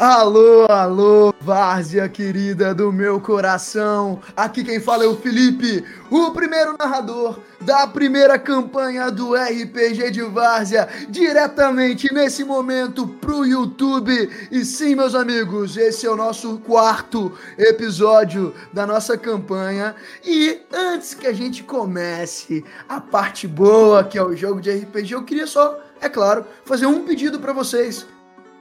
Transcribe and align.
Alô, 0.00 0.64
alô, 0.68 1.34
várzea 1.40 2.08
querida 2.08 2.72
do 2.72 2.92
meu 2.92 3.20
coração. 3.20 4.20
Aqui 4.36 4.62
quem 4.62 4.78
fala 4.78 5.02
é 5.02 5.08
o 5.08 5.16
Felipe, 5.16 5.84
o 6.08 6.30
primeiro 6.30 6.76
narrador 6.78 7.40
da 7.60 7.84
primeira 7.84 8.38
campanha 8.38 9.10
do 9.10 9.34
RPG 9.34 10.12
de 10.12 10.22
Várzea, 10.22 10.88
diretamente 11.08 12.14
nesse 12.14 12.44
momento 12.44 13.08
pro 13.08 13.44
YouTube. 13.44 14.30
E 14.52 14.64
sim, 14.64 14.94
meus 14.94 15.16
amigos, 15.16 15.76
esse 15.76 16.06
é 16.06 16.10
o 16.10 16.14
nosso 16.14 16.58
quarto 16.58 17.36
episódio 17.58 18.54
da 18.72 18.86
nossa 18.86 19.18
campanha. 19.18 19.96
E 20.24 20.60
antes 20.72 21.12
que 21.12 21.26
a 21.26 21.32
gente 21.32 21.64
comece 21.64 22.64
a 22.88 23.00
parte 23.00 23.48
boa, 23.48 24.04
que 24.04 24.16
é 24.16 24.22
o 24.22 24.36
jogo 24.36 24.60
de 24.60 24.70
RPG, 24.70 25.14
eu 25.14 25.24
queria 25.24 25.48
só, 25.48 25.76
é 26.00 26.08
claro, 26.08 26.46
fazer 26.64 26.86
um 26.86 27.04
pedido 27.04 27.40
para 27.40 27.52
vocês, 27.52 28.06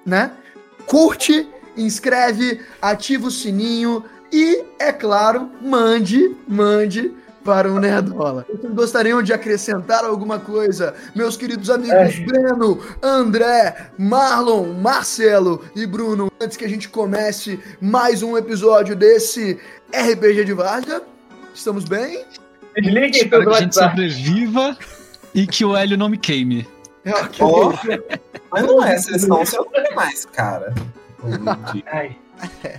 né? 0.03 0.31
Curte, 0.87 1.47
inscreve, 1.75 2.61
ativa 2.81 3.27
o 3.27 3.31
sininho 3.31 4.03
e, 4.31 4.63
é 4.79 4.91
claro, 4.91 5.51
mande, 5.61 6.35
mande 6.47 7.11
para 7.43 7.71
o 7.71 7.79
Nerdola. 7.79 8.45
Vocês 8.49 8.73
gostariam 8.73 9.21
de 9.21 9.31
acrescentar 9.31 10.03
alguma 10.03 10.39
coisa? 10.39 10.93
Meus 11.15 11.37
queridos 11.37 11.69
amigos 11.69 11.93
é. 11.93 12.25
Breno, 12.25 12.81
André, 13.01 13.91
Marlon, 13.97 14.73
Marcelo 14.73 15.63
e 15.75 15.85
Bruno, 15.85 16.31
antes 16.41 16.57
que 16.57 16.65
a 16.65 16.69
gente 16.69 16.89
comece 16.89 17.59
mais 17.79 18.21
um 18.23 18.37
episódio 18.37 18.95
desse 18.95 19.59
RPG 19.93 20.43
de 20.45 20.53
Varga, 20.53 21.03
estamos 21.53 21.85
bem? 21.85 22.25
Desliguem 22.75 23.21
Espero 23.21 23.49
que 23.49 23.55
a 23.55 23.59
gente 23.61 23.75
sobreviva 23.75 24.77
e 25.33 25.47
que 25.47 25.63
o 25.63 25.75
Hélio 25.75 25.97
não 25.97 26.09
me 26.09 26.17
queime. 26.17 26.67
Oh, 27.39 27.71
mas 28.51 28.63
não 28.65 28.83
é 28.83 28.97
sessão, 28.97 29.45
você 29.45 29.57
é 29.57 29.93
mais, 29.93 30.25
cara. 30.25 30.73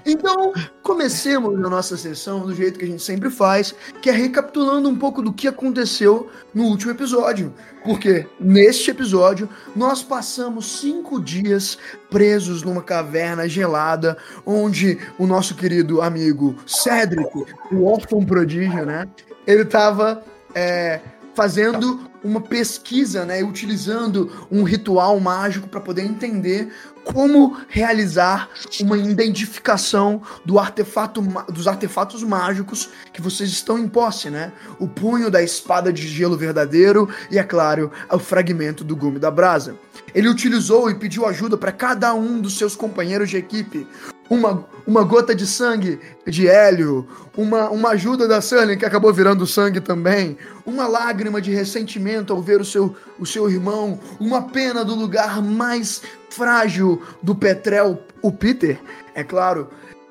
Então, 0.07 0.53
comecemos 0.83 1.55
a 1.65 1.69
nossa 1.69 1.97
sessão 1.97 2.47
do 2.47 2.55
jeito 2.55 2.79
que 2.79 2.85
a 2.85 2.89
gente 2.89 3.03
sempre 3.03 3.31
faz, 3.31 3.75
que 4.01 4.09
é 4.09 4.12
recapitulando 4.12 4.89
um 4.89 4.97
pouco 4.97 5.20
do 5.20 5.33
que 5.33 5.48
aconteceu 5.48 6.31
no 6.55 6.65
último 6.65 6.93
episódio. 6.93 7.53
Porque 7.85 8.27
neste 8.39 8.91
episódio 8.91 9.48
nós 9.75 10.03
passamos 10.03 10.81
cinco 10.81 11.20
dias 11.20 11.79
presos 12.11 12.63
numa 12.63 12.83
caverna 12.83 13.48
gelada, 13.48 14.17
onde 14.47 14.98
o 15.19 15.27
nosso 15.27 15.55
querido 15.55 16.01
amigo 16.01 16.57
Cédric, 16.67 17.29
o 17.73 17.85
órfão 17.85 18.25
prodígio, 18.25 18.85
né? 18.85 19.09
Ele 19.47 19.63
estava 19.63 20.23
é, 20.55 21.01
fazendo 21.35 22.08
uma 22.22 22.41
pesquisa, 22.41 23.24
né, 23.24 23.42
utilizando 23.42 24.47
um 24.50 24.62
ritual 24.62 25.19
mágico 25.20 25.69
para 25.69 25.80
poder 25.80 26.02
entender 26.02 26.72
como 27.05 27.56
realizar 27.69 28.50
uma 28.80 28.98
identificação 28.98 30.20
do 30.44 30.58
artefato, 30.58 31.22
dos 31.50 31.66
artefatos 31.66 32.22
mágicos 32.22 32.91
que 33.12 33.22
vocês 33.22 33.48
estão 33.48 33.78
em 33.78 33.89
posse, 33.89 34.28
né? 34.28 34.52
O 34.78 34.86
punho 34.86 35.30
da 35.30 35.42
espada 35.42 35.91
de 35.91 36.06
gelo 36.06 36.36
verdadeiro 36.36 37.08
e, 37.30 37.39
é 37.39 37.42
claro, 37.42 37.91
o 38.11 38.19
fragmento 38.19 38.84
do 38.84 38.94
gume 38.94 39.19
da 39.19 39.30
brasa. 39.30 39.74
Ele 40.14 40.28
utilizou 40.28 40.91
e 40.91 40.94
pediu 40.94 41.24
ajuda 41.27 41.56
para 41.56 41.72
cada 41.72 42.12
um 42.12 42.41
dos 42.41 42.58
seus 42.58 42.77
companheiros 42.77 43.30
de 43.30 43.36
equipe 43.39 43.86
uma, 44.29 44.65
uma 44.87 45.03
gota 45.03 45.34
de 45.34 45.47
sangue 45.47 46.01
de 46.27 46.48
Hélio, 46.48 47.07
uma, 47.37 47.71
uma 47.71 47.91
ajuda 47.91 48.29
da 48.29 48.41
Sully 48.41 48.77
que 48.77 48.85
acabou 48.85 49.12
virando 49.12 49.47
sangue 49.47 49.81
também, 49.81 50.37
uma 50.67 50.87
lágrima 50.87 51.41
de 51.41 51.51
ressentimento 51.51 52.33
ao 52.33 52.43
ver 52.43 52.61
o 52.61 52.65
seu, 52.65 52.95
o 53.19 53.25
seu 53.25 53.48
irmão, 53.51 53.98
uma 54.20 54.43
pena 54.43 54.85
do 54.85 54.95
lugar 54.95 55.43
mais 55.43 56.03
frágil 56.31 57.03
do 57.23 57.35
Petrel, 57.35 58.03
o 58.23 58.31
Peter, 58.31 58.81
é 59.15 59.25
claro. 59.25 59.69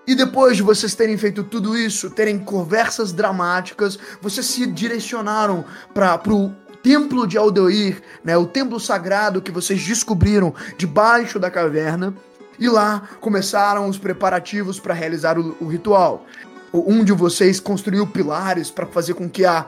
E 0.08 0.16
depois 0.16 0.56
de 0.56 0.64
vocês 0.64 0.96
terem 0.96 1.18
feito 1.18 1.44
tudo 1.44 1.78
isso, 1.78 2.09
terem 2.09 2.40
conversas 2.40 3.12
dramáticas, 3.12 4.00
vocês 4.22 4.46
se 4.46 4.66
direcionaram 4.66 5.66
para 5.94 6.22
o 6.34 6.56
templo 6.81 7.28
de 7.28 7.38
Aldoir, 7.38 8.02
né, 8.24 8.38
o 8.38 8.46
templo 8.46 8.80
sagrado 8.80 9.41
que 9.41 9.52
vocês 9.52 9.86
descobriram 9.86 10.53
debaixo 10.78 11.38
da 11.38 11.52
caverna. 11.52 12.14
E 12.59 12.68
lá 12.69 13.07
começaram 13.22 13.88
os 13.88 13.97
preparativos 13.97 14.79
para 14.79 14.94
realizar 14.94 15.38
o, 15.38 15.56
o, 15.59 15.68
ritual. 15.68 16.25
Um 16.73 17.03
de 17.03 17.13
vocês 17.13 17.59
construiu 17.59 18.06
pilares 18.07 18.69
para 18.69 18.85
fazer 18.85 19.13
com 19.13 19.29
que 19.29 19.45
a, 19.45 19.66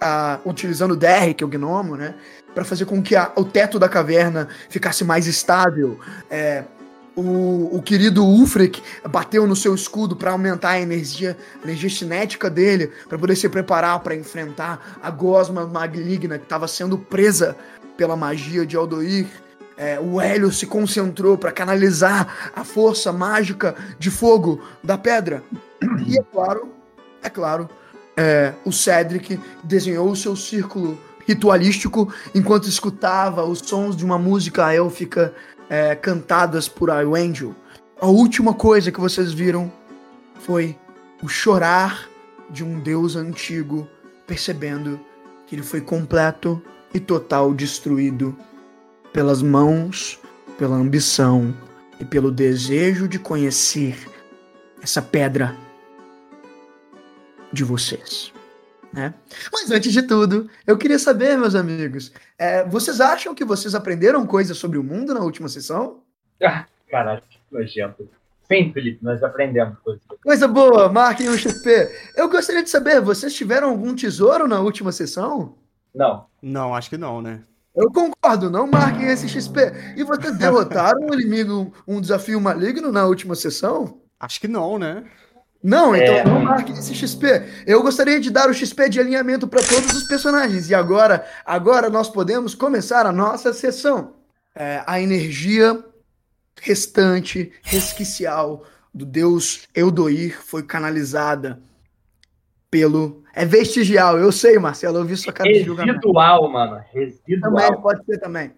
a 0.00 0.38
utilizando 0.44 0.92
o 0.92 0.96
Derrick, 0.96 1.44
o 1.44 1.48
gnomo, 1.48 1.96
né, 1.96 2.14
para 2.54 2.64
fazer 2.64 2.84
com 2.84 3.02
que 3.02 3.14
a, 3.14 3.32
o 3.36 3.44
teto 3.44 3.78
da 3.78 3.88
caverna 3.88 4.48
ficasse 4.68 5.04
mais 5.04 5.26
estável. 5.26 5.98
É, 6.30 6.64
o, 7.14 7.76
o, 7.76 7.82
querido 7.82 8.24
Ulfric 8.24 8.82
bateu 9.10 9.46
no 9.46 9.54
seu 9.54 9.74
escudo 9.74 10.16
para 10.16 10.30
aumentar 10.30 10.70
a 10.70 10.80
energia, 10.80 11.36
a 11.60 11.64
energia 11.64 11.90
cinética 11.90 12.48
dele, 12.48 12.90
para 13.06 13.18
poder 13.18 13.36
se 13.36 13.48
preparar 13.48 14.00
para 14.00 14.16
enfrentar 14.16 14.98
a 15.02 15.10
gosma 15.10 15.66
maligna 15.66 16.38
que 16.38 16.44
estava 16.44 16.66
sendo 16.66 16.96
presa 16.96 17.54
pela 17.96 18.16
magia 18.16 18.64
de 18.64 18.76
Aldoir 18.76 19.26
é, 19.82 19.98
o 19.98 20.20
Hélio 20.20 20.52
se 20.52 20.64
concentrou 20.64 21.36
para 21.36 21.50
canalizar 21.50 22.52
a 22.54 22.62
força 22.62 23.12
mágica 23.12 23.74
de 23.98 24.12
fogo 24.12 24.62
da 24.82 24.96
pedra. 24.96 25.42
E 26.06 26.16
é 26.16 26.22
claro, 26.22 26.68
é 27.20 27.28
claro, 27.28 27.68
é, 28.16 28.54
o 28.64 28.70
Cedric 28.70 29.40
desenhou 29.64 30.08
o 30.08 30.16
seu 30.16 30.36
círculo 30.36 30.96
ritualístico 31.26 32.12
enquanto 32.32 32.68
escutava 32.68 33.44
os 33.44 33.58
sons 33.58 33.96
de 33.96 34.04
uma 34.04 34.16
música 34.16 34.72
élfica 34.72 35.34
é, 35.68 35.96
cantadas 35.96 36.68
por 36.68 36.88
Arwangel. 36.88 37.52
A 38.00 38.06
última 38.06 38.54
coisa 38.54 38.92
que 38.92 39.00
vocês 39.00 39.32
viram 39.32 39.72
foi 40.40 40.78
o 41.20 41.28
chorar 41.28 42.08
de 42.48 42.62
um 42.62 42.78
deus 42.78 43.16
antigo, 43.16 43.88
percebendo 44.26 45.00
que 45.46 45.56
ele 45.56 45.62
foi 45.62 45.80
completo 45.80 46.62
e 46.94 47.00
total 47.00 47.52
destruído 47.52 48.36
pelas 49.12 49.42
mãos, 49.42 50.18
pela 50.58 50.76
ambição 50.76 51.54
e 52.00 52.04
pelo 52.04 52.30
desejo 52.30 53.06
de 53.06 53.18
conhecer 53.18 53.96
essa 54.82 55.02
pedra 55.02 55.54
de 57.52 57.62
vocês. 57.62 58.32
Né? 58.92 59.14
Mas 59.52 59.70
antes 59.70 59.92
de 59.92 60.02
tudo, 60.02 60.50
eu 60.66 60.76
queria 60.76 60.98
saber, 60.98 61.38
meus 61.38 61.54
amigos, 61.54 62.12
é, 62.38 62.64
vocês 62.64 63.00
acham 63.00 63.34
que 63.34 63.44
vocês 63.44 63.74
aprenderam 63.74 64.26
coisas 64.26 64.56
sobre 64.56 64.78
o 64.78 64.84
mundo 64.84 65.14
na 65.14 65.20
última 65.20 65.48
sessão? 65.48 66.00
Ah, 66.44 66.66
caralho, 66.90 67.22
que 67.30 67.38
nojento. 67.52 68.08
Sim, 68.48 68.72
Felipe, 68.72 68.98
nós 69.00 69.22
aprendemos 69.22 69.78
coisas. 69.78 70.02
Coisa 70.24 70.48
boa, 70.48 70.88
marquem 70.88 71.28
um 71.28 71.38
XP. 71.38 71.88
Eu 72.16 72.28
gostaria 72.28 72.64
de 72.64 72.68
saber, 72.68 73.00
vocês 73.00 73.32
tiveram 73.32 73.70
algum 73.70 73.94
tesouro 73.94 74.48
na 74.48 74.58
última 74.58 74.90
sessão? 74.90 75.54
Não. 75.94 76.26
Não, 76.42 76.74
acho 76.74 76.90
que 76.90 76.98
não, 76.98 77.22
né? 77.22 77.44
Eu 77.74 77.90
concordo, 77.90 78.50
não 78.50 78.66
marquem 78.66 79.08
esse 79.08 79.28
XP. 79.28 79.72
E 79.96 80.04
vocês 80.04 80.36
derrotaram 80.36 81.00
um 81.08 81.14
inimigo, 81.14 81.72
um 81.86 82.00
desafio 82.00 82.40
maligno 82.40 82.92
na 82.92 83.06
última 83.06 83.34
sessão? 83.34 84.00
Acho 84.20 84.40
que 84.40 84.48
não, 84.48 84.78
né? 84.78 85.04
Não, 85.62 85.94
então 85.94 86.14
é... 86.14 86.24
não 86.24 86.40
marquem 86.42 86.76
esse 86.76 86.94
XP. 86.94 87.26
Eu 87.66 87.82
gostaria 87.82 88.20
de 88.20 88.30
dar 88.30 88.50
o 88.50 88.54
XP 88.54 88.88
de 88.88 89.00
alinhamento 89.00 89.46
para 89.46 89.62
todos 89.62 89.92
os 89.94 90.02
personagens. 90.04 90.68
E 90.68 90.74
agora, 90.74 91.24
agora 91.46 91.88
nós 91.88 92.08
podemos 92.08 92.54
começar 92.54 93.06
a 93.06 93.12
nossa 93.12 93.52
sessão. 93.52 94.14
É, 94.54 94.82
a 94.86 95.00
energia 95.00 95.82
restante, 96.60 97.52
resquicial 97.62 98.64
do 98.92 99.06
deus 99.06 99.66
Eudoir 99.74 100.38
foi 100.44 100.62
canalizada 100.62 101.62
pelo. 102.72 103.22
É 103.34 103.44
vestigial, 103.44 104.18
eu 104.18 104.32
sei, 104.32 104.58
Marcelo, 104.58 104.98
eu 104.98 105.04
vi 105.04 105.16
sua 105.16 105.32
cara 105.32 105.50
de 105.52 105.62
julgamento. 105.62 105.92
Residual, 105.92 106.50
mano. 106.50 106.82
Residual. 106.92 107.52
Também, 107.52 107.82
pode 107.82 108.04
ser 108.04 108.18
também. 108.18 108.50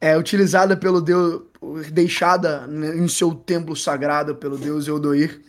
É 0.00 0.16
utilizada 0.16 0.76
pelo 0.76 1.00
Deus, 1.00 1.42
deixada 1.90 2.68
em 2.94 3.08
seu 3.08 3.34
templo 3.34 3.74
sagrado 3.74 4.36
pelo 4.36 4.56
Deus 4.56 4.86
Eudoir. 4.86 5.40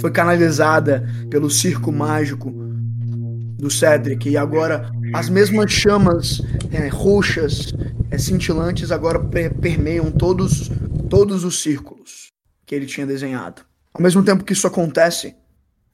Foi 0.00 0.10
canalizada 0.10 1.06
pelo 1.30 1.48
circo 1.48 1.92
mágico 1.92 2.50
do 2.50 3.70
Cedric. 3.70 4.28
E 4.28 4.36
agora 4.36 4.90
as 5.14 5.28
mesmas 5.28 5.70
chamas 5.70 6.40
é, 6.72 6.88
roxas, 6.88 7.72
é, 8.10 8.18
cintilantes, 8.18 8.90
agora 8.90 9.20
permeiam 9.60 10.10
todos, 10.10 10.70
todos 11.08 11.44
os 11.44 11.62
círculos 11.62 12.28
que 12.66 12.74
ele 12.74 12.86
tinha 12.86 13.06
desenhado. 13.06 13.62
Ao 13.92 14.02
mesmo 14.02 14.24
tempo 14.24 14.42
que 14.42 14.52
isso 14.52 14.66
acontece, 14.66 15.34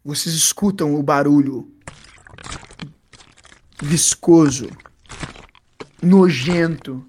vocês 0.05 0.35
escutam 0.35 0.95
o 0.95 1.03
barulho 1.03 1.71
viscoso, 3.83 4.69
nojento. 6.03 7.05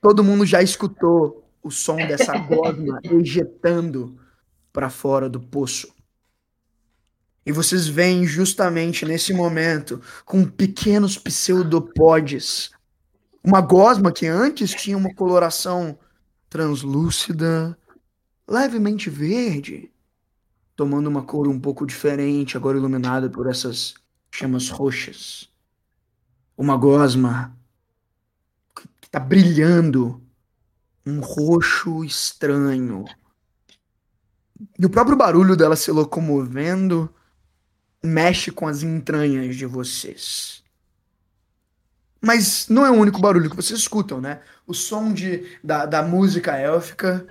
Todo 0.00 0.24
mundo 0.24 0.44
já 0.44 0.62
escutou 0.62 1.48
o 1.62 1.70
som 1.70 1.96
dessa 1.96 2.36
gosma 2.38 2.98
ejetando 3.04 4.18
para 4.72 4.88
fora 4.88 5.28
do 5.28 5.40
poço. 5.40 5.92
E 7.44 7.52
vocês 7.52 7.86
veem 7.86 8.24
justamente 8.24 9.04
nesse 9.04 9.34
momento, 9.34 10.00
com 10.24 10.44
pequenos 10.44 11.18
pseudopodes, 11.18 12.70
uma 13.44 13.60
gosma 13.60 14.12
que 14.12 14.26
antes 14.26 14.70
tinha 14.70 14.96
uma 14.96 15.12
coloração 15.14 15.98
translúcida, 16.48 17.76
levemente 18.48 19.10
verde, 19.10 19.91
tomando 20.76 21.06
uma 21.06 21.22
cor 21.22 21.48
um 21.48 21.60
pouco 21.60 21.86
diferente, 21.86 22.56
agora 22.56 22.78
iluminada 22.78 23.28
por 23.28 23.46
essas 23.48 23.94
chamas 24.30 24.68
roxas. 24.68 25.48
Uma 26.56 26.76
gosma 26.76 27.56
que 28.74 29.06
está 29.06 29.20
brilhando, 29.20 30.22
um 31.06 31.20
roxo 31.20 32.04
estranho. 32.04 33.04
E 34.78 34.86
o 34.86 34.90
próprio 34.90 35.16
barulho 35.16 35.56
dela 35.56 35.76
se 35.76 35.90
locomovendo 35.90 37.12
mexe 38.02 38.50
com 38.50 38.66
as 38.66 38.82
entranhas 38.82 39.56
de 39.56 39.66
vocês. 39.66 40.62
Mas 42.20 42.68
não 42.68 42.86
é 42.86 42.90
o 42.90 42.94
único 42.94 43.20
barulho 43.20 43.50
que 43.50 43.56
vocês 43.56 43.80
escutam, 43.80 44.20
né? 44.20 44.40
O 44.64 44.72
som 44.72 45.12
de, 45.12 45.58
da, 45.62 45.86
da 45.86 46.02
música 46.02 46.56
élfica 46.56 47.26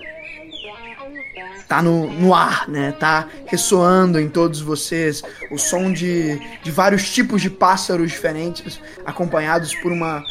tá 1.68 1.82
no, 1.82 2.12
no 2.12 2.34
ar, 2.34 2.68
né? 2.68 2.92
Tá 2.92 3.28
ressoando 3.46 4.20
em 4.20 4.30
todos 4.30 4.60
vocês. 4.62 5.22
O 5.50 5.58
som 5.58 5.92
de, 5.92 6.40
de 6.62 6.72
vários 6.72 7.10
tipos 7.10 7.42
de 7.42 7.50
pássaros 7.50 8.12
diferentes, 8.12 8.80
acompanhados 9.06 9.74
por 9.76 9.92
uma 9.92 10.24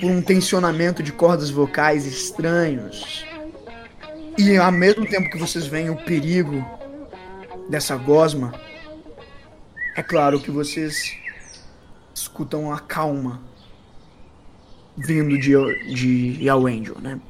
por 0.00 0.08
um 0.08 0.22
tensionamento 0.22 1.02
de 1.02 1.10
cordas 1.10 1.50
vocais 1.50 2.06
estranhos. 2.06 3.26
E 4.38 4.56
ao 4.56 4.70
mesmo 4.70 5.04
tempo 5.04 5.28
que 5.28 5.36
vocês 5.36 5.66
veem 5.66 5.90
o 5.90 5.96
perigo 5.96 6.64
dessa 7.68 7.96
gosma, 7.96 8.54
é 9.96 10.02
claro 10.02 10.38
que 10.38 10.52
vocês 10.52 11.16
escutam 12.14 12.72
a 12.72 12.78
calma 12.78 13.42
vindo 14.96 15.36
de, 15.36 15.94
de 15.94 16.44
Yawangel, 16.44 17.00
né? 17.00 17.20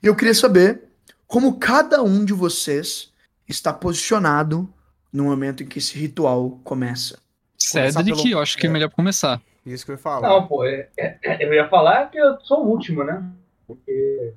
E 0.00 0.06
eu 0.06 0.14
queria 0.14 0.34
saber 0.34 0.89
como 1.30 1.60
cada 1.60 2.02
um 2.02 2.24
de 2.24 2.32
vocês 2.32 3.12
está 3.48 3.72
posicionado 3.72 4.68
no 5.12 5.24
momento 5.24 5.62
em 5.62 5.66
que 5.66 5.78
esse 5.78 5.96
ritual 5.96 6.58
começa. 6.64 7.20
Cedric, 7.56 8.22
pelo... 8.22 8.34
eu 8.34 8.40
acho 8.40 8.58
que 8.58 8.66
é 8.66 8.70
melhor 8.70 8.90
começar. 8.90 9.40
Isso 9.64 9.84
que 9.84 9.92
eu 9.92 9.94
ia 9.94 10.02
falar. 10.02 10.28
Não, 10.28 10.48
pô, 10.48 10.64
é, 10.64 10.88
é, 10.98 11.46
eu 11.46 11.54
ia 11.54 11.68
falar 11.68 12.10
que 12.10 12.18
eu 12.18 12.40
sou 12.40 12.64
o 12.64 12.68
último, 12.68 13.04
né? 13.04 13.24
Porque. 13.64 14.34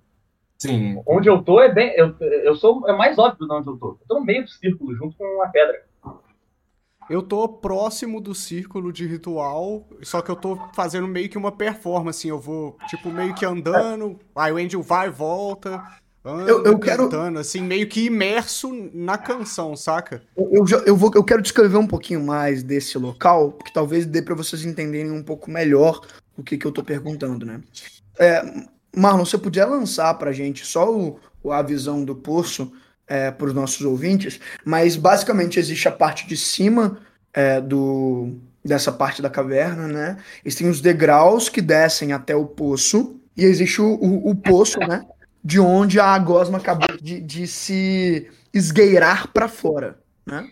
Sim. 0.59 1.01
Onde 1.07 1.27
eu 1.27 1.41
tô 1.41 1.59
é 1.59 1.73
bem. 1.73 1.95
Eu, 1.97 2.15
eu 2.19 2.55
sou. 2.55 2.87
É 2.87 2.95
mais 2.95 3.17
óbvio 3.17 3.47
de 3.47 3.53
onde 3.53 3.67
eu 3.69 3.77
tô. 3.77 3.87
Eu 3.87 4.07
tô 4.07 4.19
no 4.19 4.25
meio 4.25 4.43
do 4.43 4.49
círculo, 4.49 4.95
junto 4.95 5.17
com 5.17 5.23
uma 5.23 5.47
pedra. 5.47 5.83
Eu 7.09 7.23
tô 7.23 7.49
próximo 7.49 8.21
do 8.21 8.35
círculo 8.35 8.93
de 8.93 9.07
ritual, 9.07 9.87
só 10.03 10.21
que 10.21 10.29
eu 10.29 10.35
tô 10.35 10.57
fazendo 10.73 11.07
meio 11.07 11.27
que 11.27 11.37
uma 11.37 11.51
performance. 11.51 12.27
Eu 12.27 12.39
vou, 12.39 12.77
tipo, 12.87 13.09
meio 13.09 13.33
que 13.33 13.45
andando, 13.45 14.19
aí 14.35 14.53
o 14.53 14.57
Angel 14.57 14.81
vai 14.81 15.07
e 15.07 15.11
volta. 15.11 15.83
Eu, 16.25 16.63
eu 16.63 16.79
quero 16.79 17.09
cantando, 17.09 17.37
assim, 17.37 17.61
meio 17.61 17.87
que 17.87 18.05
imerso 18.05 18.71
na 18.93 19.17
canção, 19.17 19.75
saca? 19.75 20.21
Eu, 20.37 20.65
eu, 20.69 20.79
eu, 20.85 20.95
vou, 20.95 21.11
eu 21.13 21.23
quero 21.23 21.41
descrever 21.41 21.75
um 21.75 21.87
pouquinho 21.87 22.23
mais 22.23 22.63
desse 22.63 22.97
local, 22.97 23.51
que 23.51 23.73
talvez 23.73 24.05
dê 24.05 24.21
para 24.21 24.33
vocês 24.33 24.63
entenderem 24.63 25.11
um 25.11 25.21
pouco 25.21 25.51
melhor 25.51 25.99
o 26.37 26.41
que, 26.41 26.57
que 26.57 26.65
eu 26.65 26.71
tô 26.71 26.81
perguntando, 26.81 27.45
né? 27.45 27.59
É, 28.17 28.41
Marlon, 28.95 29.25
você 29.25 29.37
podia 29.37 29.65
lançar 29.65 30.13
pra 30.13 30.31
gente 30.31 30.65
só 30.65 30.89
o, 30.89 31.19
a 31.51 31.61
visão 31.61 32.05
do 32.05 32.15
poço 32.15 32.71
é, 33.05 33.29
para 33.29 33.47
os 33.47 33.53
nossos 33.53 33.81
ouvintes, 33.81 34.39
mas 34.63 34.95
basicamente 34.95 35.59
existe 35.59 35.89
a 35.89 35.91
parte 35.91 36.25
de 36.25 36.37
cima 36.37 36.99
é, 37.33 37.59
do, 37.59 38.37
dessa 38.63 38.93
parte 38.93 39.21
da 39.21 39.29
caverna, 39.29 39.89
né? 39.89 40.17
Existem 40.45 40.69
os 40.69 40.79
degraus 40.79 41.49
que 41.49 41.61
descem 41.61 42.13
até 42.13 42.33
o 42.33 42.45
poço, 42.45 43.19
e 43.35 43.43
existe 43.43 43.81
o, 43.81 43.95
o, 43.95 44.29
o 44.29 44.35
poço, 44.35 44.79
né? 44.79 45.05
De 45.43 45.59
onde 45.59 45.99
a 45.99 46.17
gosma 46.19 46.57
acabou 46.57 46.97
de, 47.01 47.19
de 47.19 47.45
se 47.47 48.29
esgueirar 48.53 49.27
para 49.33 49.47
fora, 49.47 49.99
né? 50.25 50.49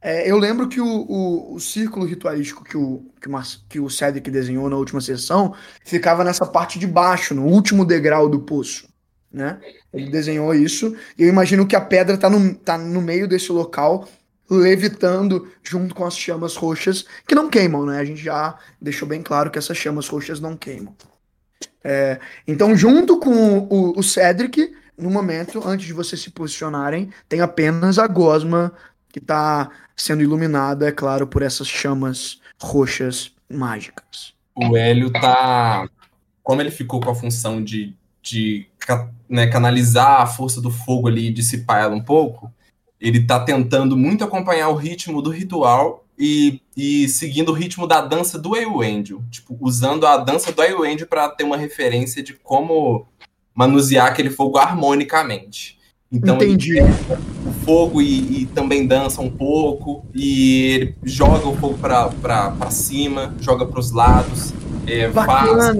É, 0.00 0.30
eu 0.30 0.38
lembro 0.38 0.68
que 0.68 0.80
o, 0.80 0.86
o, 0.86 1.54
o, 1.54 1.60
círculo 1.60 2.06
ritualístico 2.06 2.62
que 2.62 2.76
o, 2.76 3.04
que, 3.20 3.28
o, 3.28 3.40
que 3.68 3.80
o 3.80 3.90
Cedric 3.90 4.30
desenhou 4.30 4.70
na 4.70 4.76
última 4.76 5.00
sessão 5.00 5.54
ficava 5.84 6.22
nessa 6.22 6.46
parte 6.46 6.78
de 6.78 6.86
baixo, 6.86 7.34
no 7.34 7.44
último 7.44 7.84
degrau 7.84 8.28
do 8.28 8.38
poço. 8.38 8.88
Né? 9.30 9.58
Ele 9.92 10.08
desenhou 10.08 10.54
isso, 10.54 10.96
e 11.18 11.24
eu 11.24 11.28
imagino 11.28 11.66
que 11.66 11.74
a 11.74 11.80
pedra 11.80 12.14
está 12.14 12.30
no, 12.30 12.54
tá 12.54 12.78
no 12.78 13.02
meio 13.02 13.26
desse 13.26 13.50
local, 13.50 14.08
levitando 14.48 15.48
junto 15.62 15.94
com 15.94 16.06
as 16.06 16.16
chamas 16.16 16.54
roxas, 16.54 17.04
que 17.26 17.34
não 17.34 17.50
queimam, 17.50 17.84
né? 17.84 17.98
A 17.98 18.04
gente 18.04 18.22
já 18.22 18.56
deixou 18.80 19.06
bem 19.06 19.22
claro 19.22 19.50
que 19.50 19.58
essas 19.58 19.76
chamas 19.76 20.08
roxas 20.08 20.40
não 20.40 20.56
queimam. 20.56 20.96
É, 21.82 22.18
então, 22.46 22.76
junto 22.76 23.18
com 23.18 23.58
o, 23.60 23.98
o, 23.98 24.02
Cedric, 24.02 24.74
no 24.96 25.10
momento, 25.10 25.62
antes 25.66 25.86
de 25.86 25.92
vocês 25.92 26.20
se 26.20 26.30
posicionarem, 26.30 27.10
tem 27.28 27.40
apenas 27.40 27.98
a 27.98 28.06
gosma 28.06 28.72
que 29.10 29.18
está 29.18 29.70
sendo 29.96 30.22
iluminada, 30.22 30.88
é 30.88 30.92
claro, 30.92 31.26
por 31.26 31.42
essas 31.42 31.66
chamas 31.66 32.40
roxas 32.60 33.32
mágicas. 33.48 34.34
O 34.54 34.76
Hélio 34.76 35.10
tá. 35.10 35.88
Como 36.42 36.60
ele 36.60 36.70
ficou 36.70 37.00
com 37.00 37.10
a 37.10 37.14
função 37.14 37.62
de, 37.62 37.94
de 38.22 38.66
né, 39.28 39.46
canalizar 39.46 40.22
a 40.22 40.26
força 40.26 40.60
do 40.60 40.70
fogo 40.70 41.08
ali 41.08 41.28
e 41.28 41.32
dissipar 41.32 41.82
ela 41.82 41.94
um 41.94 42.02
pouco, 42.02 42.52
ele 43.00 43.24
tá 43.24 43.40
tentando 43.40 43.96
muito 43.96 44.24
acompanhar 44.24 44.68
o 44.68 44.74
ritmo 44.74 45.20
do 45.20 45.30
ritual 45.30 46.04
e, 46.18 46.60
e 46.76 47.08
seguindo 47.08 47.50
o 47.50 47.54
ritmo 47.54 47.86
da 47.86 48.00
dança 48.00 48.38
do 48.38 48.54
Angel, 48.54 49.22
tipo, 49.30 49.56
usando 49.60 50.06
a 50.06 50.16
dança 50.16 50.50
do 50.50 50.62
Angel 50.62 51.06
para 51.06 51.28
ter 51.28 51.44
uma 51.44 51.56
referência 51.56 52.22
de 52.22 52.34
como 52.34 53.06
manusear 53.54 54.06
aquele 54.06 54.30
fogo 54.30 54.58
harmonicamente. 54.58 55.78
Então 56.10 56.36
Entendi. 56.36 56.78
ele 56.78 56.88
o 57.46 57.52
fogo 57.64 58.00
e, 58.00 58.42
e, 58.42 58.46
também 58.46 58.86
dança 58.86 59.20
um 59.20 59.30
pouco, 59.30 60.06
e 60.14 60.64
ele 60.64 60.96
joga 61.04 61.46
o 61.46 61.54
fogo 61.56 61.76
para 61.78 62.70
cima, 62.70 63.34
joga 63.40 63.66
para 63.66 63.78
os 63.78 63.92
lados, 63.92 64.54
é, 64.86 65.10
faz, 65.10 65.76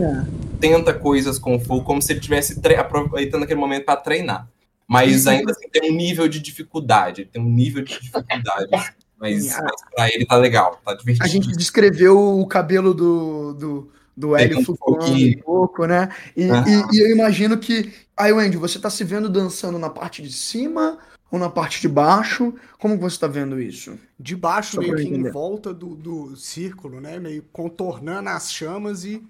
tenta 0.61 0.93
coisas 0.93 1.38
com 1.38 1.56
o 1.56 1.61
fogo, 1.61 1.82
como 1.82 2.02
se 2.02 2.12
ele 2.12 2.20
estivesse 2.20 2.61
aproveitando 2.79 3.44
aquele 3.44 3.58
momento 3.58 3.87
para 3.87 3.96
treinar. 3.96 4.49
Mas 4.87 5.26
ainda 5.26 5.52
assim 5.52 5.69
tem 5.69 5.90
um 5.90 5.94
nível 5.94 6.29
de 6.29 6.40
dificuldade, 6.40 7.26
tem 7.26 7.40
um 7.40 7.49
nível 7.49 7.82
de 7.82 7.99
dificuldade. 7.99 8.69
Mas, 9.20 9.53
a, 9.53 9.62
mas 9.62 9.82
pra 9.94 10.09
ele 10.09 10.25
tá 10.25 10.37
legal, 10.37 10.81
tá 10.85 10.94
divertido. 10.94 11.25
A 11.25 11.29
gente 11.29 11.49
descreveu 11.53 12.38
o 12.38 12.47
cabelo 12.47 12.94
do, 12.94 13.53
do, 13.55 13.93
do 14.17 14.37
Hélio 14.37 14.61
um 14.61 14.65
flutuando 14.65 15.05
um 15.05 15.43
pouco, 15.43 15.87
né? 15.87 16.09
E, 16.37 16.49
uhum. 16.49 16.65
e, 16.67 16.97
e, 16.97 17.00
eu 17.00 17.11
imagino 17.11 17.59
que. 17.59 17.93
Aí, 18.16 18.33
Wendy, 18.33 18.57
você 18.57 18.78
tá 18.78 18.88
se 18.88 19.02
vendo 19.02 19.28
dançando 19.28 19.78
na 19.78 19.90
parte 19.90 20.23
de 20.23 20.33
cima 20.33 20.99
ou 21.31 21.38
na 21.38 21.50
parte 21.50 21.81
de 21.81 21.88
baixo? 21.88 22.54
Como 22.78 22.97
você 22.97 23.19
tá 23.19 23.26
vendo 23.26 23.61
isso? 23.61 23.99
De 24.19 24.37
baixo, 24.37 24.76
Só 24.76 24.81
meio 24.81 24.97
que 24.97 25.09
em 25.09 25.31
volta 25.31 25.75
do, 25.75 25.97
do 25.97 26.37
círculo, 26.37 27.00
né? 27.00 27.19
Meio 27.19 27.45
contornando 27.52 28.28
as 28.28 28.52
chamas 28.52 29.04
e. 29.04 29.23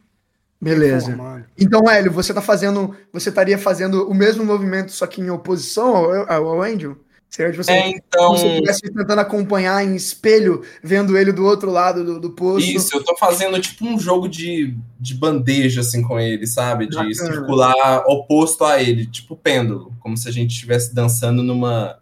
Beleza. 0.60 1.16
Então, 1.56 1.88
Hélio, 1.88 2.12
você 2.12 2.34
tá 2.34 2.42
fazendo. 2.42 2.94
Você 3.12 3.30
estaria 3.30 3.56
fazendo 3.56 4.08
o 4.08 4.14
mesmo 4.14 4.44
movimento, 4.44 4.92
só 4.92 5.06
que 5.06 5.20
em 5.20 5.30
oposição 5.30 5.96
ao, 5.96 6.30
ao 6.30 6.62
Angel? 6.62 6.96
Tipo 7.30 7.60
assim, 7.60 7.72
é, 7.72 7.88
então... 7.90 8.36
se 8.36 8.42
você 8.42 8.48
estivesse 8.54 8.80
tentando 8.80 9.20
acompanhar 9.20 9.84
em 9.84 9.94
espelho, 9.94 10.62
vendo 10.82 11.16
ele 11.16 11.30
do 11.30 11.44
outro 11.44 11.70
lado 11.70 12.02
do, 12.04 12.18
do 12.18 12.30
poço. 12.30 12.66
Isso, 12.66 12.96
eu 12.96 13.04
tô 13.04 13.16
fazendo 13.16 13.60
tipo 13.60 13.84
um 13.86 13.98
jogo 13.98 14.28
de, 14.28 14.74
de 14.98 15.14
bandeja, 15.14 15.82
assim, 15.82 16.02
com 16.02 16.18
ele, 16.18 16.46
sabe? 16.46 16.86
De 16.86 16.96
Bacana. 16.96 17.14
circular 17.14 18.02
oposto 18.06 18.64
a 18.64 18.82
ele, 18.82 19.06
tipo 19.06 19.36
pêndulo. 19.36 19.92
Como 20.00 20.16
se 20.16 20.28
a 20.28 20.32
gente 20.32 20.50
estivesse 20.50 20.94
dançando 20.94 21.42
numa, 21.42 22.00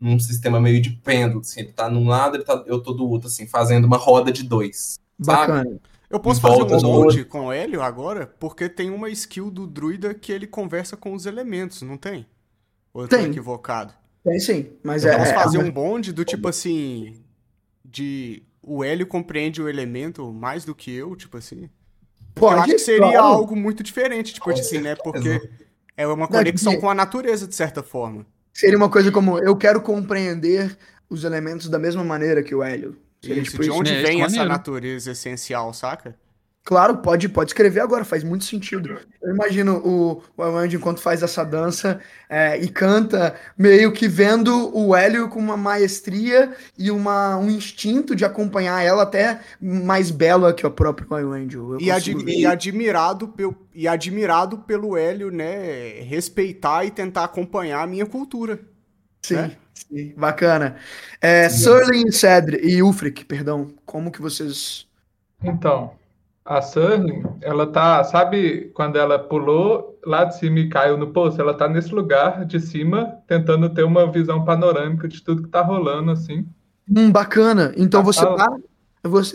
num 0.00 0.18
sistema 0.18 0.60
meio 0.60 0.80
de 0.80 0.90
pêndulo. 0.90 1.40
Assim, 1.40 1.60
ele 1.60 1.72
tá 1.72 1.90
num 1.90 2.08
lado, 2.08 2.36
ele 2.36 2.44
tá, 2.44 2.62
eu 2.66 2.80
tô 2.80 2.92
do 2.92 3.06
outro, 3.06 3.28
assim, 3.28 3.46
fazendo 3.46 3.84
uma 3.84 3.96
roda 3.96 4.30
de 4.30 4.42
dois. 4.42 4.96
Bacana. 5.18 5.64
Sabe? 5.64 5.80
Eu 6.08 6.20
posso 6.20 6.40
fazer 6.40 6.76
um 6.76 6.80
molde 6.80 7.24
com 7.24 7.48
o 7.48 7.52
Hélio 7.52 7.82
agora? 7.82 8.32
Porque 8.38 8.66
tem 8.68 8.88
uma 8.88 9.10
skill 9.10 9.50
do 9.50 9.66
druida 9.66 10.14
que 10.14 10.32
ele 10.32 10.46
conversa 10.46 10.96
com 10.96 11.12
os 11.12 11.26
elementos, 11.26 11.82
não 11.82 11.98
tem? 11.98 12.24
Ou 12.94 13.02
eu 13.02 13.08
tô 13.08 13.16
tem. 13.16 13.26
equivocado? 13.26 13.92
Tem 14.28 14.40
sim, 14.40 14.70
mas 14.82 15.04
então, 15.04 15.14
é. 15.14 15.18
Vamos 15.18 15.42
fazer 15.42 15.58
é, 15.58 15.60
um 15.60 15.70
bonde 15.70 16.12
do 16.12 16.24
tipo 16.24 16.48
assim. 16.48 17.14
De. 17.84 18.42
O 18.62 18.84
Hélio 18.84 19.06
compreende 19.06 19.62
o 19.62 19.68
elemento 19.68 20.30
mais 20.32 20.64
do 20.64 20.74
que 20.74 20.94
eu, 20.94 21.16
tipo 21.16 21.36
assim. 21.36 21.70
Pode, 22.34 22.54
eu 22.54 22.60
acho 22.60 22.72
que 22.72 22.78
seria 22.78 23.12
claro. 23.12 23.18
algo 23.18 23.56
muito 23.56 23.82
diferente, 23.82 24.34
tipo 24.34 24.50
assim, 24.50 24.78
né? 24.78 24.94
Porque 24.94 25.40
é 25.96 26.06
uma 26.06 26.28
conexão 26.28 26.78
com 26.78 26.88
a 26.88 26.94
natureza, 26.94 27.46
de 27.46 27.54
certa 27.54 27.82
forma. 27.82 28.26
Seria 28.52 28.76
uma 28.76 28.90
coisa 28.90 29.10
como 29.10 29.38
eu 29.38 29.56
quero 29.56 29.80
compreender 29.80 30.76
os 31.08 31.24
elementos 31.24 31.68
da 31.68 31.78
mesma 31.78 32.04
maneira 32.04 32.42
que 32.42 32.54
o 32.54 32.62
Hélio. 32.62 32.96
Seria, 33.22 33.42
isso, 33.42 33.52
tipo, 33.52 33.64
de 33.64 33.70
onde 33.70 33.92
é, 33.92 34.02
vem 34.02 34.22
essa 34.22 34.44
natureza 34.44 35.12
essencial, 35.12 35.72
saca? 35.72 36.14
Claro, 36.68 36.98
pode, 36.98 37.30
pode 37.30 37.48
escrever 37.48 37.80
agora, 37.80 38.04
faz 38.04 38.22
muito 38.22 38.44
sentido. 38.44 38.98
Eu 39.22 39.34
imagino 39.34 39.78
o, 39.78 40.22
o 40.36 40.42
Andy 40.42 40.76
enquanto 40.76 41.00
faz 41.00 41.22
essa 41.22 41.42
dança 41.42 41.98
é, 42.28 42.58
e 42.58 42.68
canta, 42.68 43.34
meio 43.56 43.90
que 43.90 44.06
vendo 44.06 44.70
o 44.76 44.94
Hélio 44.94 45.30
com 45.30 45.38
uma 45.38 45.56
maestria 45.56 46.54
e 46.76 46.90
uma, 46.90 47.38
um 47.38 47.48
instinto 47.48 48.14
de 48.14 48.22
acompanhar 48.22 48.84
ela 48.84 49.04
até 49.04 49.40
mais 49.58 50.10
bela 50.10 50.52
que 50.52 50.66
o 50.66 50.70
próprio 50.70 51.32
Angel. 51.32 51.80
E, 51.80 51.90
ad, 51.90 52.14
e, 52.26 52.44
admirado 52.44 53.28
pel, 53.28 53.56
e 53.74 53.88
admirado 53.88 54.58
pelo 54.58 54.94
Hélio, 54.94 55.30
né? 55.30 56.02
Respeitar 56.02 56.84
e 56.84 56.90
tentar 56.90 57.24
acompanhar 57.24 57.82
a 57.82 57.86
minha 57.86 58.04
cultura. 58.04 58.60
Sim, 59.22 59.36
né? 59.36 59.56
sim. 59.72 60.12
Bacana. 60.14 60.76
É, 61.18 61.48
Surling 61.48 62.08
e 62.08 62.12
Cedric 62.12 62.68
e 62.68 62.82
Ulfric, 62.82 63.24
perdão. 63.24 63.68
Como 63.86 64.12
que 64.12 64.20
vocês. 64.20 64.86
Então, 65.42 65.97
a 66.48 66.62
Surling, 66.62 67.22
ela 67.42 67.66
tá. 67.66 68.02
Sabe 68.04 68.70
quando 68.74 68.96
ela 68.96 69.18
pulou 69.18 70.00
lá 70.04 70.24
de 70.24 70.38
cima 70.38 70.60
e 70.60 70.68
caiu 70.70 70.96
no 70.96 71.12
poço? 71.12 71.38
Ela 71.38 71.52
tá 71.52 71.68
nesse 71.68 71.94
lugar 71.94 72.46
de 72.46 72.58
cima, 72.58 73.18
tentando 73.26 73.68
ter 73.68 73.82
uma 73.82 74.10
visão 74.10 74.42
panorâmica 74.46 75.06
de 75.06 75.22
tudo 75.22 75.42
que 75.42 75.50
tá 75.50 75.60
rolando, 75.60 76.10
assim. 76.10 76.48
Hum, 76.90 77.12
bacana. 77.12 77.74
Então 77.76 78.02
você 78.02 78.24
tá. 78.24 78.48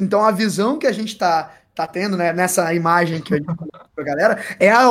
Então 0.02 0.26
a 0.26 0.32
visão 0.32 0.80
que 0.80 0.88
a 0.88 0.92
gente 0.92 1.16
tá 1.16 1.52
tá 1.76 1.88
tendo, 1.88 2.16
né, 2.16 2.32
nessa 2.32 2.72
imagem 2.74 3.20
que 3.20 3.34
a 3.34 3.38
gente 3.38 3.48
pra 3.96 4.04
galera, 4.04 4.40
é 4.60 4.70
a, 4.70 4.88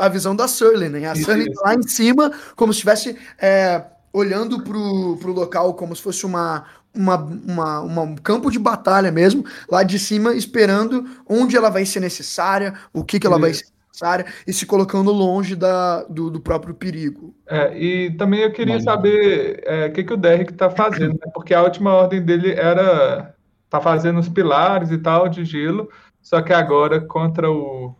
a 0.00 0.08
visão 0.08 0.34
da 0.34 0.48
Surly, 0.48 0.88
né? 0.88 1.06
A 1.06 1.14
Surly 1.14 1.52
tá 1.52 1.62
lá 1.66 1.74
em 1.74 1.82
cima, 1.82 2.32
como 2.56 2.72
se 2.72 2.78
estivesse 2.78 3.16
é, 3.38 3.84
olhando 4.10 4.62
pro, 4.62 5.18
pro 5.18 5.32
local, 5.32 5.74
como 5.74 5.94
se 5.94 6.00
fosse 6.00 6.24
uma, 6.24 6.64
uma, 6.94 7.16
uma, 7.16 7.80
uma, 7.80 8.02
um 8.02 8.16
campo 8.16 8.50
de 8.50 8.58
batalha 8.58 9.10
mesmo, 9.10 9.44
lá 9.70 9.82
de 9.82 9.98
cima, 9.98 10.34
esperando 10.34 11.04
onde 11.28 11.56
ela 11.56 11.70
vai 11.70 11.84
ser 11.84 12.00
necessária, 12.00 12.74
o 12.92 13.04
que, 13.04 13.18
que 13.18 13.26
ela 13.26 13.38
vai 13.38 13.52
ser 13.52 13.66
necessária, 13.88 14.26
e 14.46 14.52
se 14.52 14.64
colocando 14.64 15.10
longe 15.10 15.56
da, 15.56 16.04
do, 16.04 16.30
do 16.30 16.40
próprio 16.40 16.74
perigo. 16.74 17.34
É, 17.46 17.76
e 17.76 18.10
também 18.16 18.40
eu 18.40 18.52
queria 18.52 18.80
saber 18.80 19.62
é, 19.64 19.86
o 19.86 19.92
que, 19.92 20.04
que 20.04 20.12
o 20.12 20.16
Derek 20.16 20.52
tá 20.54 20.70
fazendo, 20.70 21.14
né? 21.14 21.30
Porque 21.34 21.52
a 21.52 21.62
última 21.62 21.92
ordem 21.92 22.22
dele 22.22 22.52
era 22.52 23.34
tá 23.68 23.80
fazendo 23.80 24.20
os 24.20 24.28
pilares 24.28 24.92
e 24.92 24.98
tal 24.98 25.28
de 25.28 25.44
gelo, 25.44 25.90
só 26.22 26.40
que 26.40 26.52
agora, 26.52 27.00
contra 27.00 27.50
o 27.50 27.94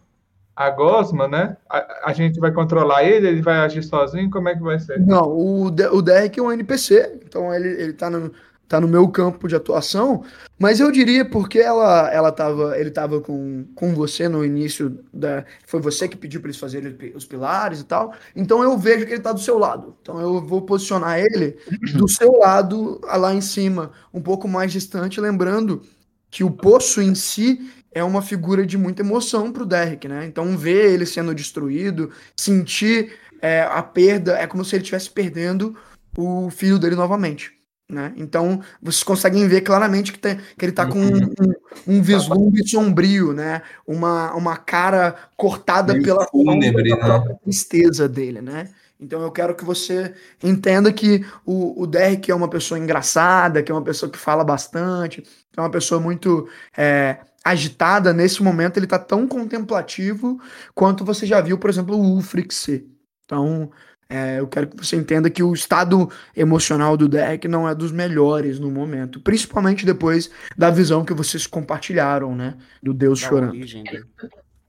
a 0.56 0.70
Gosma, 0.70 1.26
né? 1.26 1.56
A, 1.68 2.10
a, 2.10 2.12
gente 2.12 2.38
vai 2.38 2.52
controlar 2.52 3.02
ele, 3.02 3.26
ele 3.26 3.42
vai 3.42 3.56
agir 3.56 3.82
sozinho, 3.82 4.30
como 4.30 4.48
é 4.48 4.54
que 4.54 4.62
vai 4.62 4.78
ser? 4.78 5.00
Não, 5.00 5.28
o, 5.28 5.64
o 5.66 6.02
Derek 6.02 6.38
é 6.38 6.42
um 6.42 6.52
NPC, 6.52 7.20
então 7.24 7.52
ele, 7.52 7.68
ele 7.68 7.92
tá, 7.92 8.08
no, 8.08 8.32
tá 8.68 8.80
no 8.80 8.88
meu 8.88 9.08
campo 9.08 9.46
de 9.46 9.54
atuação, 9.54 10.24
mas 10.58 10.80
eu 10.80 10.90
diria 10.90 11.24
porque 11.24 11.58
ela, 11.58 12.10
ela 12.12 12.32
tava, 12.32 12.78
ele 12.78 12.90
tava 12.90 13.20
com, 13.20 13.66
com 13.74 13.94
você 13.94 14.28
no 14.28 14.44
início 14.44 14.98
da. 15.12 15.44
Foi 15.66 15.80
você 15.80 16.08
que 16.08 16.16
pediu 16.16 16.40
para 16.40 16.48
eles 16.48 16.60
fazerem 16.60 16.96
os 17.14 17.24
pilares 17.24 17.80
e 17.80 17.84
tal. 17.84 18.14
Então 18.34 18.62
eu 18.62 18.76
vejo 18.78 19.06
que 19.06 19.12
ele 19.12 19.22
tá 19.22 19.32
do 19.32 19.40
seu 19.40 19.58
lado. 19.58 19.96
Então 20.00 20.20
eu 20.20 20.40
vou 20.40 20.62
posicionar 20.62 21.18
ele 21.18 21.56
do 21.94 22.08
seu 22.08 22.32
lado, 22.38 23.00
lá 23.02 23.34
em 23.34 23.40
cima, 23.40 23.92
um 24.12 24.20
pouco 24.20 24.48
mais 24.48 24.72
distante, 24.72 25.20
lembrando 25.20 25.82
que 26.30 26.42
o 26.42 26.50
poço 26.50 27.00
em 27.00 27.14
si 27.14 27.70
é 27.92 28.02
uma 28.02 28.20
figura 28.20 28.66
de 28.66 28.76
muita 28.76 29.02
emoção 29.02 29.52
para 29.52 29.62
o 29.62 29.66
Derek, 29.66 30.08
né? 30.08 30.26
Então 30.26 30.56
ver 30.58 30.92
ele 30.92 31.06
sendo 31.06 31.34
destruído, 31.34 32.10
sentir 32.36 33.12
é, 33.40 33.62
a 33.62 33.82
perda, 33.82 34.36
é 34.38 34.46
como 34.46 34.64
se 34.64 34.74
ele 34.74 34.82
estivesse 34.82 35.10
perdendo 35.10 35.76
o 36.16 36.50
filho 36.50 36.78
dele 36.78 36.96
novamente. 36.96 37.52
Né? 37.88 38.14
Então 38.16 38.62
vocês 38.80 39.02
conseguem 39.02 39.46
ver 39.46 39.60
claramente 39.60 40.12
que, 40.12 40.18
tem, 40.18 40.36
que 40.36 40.64
ele 40.64 40.72
está 40.72 40.86
com 40.86 40.98
um, 40.98 41.16
um, 41.16 41.96
um, 41.98 42.02
vislumbre 42.02 42.66
sombrio, 42.66 43.34
né? 43.34 43.60
uma, 43.86 44.34
uma 44.34 44.56
cara 44.56 45.14
cortada 45.36 45.92
Meio 45.92 46.04
pela 46.04 46.26
fúnebre, 46.26 46.90
né? 46.96 47.36
tristeza 47.44 48.08
dele. 48.08 48.40
Né? 48.40 48.70
Então 48.98 49.20
eu 49.20 49.30
quero 49.30 49.54
que 49.54 49.64
você 49.64 50.14
entenda 50.42 50.90
que 50.90 51.26
o, 51.44 51.82
o 51.82 51.86
Derek 51.86 52.30
é 52.30 52.34
uma 52.34 52.48
pessoa 52.48 52.78
engraçada, 52.78 53.62
que 53.62 53.70
é 53.70 53.74
uma 53.74 53.84
pessoa 53.84 54.10
que 54.10 54.18
fala 54.18 54.42
bastante, 54.42 55.20
que 55.20 55.58
é 55.58 55.60
uma 55.60 55.70
pessoa 55.70 56.00
muito 56.00 56.48
é, 56.76 57.18
agitada, 57.44 58.14
nesse 58.14 58.42
momento 58.42 58.78
ele 58.78 58.86
tá 58.86 58.98
tão 58.98 59.28
contemplativo 59.28 60.40
quanto 60.74 61.04
você 61.04 61.26
já 61.26 61.42
viu, 61.42 61.58
por 61.58 61.68
exemplo, 61.68 61.94
o 61.94 62.14
Ulfric 62.14 62.54
ser. 62.54 62.86
Então, 63.26 63.70
é, 64.14 64.38
eu 64.38 64.46
quero 64.46 64.68
que 64.68 64.76
você 64.76 64.94
entenda 64.94 65.28
que 65.28 65.42
o 65.42 65.52
estado 65.52 66.08
emocional 66.36 66.96
do 66.96 67.08
deck 67.08 67.48
não 67.48 67.68
é 67.68 67.74
dos 67.74 67.90
melhores 67.90 68.60
no 68.60 68.70
momento, 68.70 69.18
principalmente 69.18 69.84
depois 69.84 70.30
da 70.56 70.70
visão 70.70 71.04
que 71.04 71.12
vocês 71.12 71.48
compartilharam, 71.48 72.34
né, 72.34 72.54
do 72.80 72.94
Deus 72.94 73.20
da 73.20 73.28
chorando. 73.28 73.56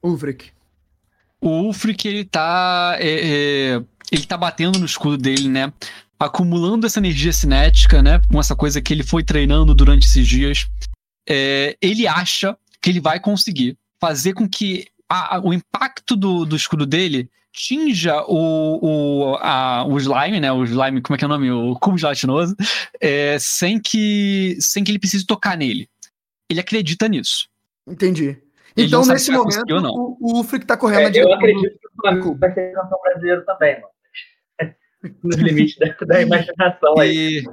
Ulfric. 0.01 0.51
O 1.39 1.49
Ulfric, 1.49 2.07
ele 2.07 2.25
tá 2.25 2.95
é, 2.99 3.75
é, 3.75 3.83
ele 4.11 4.25
tá 4.25 4.35
batendo 4.35 4.79
no 4.79 4.85
escudo 4.85 5.17
dele, 5.17 5.47
né? 5.47 5.71
Acumulando 6.19 6.87
essa 6.87 6.99
energia 6.99 7.31
cinética, 7.31 8.01
né? 8.01 8.19
Com 8.31 8.39
essa 8.39 8.55
coisa 8.55 8.81
que 8.81 8.91
ele 8.91 9.03
foi 9.03 9.23
treinando 9.23 9.75
durante 9.75 10.07
esses 10.07 10.27
dias. 10.27 10.67
É, 11.29 11.77
ele 11.79 12.07
acha 12.07 12.57
que 12.81 12.89
ele 12.89 12.99
vai 12.99 13.19
conseguir 13.19 13.77
fazer 13.99 14.33
com 14.33 14.49
que 14.49 14.87
a, 15.07 15.39
o 15.43 15.53
impacto 15.53 16.15
do, 16.15 16.45
do 16.45 16.55
escudo 16.55 16.85
dele 16.85 17.29
tinja 17.55 18.21
o, 18.27 18.79
o, 18.81 19.35
a, 19.37 19.85
o 19.87 19.97
slime, 19.97 20.39
né? 20.39 20.51
O 20.51 20.63
slime, 20.65 21.01
como 21.01 21.15
é 21.15 21.17
que 21.17 21.23
é 21.23 21.27
o 21.27 21.29
nome? 21.29 21.49
O 21.49 21.75
cubo 21.75 21.97
gelatinoso, 21.97 22.55
é, 22.99 23.37
sem, 23.39 23.79
que, 23.79 24.57
sem 24.59 24.83
que 24.83 24.91
ele 24.91 24.99
precise 24.99 25.25
tocar 25.25 25.57
nele. 25.57 25.89
Ele 26.49 26.59
acredita 26.59 27.07
nisso. 27.07 27.47
Entendi. 27.87 28.37
Então, 28.75 29.05
nesse 29.05 29.31
momento, 29.31 29.63
o, 29.71 30.17
o 30.19 30.39
Ufric 30.41 30.65
tá 30.65 30.75
correndo 30.75 31.15
é, 31.15 31.21
Eu 31.21 31.33
acredito 31.33 31.79
que 31.79 31.87
o 31.87 32.01
Flamengo 32.01 32.37
vai 32.37 32.53
ser 32.53 32.73
campeão 32.73 32.99
brasileiro 33.01 33.45
também, 33.45 33.75
mano. 33.81 34.75
Nos 35.23 35.35
limites 35.37 35.77
da, 35.77 36.05
da 36.05 36.21
imaginação 36.21 36.99
aí. 36.99 37.39
E, 37.39 37.45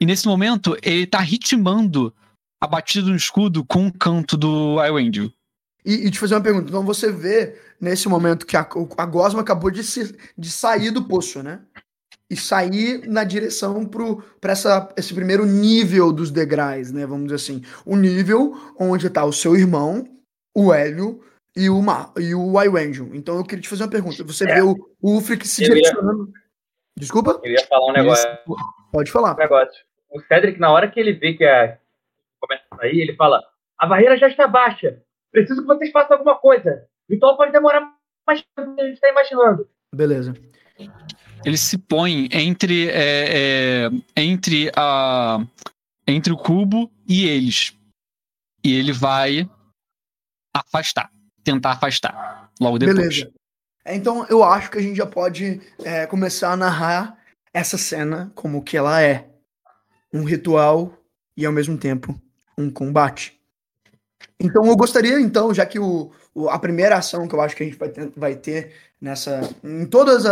e 0.00 0.06
nesse 0.06 0.26
momento, 0.26 0.76
ele 0.82 1.06
tá 1.06 1.20
ritmando 1.20 2.12
a 2.60 2.66
batida 2.66 3.06
do 3.06 3.14
escudo 3.14 3.64
com 3.64 3.86
o 3.86 3.92
canto 3.92 4.36
do 4.36 4.84
Iwendel. 4.84 5.30
E, 5.84 6.06
e 6.06 6.10
te 6.10 6.18
fazer 6.18 6.34
uma 6.34 6.42
pergunta. 6.42 6.68
Então 6.68 6.84
você 6.84 7.10
vê 7.10 7.58
nesse 7.80 8.08
momento 8.08 8.46
que 8.46 8.56
a, 8.56 8.60
a 8.96 9.06
Gosma 9.06 9.40
acabou 9.40 9.70
de, 9.70 9.82
se, 9.82 10.16
de 10.36 10.50
sair 10.50 10.90
do 10.90 11.04
poço, 11.04 11.42
né? 11.42 11.60
E 12.30 12.36
sair 12.36 13.06
na 13.08 13.24
direção 13.24 13.84
para 13.84 14.54
esse 14.96 15.12
primeiro 15.12 15.44
nível 15.44 16.12
dos 16.12 16.30
degraus, 16.30 16.90
né? 16.92 17.04
Vamos 17.04 17.24
dizer 17.24 17.36
assim. 17.36 17.62
O 17.84 17.96
nível 17.96 18.56
onde 18.78 19.08
está 19.08 19.24
o 19.24 19.32
seu 19.32 19.56
irmão, 19.56 20.04
o 20.54 20.72
Hélio 20.72 21.20
e 21.56 21.68
o, 21.68 21.82
Ma, 21.82 22.12
e 22.16 22.34
o 22.34 22.60
Iwendel. 22.62 23.14
Então 23.14 23.36
eu 23.36 23.44
queria 23.44 23.62
te 23.62 23.68
fazer 23.68 23.82
uma 23.82 23.90
pergunta. 23.90 24.24
Você 24.24 24.48
é. 24.48 24.54
vê 24.54 24.62
o, 24.62 24.74
o 25.00 25.16
Ufric 25.16 25.46
se 25.46 25.64
eu 25.64 25.74
direcionando. 25.74 26.28
Ia... 26.28 26.42
Desculpa? 26.98 27.40
Eu 27.42 27.52
ia 27.52 27.66
falar 27.66 27.90
um 27.90 27.92
negócio. 27.92 28.28
Pode 28.92 29.10
falar. 29.10 29.34
Um 29.34 29.38
negócio. 29.38 29.84
O 30.10 30.20
Cedric, 30.20 30.60
na 30.60 30.70
hora 30.70 30.90
que 30.90 31.00
ele 31.00 31.12
vê 31.12 31.34
que 31.34 31.44
a, 31.44 31.78
começa 32.40 32.64
a 32.70 32.76
sair, 32.76 33.00
ele 33.00 33.16
fala: 33.16 33.42
a 33.78 33.86
barreira 33.86 34.16
já 34.16 34.28
está 34.28 34.46
baixa. 34.46 35.02
Preciso 35.32 35.62
que 35.62 35.66
vocês 35.66 35.90
façam 35.90 36.18
alguma 36.18 36.38
coisa. 36.38 36.86
Então 37.08 37.36
pode 37.36 37.52
demorar 37.52 37.96
mais 38.26 38.42
tempo 38.42 38.70
do 38.70 38.76
que 38.76 38.82
a 38.82 38.84
gente 38.84 38.94
está 38.94 39.08
imaginando. 39.08 39.68
Beleza. 39.94 40.34
Ele 41.44 41.56
se 41.56 41.78
põe 41.78 42.28
entre, 42.30 42.88
é, 42.90 43.86
é, 43.86 43.90
entre, 44.16 44.70
a, 44.76 45.38
entre 46.06 46.32
o 46.32 46.36
cubo 46.36 46.90
e 47.08 47.26
eles. 47.26 47.76
E 48.64 48.74
ele 48.74 48.92
vai 48.92 49.48
afastar. 50.54 51.10
Tentar 51.42 51.72
afastar. 51.72 52.52
Logo 52.60 52.78
depois. 52.78 52.98
Beleza. 52.98 53.32
Então 53.84 54.24
eu 54.28 54.44
acho 54.44 54.70
que 54.70 54.78
a 54.78 54.82
gente 54.82 54.96
já 54.96 55.06
pode 55.06 55.60
é, 55.84 56.06
começar 56.06 56.52
a 56.52 56.56
narrar 56.56 57.18
essa 57.52 57.76
cena 57.76 58.30
como 58.34 58.62
que 58.62 58.76
ela 58.76 59.02
é. 59.02 59.28
Um 60.12 60.24
ritual 60.24 60.96
e 61.36 61.44
ao 61.44 61.52
mesmo 61.52 61.76
tempo 61.76 62.14
um 62.56 62.70
combate. 62.70 63.41
Então 64.38 64.64
eu 64.66 64.76
gostaria, 64.76 65.20
então, 65.20 65.52
já 65.54 65.64
que 65.64 65.78
o, 65.78 66.10
o, 66.34 66.48
a 66.48 66.58
primeira 66.58 66.96
ação 66.96 67.28
que 67.28 67.34
eu 67.34 67.40
acho 67.40 67.56
que 67.56 67.62
a 67.62 67.66
gente 67.66 67.78
vai 67.78 67.88
ter, 67.88 68.12
vai 68.16 68.34
ter 68.34 68.72
nessa. 69.00 69.40
em 69.62 69.86
todos 69.86 70.24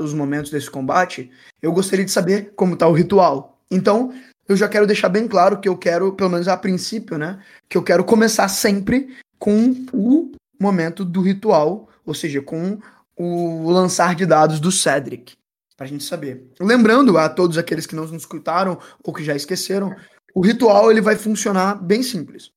os 0.00 0.14
momentos 0.14 0.50
desse 0.50 0.70
combate, 0.70 1.30
eu 1.62 1.72
gostaria 1.72 2.04
de 2.04 2.10
saber 2.10 2.52
como 2.56 2.74
está 2.74 2.86
o 2.86 2.92
ritual. 2.92 3.58
Então, 3.70 4.12
eu 4.48 4.56
já 4.56 4.68
quero 4.68 4.86
deixar 4.86 5.10
bem 5.10 5.28
claro 5.28 5.60
que 5.60 5.68
eu 5.68 5.76
quero, 5.76 6.12
pelo 6.14 6.30
menos 6.30 6.48
a 6.48 6.56
princípio, 6.56 7.18
né? 7.18 7.38
Que 7.68 7.76
eu 7.76 7.82
quero 7.82 8.02
começar 8.02 8.48
sempre 8.48 9.14
com 9.38 9.74
o 9.92 10.32
momento 10.58 11.04
do 11.04 11.20
ritual, 11.20 11.88
ou 12.04 12.14
seja, 12.14 12.40
com 12.40 12.78
o 13.14 13.70
lançar 13.70 14.14
de 14.14 14.24
dados 14.24 14.58
do 14.58 14.72
Cedric, 14.72 15.34
pra 15.76 15.86
gente 15.86 16.04
saber. 16.04 16.50
Lembrando 16.60 17.18
a 17.18 17.28
todos 17.28 17.58
aqueles 17.58 17.86
que 17.86 17.94
não 17.94 18.06
nos 18.06 18.22
escutaram 18.22 18.78
ou 19.04 19.12
que 19.12 19.22
já 19.22 19.36
esqueceram, 19.36 19.94
o 20.34 20.40
ritual 20.40 20.90
ele 20.90 21.00
vai 21.00 21.16
funcionar 21.16 21.74
bem 21.74 22.02
simples. 22.02 22.50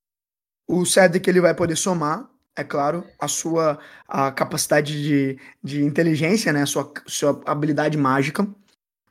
O 0.72 0.86
Cedric 0.86 1.28
ele 1.28 1.38
vai 1.38 1.54
poder 1.54 1.76
somar, 1.76 2.30
é 2.56 2.64
claro, 2.64 3.06
a 3.20 3.28
sua 3.28 3.78
a 4.08 4.32
capacidade 4.32 5.02
de, 5.02 5.38
de 5.62 5.84
inteligência, 5.84 6.50
né, 6.50 6.62
a 6.62 6.66
sua, 6.66 6.90
sua 7.06 7.42
habilidade 7.44 7.98
mágica, 7.98 8.48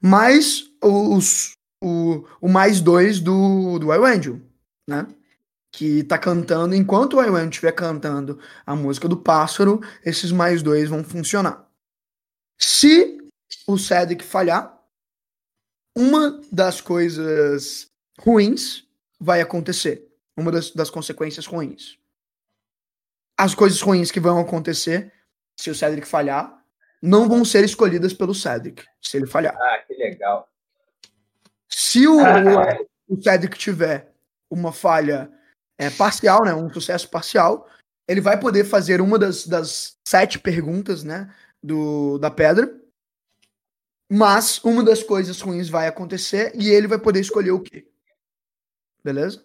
mais 0.01 0.71
os, 0.81 1.51
o, 1.79 2.25
o 2.41 2.49
mais 2.49 2.81
dois 2.81 3.19
do, 3.19 3.77
do 3.77 3.93
Iwangel, 3.93 4.41
né? 4.89 5.05
Que 5.71 6.03
tá 6.03 6.17
cantando, 6.17 6.73
enquanto 6.73 7.17
o 7.17 7.23
Iwangel 7.23 7.49
estiver 7.49 7.73
cantando 7.73 8.39
a 8.65 8.75
música 8.75 9.07
do 9.07 9.17
pássaro, 9.17 9.81
esses 10.03 10.31
mais 10.31 10.63
dois 10.63 10.89
vão 10.89 11.03
funcionar. 11.03 11.69
Se 12.57 13.19
o 13.67 13.77
Cedric 13.77 14.23
falhar, 14.23 14.81
uma 15.95 16.41
das 16.51 16.81
coisas 16.81 17.85
ruins 18.19 18.83
vai 19.19 19.41
acontecer. 19.41 20.10
Uma 20.41 20.51
das, 20.51 20.71
das 20.71 20.89
consequências 20.89 21.45
ruins. 21.45 21.99
As 23.37 23.53
coisas 23.53 23.79
ruins 23.79 24.11
que 24.11 24.19
vão 24.19 24.39
acontecer 24.39 25.13
se 25.55 25.69
o 25.69 25.75
Cedric 25.75 26.07
falhar 26.07 26.59
não 27.01 27.29
vão 27.29 27.45
ser 27.45 27.63
escolhidas 27.63 28.13
pelo 28.13 28.33
Cedric, 28.33 28.83
se 28.99 29.17
ele 29.17 29.27
falhar. 29.27 29.55
Ah, 29.55 29.83
que 29.87 29.93
legal. 29.93 30.49
Se 31.67 32.07
o, 32.07 32.17
o, 32.17 33.15
o 33.15 33.21
Cedric 33.21 33.57
tiver 33.57 34.11
uma 34.49 34.71
falha 34.71 35.31
é, 35.77 35.89
parcial, 35.89 36.43
né, 36.43 36.53
um 36.53 36.71
sucesso 36.71 37.07
parcial, 37.09 37.67
ele 38.07 38.21
vai 38.21 38.39
poder 38.39 38.65
fazer 38.65 38.99
uma 38.99 39.17
das, 39.17 39.45
das 39.45 39.97
sete 40.07 40.39
perguntas, 40.39 41.03
né, 41.03 41.33
do, 41.61 42.17
da 42.17 42.31
pedra. 42.31 42.75
Mas 44.09 44.61
uma 44.63 44.83
das 44.83 45.01
coisas 45.03 45.39
ruins 45.39 45.69
vai 45.69 45.87
acontecer 45.87 46.51
e 46.55 46.69
ele 46.69 46.87
vai 46.87 46.99
poder 46.99 47.21
escolher 47.21 47.51
o 47.51 47.61
quê? 47.61 47.87
Beleza? 49.03 49.43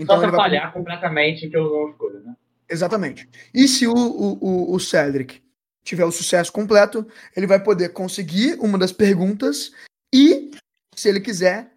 Então 0.00 0.18
Só 0.18 0.28
se 0.28 0.36
falhar 0.36 0.72
completamente 0.72 1.48
que 1.48 1.56
eu 1.56 1.64
não 1.64 1.90
escolho, 1.90 2.20
né? 2.20 2.34
Exatamente. 2.68 3.28
E 3.52 3.68
se 3.68 3.86
o, 3.86 3.94
o, 3.94 4.74
o 4.74 4.80
Cedric 4.80 5.42
tiver 5.82 6.04
o 6.04 6.12
sucesso 6.12 6.52
completo, 6.52 7.06
ele 7.36 7.46
vai 7.46 7.62
poder 7.62 7.90
conseguir 7.90 8.56
uma 8.60 8.78
das 8.78 8.92
perguntas 8.92 9.72
e, 10.14 10.50
se 10.94 11.08
ele 11.08 11.20
quiser, 11.20 11.72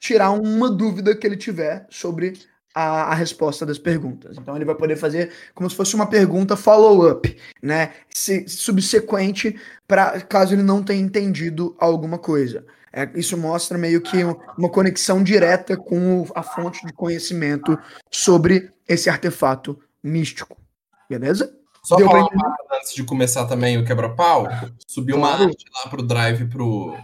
tirar 0.00 0.30
uma 0.30 0.70
dúvida 0.70 1.14
que 1.14 1.26
ele 1.26 1.36
tiver 1.36 1.86
sobre 1.90 2.34
a, 2.74 3.12
a, 3.12 3.14
resposta 3.14 3.66
das 3.66 3.78
perguntas. 3.78 4.36
Então 4.38 4.54
ele 4.56 4.64
vai 4.64 4.74
poder 4.74 4.96
fazer 4.96 5.32
como 5.54 5.68
se 5.68 5.76
fosse 5.76 5.94
uma 5.94 6.08
pergunta 6.08 6.56
follow-up, 6.56 7.36
né? 7.62 7.92
Se, 8.08 8.48
subsequente 8.48 9.58
para 9.86 10.20
caso 10.22 10.54
ele 10.54 10.62
não 10.62 10.82
tenha 10.82 11.02
entendido 11.02 11.76
alguma 11.78 12.18
coisa. 12.18 12.64
É, 12.92 13.08
isso 13.14 13.36
mostra 13.36 13.76
meio 13.76 14.00
que 14.00 14.16
uma 14.56 14.68
conexão 14.68 15.22
direta 15.22 15.76
com 15.76 16.26
a 16.34 16.42
fonte 16.42 16.84
de 16.86 16.92
conhecimento 16.92 17.78
sobre 18.10 18.70
esse 18.88 19.10
artefato 19.10 19.78
místico. 20.02 20.56
Beleza? 21.08 21.54
Só 21.82 21.96
Deu 21.96 22.06
falar 22.06 22.26
uma 22.26 22.56
antes 22.72 22.94
de 22.94 23.04
começar 23.04 23.46
também 23.46 23.78
o 23.78 23.84
quebra-pau. 23.84 24.46
Subiu 24.86 25.16
uma 25.16 25.32
arte 25.32 25.64
lá 25.74 25.90
pro 25.90 26.02
drive 26.02 26.46
pro, 26.46 26.96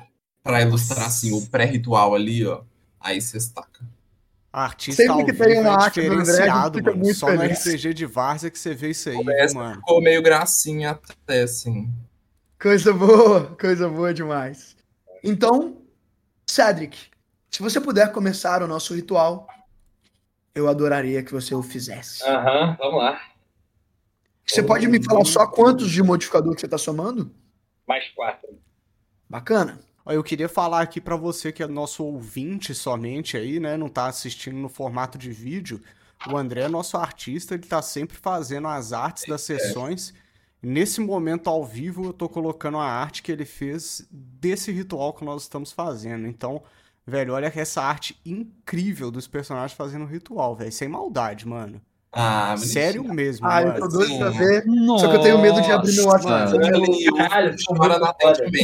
pra 0.43 0.62
ilustrar 0.62 1.07
assim, 1.07 1.33
o 1.33 1.47
pré-ritual 1.47 2.14
ali, 2.14 2.47
ó. 2.47 2.62
Aí 3.00 3.21
você 3.21 3.37
estaca. 3.37 3.85
Artista 4.53 5.03
Sempre 5.03 5.25
que 5.25 5.33
tem 5.33 5.59
uma 5.59 5.71
é 5.71 5.85
arte 5.85 6.00
diferenciado, 6.00 6.79
André, 6.79 6.93
mano. 6.93 7.14
Só 7.14 7.26
feliz. 7.26 7.64
no 7.64 7.73
RPG 7.73 7.95
de 7.95 8.07
Várzea 8.07 8.50
que 8.50 8.59
você 8.59 8.73
vê 8.73 8.91
isso 8.91 9.09
aí, 9.09 9.17
viu, 9.17 9.55
mano. 9.55 9.75
Ficou 9.76 10.00
meio 10.00 10.23
gracinha 10.23 10.93
até, 10.93 11.43
assim. 11.43 11.93
Coisa 12.61 12.93
boa, 12.93 13.57
coisa 13.61 13.88
boa 13.88 14.14
demais. 14.14 14.74
Então, 15.26 15.78
Cedric, 16.47 17.09
se 17.50 17.62
você 17.62 17.81
puder 17.81 18.12
começar 18.12 18.62
o 18.62 18.69
nosso 18.69 18.95
ritual, 18.95 19.49
eu 20.54 20.69
adoraria 20.69 21.23
que 21.23 21.33
você 21.33 21.54
o 21.54 21.62
fizesse. 21.62 22.23
Aham, 22.25 22.69
uhum, 22.69 22.76
vamos 22.76 23.02
lá. 23.02 23.21
Você 24.47 24.62
pode 24.62 24.87
me 24.87 25.02
falar 25.02 25.25
só 25.25 25.47
quantos 25.47 25.90
de 25.90 26.02
modificador 26.02 26.54
que 26.54 26.61
você 26.61 26.66
está 26.66 26.76
somando? 26.76 27.35
Mais 27.88 28.07
quatro. 28.11 28.50
Bacana. 29.26 29.81
Eu 30.04 30.23
queria 30.23 30.50
falar 30.50 30.83
aqui 30.83 31.00
para 31.00 31.16
você 31.16 31.50
que 31.50 31.62
é 31.62 31.66
nosso 31.66 32.04
ouvinte 32.04 32.75
somente 32.75 33.38
aí, 33.38 33.59
né? 33.59 33.78
Não 33.78 33.88
tá 33.88 34.04
assistindo 34.04 34.59
no 34.59 34.69
formato 34.69 35.16
de 35.16 35.31
vídeo. 35.31 35.83
O 36.31 36.37
André 36.37 36.62
é 36.62 36.69
nosso 36.69 36.99
artista, 36.99 37.54
ele 37.54 37.66
tá 37.66 37.81
sempre 37.81 38.14
fazendo 38.19 38.69
as 38.69 38.93
artes 38.93 39.25
das 39.26 39.40
sessões. 39.40 40.12
Nesse 40.64 41.00
momento 41.00 41.50
ao 41.50 41.64
vivo, 41.64 42.06
eu 42.06 42.12
tô 42.12 42.28
colocando 42.28 42.78
a 42.78 42.87
arte 42.87 43.23
que 43.23 43.30
ele 43.30 43.44
fez 43.44 44.06
desse 44.11 44.73
ritual 44.73 45.12
que 45.12 45.25
nós 45.25 45.42
estamos 45.42 45.73
fazendo. 45.73 46.26
Então, 46.26 46.62
velho, 47.06 47.35
olha 47.35 47.52
essa 47.54 47.83
arte 47.83 48.18
incrível 48.25 49.11
dos 49.11 49.26
personagens 49.26 49.76
fazendo 49.76 50.04
o 50.04 50.09
ritual, 50.09 50.56
velho. 50.56 50.73
Sem 50.73 50.88
maldade, 50.88 51.47
mano. 51.47 51.80
Ah, 52.16 52.54
Sério 52.56 53.02
mesmo. 53.12 53.44
Ah, 53.44 53.61
eu 53.61 53.75
tô 53.75 53.88
doido 53.88 54.16
pra 54.16 54.30
ver. 54.30 54.64
Nossa, 54.64 55.04
só 55.04 55.11
que 55.11 55.16
eu 55.16 55.23
tenho 55.23 55.38
medo 55.40 55.61
de 55.61 55.73
abrir 55.73 55.97
meu 55.97 56.06
WhatsApp. 56.06 56.56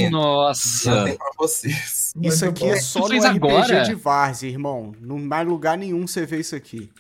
Nossa. 0.09 1.05
Pra 1.19 1.31
vocês. 1.37 2.15
Isso 2.23 2.47
aqui 2.47 2.69
é 2.69 2.77
só 2.77 3.01
no 3.01 3.17
RPG 3.17 3.27
agora? 3.27 3.83
de 3.83 3.95
Várzea, 3.95 4.49
irmão. 4.49 4.95
Não 5.01 5.19
mais 5.19 5.47
lugar 5.47 5.77
nenhum 5.77 6.07
você 6.07 6.25
vê 6.25 6.39
isso 6.39 6.55
aqui. 6.55 6.91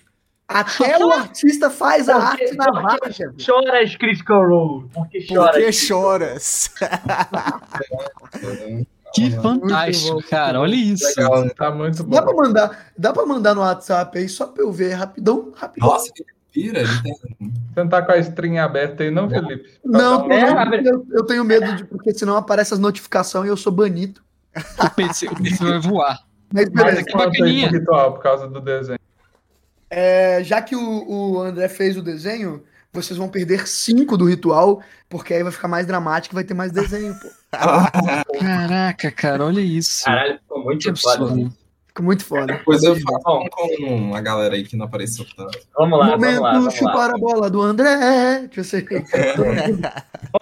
Até 0.50 0.98
o 0.98 1.12
artista 1.12 1.70
faz 1.70 2.08
a 2.08 2.16
arte 2.16 2.56
na 2.56 2.72
marcha. 2.72 3.32
Choras, 3.38 3.94
Critical 3.94 4.48
Role. 4.48 4.88
Porque 4.92 5.20
choras. 5.20 5.52
Porque 5.52 5.72
choras. 5.72 6.74
Que 9.12 9.28
fantástico, 9.32 10.22
cara. 10.28 10.60
Olha 10.60 10.72
isso. 10.72 11.04
Legal, 11.18 11.44
né? 11.44 11.50
Tá 11.50 11.70
muito 11.72 12.04
bom. 12.04 12.14
Dá 12.14 12.22
pra, 12.22 12.32
mandar, 12.32 12.86
dá 12.96 13.12
pra 13.12 13.26
mandar 13.26 13.54
no 13.54 13.60
WhatsApp 13.60 14.16
aí, 14.16 14.28
só 14.28 14.46
pra 14.46 14.62
eu 14.62 14.70
ver 14.70 14.92
rapidão, 14.92 15.52
rapidão. 15.56 15.88
Nossa, 15.88 16.12
que 16.12 16.24
pira. 16.52 16.84
Tem... 17.02 17.12
Você 17.12 17.50
não 17.76 17.88
tá 17.88 18.02
com 18.02 18.12
a 18.12 18.18
string 18.18 18.58
aberta 18.58 19.02
aí, 19.02 19.10
não, 19.10 19.28
Felipe? 19.28 19.68
Não, 19.84 20.28
não, 20.28 20.32
é, 20.32 20.80
eu, 20.84 21.04
eu, 21.10 21.26
tenho 21.26 21.44
medo 21.44 21.74
de, 21.74 21.84
porque 21.84 22.14
senão 22.14 22.36
aparece 22.36 22.72
as 22.72 22.78
notificações 22.78 23.46
e 23.46 23.48
eu 23.48 23.56
sou 23.56 23.72
banido. 23.72 24.20
O 24.78 24.90
PC, 24.90 25.26
o 25.26 25.34
PC 25.34 25.64
vai 25.64 25.80
voar. 25.80 26.20
Mas. 26.52 26.70
Mas 26.70 27.36
que 27.36 27.66
ritual 27.66 28.12
por 28.12 28.22
causa 28.22 28.46
do 28.46 28.60
desenho. 28.60 28.99
É, 29.90 30.42
já 30.44 30.62
que 30.62 30.76
o, 30.76 31.10
o 31.10 31.40
André 31.40 31.68
fez 31.68 31.96
o 31.96 32.02
desenho, 32.02 32.62
vocês 32.92 33.18
vão 33.18 33.28
perder 33.28 33.66
cinco 33.66 34.16
do 34.16 34.24
ritual, 34.24 34.82
porque 35.08 35.34
aí 35.34 35.42
vai 35.42 35.52
ficar 35.52 35.68
mais 35.68 35.86
dramático 35.86 36.34
e 36.34 36.36
vai 36.36 36.44
ter 36.44 36.54
mais 36.54 36.70
desenho, 36.70 37.14
pô. 37.20 37.28
Caraca, 38.38 39.10
cara, 39.10 39.44
olha 39.44 39.60
isso. 39.60 40.04
Caralho, 40.04 40.38
ficou 40.38 40.64
muito 40.64 40.96
foda. 40.96 41.50
Ficou 41.86 42.04
muito 42.04 42.24
foda. 42.24 42.46
Depois 42.46 42.82
eu 42.84 42.96
falo 43.00 43.50
com 43.50 44.14
a 44.14 44.20
galera 44.20 44.54
aí 44.54 44.62
que 44.62 44.76
não 44.76 44.86
apareceu 44.86 45.26
tanto. 45.36 45.58
Vamos 45.76 45.98
lá, 45.98 46.06
Momento 46.06 46.20
vamos 46.20 46.40
lá. 46.40 46.52
Momento 46.54 46.74
chupar 46.76 47.10
a 47.10 47.18
bola 47.18 47.50
do 47.50 47.60
André. 47.60 48.48
Deixa 48.52 48.78
eu 48.78 48.86
ver. 48.86 49.04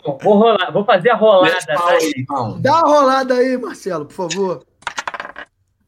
Bom, 0.05 0.19
vou, 0.23 0.35
rolar, 0.35 0.71
vou 0.71 0.85
fazer 0.85 1.09
a 1.09 1.17
rolada. 1.17 1.57
Aí, 1.89 2.13
então. 2.19 2.61
Dá 2.61 2.75
a 2.75 2.81
rolada 2.81 3.35
aí, 3.35 3.57
Marcelo, 3.57 4.05
por 4.05 4.13
favor. 4.13 4.67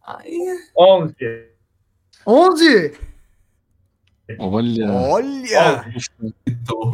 Aí. 0.03 0.59
11. 0.77 1.15
11? 2.27 3.10
Olha. 4.39 4.91
Olha! 4.91 5.85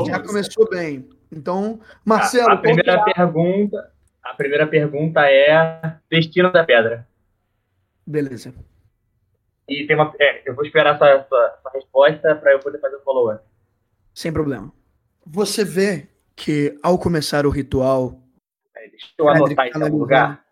Já 0.07 0.21
começou 0.21 0.69
bem. 0.69 1.09
Então, 1.31 1.81
Marcelo. 2.05 2.51
A, 2.51 2.55
a 2.55 2.57
primeira 2.57 3.05
pergunta. 3.05 3.93
A 4.23 4.35
primeira 4.35 4.67
pergunta 4.67 5.21
é 5.31 5.99
Destino 6.11 6.51
da 6.51 6.65
Pedra. 6.65 7.07
Beleza. 8.07 8.55
E 9.69 9.87
tem 9.87 9.97
uma. 9.97 10.13
É, 10.21 10.49
eu 10.49 10.55
vou 10.55 10.65
esperar 10.65 10.95
essa, 10.95 11.07
essa, 11.07 11.59
essa 11.59 11.71
resposta 11.75 12.35
para 12.37 12.53
eu 12.53 12.61
poder 12.61 12.79
fazer 12.79 12.97
o 12.97 13.01
follow-up. 13.01 13.43
Sem 14.15 14.33
problema. 14.33 14.73
Você 15.25 15.65
vê 15.65 16.09
que 16.37 16.79
ao 16.83 16.99
começar 16.99 17.47
o 17.47 17.51
ritual. 17.51 18.21
É, 18.77 18.89
deixa 18.89 19.09
eu 19.19 19.29
anotar 19.29 19.67
em 19.67 19.83
algum 19.83 19.99
lugar. 19.99 20.45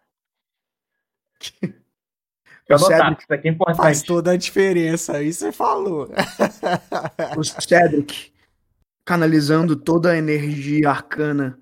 Eu 2.68 2.77
anotar, 2.77 3.16
isso 3.18 3.33
aqui 3.33 3.48
é 3.48 3.50
importante. 3.50 3.77
Faz 3.77 4.03
toda 4.03 4.33
a 4.33 4.37
diferença, 4.37 5.16
aí 5.18 5.33
você 5.33 5.53
falou. 5.53 6.09
o 7.37 7.44
Cedric 7.44 8.33
canalizando 9.05 9.77
toda 9.77 10.12
a 10.12 10.16
energia 10.16 10.88
arcana 10.88 11.59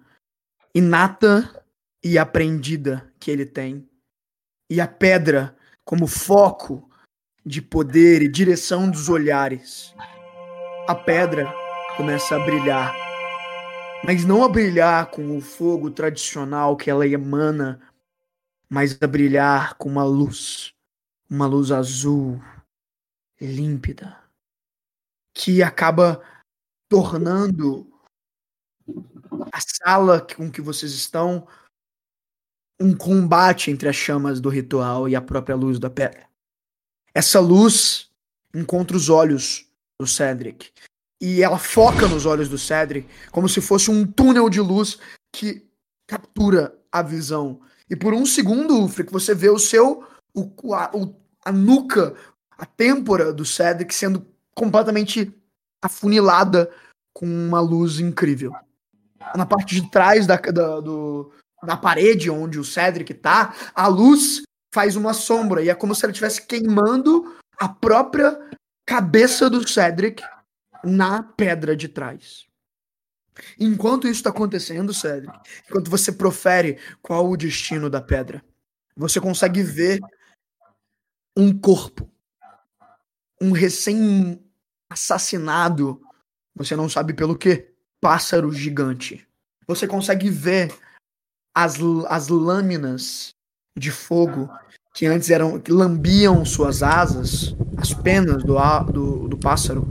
inata 0.75 1.65
e 2.03 2.17
aprendida 2.19 3.12
que 3.19 3.31
ele 3.31 3.45
tem. 3.45 3.88
E 4.71 4.81
a 4.81 4.87
pedra 4.87 5.57
como 5.85 6.07
foco 6.07 6.88
de 7.45 7.61
poder 7.61 8.23
e 8.23 8.29
direção 8.29 8.88
dos 8.91 9.09
olhares. 9.09 9.95
A 10.88 10.95
pedra 10.95 11.53
começa 11.97 12.37
a 12.37 12.45
brilhar, 12.45 12.95
mas 14.05 14.25
não 14.25 14.45
a 14.45 14.49
brilhar 14.49 15.07
com 15.07 15.37
o 15.37 15.41
fogo 15.41 15.91
tradicional 15.91 16.77
que 16.77 16.91
ela 16.91 17.07
emana, 17.07 17.81
mas 18.69 18.97
a 19.01 19.07
brilhar 19.07 19.75
com 19.75 19.88
uma 19.88 20.05
luz, 20.05 20.72
uma 21.33 21.47
luz 21.47 21.71
azul, 21.73 22.38
límpida, 23.40 24.23
que 25.35 25.62
acaba 25.62 26.23
tornando 26.90 27.90
a 29.51 29.59
sala 29.59 30.21
com 30.21 30.51
que 30.51 30.61
vocês 30.61 30.92
estão 30.92 31.49
um 32.79 32.95
combate 32.95 33.71
entre 33.71 33.88
as 33.88 33.97
chamas 33.97 34.42
do 34.42 34.51
ritual 34.51 35.09
e 35.09 35.16
a 35.16 35.23
própria 35.23 35.57
luz 35.57 35.79
da 35.79 35.88
pedra. 35.88 36.29
Essa 37.14 37.40
luz 37.40 38.11
encontra 38.55 38.95
os 38.95 39.09
olhos 39.09 39.66
do 39.99 40.07
Cedric 40.07 40.71
e 41.18 41.42
ela 41.42 41.59
foca 41.59 42.07
nos 42.07 42.27
olhos 42.27 42.51
do 42.51 42.59
Cedric 42.59 43.09
como 43.31 43.49
se 43.49 43.62
fosse 43.62 43.90
um 43.90 44.07
túnel 44.07 44.51
de 44.51 44.61
luz 44.61 44.99
que 45.35 45.66
captura 46.07 46.79
a 46.90 47.01
visão. 47.01 47.62
E 47.88 47.97
por 47.97 48.12
um 48.12 48.27
segundo, 48.27 48.85
Ufric, 48.85 49.11
você 49.11 49.35
vê 49.35 49.49
o 49.49 49.59
seu 49.59 50.07
o, 50.35 50.42
o, 50.42 51.22
a 51.44 51.52
nuca, 51.52 52.14
a 52.57 52.64
têmpora 52.64 53.33
do 53.33 53.44
Cedric 53.44 53.94
sendo 53.94 54.26
completamente 54.55 55.33
afunilada 55.81 56.70
com 57.12 57.26
uma 57.26 57.61
luz 57.61 57.98
incrível. 57.98 58.52
Na 59.35 59.46
parte 59.46 59.74
de 59.74 59.90
trás 59.90 60.26
da, 60.26 60.37
da, 60.37 60.81
do, 60.81 61.33
da 61.62 61.76
parede 61.76 62.31
onde 62.31 62.59
o 62.59 62.64
Cedric 62.64 63.14
tá, 63.14 63.55
a 63.74 63.87
luz 63.87 64.42
faz 64.72 64.96
uma 64.96 65.12
sombra 65.12 65.62
e 65.62 65.68
é 65.68 65.74
como 65.74 65.94
se 65.94 66.05
ela 66.05 66.12
estivesse 66.12 66.46
queimando 66.46 67.37
a 67.59 67.68
própria 67.68 68.38
cabeça 68.87 69.48
do 69.50 69.66
Cedric 69.68 70.22
na 70.83 71.22
pedra 71.22 71.76
de 71.76 71.88
trás. 71.88 72.46
Enquanto 73.59 74.07
isso 74.07 74.20
está 74.20 74.31
acontecendo, 74.31 74.92
Cedric, 74.92 75.33
enquanto 75.68 75.90
você 75.90 76.12
profere 76.12 76.78
qual 77.00 77.28
o 77.31 77.37
destino 77.37 77.88
da 77.88 78.00
pedra, 78.00 78.42
você 78.96 79.20
consegue 79.20 79.62
ver 79.62 80.00
um 81.37 81.53
corpo. 81.59 82.09
Um 83.40 83.53
recém-assassinado, 83.53 86.01
você 86.55 86.77
não 86.77 86.88
sabe 86.88 87.14
pelo 87.14 87.37
que, 87.37 87.73
pássaro 88.01 88.53
gigante. 88.53 89.27
Você 89.66 89.87
consegue 89.87 90.29
ver 90.29 90.77
as, 91.55 91.77
as 92.09 92.29
lâminas 92.29 93.35
de 93.77 93.90
fogo 93.90 94.51
que 94.95 95.07
antes 95.07 95.31
eram 95.31 95.59
que 95.59 95.73
lambiam 95.73 96.45
suas 96.45 96.83
asas, 96.83 97.57
as 97.79 97.95
penas 97.95 98.45
do, 98.45 98.57
do, 98.92 99.29
do 99.29 99.38
pássaro, 99.38 99.87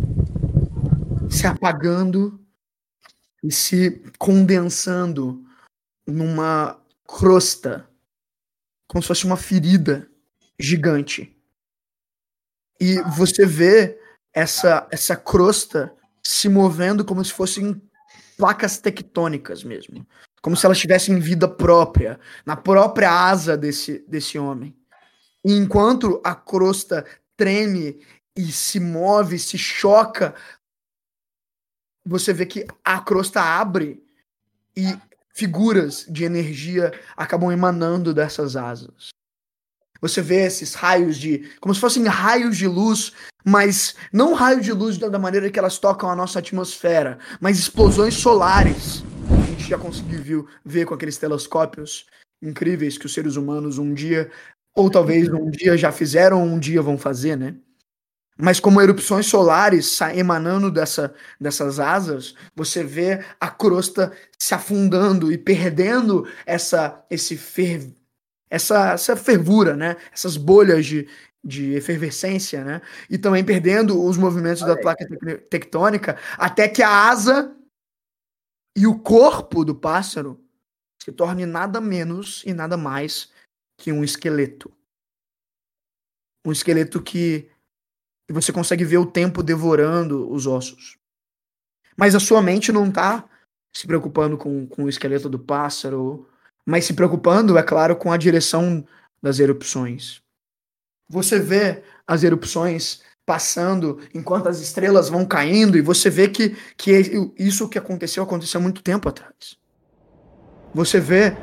se 1.30 1.48
apagando 1.48 2.40
e 3.44 3.52
se 3.52 4.00
condensando 4.20 5.44
numa 6.06 6.80
crosta, 7.08 7.90
como 8.88 9.02
se 9.02 9.08
fosse 9.08 9.26
uma 9.26 9.38
ferida 9.38 10.11
gigante. 10.62 11.36
E 12.80 13.02
você 13.16 13.46
vê 13.46 14.00
essa, 14.34 14.88
essa 14.92 15.16
crosta 15.16 15.94
se 16.24 16.48
movendo 16.50 17.04
como 17.04 17.24
se 17.24 17.34
fossem 17.34 17.82
placas 18.38 18.78
tectônicas 18.80 19.64
mesmo. 19.64 20.06
Como 20.42 20.58
se 20.58 20.66
elas 20.66 20.80
tivessem 20.80 21.20
vida 21.20 21.48
própria, 21.48 22.20
na 22.46 22.56
própria 22.56 23.12
asa 23.12 23.56
desse, 23.56 24.04
desse 24.08 24.40
homem. 24.40 24.76
E 25.46 25.54
enquanto 25.54 26.20
a 26.24 26.34
crosta 26.34 27.06
treme 27.38 28.00
e 28.36 28.52
se 28.52 28.80
move, 28.80 29.38
se 29.38 29.58
choca, 29.58 30.34
você 32.06 32.34
vê 32.34 32.46
que 32.46 32.66
a 32.84 33.00
crosta 33.00 33.42
abre 33.42 34.04
e 34.76 34.98
figuras 35.34 36.06
de 36.10 36.24
energia 36.24 36.92
acabam 37.16 37.52
emanando 37.52 38.14
dessas 38.14 38.56
asas. 38.56 39.10
Você 40.02 40.22
vê 40.22 40.46
esses 40.46 40.74
raios 40.74 41.16
de. 41.16 41.50
como 41.62 41.74
se 41.74 41.80
fossem 41.80 42.06
raios 42.08 42.58
de 42.58 42.68
luz, 42.68 43.14
mas 43.46 43.96
não 44.12 44.34
raios 44.34 44.66
de 44.66 44.74
luz 44.74 44.98
da 44.98 45.20
maneira 45.20 45.50
que 45.50 45.60
elas 45.60 45.78
tocam 45.78 46.10
a 46.10 46.16
nossa 46.16 46.40
atmosfera, 46.40 47.20
mas 47.40 47.60
explosões 47.60 48.16
solares. 48.16 49.04
A 49.30 49.46
gente 49.46 49.70
já 49.70 49.78
conseguiu 49.78 50.48
ver 50.66 50.86
com 50.86 50.96
aqueles 50.96 51.18
telescópios 51.18 52.08
incríveis 52.42 52.98
que 52.98 53.06
os 53.06 53.14
seres 53.14 53.36
humanos 53.36 53.78
um 53.78 53.94
dia, 53.94 54.32
ou 54.76 54.90
talvez 54.90 55.30
um 55.30 55.52
dia 55.52 55.78
já 55.78 55.92
fizeram, 55.92 56.44
um 56.44 56.58
dia 56.58 56.82
vão 56.82 56.98
fazer, 56.98 57.38
né? 57.38 57.56
Mas 58.38 58.60
como 58.60 58.82
erupções 58.82 59.28
solares 59.28 60.00
emanando 60.16 60.72
dessa, 60.72 61.14
dessas 61.40 61.80
asas, 61.80 62.34
você 62.56 62.84
vê 62.84 63.24
a 63.40 63.50
crosta 63.50 64.12
se 64.40 64.56
afundando 64.56 65.32
e 65.32 65.38
perdendo 65.38 66.28
essa, 66.44 67.06
esse 67.08 67.38
fer, 67.38 67.94
essa, 68.52 68.92
essa 68.92 69.16
fervura, 69.16 69.78
né? 69.78 69.96
Essas 70.12 70.36
bolhas 70.36 70.86
de, 70.86 71.08
de 71.42 71.74
efervescência, 71.74 72.64
né? 72.66 72.82
E 73.10 73.18
também 73.18 73.46
perdendo 73.46 74.04
os 74.04 74.18
movimentos 74.18 74.62
da 74.62 74.78
placa 74.78 75.08
tectônica, 75.50 76.20
até 76.38 76.68
que 76.68 76.84
a 76.84 77.10
asa 77.10 77.56
e 78.78 78.86
o 78.86 79.00
corpo 79.00 79.64
do 79.64 79.74
pássaro 79.74 80.44
se 81.02 81.12
torne 81.14 81.46
nada 81.46 81.80
menos 81.80 82.44
e 82.46 82.54
nada 82.54 82.76
mais 82.76 83.32
que 83.80 83.92
um 83.92 84.04
esqueleto. 84.04 84.72
Um 86.46 86.52
esqueleto 86.52 87.02
que 87.02 87.50
você 88.30 88.52
consegue 88.52 88.84
ver 88.84 88.98
o 88.98 89.10
tempo 89.10 89.42
devorando 89.42 90.30
os 90.30 90.46
ossos. 90.46 90.98
Mas 91.98 92.16
a 92.16 92.20
sua 92.20 92.42
mente 92.42 92.72
não 92.72 92.88
está 92.90 93.28
se 93.74 93.88
preocupando 93.88 94.38
com, 94.38 94.68
com 94.68 94.84
o 94.84 94.90
esqueleto 94.90 95.30
do 95.30 95.40
pássaro 95.40 96.28
mas 96.66 96.86
se 96.86 96.94
preocupando, 96.94 97.58
é 97.58 97.64
claro, 97.64 97.96
com 97.96 98.12
a 98.12 98.18
direção 98.18 98.86
das 99.22 99.40
erupções. 99.40 100.22
Você 101.10 101.40
vê 101.40 101.84
as 102.08 102.24
erupções 102.24 103.02
passando 103.26 104.00
enquanto 104.14 104.48
as 104.48 104.60
estrelas 104.60 105.10
vão 105.10 105.26
caindo 105.26 105.78
e 105.78 105.82
você 105.82 106.10
vê 106.10 106.28
que, 106.28 106.56
que 106.76 107.32
isso 107.38 107.70
que 107.70 107.78
aconteceu 107.78 108.24
aconteceu 108.24 108.60
há 108.60 108.62
muito 108.62 108.82
tempo 108.82 109.08
atrás. 109.08 109.58
Você 110.74 111.00
vê 111.00 111.36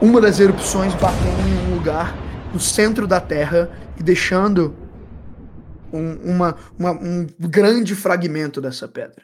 uma 0.00 0.20
das 0.20 0.40
erupções 0.40 0.94
batendo 0.94 1.48
em 1.48 1.70
um 1.70 1.74
lugar 1.76 2.16
no 2.52 2.58
centro 2.58 3.06
da 3.06 3.20
Terra 3.20 3.70
e 3.98 4.02
deixando 4.02 4.74
um, 5.92 6.14
uma, 6.32 6.56
uma, 6.78 6.92
um 6.92 7.26
grande 7.38 7.94
fragmento 7.94 8.60
dessa 8.60 8.88
pedra. 8.88 9.22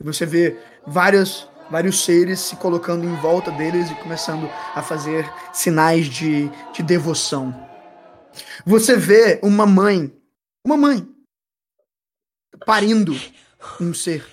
E 0.00 0.04
você 0.04 0.26
vê 0.26 0.56
várias 0.86 1.48
vários 1.70 2.04
seres 2.04 2.40
se 2.40 2.56
colocando 2.56 3.04
em 3.04 3.14
volta 3.16 3.50
deles 3.50 3.90
e 3.90 3.94
começando 3.96 4.48
a 4.74 4.82
fazer 4.82 5.30
sinais 5.52 6.06
de, 6.06 6.48
de 6.72 6.82
devoção. 6.82 7.54
Você 8.64 8.96
vê 8.96 9.40
uma 9.42 9.66
mãe, 9.66 10.12
uma 10.64 10.76
mãe, 10.76 11.06
parindo 12.64 13.14
um 13.80 13.92
ser. 13.92 14.24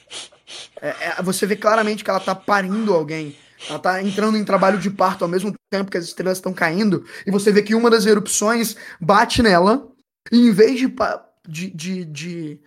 É, 0.81 0.89
é, 0.89 1.23
você 1.23 1.45
vê 1.45 1.55
claramente 1.55 2.03
que 2.03 2.09
ela 2.09 2.19
está 2.19 2.35
parindo 2.35 2.93
alguém. 2.93 3.35
Ela 3.67 3.77
está 3.77 4.03
entrando 4.03 4.37
em 4.37 4.45
trabalho 4.45 4.77
de 4.77 4.89
parto 4.89 5.23
ao 5.23 5.29
mesmo 5.29 5.53
tempo 5.71 5.89
que 5.89 5.97
as 5.97 6.05
estrelas 6.05 6.37
estão 6.37 6.53
caindo. 6.53 7.05
E 7.25 7.31
você 7.31 7.51
vê 7.51 7.63
que 7.63 7.73
uma 7.73 7.89
das 7.89 8.05
erupções 8.05 8.75
bate 8.99 9.41
nela. 9.41 9.91
E 10.31 10.47
em 10.47 10.51
vez 10.51 10.79
de, 10.79 10.93
de, 11.47 11.69
de, 11.71 12.05
de, 12.05 12.61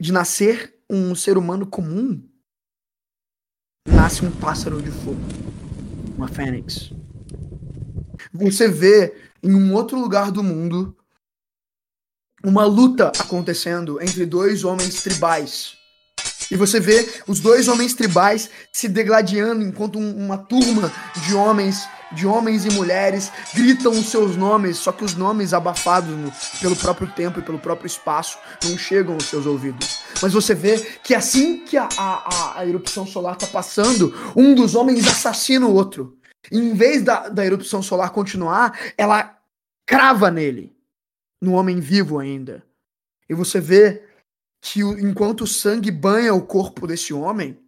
de 0.00 0.12
nascer 0.12 0.74
um 0.90 1.14
ser 1.14 1.38
humano 1.38 1.66
comum, 1.66 2.22
nasce 3.86 4.24
um 4.24 4.30
pássaro 4.30 4.82
de 4.82 4.90
fogo, 4.90 5.20
uma 6.16 6.28
fênix. 6.28 6.92
Você 8.32 8.68
vê 8.68 9.14
em 9.42 9.54
um 9.54 9.72
outro 9.74 9.98
lugar 9.98 10.30
do 10.30 10.42
mundo 10.42 10.96
uma 12.44 12.64
luta 12.64 13.12
acontecendo 13.18 14.00
entre 14.00 14.26
dois 14.26 14.64
homens 14.64 15.02
tribais. 15.02 15.76
E 16.50 16.56
você 16.56 16.78
vê 16.78 17.08
os 17.26 17.40
dois 17.40 17.66
homens 17.66 17.94
tribais 17.94 18.48
se 18.72 18.88
degladiando 18.88 19.64
enquanto 19.64 19.98
um, 19.98 20.16
uma 20.16 20.38
turma 20.38 20.92
de 21.26 21.34
homens 21.34 21.88
de 22.12 22.26
homens 22.26 22.64
e 22.64 22.70
mulheres 22.70 23.32
gritam 23.52 23.90
os 23.90 24.06
seus 24.10 24.36
nomes, 24.36 24.76
só 24.76 24.92
que 24.92 25.04
os 25.04 25.14
nomes 25.14 25.52
abafados 25.52 26.10
no, 26.10 26.32
pelo 26.60 26.76
próprio 26.76 27.08
tempo 27.08 27.40
e 27.40 27.42
pelo 27.42 27.58
próprio 27.58 27.86
espaço 27.86 28.38
não 28.64 28.78
chegam 28.78 29.14
aos 29.14 29.24
seus 29.24 29.44
ouvidos. 29.44 30.05
Mas 30.22 30.32
você 30.32 30.54
vê 30.54 30.80
que 31.02 31.14
assim 31.14 31.64
que 31.64 31.76
a, 31.76 31.88
a, 31.96 32.60
a 32.60 32.66
erupção 32.66 33.06
solar 33.06 33.34
está 33.34 33.46
passando, 33.46 34.14
um 34.34 34.54
dos 34.54 34.74
homens 34.74 35.06
assassina 35.06 35.66
o 35.66 35.74
outro. 35.74 36.18
Em 36.50 36.74
vez 36.74 37.02
da, 37.02 37.28
da 37.28 37.44
erupção 37.44 37.82
solar 37.82 38.10
continuar, 38.10 38.78
ela 38.96 39.38
crava 39.84 40.30
nele, 40.30 40.74
no 41.40 41.52
homem 41.52 41.80
vivo 41.80 42.18
ainda. 42.18 42.64
E 43.28 43.34
você 43.34 43.60
vê 43.60 44.04
que 44.60 44.80
enquanto 44.80 45.42
o 45.42 45.46
sangue 45.46 45.90
banha 45.90 46.34
o 46.34 46.46
corpo 46.46 46.86
desse 46.86 47.12
homem, 47.12 47.58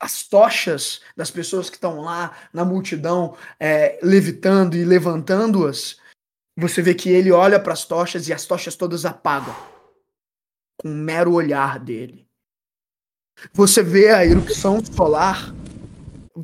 as 0.00 0.24
tochas 0.24 1.00
das 1.16 1.30
pessoas 1.30 1.68
que 1.68 1.76
estão 1.76 2.00
lá 2.00 2.36
na 2.52 2.64
multidão 2.64 3.36
é, 3.58 4.00
levitando 4.02 4.76
e 4.76 4.84
levantando-as, 4.84 5.96
você 6.56 6.82
vê 6.82 6.94
que 6.94 7.08
ele 7.08 7.30
olha 7.30 7.60
para 7.60 7.72
as 7.72 7.84
tochas 7.84 8.26
e 8.26 8.32
as 8.32 8.44
tochas 8.44 8.74
todas 8.74 9.04
apagam 9.04 9.71
com 10.82 10.88
um 10.88 10.96
mero 10.96 11.32
olhar 11.32 11.78
dele. 11.78 12.26
Você 13.54 13.82
vê 13.82 14.10
a 14.10 14.26
erupção 14.26 14.84
solar 14.84 15.54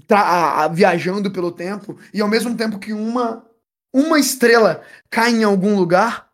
tá, 0.07 0.68
viajando 0.68 1.31
pelo 1.31 1.53
tempo 1.53 1.98
e 2.14 2.20
ao 2.20 2.29
mesmo 2.29 2.57
tempo 2.57 2.79
que 2.79 2.92
uma 2.92 3.44
uma 3.92 4.18
estrela 4.18 4.83
cai 5.11 5.31
em 5.31 5.44
algum 5.44 5.77
lugar, 5.77 6.29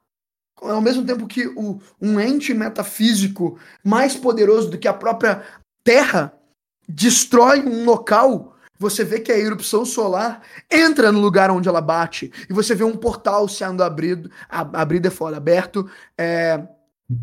ao 0.61 0.81
mesmo 0.81 1.05
tempo 1.05 1.27
que 1.27 1.47
o, 1.47 1.81
um 2.01 2.19
ente 2.19 2.53
metafísico 2.53 3.59
mais 3.83 4.17
poderoso 4.17 4.71
do 4.71 4.79
que 4.79 4.89
a 4.89 4.93
própria 4.93 5.43
Terra 5.85 6.33
destrói 6.89 7.61
um 7.61 7.85
local, 7.85 8.57
você 8.79 9.05
vê 9.05 9.21
que 9.21 9.31
a 9.31 9.39
erupção 9.39 9.85
solar 9.85 10.43
entra 10.71 11.13
no 11.13 11.21
lugar 11.21 11.51
onde 11.51 11.69
ela 11.69 11.81
bate 11.81 12.33
e 12.49 12.53
você 12.53 12.75
vê 12.75 12.85
um 12.85 12.97
portal 12.97 13.49
sendo 13.49 13.83
abrido, 13.83 14.31
abrido 14.49 15.09
é 15.09 15.11
foda, 15.11 15.37
aberto 15.37 15.89
é, 16.19 16.67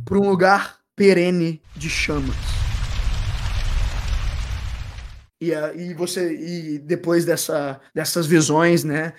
para 0.05 0.17
um 0.17 0.29
lugar 0.29 0.79
perene 0.95 1.61
de 1.75 1.89
chamas. 1.89 2.35
E, 5.41 5.51
e 5.51 5.93
você 5.95 6.33
e 6.35 6.77
depois 6.77 7.25
dessa, 7.25 7.81
dessas 7.95 8.27
visões, 8.27 8.83
né, 8.83 9.13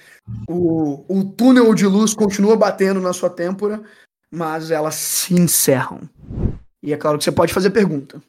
o, 0.48 1.04
o 1.08 1.24
túnel 1.24 1.74
de 1.74 1.84
luz 1.84 2.14
continua 2.14 2.56
batendo 2.56 3.00
na 3.00 3.12
sua 3.12 3.28
têmpora, 3.28 3.82
mas 4.30 4.70
elas 4.70 4.94
se 4.94 5.34
encerram. 5.34 6.08
E 6.80 6.92
é 6.92 6.96
claro 6.96 7.18
que 7.18 7.24
você 7.24 7.32
pode 7.32 7.52
fazer 7.52 7.70
pergunta, 7.70 8.22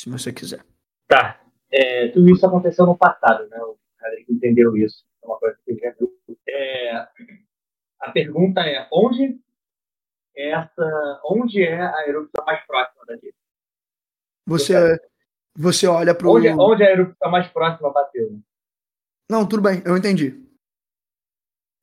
se 0.00 0.08
você 0.08 0.32
quiser. 0.32 0.64
Tá. 1.06 1.40
É, 1.70 2.08
tudo 2.08 2.30
isso 2.30 2.46
aconteceu 2.46 2.86
no 2.86 2.96
passado, 2.96 3.46
né? 3.48 3.58
O 3.58 3.76
Frederico 3.98 4.32
entendeu 4.32 4.76
isso. 4.76 5.04
É 5.22 5.26
uma 5.26 5.38
coisa 5.38 5.56
que 5.64 5.78
é, 6.48 6.96
a 8.00 8.10
pergunta 8.12 8.60
é 8.60 8.86
onde 8.92 9.38
essa, 10.36 11.20
onde 11.24 11.62
é 11.62 11.80
a 11.80 12.08
erupção 12.08 12.44
mais 12.44 12.64
próxima 12.66 13.04
da 13.06 13.14
gente? 13.14 13.34
Você, 14.46 14.74
você 15.56 15.86
olha 15.86 16.14
para 16.14 16.28
onde, 16.28 16.48
onde 16.48 16.82
é 16.82 16.88
a 16.88 16.92
erupção 16.92 17.30
mais 17.30 17.46
próxima 17.48 17.92
bateu? 17.92 18.38
Não, 19.30 19.46
tudo 19.46 19.62
bem, 19.62 19.82
eu 19.86 19.96
entendi. 19.96 20.44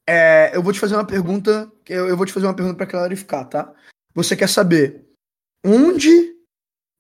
É, 0.07 0.55
eu 0.55 0.61
vou 0.61 0.73
te 0.73 0.79
fazer 0.79 0.95
uma 0.95 1.07
pergunta. 1.07 1.71
Eu, 1.87 2.07
eu 2.07 2.17
vou 2.17 2.25
te 2.25 2.33
fazer 2.33 2.45
uma 2.45 2.55
pergunta 2.55 2.77
para 2.77 2.87
clarificar, 2.87 3.47
tá? 3.47 3.73
Você 4.13 4.35
quer 4.35 4.49
saber 4.49 5.07
onde 5.65 6.35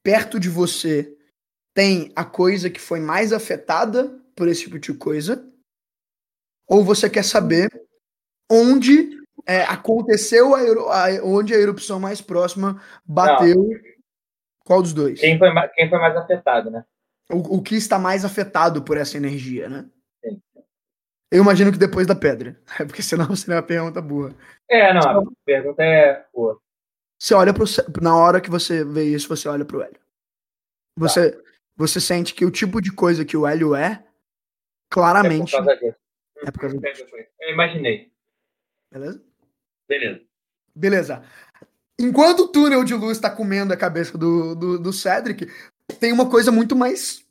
perto 0.03 0.39
de 0.39 0.49
você 0.49 1.17
tem 1.75 2.11
a 2.15 2.25
coisa 2.25 2.69
que 2.69 2.79
foi 2.79 2.99
mais 2.99 3.33
afetada 3.33 4.19
por 4.35 4.47
esse 4.47 4.61
tipo 4.61 4.79
de 4.79 4.93
coisa? 4.93 5.47
Ou 6.67 6.83
você 6.83 7.09
quer 7.09 7.23
saber 7.23 7.69
onde 8.49 9.20
é, 9.45 9.63
aconteceu 9.63 10.55
a, 10.55 10.59
a, 10.59 11.23
onde 11.23 11.53
a 11.53 11.57
erupção 11.57 11.99
mais 11.99 12.21
próxima 12.21 12.81
bateu? 13.05 13.55
Não. 13.55 13.91
Qual 14.63 14.81
dos 14.81 14.93
dois? 14.93 15.19
Quem 15.19 15.37
foi, 15.37 15.49
quem 15.75 15.89
foi 15.89 15.99
mais 15.99 16.15
afetado, 16.15 16.69
né? 16.69 16.85
O, 17.31 17.57
o 17.57 17.61
que 17.61 17.75
está 17.75 17.97
mais 17.97 18.23
afetado 18.23 18.83
por 18.83 18.97
essa 18.97 19.17
energia, 19.17 19.67
né? 19.67 19.89
Sim. 20.23 20.41
Eu 21.31 21.41
imagino 21.41 21.71
que 21.71 21.77
depois 21.77 22.05
da 22.05 22.15
pedra. 22.15 22.59
É 22.79 22.85
porque 22.85 23.01
senão 23.01 23.35
seria 23.35 23.55
uma 23.55 23.63
pergunta 23.63 24.01
boa. 24.01 24.35
É, 24.69 24.93
não, 24.93 25.01
a 25.01 25.23
pergunta 25.45 25.83
é 25.83 26.25
boa. 26.33 26.59
Você 27.19 27.33
olha 27.33 27.53
pro 27.53 27.65
na 28.01 28.15
hora 28.15 28.41
que 28.41 28.49
você 28.49 28.83
vê 28.83 29.03
isso, 29.03 29.29
você 29.29 29.47
olha 29.47 29.63
pro 29.63 29.81
Hélio. 29.81 29.99
Você, 30.97 31.31
tá. 31.31 31.43
você 31.75 32.01
sente 32.01 32.33
que 32.33 32.45
o 32.45 32.51
tipo 32.51 32.81
de 32.81 32.91
coisa 32.91 33.23
que 33.23 33.37
o 33.37 33.45
Hélio 33.47 33.75
é, 33.75 34.03
claramente. 34.89 35.55
É 35.55 35.59
por 35.59 35.65
causa 35.65 35.79
disso. 35.79 35.97
É 36.45 36.51
por 36.51 36.59
causa 36.59 36.77
disso. 36.79 37.05
Eu 37.39 37.53
imaginei. 37.53 38.11
Beleza? 38.91 39.23
Beleza. 39.91 40.21
Beleza. 40.73 41.23
Enquanto 41.99 42.41
o 42.41 42.47
túnel 42.47 42.83
de 42.83 42.93
luz 42.93 43.17
está 43.17 43.29
comendo 43.29 43.73
a 43.73 43.77
cabeça 43.77 44.17
do, 44.17 44.55
do, 44.55 44.79
do 44.79 44.93
Cedric, 44.93 45.51
tem 45.99 46.13
uma 46.13 46.29
coisa 46.29 46.51
muito 46.51 46.75
mais 46.75 47.25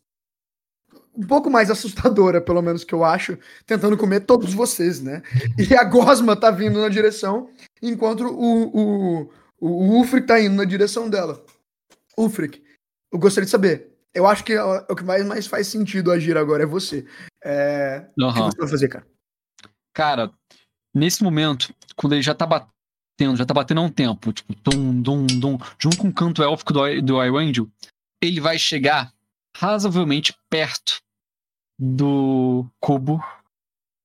um 1.16 1.27
pouco 1.27 1.51
mais 1.51 1.70
assustadora, 1.70 2.40
pelo 2.40 2.62
menos 2.62 2.85
que 2.85 2.94
eu 2.94 3.05
acho, 3.05 3.37
tentando 3.66 3.96
comer 3.96 4.20
todos 4.20 4.55
vocês, 4.55 5.01
né? 5.01 5.23
E 5.59 5.75
a 5.75 5.83
Gosma 5.85 6.37
tá 6.37 6.51
vindo 6.51 6.81
na 6.81 6.88
direção, 6.88 7.51
enquanto 7.83 8.25
o, 8.27 9.23
o, 9.23 9.31
o 9.61 9.96
Ulfric 9.96 10.27
tá 10.27 10.40
indo 10.40 10.55
na 10.55 10.64
direção 10.64 11.11
dela. 11.11 11.44
Ulfric, 12.16 12.62
eu 13.12 13.18
gostaria 13.18 13.44
de 13.44 13.51
saber. 13.51 13.90
Eu 14.14 14.27
acho 14.27 14.44
que 14.44 14.57
o 14.57 14.94
que 14.94 15.05
mais, 15.05 15.25
mais 15.27 15.46
faz 15.46 15.66
sentido 15.66 16.12
agir 16.12 16.37
agora 16.37 16.62
é 16.62 16.66
você. 16.66 17.05
É... 17.42 18.07
Uhum. 18.18 18.29
O 18.29 18.33
que 18.33 18.40
você 18.40 18.59
vai 18.59 18.68
fazer, 18.68 18.88
cara? 18.88 19.07
Cara, 19.92 20.31
nesse 20.94 21.22
momento, 21.22 21.74
quando 21.96 22.14
ele 22.14 22.22
já 22.22 22.35
tá 22.35 22.46
batendo, 22.46 23.37
já 23.37 23.44
tá 23.44 23.55
batendo 23.55 23.81
há 23.81 23.85
um 23.85 23.90
tempo, 23.90 24.33
tipo, 24.33 24.55
dum, 24.62 25.00
dum, 25.00 25.26
dum, 25.26 25.59
junto 25.79 25.98
com 25.98 26.09
o 26.09 26.12
canto 26.12 26.42
élfico 26.42 26.72
do, 26.72 27.03
do 27.03 27.24
Iwangel, 27.24 27.68
ele 28.22 28.40
vai 28.40 28.59
chegar 28.59 29.12
razoavelmente 29.57 30.35
perto 30.48 31.00
do 31.79 32.66
cubo 32.79 33.22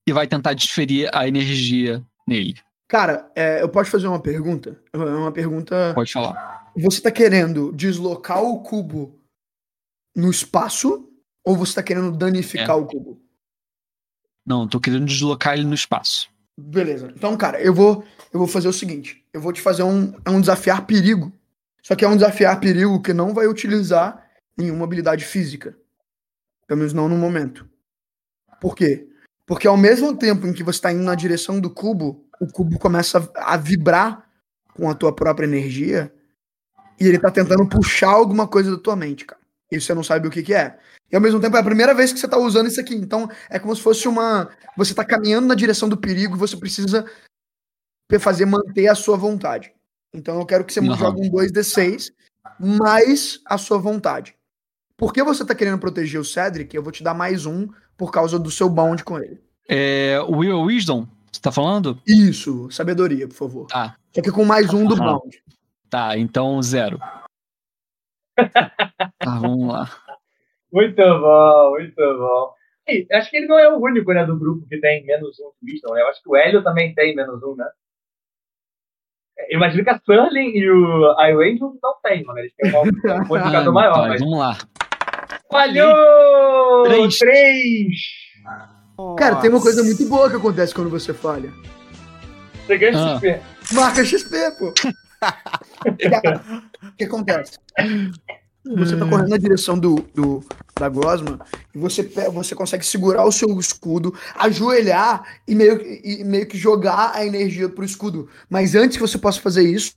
e 0.07 0.13
vai 0.13 0.27
tentar 0.27 0.53
desferir 0.53 1.09
a 1.13 1.27
energia 1.27 2.05
nele. 2.27 2.55
Cara, 2.87 3.29
é, 3.35 3.61
eu 3.61 3.69
posso 3.69 3.89
fazer 3.89 4.07
uma 4.07 4.21
pergunta? 4.21 4.79
É 4.93 4.97
uma 4.97 5.31
pergunta. 5.31 5.93
Pode 5.93 6.11
falar. 6.11 6.71
Você 6.77 7.01
tá 7.01 7.11
querendo 7.11 7.71
deslocar 7.71 8.43
o 8.43 8.61
cubo 8.61 9.19
no 10.15 10.29
espaço 10.29 11.09
ou 11.43 11.55
você 11.55 11.75
tá 11.75 11.83
querendo 11.83 12.11
danificar 12.11 12.71
é. 12.71 12.73
o 12.73 12.85
cubo? 12.85 13.21
Não, 14.45 14.67
tô 14.67 14.79
querendo 14.79 15.05
deslocar 15.05 15.55
ele 15.55 15.65
no 15.65 15.73
espaço. 15.73 16.29
Beleza. 16.57 17.11
Então, 17.15 17.35
cara, 17.35 17.61
eu 17.61 17.73
vou, 17.73 18.03
eu 18.31 18.39
vou 18.39 18.47
fazer 18.47 18.67
o 18.67 18.73
seguinte: 18.73 19.25
eu 19.33 19.41
vou 19.41 19.51
te 19.51 19.61
fazer 19.61 19.83
um, 19.83 20.13
é 20.23 20.29
um 20.29 20.39
desafiar 20.39 20.85
perigo. 20.85 21.31
Só 21.81 21.95
que 21.95 22.03
é 22.03 22.07
um 22.07 22.15
desafiar 22.15 22.59
perigo 22.59 23.01
que 23.01 23.13
não 23.13 23.33
vai 23.33 23.47
utilizar 23.47 24.25
nenhuma 24.57 24.85
habilidade 24.85 25.23
física. 25.25 25.77
Pelo 26.65 26.79
menos 26.79 26.93
não 26.93 27.07
no 27.07 27.17
momento. 27.17 27.67
Por 28.59 28.75
quê? 28.75 29.07
Porque 29.45 29.67
ao 29.67 29.77
mesmo 29.77 30.15
tempo 30.15 30.47
em 30.47 30.53
que 30.53 30.63
você 30.63 30.77
está 30.77 30.91
indo 30.91 31.03
na 31.03 31.13
direção 31.13 31.59
do 31.59 31.69
cubo, 31.69 32.25
o 32.39 32.47
cubo 32.47 32.79
começa 32.79 33.29
a 33.35 33.55
vibrar 33.57 34.27
com 34.73 34.89
a 34.89 34.95
tua 34.95 35.13
própria 35.13 35.45
energia 35.45 36.11
e 36.99 37.07
ele 37.07 37.19
tá 37.19 37.29
tentando 37.29 37.67
puxar 37.67 38.09
alguma 38.09 38.47
coisa 38.47 38.71
da 38.71 38.81
tua 38.81 38.95
mente, 38.95 39.25
cara. 39.25 39.44
E 39.71 39.79
você 39.79 39.93
não 39.93 40.03
sabe 40.03 40.27
o 40.27 40.31
que 40.31 40.43
que 40.43 40.53
é. 40.53 40.77
E 41.11 41.15
ao 41.15 41.21
mesmo 41.21 41.39
tempo 41.39 41.55
é 41.57 41.59
a 41.59 41.63
primeira 41.63 41.93
vez 41.93 42.11
que 42.13 42.19
você 42.19 42.27
tá 42.27 42.37
usando 42.37 42.67
isso 42.67 42.79
aqui. 42.79 42.95
Então 42.95 43.29
é 43.49 43.59
como 43.59 43.75
se 43.75 43.81
fosse 43.81 44.07
uma. 44.07 44.49
Você 44.77 44.93
tá 44.93 45.03
caminhando 45.03 45.47
na 45.47 45.55
direção 45.55 45.89
do 45.89 45.97
perigo 45.97 46.35
e 46.35 46.39
você 46.39 46.57
precisa 46.57 47.05
fazer 48.19 48.45
manter 48.45 48.87
a 48.87 48.95
sua 48.95 49.17
vontade. 49.17 49.73
Então 50.13 50.39
eu 50.39 50.45
quero 50.45 50.63
que 50.63 50.73
você 50.73 50.79
uhum. 50.79 50.95
jogue 50.95 51.27
um 51.27 51.31
2d6 51.31 52.11
mais 52.59 53.39
a 53.45 53.57
sua 53.57 53.77
vontade. 53.77 54.35
Porque 54.97 55.21
você 55.21 55.43
tá 55.43 55.53
querendo 55.53 55.79
proteger 55.79 56.19
o 56.19 56.25
Cedric, 56.25 56.73
eu 56.73 56.83
vou 56.83 56.91
te 56.91 57.03
dar 57.03 57.13
mais 57.13 57.45
um 57.45 57.67
por 57.97 58.11
causa 58.11 58.39
do 58.39 58.49
seu 58.49 58.69
bond 58.69 59.03
com 59.03 59.17
ele. 59.17 59.41
É. 59.67 60.19
Will 60.29 60.61
Wisdom? 60.61 61.07
Você 61.31 61.41
tá 61.41 61.51
falando? 61.51 62.01
Isso, 62.07 62.69
sabedoria, 62.71 63.27
por 63.27 63.35
favor. 63.35 63.67
Tá. 63.67 63.97
Só 64.13 64.21
que 64.21 64.31
com 64.31 64.45
mais 64.45 64.73
um 64.73 64.85
do 64.85 64.95
bond. 64.95 65.43
Tá, 65.89 66.17
então 66.17 66.61
zero. 66.61 66.99
Tá, 68.35 69.39
vamos 69.39 69.73
lá. 69.73 69.89
Muito 70.71 70.95
bom, 70.95 71.71
muito 71.71 71.95
bom. 71.95 72.53
E, 72.87 73.07
acho 73.13 73.29
que 73.29 73.37
ele 73.37 73.47
não 73.47 73.57
é 73.57 73.67
o 73.67 73.79
único, 73.79 74.13
né, 74.13 74.25
do 74.25 74.37
grupo 74.37 74.67
que 74.67 74.79
tem 74.79 75.05
menos 75.05 75.39
um 75.39 75.51
Wisdom, 75.63 75.93
né? 75.93 76.01
Eu 76.01 76.07
acho 76.07 76.21
que 76.21 76.29
o 76.29 76.35
Hélio 76.35 76.63
também 76.63 76.93
tem 76.93 77.15
menos 77.15 77.41
um, 77.41 77.55
né? 77.55 77.65
Eu 79.49 79.57
imagino 79.57 79.83
que 79.83 79.89
a 79.89 79.95
Sterling 79.95 80.51
e 80.55 80.69
o 80.69 81.13
iWangel 81.29 81.77
não 81.81 81.95
tem, 82.03 82.23
mano. 82.23 82.39
Eles 82.39 82.53
têm 82.55 82.73
um 82.73 82.83
modificador 83.25 83.67
ah, 83.67 83.71
maior. 83.71 83.93
Tá, 83.93 84.07
mas... 84.07 84.21
Vamos 84.21 84.39
lá. 84.39 84.57
Falhou! 85.51 86.83
Três! 86.83 87.17
Três. 87.17 87.97
Cara, 89.17 89.35
tem 89.37 89.49
uma 89.49 89.61
coisa 89.61 89.83
muito 89.83 90.07
boa 90.07 90.29
que 90.29 90.37
acontece 90.37 90.73
quando 90.73 90.89
você 90.89 91.13
falha. 91.13 91.51
Você 92.65 92.77
ganha 92.77 92.97
ah. 92.97 93.15
XP. 93.15 93.41
Marca 93.73 94.05
XP, 94.05 94.51
pô. 94.57 94.73
o 96.83 96.95
que 96.97 97.03
acontece? 97.03 97.57
Você 98.77 98.97
tá 98.97 99.07
correndo 99.07 99.29
na 99.29 99.37
direção 99.37 99.77
do, 99.77 99.95
do 100.13 100.43
da 100.77 100.89
gosma 100.89 101.39
e 101.73 101.77
você, 101.77 102.03
você 102.33 102.55
consegue 102.55 102.85
segurar 102.85 103.23
o 103.23 103.31
seu 103.31 103.59
escudo, 103.59 104.13
ajoelhar 104.35 105.39
e 105.47 105.53
meio, 105.53 105.81
e 105.81 106.23
meio 106.23 106.47
que 106.47 106.57
jogar 106.57 107.11
a 107.13 107.25
energia 107.25 107.69
pro 107.69 107.85
escudo. 107.85 108.27
Mas 108.49 108.73
antes 108.73 108.97
que 108.97 109.01
você 109.01 109.17
possa 109.17 109.39
fazer 109.39 109.63
isso, 109.63 109.93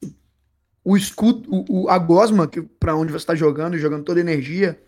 o 0.85 0.97
escudo, 0.97 1.65
o, 1.69 1.89
a 1.89 1.99
gosma, 1.99 2.47
que 2.47 2.61
para 2.61 2.95
onde 2.95 3.11
você 3.11 3.19
está 3.23 3.35
jogando, 3.35 3.79
jogando 3.79 4.05
toda 4.05 4.21
a 4.21 4.23
energia, 4.23 4.79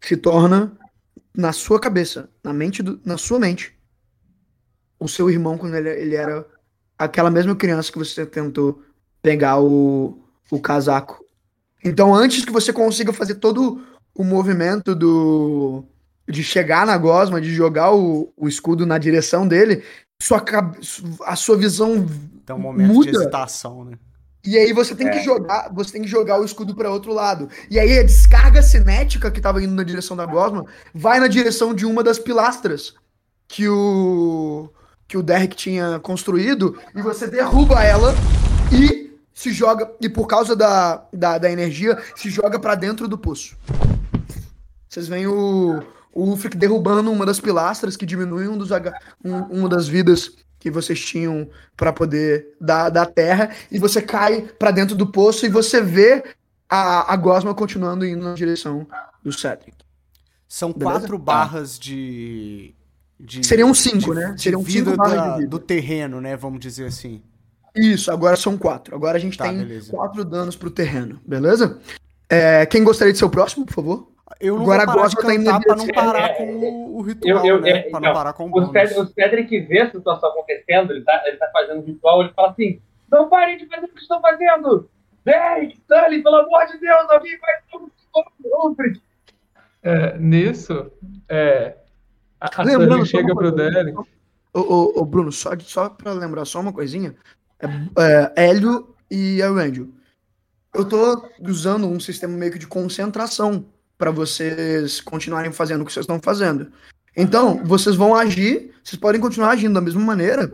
se 0.00 0.16
torna 0.16 0.76
na 1.34 1.52
sua 1.52 1.78
cabeça, 1.80 2.28
na 2.42 2.52
mente 2.52 2.82
do, 2.82 3.00
na 3.04 3.16
sua 3.16 3.38
mente. 3.38 3.74
O 4.98 5.08
seu 5.08 5.30
irmão 5.30 5.56
quando 5.56 5.76
ele, 5.76 5.90
ele 5.90 6.16
era 6.16 6.44
aquela 6.98 7.30
mesma 7.30 7.54
criança 7.54 7.92
que 7.92 7.98
você 7.98 8.26
tentou 8.26 8.82
pegar 9.26 9.60
o, 9.60 10.18
o 10.50 10.60
casaco 10.60 11.26
então, 11.86 12.12
antes 12.12 12.44
que 12.44 12.52
você 12.52 12.72
consiga 12.72 13.12
fazer 13.12 13.36
todo 13.36 13.80
o 14.12 14.24
movimento 14.24 14.94
do 14.94 15.84
de 16.28 16.42
chegar 16.42 16.84
na 16.84 16.98
gosma, 16.98 17.40
de 17.40 17.54
jogar 17.54 17.94
o, 17.94 18.32
o 18.36 18.48
escudo 18.48 18.84
na 18.84 18.98
direção 18.98 19.46
dele, 19.46 19.84
sua, 20.20 20.44
a 21.24 21.36
sua 21.36 21.56
visão 21.56 22.04
então, 22.42 22.56
um 22.56 22.60
momento 22.60 22.92
muda. 22.92 23.12
de 23.12 23.16
hesitação, 23.16 23.84
né? 23.84 23.96
E 24.44 24.58
aí 24.58 24.72
você 24.72 24.94
tem 24.94 25.06
é. 25.06 25.10
que 25.10 25.22
jogar, 25.22 25.72
você 25.72 25.92
tem 25.92 26.02
que 26.02 26.08
jogar 26.08 26.40
o 26.40 26.44
escudo 26.44 26.74
para 26.74 26.90
outro 26.90 27.12
lado. 27.12 27.48
E 27.70 27.78
aí 27.78 27.96
a 27.96 28.02
descarga 28.02 28.60
cinética 28.62 29.30
que 29.30 29.38
estava 29.38 29.62
indo 29.62 29.74
na 29.74 29.84
direção 29.84 30.16
da 30.16 30.26
gosma 30.26 30.64
vai 30.92 31.20
na 31.20 31.28
direção 31.28 31.72
de 31.72 31.86
uma 31.86 32.02
das 32.02 32.18
pilastras 32.18 32.94
que 33.46 33.68
o 33.68 34.68
que 35.06 35.16
o 35.16 35.22
Derek 35.22 35.54
tinha 35.54 36.00
construído 36.00 36.76
e 36.92 37.00
você 37.00 37.28
derruba 37.28 37.84
ela 37.84 38.12
e 38.72 38.95
se 39.46 39.52
joga, 39.52 39.88
e 40.00 40.08
por 40.08 40.26
causa 40.26 40.56
da, 40.56 41.04
da, 41.12 41.38
da 41.38 41.50
energia, 41.50 41.96
se 42.16 42.28
joga 42.28 42.58
para 42.58 42.74
dentro 42.74 43.06
do 43.06 43.16
poço. 43.16 43.56
Vocês 44.88 45.06
veem 45.06 45.28
o, 45.28 45.82
o 46.12 46.24
Ulfric 46.24 46.56
derrubando 46.56 47.12
uma 47.12 47.24
das 47.24 47.38
pilastras 47.38 47.96
que 47.96 48.04
diminui 48.04 48.48
um 48.48 48.58
dos, 48.58 48.70
um, 49.24 49.36
uma 49.50 49.68
das 49.68 49.86
vidas 49.86 50.32
que 50.58 50.68
vocês 50.68 50.98
tinham 50.98 51.48
para 51.76 51.92
poder 51.92 52.56
dar 52.60 52.90
da 52.90 53.06
terra, 53.06 53.50
e 53.70 53.78
você 53.78 54.02
cai 54.02 54.42
para 54.42 54.72
dentro 54.72 54.96
do 54.96 55.06
poço 55.06 55.46
e 55.46 55.48
você 55.48 55.80
vê 55.80 56.24
a, 56.68 57.12
a 57.12 57.16
Gosma 57.16 57.54
continuando 57.54 58.04
indo 58.04 58.24
na 58.24 58.34
direção 58.34 58.84
do 59.22 59.32
Cedric. 59.32 59.76
São 60.48 60.72
Beleza? 60.72 61.00
quatro 61.00 61.18
barras 61.18 61.78
de, 61.78 62.74
de. 63.18 63.46
Seriam 63.46 63.72
cinco, 63.72 64.12
de, 64.12 64.20
né? 64.20 64.34
Seriam 64.36 64.64
cinco 64.64 64.96
barras 64.96 65.40
da, 65.40 65.46
do 65.46 65.58
terreno, 65.58 66.20
né? 66.20 66.36
Vamos 66.36 66.58
dizer 66.58 66.86
assim. 66.86 67.22
Isso, 67.76 68.10
agora 68.10 68.36
são 68.36 68.56
quatro. 68.56 68.94
Agora 68.94 69.16
a 69.16 69.20
gente 69.20 69.36
tá, 69.36 69.44
tem 69.44 69.58
beleza. 69.58 69.90
quatro 69.90 70.24
danos 70.24 70.56
pro 70.56 70.70
terreno, 70.70 71.20
beleza? 71.26 71.80
É, 72.28 72.66
quem 72.66 72.82
gostaria 72.82 73.12
de 73.12 73.18
ser 73.18 73.24
o 73.24 73.30
próximo, 73.30 73.66
por 73.66 73.74
favor? 73.74 74.08
Eu 74.40 74.56
não 74.56 74.62
agora 74.62 74.84
vou 74.84 74.94
parar 74.96 75.08
de 75.08 75.16
tá 75.16 75.22
cantar 75.22 75.60
pra 75.60 75.76
não 75.76 75.86
parar 75.86 76.34
com 76.36 76.96
o 76.96 77.00
ritual, 77.02 77.46
eu, 77.46 77.56
eu, 77.56 77.60
né? 77.60 77.86
Eu, 77.86 77.90
pra 77.90 78.00
não, 78.00 78.08
não 78.08 78.14
parar 78.14 78.32
com 78.32 78.46
o 78.46 78.48
bônus. 78.48 78.70
O 78.96 79.06
Cedric 79.06 79.60
vê 79.60 79.82
a 79.82 79.90
situação 79.90 80.30
acontecendo, 80.30 80.92
ele 80.92 81.04
tá, 81.04 81.22
ele 81.26 81.36
tá 81.36 81.48
fazendo 81.52 81.80
o 81.80 81.84
ritual, 81.84 82.22
ele 82.22 82.32
fala 82.34 82.50
assim, 82.50 82.80
não 83.10 83.28
parem 83.28 83.56
de 83.56 83.66
fazer 83.66 83.86
o 83.86 83.88
que 83.88 84.00
estão 84.00 84.20
fazendo! 84.20 84.90
Derek, 85.24 85.78
Sully, 85.88 86.22
pelo 86.22 86.36
amor 86.36 86.66
de 86.66 86.78
Deus, 86.78 87.10
alguém 87.10 87.38
faz 87.38 87.60
tudo 87.70 87.92
Alfred! 88.54 89.00
É, 89.82 90.18
nisso, 90.18 90.90
é, 91.28 91.76
a, 92.40 92.46
a 92.46 92.64
Sully 92.64 93.06
chega 93.06 93.34
pro 93.34 93.52
Derek... 93.52 93.96
Ô, 94.52 94.60
ô, 94.60 95.00
ô, 95.02 95.04
Bruno, 95.04 95.30
só, 95.30 95.50
só 95.58 95.90
pra 95.90 96.12
lembrar 96.14 96.46
só 96.46 96.60
uma 96.60 96.72
coisinha. 96.72 97.14
É, 97.60 97.66
é, 98.36 98.48
Hélio 98.48 98.94
e 99.10 99.42
a 99.42 99.48
Rangel. 99.48 99.88
Eu 100.74 100.84
tô 100.84 101.28
usando 101.40 101.86
um 101.86 101.98
sistema 101.98 102.36
meio 102.36 102.52
que 102.52 102.58
de 102.58 102.66
concentração 102.66 103.66
para 103.96 104.10
vocês 104.10 105.00
continuarem 105.00 105.52
fazendo 105.52 105.82
o 105.82 105.86
que 105.86 105.92
vocês 105.92 106.04
estão 106.04 106.20
fazendo. 106.20 106.70
Então, 107.16 107.62
vocês 107.64 107.96
vão 107.96 108.14
agir, 108.14 108.74
vocês 108.84 109.00
podem 109.00 109.20
continuar 109.20 109.50
agindo 109.50 109.72
da 109.72 109.80
mesma 109.80 110.02
maneira, 110.02 110.52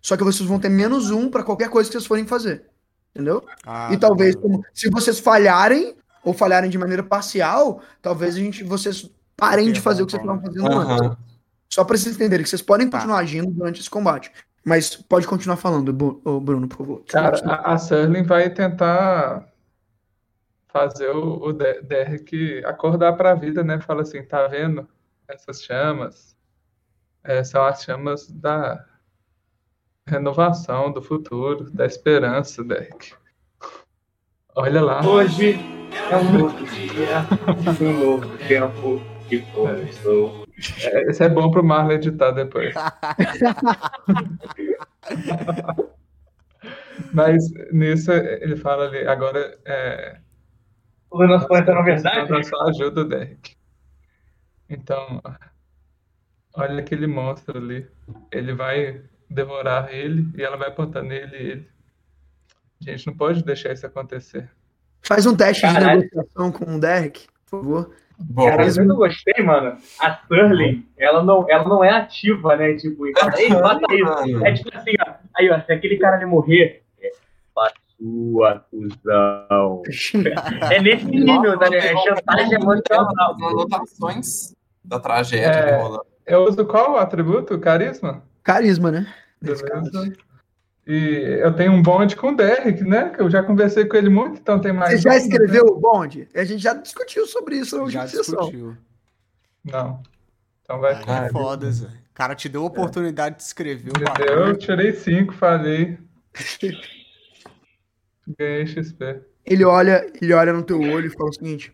só 0.00 0.16
que 0.16 0.22
vocês 0.22 0.48
vão 0.48 0.60
ter 0.60 0.68
menos 0.68 1.10
um 1.10 1.28
para 1.28 1.42
qualquer 1.42 1.68
coisa 1.68 1.88
que 1.88 1.94
vocês 1.94 2.06
forem 2.06 2.26
fazer. 2.26 2.64
Entendeu? 3.12 3.44
Ah, 3.66 3.88
e 3.92 3.96
talvez, 3.96 4.36
como, 4.36 4.64
se 4.72 4.88
vocês 4.88 5.18
falharem, 5.18 5.96
ou 6.22 6.32
falharem 6.32 6.70
de 6.70 6.78
maneira 6.78 7.02
parcial, 7.02 7.82
talvez 8.00 8.36
a 8.36 8.38
gente, 8.38 8.62
vocês 8.62 9.10
parem 9.36 9.72
de 9.72 9.80
fazer 9.80 10.02
o 10.02 10.06
que 10.06 10.12
vocês 10.12 10.22
estavam 10.22 10.42
fazendo 10.42 10.64
uhum. 10.64 11.06
antes. 11.06 11.18
Só 11.68 11.84
para 11.84 11.96
vocês 11.96 12.14
entenderem 12.14 12.44
que 12.44 12.50
vocês 12.50 12.62
podem 12.62 12.88
tá. 12.88 12.98
continuar 12.98 13.18
agindo 13.18 13.50
durante 13.50 13.80
esse 13.80 13.90
combate. 13.90 14.30
Mas 14.66 14.96
pode 14.96 15.28
continuar 15.28 15.56
falando, 15.56 15.92
Bruno, 15.92 16.66
por 16.66 16.78
favor. 16.78 17.04
Cara, 17.06 17.40
a, 17.46 17.74
a 17.74 17.78
Serling 17.78 18.24
vai 18.24 18.50
tentar 18.50 19.46
fazer 20.66 21.08
o, 21.10 21.40
o 21.40 21.52
Derek 21.52 22.64
acordar 22.64 23.12
para 23.12 23.30
a 23.30 23.34
vida, 23.36 23.62
né? 23.62 23.80
Fala 23.80 24.02
assim, 24.02 24.24
tá 24.24 24.44
vendo 24.48 24.88
essas 25.28 25.62
chamas? 25.62 26.36
É, 27.22 27.44
são 27.44 27.64
as 27.64 27.84
chamas 27.84 28.28
da 28.28 28.84
renovação, 30.04 30.90
do 30.92 31.00
futuro, 31.00 31.70
da 31.70 31.86
esperança, 31.86 32.64
Derek. 32.64 33.14
Olha 34.56 34.82
lá. 34.82 35.06
Hoje 35.06 35.60
é 36.10 36.16
um 36.16 36.38
novo 36.38 36.64
dia, 36.66 37.24
um 37.80 38.04
novo 38.04 38.38
tempo 38.38 39.00
que 39.28 39.42
começou. 39.52 40.45
É, 40.82 41.10
esse 41.10 41.22
é 41.22 41.28
bom 41.28 41.50
pro 41.50 41.62
Marlon 41.62 41.92
editar 41.92 42.30
depois. 42.30 42.74
Mas 47.12 47.44
nisso 47.72 48.10
ele 48.12 48.56
fala 48.56 48.86
ali, 48.86 49.06
agora 49.06 49.58
é, 49.64 50.16
o 51.10 51.26
nosso 51.26 51.46
planeta 51.46 51.74
na 51.74 51.82
verdade? 51.82 52.46
Só 52.46 52.68
ajuda 52.68 53.02
o 53.02 53.04
Derek. 53.04 53.54
Então, 54.68 55.22
olha 56.54 56.80
aquele 56.80 57.06
monstro 57.06 57.58
ali. 57.58 57.86
Ele 58.32 58.52
vai 58.54 59.02
devorar 59.28 59.92
ele 59.92 60.28
e 60.36 60.42
ela 60.42 60.56
vai 60.56 60.68
apontar 60.68 61.02
nele 61.02 61.36
e 61.36 61.50
ele. 61.50 61.68
A 62.86 62.90
gente 62.90 63.06
não 63.06 63.14
pode 63.14 63.44
deixar 63.44 63.72
isso 63.72 63.86
acontecer. 63.86 64.50
Faz 65.02 65.24
um 65.24 65.36
teste 65.36 65.62
Caralho. 65.62 66.00
de 66.00 66.04
negociação 66.04 66.52
com 66.52 66.76
o 66.76 66.80
Derek, 66.80 67.26
por 67.46 67.60
favor. 67.60 67.94
Bom, 68.18 68.46
Cara, 68.46 68.66
eu 68.66 68.84
não 68.84 68.96
gostei, 68.96 69.44
mano. 69.44 69.76
A 70.00 70.10
Sterling, 70.10 70.86
ela 70.96 71.22
não, 71.22 71.46
ela 71.48 71.64
não 71.64 71.84
é 71.84 71.90
ativa, 71.90 72.56
né? 72.56 72.74
Tipo, 72.74 73.06
então, 73.06 73.30
ei, 73.36 73.48
mata 73.50 73.94
isso. 73.94 74.46
É 74.46 74.52
tipo 74.52 74.76
assim, 74.76 74.92
ó. 75.06 75.12
Aí, 75.36 75.50
ó, 75.50 75.60
se 75.60 75.72
aquele 75.72 75.98
cara 75.98 76.16
ali 76.16 76.24
morrer, 76.24 76.82
é, 77.00 77.10
sua 77.98 78.64
cuzão. 78.70 79.82
é 80.70 80.80
nesse 80.80 81.04
nível, 81.06 81.58
tá 81.58 81.68
ligado? 81.68 81.86
É 81.86 82.02
chantagem 82.02 82.54
emocional. 82.54 83.36
Anotações 83.42 84.54
da 84.84 85.00
tragédia 85.00 85.46
é, 85.46 86.34
Eu 86.34 86.44
uso 86.44 86.64
qual 86.64 86.96
atributo? 86.96 87.58
Carisma? 87.58 88.22
Carisma, 88.42 88.90
né? 88.90 89.06
Beleza. 89.40 89.66
E 90.86 91.40
eu 91.42 91.52
tenho 91.52 91.72
um 91.72 91.82
bonde 91.82 92.14
com 92.14 92.28
o 92.28 92.36
Derek, 92.36 92.84
né? 92.84 93.10
Que 93.10 93.20
eu 93.20 93.28
já 93.28 93.42
conversei 93.42 93.84
com 93.86 93.96
ele 93.96 94.08
muito, 94.08 94.40
então 94.40 94.60
tem 94.60 94.72
mais. 94.72 94.92
Você 94.92 94.98
já 94.98 95.16
escreveu 95.16 95.64
né? 95.64 95.70
o 95.72 95.80
bonde? 95.80 96.28
A 96.32 96.44
gente 96.44 96.62
já 96.62 96.74
discutiu 96.74 97.26
sobre 97.26 97.56
isso 97.56 97.76
na 97.76 97.88
já 97.88 98.06
discutiu. 98.06 98.76
Não. 99.64 100.00
Então 100.62 100.78
vai 100.78 100.94
ficar. 100.94 101.26
É 101.26 101.30
foda, 101.30 101.70
Zé. 101.72 101.88
cara 102.14 102.36
te 102.36 102.48
deu 102.48 102.62
a 102.62 102.66
oportunidade 102.66 103.34
é. 103.34 103.38
de 103.38 103.42
escrever 103.42 103.92
o 103.92 104.22
Eu 104.22 104.56
tirei 104.56 104.92
cinco, 104.92 105.32
falei. 105.32 105.98
Ganhei 108.38 108.66
XP. 108.66 109.22
Ele 109.44 109.64
olha, 109.64 110.06
ele 110.20 110.32
olha 110.32 110.52
no 110.52 110.62
teu 110.62 110.80
olho 110.80 111.06
e 111.06 111.10
fala 111.10 111.30
o 111.30 111.32
seguinte. 111.32 111.72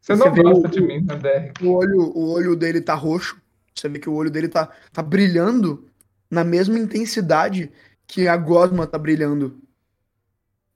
Você 0.00 0.14
não 0.14 0.34
você 0.34 0.42
gosta 0.42 0.68
o, 0.68 0.70
de 0.70 0.80
mim, 0.80 1.02
né, 1.02 1.16
Derek? 1.16 1.64
O 1.64 1.72
olho, 1.72 2.00
o 2.14 2.32
olho 2.32 2.56
dele 2.56 2.80
tá 2.80 2.94
roxo. 2.94 3.40
Você 3.74 3.88
vê 3.88 3.98
que 3.98 4.08
o 4.08 4.14
olho 4.14 4.30
dele 4.30 4.48
tá, 4.48 4.70
tá 4.92 5.02
brilhando 5.02 5.86
na 6.30 6.44
mesma 6.44 6.78
intensidade 6.78 7.70
que 8.10 8.26
a 8.26 8.36
gosma 8.36 8.88
tá 8.88 8.98
brilhando 8.98 9.62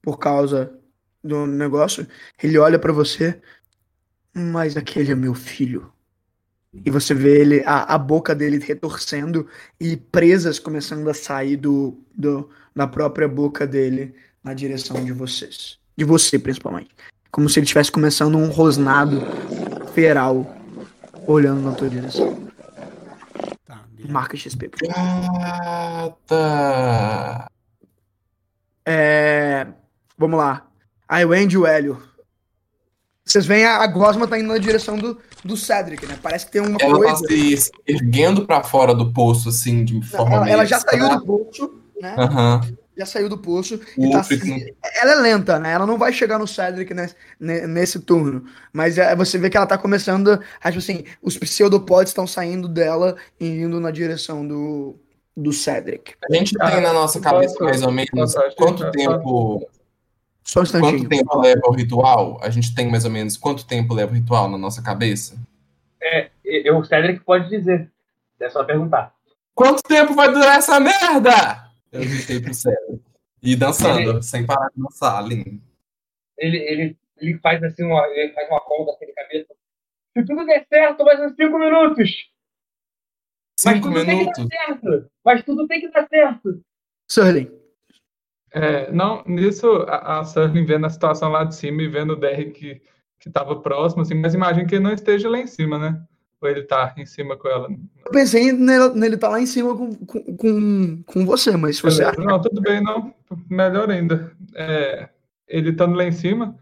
por 0.01 0.17
causa 0.17 0.73
do 1.21 1.45
negócio. 1.45 2.07
Ele 2.41 2.57
olha 2.57 2.79
para 2.79 2.93
você, 2.93 3.41
mas 4.33 4.77
aquele 4.77 5.11
é 5.11 5.15
meu 5.15 5.33
filho. 5.33 5.91
E 6.73 6.89
você 6.89 7.13
vê 7.13 7.41
ele, 7.41 7.63
a, 7.65 7.95
a 7.95 7.97
boca 7.97 8.33
dele 8.33 8.57
retorcendo 8.59 9.47
e 9.77 9.97
presas 9.97 10.59
começando 10.59 11.09
a 11.09 11.13
sair 11.13 11.57
do, 11.57 11.99
do, 12.15 12.49
da 12.73 12.87
própria 12.87 13.27
boca 13.27 13.67
dele 13.67 14.15
na 14.41 14.53
direção 14.53 15.03
de 15.03 15.11
vocês. 15.11 15.77
De 15.97 16.05
você, 16.05 16.39
principalmente. 16.39 16.91
Como 17.31 17.49
se 17.49 17.59
ele 17.59 17.65
estivesse 17.65 17.91
começando 17.91 18.37
um 18.37 18.47
rosnado 18.47 19.21
feral 19.93 20.55
olhando 21.27 21.61
na 21.61 21.73
tua 21.73 21.89
direção. 21.89 22.44
Marca 24.11 24.37
XP. 24.37 24.69
Gata. 24.81 26.35
É... 28.85 29.67
Vamos 30.17 30.37
lá. 30.37 30.67
Aí 31.07 31.25
o 31.25 31.33
Andy 31.33 31.55
e 31.55 31.57
o 31.57 31.65
Hélio. 31.65 32.01
Vocês 33.23 33.45
veem 33.45 33.65
a, 33.65 33.77
a 33.77 33.87
Gosma 33.87 34.27
tá 34.27 34.37
indo 34.37 34.49
na 34.49 34.57
direção 34.57 34.97
do, 34.97 35.17
do 35.43 35.57
Cedric, 35.57 36.05
né? 36.05 36.19
Parece 36.21 36.45
que 36.45 36.51
tem 36.51 36.61
uma 36.61 36.77
ela 36.79 36.95
coisa. 36.95 37.11
Ela 37.11 37.21
tá 37.21 37.27
se 37.27 37.71
erguendo 37.87 38.45
para 38.45 38.63
fora 38.63 38.93
do 38.93 39.11
poço, 39.11 39.49
assim, 39.49 39.83
de 39.83 40.01
forma. 40.03 40.35
Ela, 40.35 40.49
ela 40.49 40.65
já 40.65 40.79
saiu 40.79 41.09
do 41.09 41.25
poço, 41.25 41.81
né? 41.99 42.15
Aham. 42.17 42.61
Uhum 42.63 42.84
já 42.97 43.05
saiu 43.05 43.27
do 43.27 43.37
poço. 43.37 43.77
Tá, 43.77 44.25
ela 45.01 45.11
é 45.13 45.15
lenta, 45.15 45.59
né? 45.59 45.73
Ela 45.73 45.85
não 45.85 45.97
vai 45.97 46.13
chegar 46.13 46.39
no 46.39 46.47
Cedric 46.47 46.93
nesse, 46.93 47.15
nesse 47.39 47.99
turno. 47.99 48.45
Mas 48.71 48.97
é, 48.97 49.15
você 49.15 49.37
vê 49.37 49.49
que 49.49 49.57
ela 49.57 49.65
tá 49.65 49.77
começando. 49.77 50.39
Acho 50.63 50.77
assim, 50.77 51.03
os 51.21 51.37
pseudopods 51.37 52.11
estão 52.11 52.25
saindo 52.25 52.67
dela 52.67 53.15
e 53.39 53.47
indo 53.47 53.79
na 53.79 53.91
direção 53.91 54.47
do, 54.47 54.95
do 55.35 55.51
Cedric. 55.51 56.13
A 56.29 56.33
gente 56.33 56.53
tem 56.57 56.81
na 56.81 56.93
nossa 56.93 57.19
cabeça 57.19 57.61
mais 57.63 57.81
ou 57.81 57.91
menos 57.91 58.33
quanto 58.55 58.89
tempo. 58.91 59.67
Só 60.43 60.59
um 60.59 60.63
instantinho. 60.63 60.99
Quanto 60.99 61.09
tempo 61.09 61.39
leva 61.39 61.61
o 61.65 61.73
ritual? 61.73 62.39
A 62.41 62.49
gente 62.49 62.73
tem 62.73 62.89
mais 62.89 63.03
ou 63.03 63.11
menos 63.11 63.35
quanto 63.35 63.65
tempo 63.65 63.93
leva 63.93 64.11
o 64.11 64.15
ritual 64.15 64.49
na 64.49 64.57
nossa 64.57 64.81
cabeça? 64.81 65.35
É, 66.01 66.29
eu, 66.45 66.77
o 66.77 66.85
Cedric 66.85 67.19
pode 67.21 67.49
dizer. 67.49 67.89
É 68.39 68.49
só 68.49 68.63
perguntar. 68.63 69.13
Quanto 69.55 69.81
tempo 69.81 70.13
vai 70.13 70.31
durar 70.31 70.57
essa 70.57 70.79
merda? 70.79 71.64
Eu 71.95 72.01
gritei 72.01 72.41
pro 72.41 72.53
céu. 72.53 72.99
E 73.41 73.55
dançando, 73.55 74.09
ele, 74.09 74.21
sem 74.21 74.45
parar 74.45 74.69
de 74.69 74.81
dançar, 74.81 75.25
lindo. 75.25 75.61
Ele, 76.37 76.57
ele, 76.57 76.97
ele 77.17 77.37
faz 77.39 77.63
assim 77.63 77.83
uma, 77.83 78.05
ele 78.07 78.33
faz 78.33 78.49
uma 78.49 78.59
conta 78.61 78.91
assim 78.91 79.05
de 79.05 79.13
cabeça. 79.13 79.55
Se 80.17 80.25
tudo 80.25 80.45
der 80.45 80.65
certo, 80.67 81.03
vai 81.03 81.17
ser 81.17 81.29
cinco 81.35 81.59
minutos. 81.59 82.09
Cinco 83.57 83.89
Mas 83.89 84.05
minutos? 84.05 84.47
Mas 85.23 85.43
tudo 85.43 85.67
tem 85.67 85.81
que 85.81 85.89
dar 85.89 86.07
certo. 86.07 86.61
Surling. 87.09 87.51
É, 88.51 88.91
não, 88.91 89.23
nisso 89.25 89.67
a, 89.87 90.19
a 90.19 90.47
vendo 90.47 90.85
a 90.85 90.89
situação 90.89 91.29
lá 91.29 91.43
de 91.43 91.55
cima 91.55 91.81
e 91.81 91.89
vendo 91.89 92.13
o 92.13 92.15
Derrick 92.15 92.51
que, 92.51 92.81
que 93.19 93.29
tava 93.29 93.61
próximo, 93.61 94.01
assim, 94.01 94.15
mas 94.15 94.33
imagina 94.33 94.65
que 94.65 94.75
ele 94.75 94.83
não 94.83 94.93
esteja 94.93 95.29
lá 95.29 95.37
em 95.37 95.47
cima, 95.47 95.77
né? 95.77 96.01
Ou 96.41 96.49
ele 96.49 96.63
tá 96.63 96.93
em 96.97 97.05
cima 97.05 97.37
com 97.37 97.47
ela? 97.47 97.69
Eu 98.05 98.11
pensei 98.11 98.51
nele, 98.51 98.89
nele 98.89 99.17
tá 99.17 99.29
lá 99.29 99.39
em 99.39 99.45
cima 99.45 99.75
com, 99.75 99.95
com, 99.95 101.03
com, 101.03 101.25
você, 101.25 101.55
mas 101.57 101.77
se 101.77 101.83
você 101.83 102.03
acha... 102.03 102.19
Não, 102.19 102.39
tudo 102.41 102.61
bem, 102.61 102.81
não. 102.81 103.13
Melhor 103.49 103.89
ainda. 103.89 104.31
É, 104.53 105.09
ele 105.47 105.71
estando 105.71 105.95
lá 105.95 106.03
em 106.03 106.11
cima, 106.11 106.55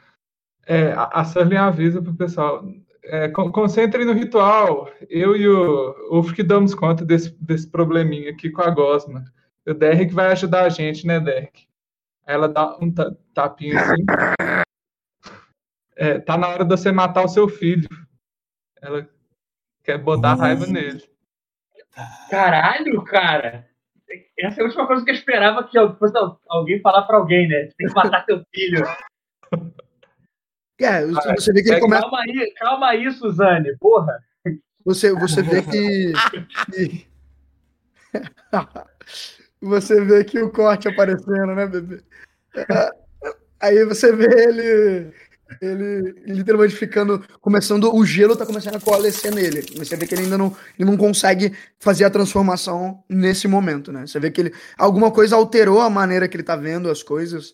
é, 0.66 0.94
a 0.96 1.24
Surly 1.26 1.58
avisa 1.58 2.02
pro 2.02 2.16
pessoal. 2.16 2.66
É, 3.04 3.28
concentre 3.30 4.06
no 4.06 4.14
ritual. 4.14 4.90
Eu 5.10 5.36
e 5.36 5.48
o 5.48 6.20
Uf 6.20 6.34
que 6.34 6.44
damos 6.44 6.74
conta 6.74 7.04
desse, 7.04 7.36
desse 7.42 7.68
probleminha 7.70 8.32
aqui 8.32 8.50
com 8.50 8.62
a 8.62 8.70
Gosma. 8.70 9.26
O 9.68 9.74
Derek 9.74 10.14
vai 10.14 10.32
ajudar 10.32 10.64
a 10.64 10.70
gente, 10.70 11.06
né, 11.06 11.20
Derek? 11.20 11.68
Aí 12.26 12.36
ela 12.36 12.48
dá 12.48 12.78
um 12.80 12.94
tapinha 13.34 13.80
assim. 13.80 14.06
É, 15.96 16.18
tá 16.18 16.36
na 16.36 16.48
hora 16.48 16.66
de 16.66 16.72
você 16.72 16.92
matar 16.92 17.24
o 17.24 17.28
seu 17.28 17.48
filho. 17.48 17.88
Ela 18.82 19.08
Quer 19.84 19.98
botar 19.98 20.36
raiva 20.36 20.66
nele. 20.66 21.04
Caralho, 22.30 23.04
cara. 23.04 23.68
Essa 24.38 24.62
é 24.62 24.64
a 24.64 24.66
última 24.66 24.88
coisa 24.88 25.04
que 25.04 25.12
eu 25.12 25.16
esperava 25.16 25.64
que 25.64 25.78
fosse 25.98 26.14
alguém 26.48 26.80
falar 26.82 27.04
pra 27.04 27.18
alguém, 27.18 27.48
né? 27.48 27.66
Você 27.66 27.74
tem 27.78 27.88
que 27.88 27.94
matar 27.94 28.26
seu 28.26 28.44
filho. 28.54 28.86
É, 30.80 31.06
você 31.06 31.54
vê 31.54 31.64
que 31.64 31.70
ele 31.70 31.80
começa... 31.80 32.02
Calma 32.02 32.20
aí, 32.20 32.54
calma 32.56 32.88
aí, 32.88 33.12
Suzane, 33.12 33.78
porra. 33.78 34.20
Você, 34.86 35.14
você 35.14 35.42
vê 35.42 35.62
que... 35.62 36.14
você 39.62 40.04
vê 40.04 40.24
que 40.24 40.40
o 40.40 40.52
corte 40.52 40.88
aparecendo, 40.88 41.56
né, 41.56 41.68
bebê? 41.68 42.02
Aí 43.62 43.86
você 43.86 44.14
vê 44.14 44.26
ele 44.26 45.14
ele 45.62 46.14
literalmente 46.26 46.76
ficando, 46.76 47.24
começando, 47.42 47.94
o 47.94 48.06
gelo 48.06 48.36
tá 48.36 48.46
começando 48.46 48.76
a 48.76 48.80
coalescer 48.80 49.34
nele. 49.34 49.62
Você 49.78 49.96
vê 49.96 50.08
que 50.08 50.16
ele 50.16 50.24
ainda 50.24 50.38
não, 50.38 50.56
ele 50.78 50.90
não 50.90 50.98
consegue 50.98 51.54
fazer 51.80 52.06
a 52.06 52.10
transformação 52.10 53.04
nesse 53.10 53.48
momento, 53.48 53.92
né? 53.92 54.06
Você 54.06 54.20
vê 54.20 54.32
que 54.32 54.42
ele, 54.42 54.54
alguma 54.78 55.12
coisa 55.12 55.36
alterou 55.36 55.82
a 55.82 55.90
maneira 55.90 56.28
que 56.28 56.36
ele 56.36 56.44
tá 56.44 56.56
vendo 56.56 56.90
as 56.90 57.04
coisas 57.04 57.54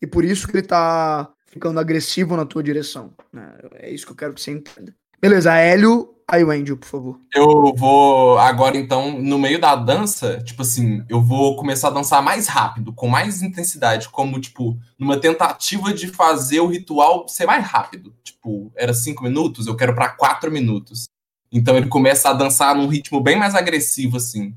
e 0.00 0.06
por 0.06 0.24
isso 0.24 0.46
que 0.46 0.56
ele 0.56 0.66
tá 0.66 1.32
ficando 1.46 1.80
agressivo 1.80 2.36
na 2.36 2.44
tua 2.44 2.62
direção. 2.62 3.14
Né? 3.32 3.52
É 3.74 3.90
isso 3.90 4.06
que 4.06 4.12
eu 4.12 4.16
quero 4.16 4.34
que 4.34 4.40
você 4.40 4.52
entenda. 4.52 4.94
Beleza, 5.20 5.56
Hélio, 5.56 6.14
aí 6.28 6.44
o 6.44 6.50
Angel, 6.50 6.76
por 6.76 6.86
favor. 6.86 7.20
Eu 7.34 7.74
vou 7.74 8.38
agora, 8.38 8.76
então, 8.76 9.18
no 9.18 9.38
meio 9.38 9.58
da 9.58 9.74
dança, 9.74 10.38
tipo 10.42 10.62
assim, 10.62 11.02
eu 11.08 11.22
vou 11.22 11.56
começar 11.56 11.88
a 11.88 11.92
dançar 11.92 12.22
mais 12.22 12.46
rápido, 12.46 12.92
com 12.92 13.08
mais 13.08 13.42
intensidade, 13.42 14.08
como, 14.10 14.38
tipo, 14.38 14.78
numa 14.98 15.18
tentativa 15.18 15.92
de 15.92 16.08
fazer 16.08 16.60
o 16.60 16.66
ritual 16.66 17.26
ser 17.26 17.46
mais 17.46 17.64
rápido. 17.64 18.14
Tipo, 18.22 18.70
era 18.76 18.92
cinco 18.92 19.24
minutos, 19.24 19.66
eu 19.66 19.74
quero 19.74 19.94
para 19.94 20.10
quatro 20.10 20.52
minutos. 20.52 21.08
Então 21.50 21.76
ele 21.76 21.88
começa 21.88 22.28
a 22.28 22.34
dançar 22.34 22.74
num 22.74 22.86
ritmo 22.86 23.20
bem 23.20 23.36
mais 23.36 23.54
agressivo, 23.54 24.18
assim. 24.18 24.54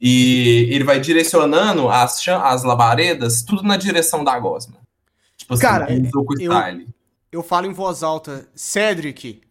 E 0.00 0.68
ele 0.70 0.84
vai 0.84 1.00
direcionando 1.00 1.88
as, 1.88 2.26
as 2.26 2.62
labaredas, 2.62 3.42
tudo 3.42 3.62
na 3.62 3.76
direção 3.76 4.22
da 4.22 4.38
gosma. 4.38 4.78
Tipo 5.36 5.54
assim, 5.54 5.62
Cara, 5.62 5.92
eu, 5.92 6.86
eu 7.32 7.42
falo 7.42 7.66
em 7.66 7.72
voz 7.72 8.02
alta, 8.02 8.48
Cedric, 8.54 9.42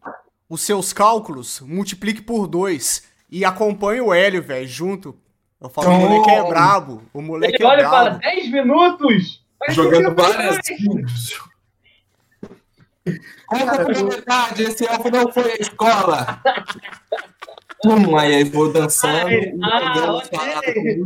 os 0.49 0.61
seus 0.61 0.91
cálculos, 0.91 1.61
multiplique 1.61 2.21
por 2.21 2.47
dois 2.47 3.07
e 3.29 3.45
acompanhe 3.45 4.01
o 4.01 4.11
Hélio, 4.11 4.41
velho, 4.41 4.67
junto. 4.67 5.15
Eu 5.61 5.69
falo, 5.69 5.91
oh. 5.91 5.93
o 5.93 5.99
moleque 5.99 6.31
é 6.31 6.43
brabo. 6.47 7.03
O 7.13 7.21
moleque 7.21 7.55
Ele 7.57 7.63
é 7.63 7.67
olha 7.67 7.87
brabo. 7.87 7.95
e 7.95 8.21
fala, 8.23 8.33
10 8.33 8.51
minutos! 8.51 9.45
Jogando 9.69 10.15
várias 10.15 10.57
Conta 13.45 13.85
pra 13.85 13.93
verdade, 13.93 14.63
esse 14.63 14.85
elfo 14.85 15.09
não 15.09 15.31
foi 15.31 15.51
à 15.51 15.55
escola. 15.57 16.41
Hum, 17.85 18.17
aí 18.17 18.43
vou 18.43 18.71
dançando. 18.71 19.27
Ai, 19.27 19.53
ah, 19.63 20.17
okay. 20.17 21.03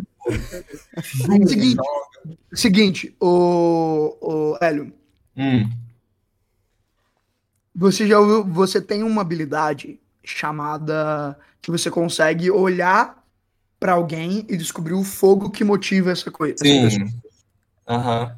seguinte, 1.04 1.78
seguinte, 2.54 3.16
o, 3.20 4.18
o 4.22 4.58
Hélio. 4.62 4.94
Hum. 5.38 5.70
Você 7.76 8.08
já 8.08 8.20
ouviu, 8.20 8.44
você 8.44 8.80
tem 8.80 9.04
uma 9.04 9.22
habilidade 9.22 10.00
chamada 10.24 11.38
que 11.62 11.72
você 11.72 11.90
consegue 11.90 12.52
olhar 12.52 13.24
para 13.80 13.94
alguém 13.94 14.46
e 14.48 14.56
descobrir 14.56 14.94
o 14.94 15.04
fogo 15.04 15.50
que 15.50 15.64
motiva 15.64 16.12
essa 16.12 16.32
coisa. 16.32 16.58
Sim. 16.60 17.06
Aham. 17.88 18.36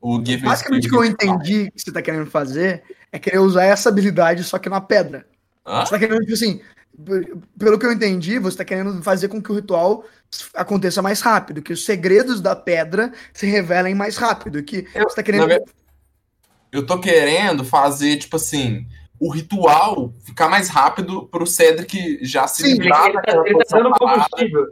Uhum. 0.00 0.22
Basicamente 0.42 0.86
o 0.86 0.90
que 0.90 0.96
eu 0.96 1.04
entendi 1.04 1.70
que 1.70 1.80
você 1.80 1.90
tá 1.90 2.02
querendo 2.02 2.30
fazer 2.30 2.82
é 3.10 3.18
querer 3.18 3.38
usar 3.38 3.64
essa 3.64 3.88
habilidade 3.88 4.44
só 4.44 4.58
que 4.58 4.68
na 4.68 4.80
pedra. 4.80 5.26
Ah? 5.64 5.84
Você 5.84 5.92
tá 5.92 5.98
querendo, 5.98 6.20
tipo 6.20 6.34
assim, 6.34 6.60
pelo 7.58 7.78
que 7.78 7.86
eu 7.86 7.92
entendi, 7.92 8.38
você 8.38 8.58
tá 8.58 8.64
querendo 8.64 9.02
fazer 9.02 9.28
com 9.28 9.42
que 9.42 9.50
o 9.50 9.54
ritual 9.54 10.04
aconteça 10.54 11.00
mais 11.00 11.20
rápido, 11.20 11.62
que 11.62 11.72
os 11.72 11.84
segredos 11.84 12.40
da 12.40 12.54
pedra 12.54 13.12
se 13.32 13.46
revelem 13.46 13.94
mais 13.94 14.16
rápido, 14.16 14.62
que 14.62 14.86
eu, 14.94 15.08
você 15.08 15.16
tá 15.16 15.22
querendo 15.22 15.48
eu 16.74 16.84
tô 16.84 16.98
querendo 16.98 17.64
fazer, 17.64 18.16
tipo 18.16 18.34
assim, 18.34 18.84
o 19.20 19.30
ritual 19.30 20.12
ficar 20.24 20.48
mais 20.48 20.68
rápido 20.68 21.22
pro 21.28 21.46
Cedric 21.46 22.18
já 22.20 22.48
se 22.48 22.64
Sim, 22.64 22.74
livrar 22.74 23.10
ele, 23.10 23.22
tá, 23.22 23.42
ele 23.46 23.64
tá 23.64 23.78
dando 23.78 23.90
combustível. 23.92 24.66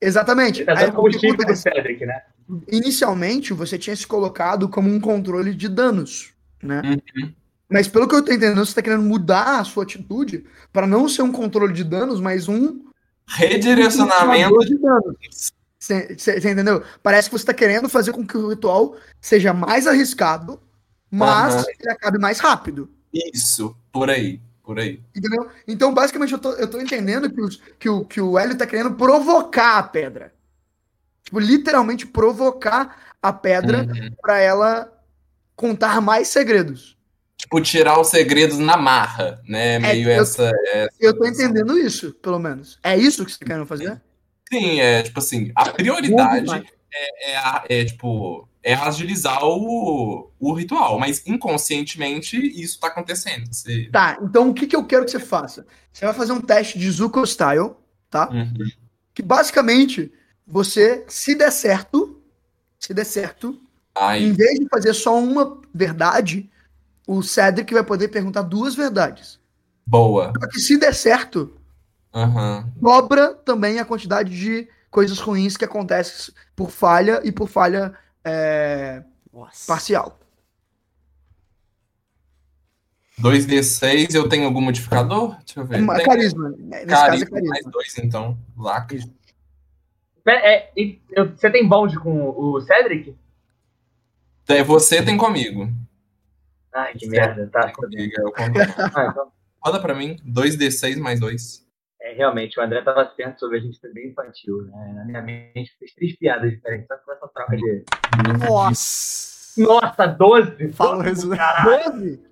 Exatamente. 0.00 0.62
Ele 0.62 0.66
tá 0.66 0.74
dando 0.74 0.92
combustível 0.92 1.36
pro 1.36 1.54
Cedric, 1.54 2.04
né? 2.04 2.20
Inicialmente, 2.66 3.52
você 3.52 3.78
tinha 3.78 3.94
se 3.94 4.04
colocado 4.04 4.68
como 4.68 4.92
um 4.92 4.98
controle 5.00 5.54
de 5.54 5.68
danos, 5.68 6.32
né? 6.60 6.82
Uhum. 6.84 7.32
Mas 7.68 7.86
pelo 7.86 8.08
que 8.08 8.16
eu 8.16 8.24
tô 8.24 8.32
entendendo, 8.32 8.66
você 8.66 8.74
tá 8.74 8.82
querendo 8.82 9.04
mudar 9.04 9.60
a 9.60 9.64
sua 9.64 9.84
atitude 9.84 10.44
para 10.72 10.84
não 10.84 11.08
ser 11.08 11.22
um 11.22 11.30
controle 11.30 11.72
de 11.72 11.84
danos, 11.84 12.20
mas 12.20 12.48
um 12.48 12.86
redirecionamento 13.28 14.58
de 14.66 14.76
danos. 14.78 15.52
Você 15.78 16.16
entendeu? 16.38 16.82
Parece 17.04 17.30
que 17.30 17.38
você 17.38 17.46
tá 17.46 17.54
querendo 17.54 17.88
fazer 17.88 18.10
com 18.10 18.26
que 18.26 18.36
o 18.36 18.48
ritual 18.48 18.96
seja 19.20 19.54
mais 19.54 19.86
arriscado 19.86 20.60
mas 21.10 21.54
uhum. 21.54 21.70
ele 21.78 21.90
acabe 21.90 22.18
mais 22.18 22.38
rápido. 22.38 22.90
Isso, 23.12 23.76
por 23.92 24.08
aí, 24.08 24.40
por 24.62 24.78
aí. 24.78 25.00
Entendeu? 25.14 25.50
Então, 25.66 25.92
basicamente, 25.92 26.32
eu 26.32 26.38
tô, 26.38 26.52
eu 26.52 26.68
tô 26.68 26.80
entendendo 26.80 27.30
que, 27.30 27.40
os, 27.40 27.56
que, 27.78 27.88
o, 27.88 28.04
que 28.04 28.20
o 28.20 28.38
Hélio 28.38 28.56
tá 28.56 28.66
querendo 28.66 28.94
provocar 28.94 29.78
a 29.78 29.82
pedra. 29.82 30.32
Tipo, 31.24 31.40
literalmente 31.40 32.06
provocar 32.06 33.14
a 33.20 33.32
pedra 33.32 33.82
uhum. 33.82 34.10
para 34.20 34.38
ela 34.38 34.92
contar 35.56 36.00
mais 36.00 36.28
segredos. 36.28 36.96
Tipo, 37.36 37.60
tirar 37.60 37.98
os 37.98 38.08
segredos 38.08 38.58
na 38.58 38.76
marra, 38.76 39.40
né? 39.48 39.76
É, 39.76 39.78
Meio 39.78 40.10
eu, 40.10 40.22
essa, 40.22 40.50
essa. 40.72 40.94
Eu 41.00 41.16
tô 41.16 41.26
entendendo 41.26 41.78
isso, 41.78 42.12
pelo 42.14 42.38
menos. 42.38 42.78
É 42.82 42.96
isso 42.96 43.24
que 43.24 43.32
você 43.32 43.38
tá 43.38 43.46
querendo 43.46 43.66
fazer? 43.66 44.00
Sim, 44.52 44.80
é 44.80 45.02
tipo 45.02 45.18
assim, 45.20 45.52
a 45.54 45.70
prioridade 45.70 46.66
é, 46.92 47.30
é, 47.30 47.80
é, 47.80 47.84
tipo 47.84 48.48
é 48.62 48.74
agilizar 48.74 49.42
o, 49.42 50.30
o 50.38 50.52
ritual, 50.52 50.98
mas 50.98 51.26
inconscientemente 51.26 52.36
isso 52.36 52.74
está 52.74 52.88
acontecendo. 52.88 53.52
Você... 53.52 53.88
Tá, 53.90 54.18
então 54.22 54.50
o 54.50 54.54
que, 54.54 54.66
que 54.66 54.76
eu 54.76 54.84
quero 54.84 55.04
que 55.04 55.10
você 55.10 55.18
faça? 55.18 55.66
Você 55.92 56.04
vai 56.04 56.14
fazer 56.14 56.32
um 56.32 56.40
teste 56.40 56.78
de 56.78 56.90
Zuko 56.90 57.26
Style, 57.26 57.72
tá? 58.10 58.28
Uhum. 58.30 58.70
Que 59.14 59.22
basicamente 59.22 60.12
você, 60.46 61.04
se 61.08 61.34
der 61.34 61.50
certo, 61.50 62.20
se 62.78 62.92
der 62.92 63.04
certo, 63.04 63.60
Ai. 63.94 64.22
em 64.22 64.32
vez 64.32 64.58
de 64.58 64.68
fazer 64.68 64.92
só 64.94 65.18
uma 65.18 65.60
verdade, 65.72 66.50
o 67.06 67.22
Cedric 67.22 67.72
vai 67.72 67.82
poder 67.82 68.08
perguntar 68.08 68.42
duas 68.42 68.74
verdades. 68.74 69.40
Boa. 69.86 70.32
Porque 70.32 70.60
se 70.60 70.76
der 70.76 70.94
certo, 70.94 71.52
uhum. 72.14 72.64
dobra 72.76 73.34
também 73.34 73.78
a 73.78 73.84
quantidade 73.84 74.38
de 74.38 74.68
coisas 74.90 75.18
ruins 75.18 75.56
que 75.56 75.64
acontecem 75.64 76.34
por 76.54 76.70
falha 76.70 77.20
e 77.24 77.32
por 77.32 77.48
falha 77.48 77.94
é, 78.24 79.02
parcial. 79.66 80.18
2D6, 83.20 84.14
eu 84.14 84.28
tenho 84.28 84.46
algum 84.46 84.60
modificador? 84.60 85.36
Deixa 85.44 85.60
eu 85.60 85.66
ver. 85.66 85.82
Uma, 85.82 86.02
carisma. 86.02 86.48
Nesse 86.56 86.86
carisma, 86.86 86.86
caso 86.86 87.22
é 87.22 87.26
carisma. 87.26 87.48
Mais 87.48 87.66
dois, 87.66 87.98
então. 87.98 88.38
Lacre. 88.56 89.04
É, 90.26 90.58
é, 90.58 90.70
você 91.24 91.50
tem 91.50 91.68
bond 91.68 91.98
com 91.98 92.28
o 92.28 92.60
Cedric? 92.60 93.16
É, 94.48 94.62
você 94.62 95.02
tem 95.02 95.16
comigo. 95.16 95.70
Ai, 96.72 96.94
que 96.94 97.06
merda. 97.08 97.46
Tá. 97.48 97.72
Comigo, 97.72 98.12
eu 98.16 98.32
ah, 98.36 99.06
então. 99.10 99.32
Roda 99.62 99.80
pra 99.80 99.94
mim. 99.94 100.16
2D6 100.26 100.98
mais 100.98 101.20
2. 101.20 101.66
É, 102.10 102.14
realmente, 102.14 102.58
o 102.58 102.62
André 102.62 102.80
estava 102.80 103.10
certo 103.14 103.38
sobre 103.38 103.58
a 103.58 103.60
gente 103.60 103.78
ser 103.78 103.92
bem 103.92 104.08
infantil, 104.08 104.62
né? 104.62 104.92
Na 104.94 105.04
minha 105.04 105.22
mente 105.22 105.72
fez 105.78 105.94
três 105.94 106.16
piadas 106.16 106.50
diferentes, 106.50 106.88
só 106.88 106.96
com 106.96 107.12
essa 107.12 107.28
troca 107.28 107.56
de. 107.56 107.84
Nossa! 108.48 109.60
Nossa, 109.60 110.06
12! 110.06 110.72
Fala 110.72 110.96
o 110.96 111.00
resultado. 111.00 111.70
12? 111.92 112.30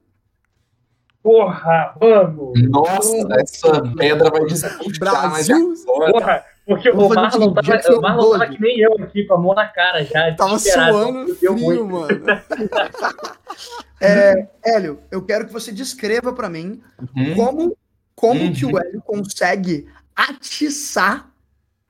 Porra, 1.22 1.94
vamos! 2.00 2.62
Nossa, 2.68 3.16
essa 3.40 3.82
pedra 3.96 4.30
vai 4.30 4.46
desacreditar 4.46 5.30
mais 5.30 5.48
Porra, 5.84 6.44
porque 6.66 6.90
o 6.90 7.08
Marlon, 7.08 7.52
tava, 7.52 7.96
o 7.96 8.00
Marlon 8.00 8.38
tava 8.38 8.46
que 8.48 8.60
nem 8.60 8.80
eu 8.80 8.94
aqui, 9.00 9.24
com 9.24 9.34
a 9.34 9.38
mão 9.38 9.54
na 9.54 9.68
cara 9.68 10.04
já. 10.04 10.34
Tava 10.34 10.58
suando 10.58 11.34
frio, 11.36 11.54
muito. 11.54 11.84
mano. 11.84 12.24
é, 14.00 14.48
Hélio, 14.64 15.00
eu 15.10 15.24
quero 15.24 15.46
que 15.46 15.52
você 15.52 15.72
descreva 15.72 16.32
para 16.32 16.48
mim 16.48 16.82
uhum. 17.16 17.34
como 17.34 17.76
como 18.18 18.40
uhum. 18.40 18.52
que 18.52 18.66
o 18.66 18.76
Hélio 18.76 19.00
consegue 19.02 19.86
atiçar 20.16 21.30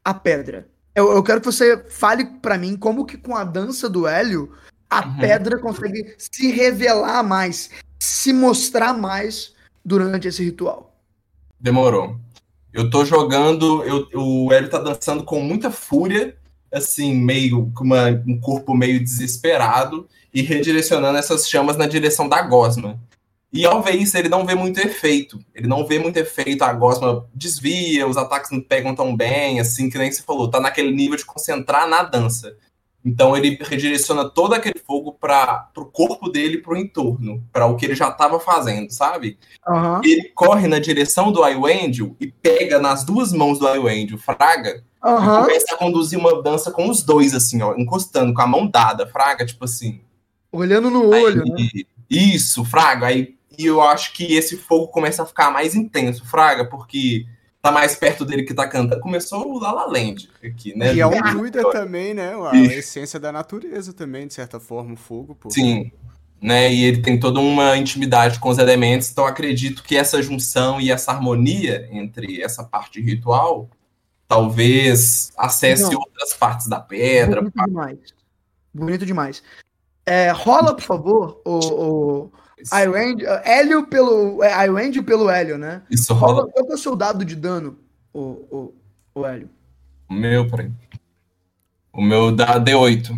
a 0.05 0.13
pedra? 0.13 0.69
Eu, 0.95 1.11
eu 1.13 1.23
quero 1.23 1.41
que 1.41 1.47
você 1.47 1.83
fale 1.89 2.27
para 2.27 2.59
mim 2.59 2.77
como 2.77 3.07
que 3.07 3.17
com 3.17 3.35
a 3.35 3.45
dança 3.45 3.89
do 3.89 4.07
Hélio 4.07 4.53
a 4.91 5.07
uhum. 5.07 5.17
pedra 5.17 5.59
consegue 5.59 6.15
se 6.19 6.51
revelar 6.51 7.23
mais, 7.23 7.71
se 7.99 8.31
mostrar 8.35 8.93
mais 8.93 9.55
durante 9.83 10.29
esse 10.29 10.45
ritual. 10.45 10.95
Demorou. 11.59 12.21
Eu 12.75 12.91
tô 12.91 13.07
jogando, 13.07 13.83
eu, 13.85 14.07
o 14.15 14.53
Hélio 14.53 14.69
tá 14.69 14.79
dançando 14.79 15.25
com 15.25 15.41
muita 15.41 15.71
fúria, 15.71 16.37
assim, 16.71 17.15
meio 17.15 17.73
com 17.75 17.85
um 18.27 18.39
corpo 18.39 18.75
meio 18.75 19.03
desesperado 19.03 20.07
e 20.35 20.43
redirecionando 20.43 21.17
essas 21.17 21.49
chamas 21.49 21.79
na 21.79 21.87
direção 21.87 22.29
da 22.29 22.43
gosma. 22.43 23.01
E 23.53 23.65
ao 23.65 23.83
ver 23.83 23.97
isso, 23.97 24.17
ele 24.17 24.29
não 24.29 24.45
vê 24.45 24.55
muito 24.55 24.79
efeito. 24.79 25.39
Ele 25.55 25.67
não 25.67 25.87
vê 25.87 25.99
muito 25.99 26.19
efeito. 26.19 26.63
A 26.63 26.73
Gosma 26.73 27.27
desvia, 27.35 28.07
os 28.07 28.17
ataques 28.17 28.51
não 28.51 28.61
pegam 28.61 28.95
tão 28.95 29.17
bem, 29.17 29.59
assim, 29.59 29.89
que 29.89 29.97
nem 29.97 30.13
você 30.13 30.23
falou. 30.23 30.51
Tá 30.51 30.61
naquele 30.61 30.93
nível 30.93 31.17
de 31.17 31.25
concentrar 31.25 31.89
na 31.89 32.03
dança. 32.03 32.55
Então 33.05 33.35
ele 33.35 33.59
redireciona 33.63 34.29
todo 34.29 34.53
aquele 34.53 34.79
fogo 34.85 35.13
para 35.13 35.71
o 35.77 35.85
corpo 35.87 36.29
dele, 36.29 36.59
para 36.59 36.75
o 36.75 36.77
entorno, 36.77 37.43
para 37.51 37.65
o 37.65 37.77
que 37.77 37.87
ele 37.87 37.95
já 37.95 38.09
estava 38.09 38.39
fazendo, 38.39 38.91
sabe? 38.91 39.39
Uhum. 39.67 40.01
Ele 40.05 40.31
corre 40.35 40.67
na 40.67 40.79
direção 40.79 41.33
do 41.33 41.47
Iwendel 41.47 42.15
e 42.21 42.27
pega 42.27 42.79
nas 42.79 43.05
duas 43.05 43.33
mãos 43.33 43.59
do 43.59 43.69
Iwendel, 43.69 44.19
fraga, 44.19 44.83
uhum. 45.03 45.17
e 45.17 45.41
começa 45.43 45.75
a 45.75 45.79
conduzir 45.79 46.19
uma 46.19 46.43
dança 46.43 46.71
com 46.71 46.91
os 46.91 47.03
dois, 47.03 47.35
assim, 47.35 47.63
ó, 47.63 47.75
encostando, 47.77 48.35
com 48.35 48.43
a 48.43 48.47
mão 48.47 48.67
dada, 48.67 49.07
fraga, 49.07 49.47
tipo 49.47 49.65
assim. 49.65 50.01
Olhando 50.53 50.91
no 50.91 51.09
olho, 51.09 51.45
Aí, 51.57 51.71
né? 51.75 51.83
Isso, 52.11 52.65
Fraga. 52.65 53.07
Aí 53.07 53.38
e 53.59 53.67
eu 53.67 53.83
acho 53.83 54.13
que 54.13 54.37
esse 54.37 54.57
fogo 54.57 54.87
começa 54.87 55.25
a 55.25 55.27
ficar 55.27 55.51
mais 55.51 55.75
intenso, 55.75 56.25
Fraga, 56.25 56.65
porque 56.65 57.27
tá 57.61 57.73
mais 57.73 57.97
perto 57.97 58.25
dele 58.25 58.45
que 58.45 58.55
tá 58.55 58.69
cantando. 58.69 59.01
Começou 59.01 59.53
o 59.53 59.59
La 59.59 59.73
La 59.73 59.87
Land 59.87 60.31
aqui, 60.45 60.79
né? 60.79 60.95
E 60.95 61.01
é 61.01 61.07
um 61.07 61.21
druida 61.21 61.69
também, 61.73 62.15
né? 62.15 62.35
A 62.51 62.57
essência 62.57 63.19
da 63.19 63.33
natureza 63.33 63.93
também, 63.93 64.29
de 64.29 64.35
certa 64.35 64.61
forma, 64.61 64.95
o 64.95 64.97
fogo, 64.97 65.35
pô. 65.35 65.51
Sim. 65.51 65.91
Né, 66.41 66.73
e 66.73 66.85
ele 66.85 67.03
tem 67.03 67.19
toda 67.19 67.41
uma 67.41 67.77
intimidade 67.77 68.39
com 68.39 68.49
os 68.49 68.59
elementos, 68.59 69.11
então 69.11 69.27
acredito 69.27 69.83
que 69.83 69.97
essa 69.97 70.23
junção 70.23 70.81
e 70.81 70.89
essa 70.89 71.11
harmonia 71.11 71.89
entre 71.91 72.41
essa 72.41 72.63
parte 72.63 73.01
ritual 73.01 73.69
talvez 74.29 75.33
acesse 75.37 75.83
Não. 75.91 75.99
outras 75.99 76.35
partes 76.35 76.69
da 76.69 76.79
pedra. 76.79 77.41
Bonito 77.41 77.67
demais. 77.67 77.99
Bonito 78.73 79.05
demais. 79.05 79.43
É, 80.07 80.31
rola, 80.31 80.77
por 80.77 80.85
favor, 80.85 81.43
o, 81.45 81.59
o 81.59 82.33
Irange, 82.73 83.25
Hélio 83.45 83.87
pelo. 83.87 84.43
É, 84.43 84.67
Irange 84.67 85.03
pelo 85.03 85.31
Hélio, 85.31 85.59
né? 85.59 85.83
Isso 85.91 86.13
rola. 86.15 86.43
Qual, 86.43 86.53
qual 86.53 86.71
é 86.71 86.75
o 86.75 86.79
seu 86.79 86.97
dado 86.97 87.25
de 87.25 87.37
dano, 87.37 87.79
o, 88.13 88.21
o, 88.21 88.75
o 89.15 89.27
Hélio? 89.27 89.49
O 90.09 90.15
meu, 90.15 90.49
peraí. 90.49 90.71
O 91.93 92.03
meu 92.03 92.33
dá 92.33 92.59
D8. 92.59 93.11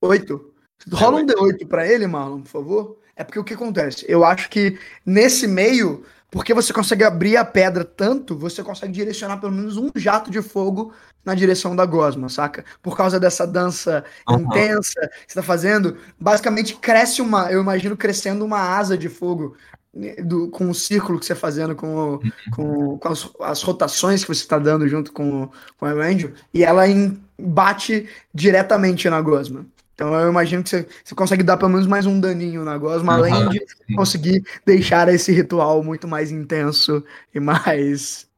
8? 0.00 0.54
Rola 0.92 1.20
um 1.20 1.26
D8 1.26 1.66
pra 1.66 1.86
ele, 1.86 2.06
Marlon, 2.06 2.42
por 2.42 2.48
favor. 2.48 2.98
É 3.14 3.24
porque 3.24 3.38
o 3.38 3.44
que 3.44 3.54
acontece? 3.54 4.04
Eu 4.08 4.24
acho 4.24 4.50
que 4.50 4.78
nesse 5.04 5.46
meio, 5.46 6.04
porque 6.36 6.52
você 6.52 6.72
consegue 6.72 7.02
abrir 7.02 7.36
a 7.36 7.44
pedra 7.44 7.82
tanto, 7.82 8.36
você 8.36 8.62
consegue 8.62 8.92
direcionar 8.92 9.38
pelo 9.38 9.52
menos 9.52 9.78
um 9.78 9.90
jato 9.96 10.30
de 10.30 10.42
fogo 10.42 10.92
na 11.24 11.34
direção 11.34 11.74
da 11.74 11.86
gosma, 11.86 12.28
saca? 12.28 12.62
Por 12.82 12.94
causa 12.94 13.18
dessa 13.18 13.46
dança 13.46 14.04
uhum. 14.28 14.40
intensa 14.40 15.00
que 15.26 15.32
você 15.32 15.34
tá 15.34 15.42
fazendo, 15.42 15.96
basicamente 16.20 16.76
cresce 16.76 17.22
uma, 17.22 17.50
eu 17.50 17.60
imagino 17.62 17.96
crescendo 17.96 18.44
uma 18.44 18.60
asa 18.60 18.98
de 18.98 19.08
fogo 19.08 19.56
né, 19.94 20.16
do, 20.16 20.48
com 20.50 20.68
o 20.68 20.74
círculo 20.74 21.18
que 21.18 21.24
você 21.24 21.32
está 21.32 21.40
fazendo, 21.40 21.74
com, 21.74 22.20
com, 22.54 22.98
com 22.98 23.08
as, 23.08 23.30
as, 23.40 23.62
rotações 23.62 24.22
que 24.22 24.28
você 24.28 24.42
está 24.42 24.58
dando 24.58 24.86
junto 24.86 25.12
com, 25.12 25.48
com 25.78 25.86
a 25.86 25.90
Angel, 25.90 26.32
e 26.52 26.62
ela 26.62 26.86
em, 26.86 27.18
bate 27.40 28.06
diretamente 28.34 29.08
na 29.08 29.22
gosma. 29.22 29.64
Então 29.96 30.14
eu 30.14 30.28
imagino 30.28 30.62
que 30.62 30.68
você, 30.68 30.86
você 31.02 31.14
consegue 31.14 31.42
dar 31.42 31.56
pelo 31.56 31.70
menos 31.70 31.86
mais 31.86 32.04
um 32.04 32.20
daninho 32.20 32.62
na 32.62 32.76
gosma, 32.76 33.14
uhum. 33.14 33.18
além 33.18 33.48
de 33.48 33.94
conseguir 33.96 34.44
deixar 34.64 35.08
esse 35.08 35.32
ritual 35.32 35.82
muito 35.82 36.06
mais 36.06 36.30
intenso 36.30 37.02
e 37.34 37.40
mais 37.40 38.28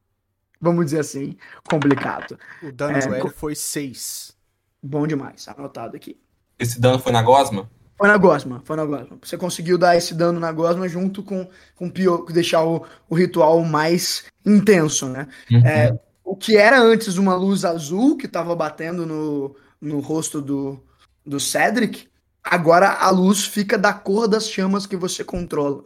vamos 0.60 0.84
dizer 0.86 1.00
assim, 1.00 1.36
complicado. 1.68 2.38
O 2.62 2.70
dano 2.70 2.96
é, 2.96 3.06
do 3.06 3.14
Hélio 3.14 3.30
foi 3.30 3.54
6. 3.54 4.36
Bom 4.82 5.06
demais, 5.06 5.48
anotado 5.48 5.96
aqui. 5.96 6.16
Esse 6.58 6.80
dano 6.80 6.98
foi 7.00 7.10
na 7.10 7.22
gosma? 7.22 7.68
Foi 7.96 8.06
na 8.06 8.16
gosma, 8.16 8.62
foi 8.64 8.76
na 8.76 8.84
gosma. 8.84 9.18
Você 9.20 9.36
conseguiu 9.36 9.76
dar 9.76 9.96
esse 9.96 10.14
dano 10.14 10.38
na 10.38 10.52
gosma 10.52 10.88
junto 10.88 11.24
com, 11.24 11.48
com 11.74 11.90
Pio, 11.90 12.24
deixar 12.26 12.62
o, 12.64 12.84
o 13.10 13.14
ritual 13.16 13.60
mais 13.64 14.24
intenso, 14.46 15.08
né? 15.08 15.26
Uhum. 15.50 15.66
É, 15.66 15.98
o 16.24 16.36
que 16.36 16.56
era 16.56 16.80
antes 16.80 17.16
uma 17.16 17.34
luz 17.34 17.64
azul 17.64 18.16
que 18.16 18.26
estava 18.26 18.54
batendo 18.54 19.04
no, 19.04 19.56
no 19.80 19.98
rosto 19.98 20.40
do, 20.40 20.80
do 21.28 21.38
Cedric, 21.38 22.08
agora 22.42 22.88
a 22.88 23.10
luz 23.10 23.44
fica 23.44 23.76
da 23.76 23.92
cor 23.92 24.26
das 24.26 24.48
chamas 24.50 24.86
que 24.86 24.96
você 24.96 25.22
controla. 25.22 25.84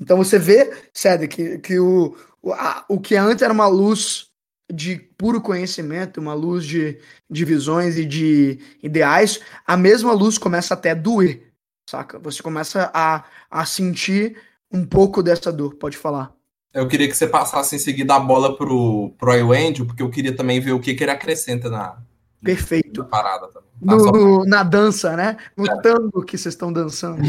Então 0.00 0.16
você 0.16 0.38
vê, 0.38 0.72
Cedric, 0.94 1.36
que, 1.36 1.58
que 1.58 1.78
o, 1.78 2.16
o, 2.42 2.52
a, 2.52 2.84
o 2.88 2.98
que 2.98 3.14
antes 3.16 3.42
era 3.42 3.52
uma 3.52 3.66
luz 3.66 4.30
de 4.72 4.96
puro 4.96 5.40
conhecimento, 5.40 6.20
uma 6.20 6.32
luz 6.32 6.64
de, 6.64 6.98
de 7.28 7.44
visões 7.44 7.98
e 7.98 8.06
de 8.06 8.58
ideais, 8.82 9.40
a 9.66 9.76
mesma 9.76 10.12
luz 10.12 10.38
começa 10.38 10.74
até 10.74 10.92
a 10.92 10.94
doer, 10.94 11.52
saca? 11.88 12.18
Você 12.20 12.42
começa 12.42 12.90
a, 12.94 13.24
a 13.50 13.66
sentir 13.66 14.36
um 14.72 14.86
pouco 14.86 15.22
dessa 15.22 15.52
dor, 15.52 15.74
pode 15.74 15.96
falar. 15.96 16.32
Eu 16.72 16.86
queria 16.86 17.08
que 17.08 17.16
você 17.16 17.26
passasse 17.26 17.74
em 17.74 17.80
seguida 17.80 18.14
a 18.14 18.20
bola 18.20 18.56
pro, 18.56 19.12
pro 19.18 19.52
Angel, 19.52 19.84
porque 19.84 20.02
eu 20.02 20.08
queria 20.08 20.34
também 20.34 20.60
ver 20.60 20.72
o 20.72 20.78
que, 20.78 20.94
que 20.94 21.02
ele 21.02 21.10
acrescenta 21.10 21.68
na, 21.68 22.00
Perfeito. 22.42 23.02
na 23.02 23.08
parada 23.08 23.48
também. 23.48 23.68
No, 23.80 23.96
no, 23.96 24.44
na 24.44 24.62
dança, 24.62 25.16
né? 25.16 25.36
No 25.56 25.66
é. 25.66 25.80
tango 25.80 26.22
que 26.22 26.36
vocês 26.36 26.54
estão 26.54 26.72
dançando. 26.72 27.22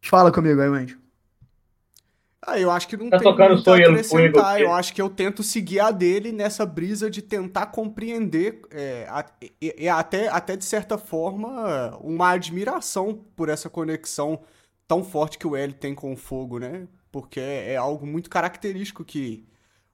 Fala 0.00 0.32
comigo 0.32 0.60
aí, 0.60 0.68
Angel. 0.68 0.98
Ah, 2.40 2.58
eu 2.58 2.70
acho 2.70 2.88
que 2.88 2.96
não 2.96 3.10
tá 3.10 3.18
tem 3.18 3.30
tocando 3.30 3.54
muito 3.54 3.70
a 3.70 3.76
acrescentar. 3.76 4.60
Eu 4.60 4.72
acho 4.72 4.94
que 4.94 5.02
eu 5.02 5.10
tento 5.10 5.42
seguir 5.42 5.80
a 5.80 5.90
dele 5.90 6.32
nessa 6.32 6.64
brisa 6.64 7.10
de 7.10 7.20
tentar 7.20 7.66
compreender, 7.66 8.62
é, 8.70 9.06
a, 9.10 9.24
e, 9.60 9.88
até, 9.88 10.28
até 10.28 10.56
de 10.56 10.64
certa 10.64 10.96
forma, 10.96 11.96
uma 12.00 12.30
admiração 12.30 13.24
por 13.36 13.48
essa 13.48 13.68
conexão 13.68 14.40
tão 14.86 15.04
forte 15.04 15.36
que 15.36 15.46
o 15.46 15.54
L 15.54 15.72
tem 15.74 15.94
com 15.94 16.12
o 16.12 16.16
fogo, 16.16 16.58
né? 16.58 16.88
Porque 17.12 17.40
é, 17.40 17.72
é 17.72 17.76
algo 17.76 18.06
muito 18.06 18.30
característico 18.30 19.04
que 19.04 19.44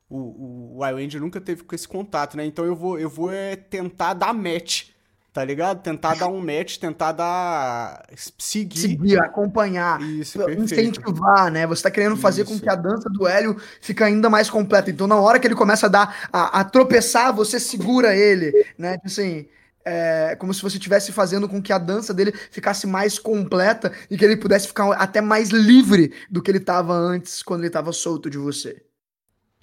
o, 0.09 0.79
o, 0.79 0.79
o 0.81 1.21
nunca 1.21 1.41
teve 1.41 1.65
com 1.65 1.75
esse 1.75 1.89
contato, 1.89 2.37
né? 2.37 2.45
Então 2.45 2.65
eu 2.65 2.77
vou, 2.77 2.99
eu 2.99 3.09
vou 3.09 3.33
é, 3.33 3.57
tentar 3.57 4.15
dar 4.15 4.33
match 4.33 4.95
tá 5.35 5.45
ligado? 5.45 5.83
Tentar 5.83 6.15
dar 6.15 6.29
um 6.29 6.41
match, 6.41 6.79
tentar 6.79 7.11
dar. 7.11 8.07
seguir. 8.39 8.79
Seguir, 8.79 9.19
acompanhar. 9.19 10.01
Isso, 10.01 10.41
incentivar, 10.53 11.51
né? 11.51 11.67
Você 11.67 11.83
tá 11.83 11.91
querendo 11.91 12.17
fazer 12.17 12.43
Isso. 12.43 12.53
com 12.53 12.61
que 12.61 12.71
a 12.71 12.77
dança 12.77 13.11
do 13.11 13.27
Hélio 13.27 13.61
fique 13.81 14.01
ainda 14.05 14.31
mais 14.31 14.49
completa. 14.49 14.93
Então, 14.93 15.09
na 15.09 15.17
hora 15.17 15.41
que 15.41 15.47
ele 15.49 15.57
começa 15.57 15.87
a 15.87 15.89
dar, 15.89 16.29
a, 16.33 16.61
a 16.61 16.65
tropeçar, 16.65 17.35
você 17.35 17.59
segura 17.59 18.15
ele, 18.17 18.65
né? 18.79 18.95
Tipo 18.95 19.09
assim. 19.09 19.49
É, 19.87 20.35
como 20.37 20.55
se 20.55 20.63
você 20.63 20.79
estivesse 20.79 21.13
fazendo 21.13 21.47
com 21.47 21.61
que 21.61 21.71
a 21.71 21.77
dança 21.77 22.15
dele 22.15 22.33
ficasse 22.51 22.87
mais 22.87 23.19
completa 23.19 23.93
e 24.11 24.17
que 24.17 24.25
ele 24.25 24.35
pudesse 24.35 24.67
ficar 24.67 24.91
até 24.93 25.21
mais 25.21 25.51
livre 25.51 26.11
do 26.31 26.41
que 26.41 26.51
ele 26.51 26.57
estava 26.57 26.95
antes, 26.95 27.43
quando 27.43 27.61
ele 27.61 27.67
estava 27.67 27.93
solto 27.93 28.31
de 28.31 28.39
você. 28.39 28.83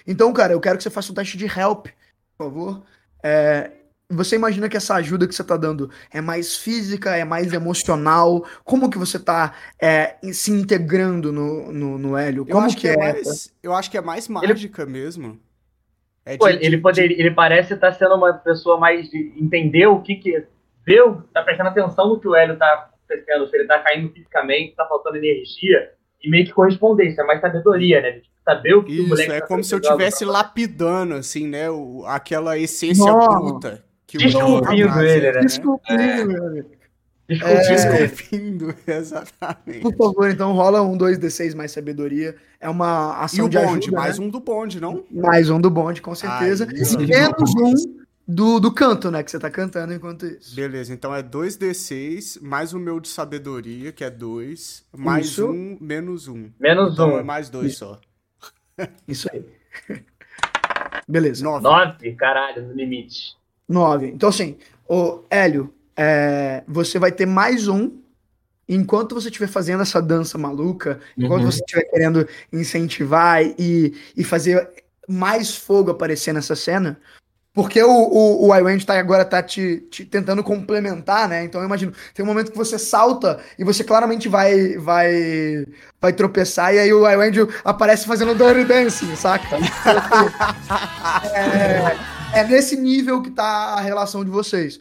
Então, 0.06 0.32
cara, 0.34 0.54
eu 0.54 0.60
quero 0.60 0.78
que 0.78 0.84
você 0.84 0.90
faça 0.90 1.12
um 1.12 1.16
teste 1.16 1.38
de 1.38 1.46
help, 1.46 1.88
por 2.38 2.46
favor. 2.46 2.84
É, 3.24 3.72
você 4.12 4.36
imagina 4.36 4.68
que 4.68 4.76
essa 4.76 4.96
ajuda 4.96 5.28
que 5.28 5.34
você 5.34 5.42
está 5.42 5.56
dando 5.56 5.90
é 6.14 6.20
mais 6.20 6.58
física, 6.58 7.16
é 7.16 7.24
mais 7.24 7.54
emocional? 7.54 8.46
Como 8.64 8.90
que 8.90 8.98
você 8.98 9.18
está 9.18 9.54
é, 9.82 10.16
se 10.34 10.52
integrando 10.52 11.32
no, 11.32 11.72
no, 11.72 11.98
no 11.98 12.18
Hélio? 12.18 12.46
Como 12.46 12.68
que, 12.70 12.76
que, 12.76 12.88
é? 12.90 12.94
é 12.94 12.98
mais, 12.98 13.56
eu 13.64 13.74
acho 13.74 13.90
que 13.90 13.98
é 13.98 14.02
mais 14.02 14.28
mágica 14.28 14.82
ele... 14.82 14.92
mesmo. 14.92 15.40
É 16.26 16.34
de, 16.34 16.38
Pô, 16.38 16.50
ele, 16.50 16.78
de, 16.78 17.02
ele 17.02 17.32
parece 17.32 17.74
estar 17.74 17.92
tá 17.92 17.98
sendo 17.98 18.16
uma 18.16 18.34
pessoa 18.34 18.78
mais 18.78 19.10
de 19.10 19.34
entender 19.38 19.88
o 19.88 20.02
que 20.02 20.16
que... 20.16 20.46
Viu? 20.86 21.22
Tá 21.34 21.42
prestando 21.44 21.70
atenção 21.70 22.10
no 22.10 22.20
que 22.20 22.28
o 22.28 22.36
Hélio 22.36 22.58
tá 22.58 22.90
acontecendo, 23.08 23.48
se 23.50 23.56
ele 23.56 23.68
tá 23.68 23.80
caindo 23.80 24.12
fisicamente, 24.12 24.76
tá 24.76 24.86
faltando 24.88 25.18
energia, 25.18 25.92
e 26.24 26.30
meio 26.30 26.46
que 26.46 26.54
correspondência, 26.54 27.22
é 27.22 27.26
mais 27.26 27.42
sabedoria, 27.42 28.02
né? 28.02 28.22
saber 28.44 28.74
o 28.74 28.84
que 28.84 28.94
Isso, 28.94 29.06
o 29.06 29.10
moleque 29.10 29.32
é 29.32 29.40
tá 29.40 29.48
como 29.48 29.64
se 29.64 29.74
eu 29.74 29.80
estivesse 29.80 30.26
lapidando, 30.26 31.14
assim, 31.14 31.48
né? 31.48 31.70
O, 31.70 32.04
aquela 32.06 32.58
essência 32.58 33.12
bruta 33.14 33.84
que 34.08 34.18
Desculpindo 34.18 35.02
ele, 35.02 35.32
né? 35.32 35.42
Desculpindo, 35.42 36.02
é. 36.02 36.22
ele. 36.22 36.66
Desculpindo, 37.30 38.76
é... 38.88 38.92
exatamente. 38.98 39.80
Por 39.80 39.96
favor, 39.96 40.30
então 40.30 40.54
rola 40.54 40.82
um 40.82 40.98
2d6 40.98 41.56
mais 41.56 41.72
sabedoria. 41.72 42.36
É 42.60 42.70
uma 42.70 43.18
ação 43.24 43.46
e 43.46 43.48
o 43.48 43.50
de 43.50 43.58
bonde, 43.58 43.88
ajuda, 43.88 43.98
mais 43.98 44.20
né? 44.20 44.26
um 44.26 44.30
do 44.30 44.40
bonde, 44.40 44.82
não? 44.82 45.06
Mais 45.10 45.50
um 45.50 45.62
do 45.62 45.70
bonde, 45.70 46.02
com 46.02 46.14
certeza. 46.14 46.68
E 46.70 47.08
menos 47.08 47.56
um 47.56 48.01
do, 48.32 48.60
do 48.60 48.72
canto, 48.72 49.12
né? 49.12 49.22
Que 49.24 49.30
você 49.30 49.38
tá 49.38 49.50
cantando 49.50 49.94
enquanto 49.94 50.26
isso. 50.26 50.56
Beleza, 50.56 50.94
então 50.94 51.14
é 51.14 51.22
2d6, 51.22 52.42
mais 52.42 52.74
o 52.74 52.80
meu 52.80 53.00
de 53.00 53.10
sabedoria, 53.10 53.92
que 53.92 54.04
é 54.04 54.10
2, 54.10 54.86
mais 54.98 55.28
isso. 55.28 55.48
um, 55.48 55.78
menos 55.82 56.28
um. 56.28 56.50
Menos 56.60 56.94
então 56.94 57.16
um. 57.16 57.20
é 57.20 57.24
mais 57.24 57.50
dois 57.50 57.78
só. 57.78 58.00
Isso 59.08 59.30
aí. 59.32 59.46
Beleza. 61.08 61.44
9, 61.44 62.14
caralho, 62.14 62.68
no 62.68 62.74
limite. 62.74 63.36
9. 63.68 64.08
Então, 64.08 64.30
assim, 64.30 64.58
o 64.88 65.24
Hélio, 65.30 65.74
é, 65.96 66.64
você 66.68 66.98
vai 66.98 67.12
ter 67.12 67.26
mais 67.26 67.68
um 67.68 68.00
enquanto 68.68 69.14
você 69.14 69.28
estiver 69.28 69.48
fazendo 69.48 69.82
essa 69.82 70.02
dança 70.02 70.38
maluca, 70.38 71.00
enquanto 71.18 71.44
uhum. 71.44 71.52
você 71.52 71.60
estiver 71.60 71.84
querendo 71.84 72.28
incentivar 72.52 73.44
e, 73.44 73.94
e 74.16 74.24
fazer 74.24 74.70
mais 75.08 75.56
fogo 75.56 75.92
aparecer 75.92 76.34
nessa 76.34 76.56
cena, 76.56 76.98
porque 77.54 77.84
o, 77.84 77.90
o, 77.90 78.48
o 78.48 78.56
iWand 78.56 78.80
tá, 78.86 78.98
agora 78.98 79.26
tá 79.26 79.44
te, 79.44 79.86
te, 79.90 80.06
tentando 80.06 80.42
complementar, 80.42 81.28
né? 81.28 81.44
Então 81.44 81.60
eu 81.60 81.68
imagino, 81.68 81.92
tem 82.14 82.24
um 82.24 82.28
momento 82.28 82.52
que 82.52 82.58
você 82.58 82.80
salta 82.80 83.40
e 83.60 83.64
você 83.66 83.84
claramente 83.84 84.30
vai 84.30 84.78
vai 84.78 85.66
vai 86.00 86.14
tropeçar 86.14 86.74
e 86.74 86.80
aí 86.80 86.94
o 86.94 87.10
iWand 87.10 87.50
aparece 87.66 88.06
fazendo 88.08 88.36
Dirty 88.36 88.64
Dancing, 88.64 89.16
saca? 89.18 89.58
é, 92.34 92.40
é, 92.40 92.44
nesse 92.46 92.78
nível 92.78 93.22
que 93.22 93.32
tá 93.32 93.44
a 93.44 93.82
relação 93.82 94.24
de 94.24 94.32
vocês. 94.32 94.80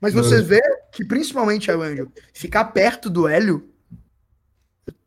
Mas 0.00 0.12
vocês 0.14 0.42
vê 0.42 0.60
que 0.92 1.04
principalmente 1.04 1.70
iWand 1.70 2.08
ficar 2.32 2.64
perto 2.66 3.08
do 3.08 3.28
Hélio 3.28 3.68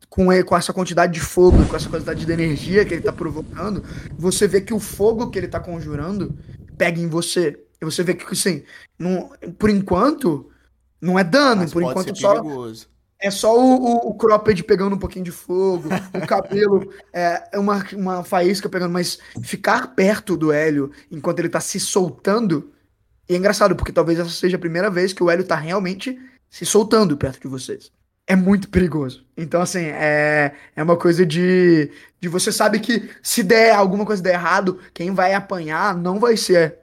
com, 0.08 0.26
com 0.44 0.56
essa 0.56 0.72
quantidade 0.72 1.14
de 1.14 1.20
fogo, 1.20 1.66
com 1.66 1.76
essa 1.76 1.88
quantidade 1.88 2.24
de 2.24 2.32
energia 2.32 2.84
que 2.84 2.92
ele 2.92 3.02
tá 3.02 3.12
provocando, 3.12 3.82
você 4.18 4.46
vê 4.46 4.60
que 4.60 4.74
o 4.74 4.78
fogo 4.78 5.30
que 5.30 5.38
ele 5.38 5.48
tá 5.48 5.58
conjurando 5.58 6.38
pega 6.76 7.00
em 7.00 7.08
você. 7.08 7.58
E 7.80 7.84
você 7.84 8.02
vê 8.02 8.14
que, 8.14 8.24
assim, 8.32 8.62
não, 8.98 9.30
por 9.58 9.68
enquanto, 9.70 10.50
não 11.00 11.18
é 11.18 11.24
dano, 11.24 11.62
Mas 11.62 11.72
por 11.72 11.82
enquanto 11.82 12.16
só. 12.16 12.34
Perigoso. 12.34 12.88
é 13.18 13.30
só 13.30 13.58
o, 13.58 13.82
o, 13.82 14.10
o 14.10 14.14
cropped 14.14 14.62
pegando 14.64 14.94
um 14.94 14.98
pouquinho 14.98 15.24
de 15.24 15.32
fogo, 15.32 15.88
o 16.14 16.26
cabelo 16.26 16.92
é, 17.12 17.48
é 17.52 17.58
uma, 17.58 17.84
uma 17.94 18.24
faísca 18.24 18.68
pegando, 18.68 18.92
mas 18.92 19.18
ficar 19.42 19.94
perto 19.94 20.36
do 20.36 20.52
Hélio 20.52 20.92
enquanto 21.10 21.40
ele 21.40 21.48
tá 21.48 21.60
se 21.60 21.80
soltando. 21.80 22.72
E 23.28 23.34
é 23.34 23.36
engraçado, 23.36 23.74
porque 23.74 23.92
talvez 23.92 24.18
essa 24.18 24.30
seja 24.30 24.56
a 24.56 24.60
primeira 24.60 24.90
vez 24.90 25.12
que 25.12 25.22
o 25.22 25.30
Hélio 25.30 25.46
tá 25.46 25.56
realmente 25.56 26.18
se 26.48 26.66
soltando 26.66 27.16
perto 27.16 27.40
de 27.40 27.48
vocês. 27.48 27.90
É 28.26 28.36
muito 28.36 28.68
perigoso. 28.68 29.26
Então, 29.36 29.60
assim, 29.60 29.84
é, 29.86 30.54
é 30.76 30.82
uma 30.82 30.96
coisa 30.96 31.26
de, 31.26 31.90
de 32.20 32.28
você 32.28 32.52
sabe 32.52 32.78
que 32.78 33.10
se 33.22 33.42
der 33.42 33.74
alguma 33.74 34.06
coisa 34.06 34.22
der 34.22 34.34
errado, 34.34 34.78
quem 34.94 35.12
vai 35.12 35.34
apanhar 35.34 35.96
não 35.96 36.20
vai 36.20 36.36
ser 36.36 36.78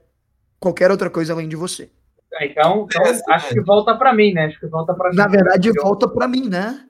qualquer 0.60 0.92
outra 0.92 1.10
coisa 1.10 1.34
além 1.34 1.48
de 1.48 1.56
você. 1.56 1.90
É, 2.34 2.46
então, 2.46 2.86
então 2.90 3.06
é, 3.06 3.20
acho 3.34 3.50
que 3.50 3.62
volta 3.62 3.96
para 3.96 4.14
mim, 4.14 4.34
né? 4.34 4.46
Acho 4.46 4.60
que 4.60 4.68
volta 4.68 4.94
para 4.94 5.10
mim. 5.10 5.16
Na 5.16 5.28
verdade, 5.28 5.72
volta 5.82 6.08
para 6.08 6.28
mim, 6.28 6.48
né? 6.50 6.86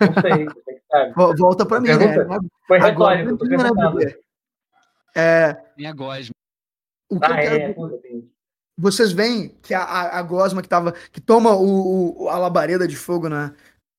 Não 0.00 0.14
sei, 0.22 0.46
sabe. 0.90 1.36
Volta 1.36 1.66
para 1.66 1.80
mim, 1.80 1.88
né? 1.88 2.48
Foi 2.66 2.78
retórico, 2.78 3.36
tô 3.36 3.44
né, 3.44 4.14
É. 5.14 5.56
Minha 5.76 5.92
gosma. 5.92 6.32
O 7.10 7.18
que 7.18 7.32
ah, 7.32 7.44
eu 7.44 7.74
quero... 7.74 8.30
Vocês 8.78 9.10
veem 9.10 9.48
que 9.60 9.74
a, 9.74 9.82
a, 9.82 10.18
a 10.20 10.22
gosma 10.22 10.62
que 10.62 10.68
tava. 10.68 10.92
que 11.10 11.20
toma 11.20 11.54
o, 11.56 12.22
o, 12.22 12.28
a 12.28 12.38
labareda 12.38 12.86
de 12.86 12.96
fogo 12.96 13.28
na, 13.28 13.52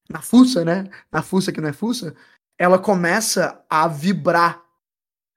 na 0.10 0.22
fuça, 0.22 0.64
né? 0.64 0.90
Na 1.12 1.22
fuça 1.22 1.52
que 1.52 1.60
não 1.60 1.68
é 1.68 1.74
fuça, 1.74 2.16
ela 2.58 2.80
começa 2.80 3.64
a 3.70 3.88
vibrar. 3.88 4.64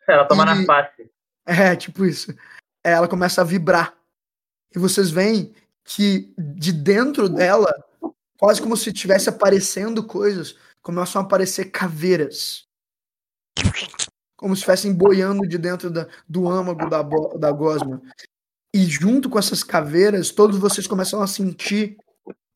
Ela 0.09 0.24
toma 0.26 0.45
e... 0.45 0.47
na 0.47 0.64
face. 0.64 1.11
É, 1.45 1.74
tipo 1.74 2.05
isso. 2.05 2.32
Ela 2.84 3.09
começa 3.09 3.40
a 3.40 3.45
vibrar 3.45 3.97
e 4.74 4.78
vocês 4.78 5.11
veem 5.11 5.55
que 5.84 6.32
de 6.38 6.72
dentro 6.72 7.28
dela, 7.28 7.72
quase 8.38 8.61
como 8.61 8.76
se 8.76 8.90
estivesse 8.90 9.28
aparecendo 9.28 10.05
coisas, 10.05 10.57
começam 10.80 11.20
a 11.20 11.24
aparecer 11.24 11.66
caveiras. 11.66 12.64
Como 14.36 14.55
se 14.57 14.61
estivessem 14.61 14.93
boiando 14.93 15.47
de 15.47 15.59
dentro 15.59 15.90
da, 15.90 16.09
do 16.28 16.49
âmago 16.49 16.88
da, 16.88 17.03
da 17.38 17.53
gosma. 17.53 18.03
E 18.74 18.84
junto 18.84 19.28
com 19.28 19.38
essas 19.38 19.62
caveiras, 19.62 20.30
todos 20.30 20.58
vocês 20.58 20.86
começam 20.86 21.20
a 21.20 21.26
sentir 21.26 21.96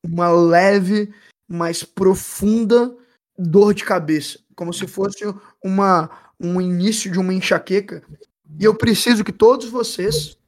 uma 0.02 0.30
leve, 0.30 1.12
mais 1.48 1.82
profunda 1.82 2.94
dor 3.38 3.74
de 3.74 3.84
cabeça. 3.84 4.38
Como 4.54 4.72
se 4.72 4.86
fosse 4.86 5.24
uma, 5.62 6.10
um 6.40 6.60
início 6.60 7.10
de 7.10 7.18
uma 7.18 7.34
enxaqueca. 7.34 8.02
E 8.58 8.64
eu 8.64 8.74
preciso 8.74 9.22
que 9.22 9.32
todos 9.32 9.68
vocês 9.68 10.38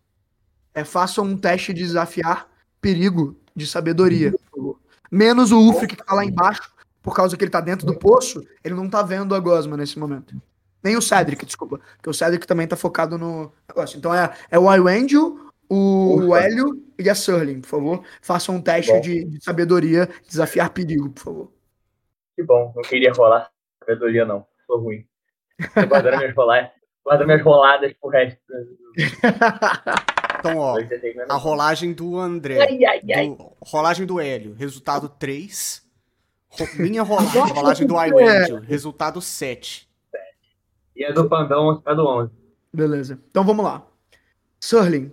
é, 0.72 0.84
façam 0.84 1.24
um 1.24 1.36
teste 1.36 1.74
de 1.74 1.82
desafiar 1.82 2.48
perigo 2.80 3.36
de 3.54 3.66
sabedoria. 3.66 4.32
Menos 5.10 5.52
o 5.52 5.60
Ufri 5.68 5.88
que 5.88 5.96
tá 5.96 6.14
lá 6.14 6.24
embaixo, 6.24 6.72
por 7.02 7.14
causa 7.14 7.36
que 7.36 7.44
ele 7.44 7.50
tá 7.50 7.60
dentro 7.60 7.86
do 7.86 7.98
poço, 7.98 8.42
ele 8.62 8.74
não 8.74 8.88
tá 8.88 9.02
vendo 9.02 9.34
a 9.34 9.40
Gosma 9.40 9.76
nesse 9.76 9.98
momento. 9.98 10.34
Nem 10.82 10.96
o 10.96 11.02
Cedric, 11.02 11.44
desculpa. 11.44 11.80
Porque 11.96 12.08
o 12.08 12.14
Cedric 12.14 12.46
também 12.46 12.66
tá 12.66 12.76
focado 12.76 13.18
no 13.18 13.52
negócio. 13.68 13.98
Então 13.98 14.14
é, 14.14 14.32
é 14.50 14.58
o 14.58 14.72
Iwangel, 14.72 15.47
o, 15.68 16.28
o 16.28 16.36
Hélio 16.36 16.82
e 16.98 17.08
a 17.08 17.14
Surling, 17.14 17.60
por 17.60 17.68
favor. 17.68 18.04
Façam 18.22 18.56
um 18.56 18.62
teste 18.62 18.98
de, 19.00 19.24
de, 19.24 19.44
sabedoria, 19.44 20.08
desafiar 20.28 20.70
perigo, 20.70 21.10
por 21.10 21.22
favor. 21.22 21.52
Que 22.36 22.42
bom, 22.42 22.72
não 22.74 22.82
queria 22.82 23.12
rolar 23.12 23.50
sabedoria, 23.80 24.24
não. 24.24 24.46
Sou 24.66 24.80
ruim. 24.80 25.04
Tô 25.74 25.86
guardando 25.86 26.18
minhas 26.18 26.34
roladas, 26.34 26.70
guardando 27.04 27.26
minhas 27.26 27.42
roladas 27.42 27.92
pro 28.00 28.10
resto. 28.10 28.40
Então, 30.38 30.56
ó, 30.56 30.78
a 31.28 31.34
rolagem 31.34 31.92
do 31.92 32.16
André. 32.16 32.60
Ai, 32.60 32.84
ai, 32.84 33.02
ai. 33.12 33.28
Do, 33.28 33.52
rolagem 33.60 34.06
do 34.06 34.20
Hélio, 34.20 34.54
resultado 34.54 35.08
3. 35.08 35.84
Minha 36.78 37.02
rolagem, 37.02 37.42
rolagem 37.52 37.86
do 37.88 37.94
iWangel, 37.94 38.60
resultado 38.60 39.20
7. 39.20 39.88
E 40.94 41.04
a 41.04 41.10
do 41.10 41.28
Pandão, 41.28 41.70
resultado 41.70 42.06
11. 42.06 42.32
Beleza. 42.72 43.18
Então 43.30 43.42
vamos 43.42 43.64
lá. 43.64 43.84
Surling, 44.60 45.12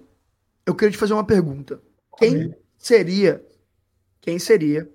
eu 0.65 0.75
queria 0.75 0.91
te 0.91 0.97
fazer 0.97 1.13
uma 1.13 1.25
pergunta. 1.25 1.81
Quem 2.17 2.55
seria, 2.77 3.45
quem 4.21 4.39
seria, 4.39 4.89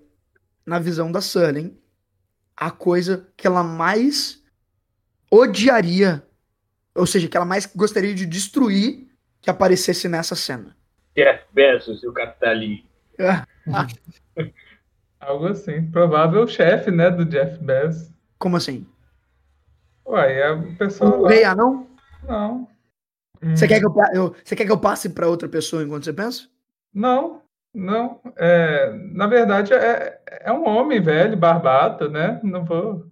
na 0.66 0.78
visão 0.78 1.10
da 1.10 1.20
Surling, 1.20 1.76
a 2.56 2.70
coisa 2.70 3.28
que 3.36 3.46
ela 3.46 3.62
mais 3.62 4.42
odiaria, 5.30 6.22
ou 6.94 7.06
seja, 7.06 7.28
que 7.28 7.36
ela 7.36 7.46
mais 7.46 7.66
gostaria 7.66 8.14
de 8.14 8.26
destruir 8.26 9.08
que 9.40 9.48
aparecesse 9.48 10.08
nessa 10.08 10.34
cena. 10.34 10.76
Jeff 11.16 11.44
Bezos 11.52 12.02
e 12.02 12.08
o 12.08 12.12
capitalismo. 12.12 12.88
Algo 15.20 15.48
assim. 15.48 15.90
Provável 15.90 16.46
chefe, 16.46 16.90
né, 16.90 17.10
do 17.10 17.24
Jeff 17.24 17.62
Bezos. 17.62 18.10
Como 18.38 18.56
assim? 18.56 18.86
Uai, 20.06 20.32
é 20.32 20.48
a 20.48 20.56
pessoa. 20.78 21.16
O 21.16 21.26
rei 21.26 21.44
anão? 21.44 21.86
Não. 22.26 22.68
Você, 23.42 23.64
hum. 23.64 23.68
quer 23.68 23.78
que 23.80 23.86
eu, 23.86 23.94
eu, 24.12 24.34
você 24.44 24.54
quer 24.54 24.66
que 24.66 24.72
eu 24.72 24.80
passe 24.80 25.08
para 25.08 25.28
outra 25.28 25.48
pessoa 25.48 25.82
enquanto 25.82 26.04
você 26.04 26.12
pensa? 26.12 26.48
Não, 26.92 27.42
não. 27.74 28.20
É, 28.36 28.92
na 29.12 29.26
verdade, 29.26 29.72
é, 29.72 30.20
é 30.42 30.52
um 30.52 30.66
homem 30.66 31.00
velho, 31.00 31.36
barbado, 31.36 32.10
né? 32.10 32.40
Não 32.42 32.64
vou. 32.64 33.06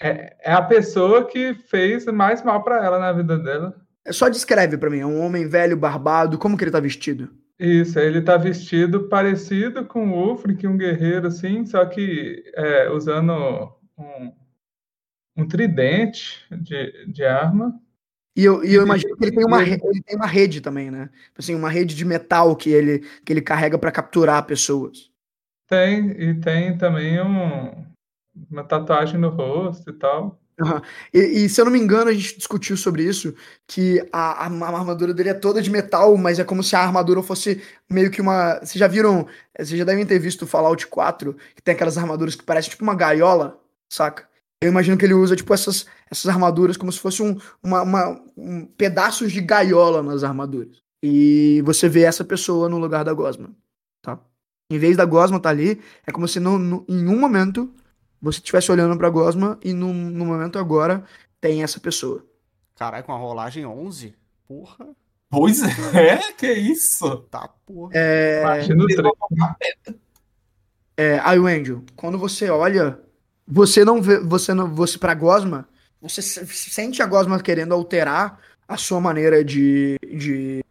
É, 0.00 0.36
é 0.40 0.52
a 0.52 0.62
pessoa 0.62 1.24
que 1.24 1.54
fez 1.54 2.04
mais 2.06 2.42
mal 2.42 2.62
para 2.62 2.84
ela 2.84 2.98
na 2.98 3.12
vida 3.12 3.38
dela. 3.38 3.74
É 4.04 4.12
só 4.12 4.28
descreve 4.28 4.76
para 4.76 4.90
mim, 4.90 4.98
é 4.98 5.06
um 5.06 5.24
homem 5.24 5.48
velho, 5.48 5.76
barbado, 5.76 6.36
como 6.36 6.58
que 6.58 6.64
ele 6.64 6.70
tá 6.70 6.80
vestido? 6.80 7.30
Isso, 7.58 7.98
ele 7.98 8.20
tá 8.20 8.36
vestido 8.36 9.08
parecido 9.08 9.86
com 9.86 10.10
o 10.10 10.28
Ulfric, 10.28 10.66
um 10.66 10.76
guerreiro 10.76 11.28
assim, 11.28 11.64
só 11.64 11.86
que 11.86 12.42
é, 12.54 12.90
usando 12.90 13.72
um, 13.96 14.32
um 15.36 15.48
tridente 15.48 16.44
de, 16.50 17.06
de 17.06 17.24
arma. 17.24 17.80
E 18.36 18.44
eu, 18.44 18.64
e 18.64 18.74
eu 18.74 18.82
imagino 18.82 19.16
que 19.16 19.24
ele 19.24 19.36
tem, 19.36 19.44
uma, 19.44 19.62
ele 19.62 19.78
tem 19.78 20.16
uma 20.16 20.26
rede 20.26 20.60
também, 20.60 20.90
né? 20.90 21.08
Assim, 21.38 21.54
uma 21.54 21.70
rede 21.70 21.94
de 21.94 22.04
metal 22.04 22.56
que 22.56 22.70
ele, 22.70 23.00
que 23.24 23.32
ele 23.32 23.40
carrega 23.40 23.78
para 23.78 23.92
capturar 23.92 24.44
pessoas. 24.44 25.10
Tem, 25.68 26.10
e 26.10 26.34
tem 26.40 26.76
também 26.76 27.20
um, 27.20 27.86
uma 28.50 28.64
tatuagem 28.64 29.18
no 29.20 29.28
rosto 29.28 29.88
e 29.88 29.92
tal. 29.92 30.38
Uhum. 30.60 30.80
E, 31.12 31.18
e, 31.18 31.48
se 31.48 31.60
eu 31.60 31.64
não 31.64 31.72
me 31.72 31.78
engano, 31.80 32.10
a 32.10 32.12
gente 32.12 32.36
discutiu 32.36 32.76
sobre 32.76 33.02
isso, 33.02 33.34
que 33.66 34.06
a, 34.12 34.44
a, 34.44 34.46
a, 34.46 34.78
armadura 34.78 35.12
dele 35.12 35.30
é 35.30 35.34
toda 35.34 35.60
de 35.60 35.70
metal, 35.70 36.16
mas 36.16 36.38
é 36.38 36.44
como 36.44 36.62
se 36.62 36.76
a 36.76 36.80
armadura 36.80 37.22
fosse 37.22 37.62
meio 37.90 38.10
que 38.10 38.20
uma. 38.20 38.58
Vocês 38.58 38.74
já 38.74 38.86
viram? 38.86 39.26
Vocês 39.56 39.78
já 39.78 39.84
devem 39.84 40.06
ter 40.06 40.18
visto 40.18 40.42
o 40.42 40.46
Fallout 40.46 40.86
4, 40.86 41.34
que 41.56 41.62
tem 41.62 41.74
aquelas 41.74 41.98
armaduras 41.98 42.34
que 42.36 42.44
parecem 42.44 42.70
tipo 42.70 42.84
uma 42.84 42.94
gaiola, 42.94 43.58
saca? 43.88 44.28
Eu 44.60 44.68
imagino 44.68 44.96
que 44.96 45.04
ele 45.04 45.14
usa, 45.14 45.36
tipo, 45.36 45.52
essas, 45.52 45.86
essas 46.10 46.28
armaduras 46.28 46.76
como 46.76 46.90
se 46.90 46.98
fosse 46.98 47.22
um, 47.22 47.38
uma, 47.62 47.82
uma 47.82 48.24
um 48.36 48.66
pedaços 48.66 49.32
de 49.32 49.40
gaiola 49.40 50.02
nas 50.02 50.24
armaduras. 50.24 50.82
E 51.02 51.60
você 51.62 51.88
vê 51.88 52.02
essa 52.02 52.24
pessoa 52.24 52.68
no 52.68 52.78
lugar 52.78 53.04
da 53.04 53.12
Gosma, 53.12 53.50
tá? 54.00 54.18
Em 54.70 54.78
vez 54.78 54.96
da 54.96 55.04
Gosma 55.04 55.36
estar 55.36 55.50
tá 55.50 55.54
ali, 55.54 55.82
é 56.06 56.10
como 56.10 56.26
se 56.26 56.40
no, 56.40 56.58
no, 56.58 56.84
em 56.88 57.06
um 57.06 57.18
momento 57.18 57.70
você 58.20 58.38
estivesse 58.38 58.72
olhando 58.72 58.96
pra 58.96 59.10
Gosma 59.10 59.58
e 59.62 59.74
no, 59.74 59.92
no 59.92 60.24
momento 60.24 60.58
agora 60.58 61.04
tem 61.40 61.62
essa 61.62 61.78
pessoa. 61.78 62.24
Caralho, 62.74 63.04
com 63.04 63.12
a 63.12 63.18
rolagem 63.18 63.66
11? 63.66 64.14
Porra. 64.48 64.88
Pois 65.28 65.62
é, 65.94 66.32
que 66.32 66.50
isso? 66.50 67.18
Tá, 67.30 67.48
porra. 67.66 67.92
É... 67.94 68.42
É, 70.96 71.20
aí 71.24 71.38
o 71.38 71.46
Angel, 71.46 71.82
quando 71.96 72.16
você 72.16 72.48
olha, 72.48 72.98
você 73.46 73.84
não 73.84 74.00
vê, 74.00 74.18
você 74.20 74.54
não, 74.54 74.74
você 74.74 74.98
pra 74.98 75.14
Gosma, 75.14 75.68
você 76.00 76.22
sente 76.22 77.02
a 77.02 77.06
Gosma 77.06 77.40
querendo 77.40 77.74
alterar 77.74 78.38
a 78.66 78.76
sua 78.76 79.00
maneira 79.00 79.44
de, 79.44 79.96
de, 80.02 80.64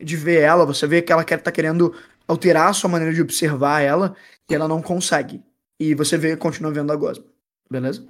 de 0.00 0.16
ver 0.16 0.40
ela, 0.40 0.64
você 0.64 0.86
vê 0.86 1.02
que 1.02 1.12
ela 1.12 1.24
quer, 1.24 1.40
tá 1.40 1.50
querendo 1.50 1.94
alterar 2.26 2.68
a 2.68 2.72
sua 2.72 2.88
maneira 2.88 3.12
de 3.12 3.20
observar 3.20 3.80
ela, 3.80 4.14
e 4.48 4.54
ela 4.54 4.68
não 4.68 4.80
consegue. 4.80 5.42
E 5.78 5.94
você 5.94 6.16
vê, 6.16 6.36
continua 6.36 6.72
vendo 6.72 6.92
a 6.92 6.96
Gosma. 6.96 7.24
Beleza? 7.70 8.04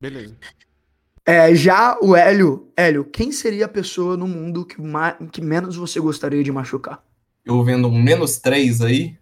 Beleza. 0.00 0.34
É, 1.26 1.54
já 1.54 1.98
o 2.00 2.16
Hélio, 2.16 2.72
Hélio, 2.74 3.04
quem 3.04 3.30
seria 3.32 3.66
a 3.66 3.68
pessoa 3.68 4.16
no 4.16 4.26
mundo 4.26 4.64
que, 4.64 4.76
que 5.30 5.42
menos 5.42 5.76
você 5.76 6.00
gostaria 6.00 6.42
de 6.42 6.50
machucar? 6.50 7.04
Eu 7.44 7.62
vendo 7.62 7.88
um 7.88 8.02
menos 8.02 8.38
três 8.38 8.80
aí? 8.80 9.18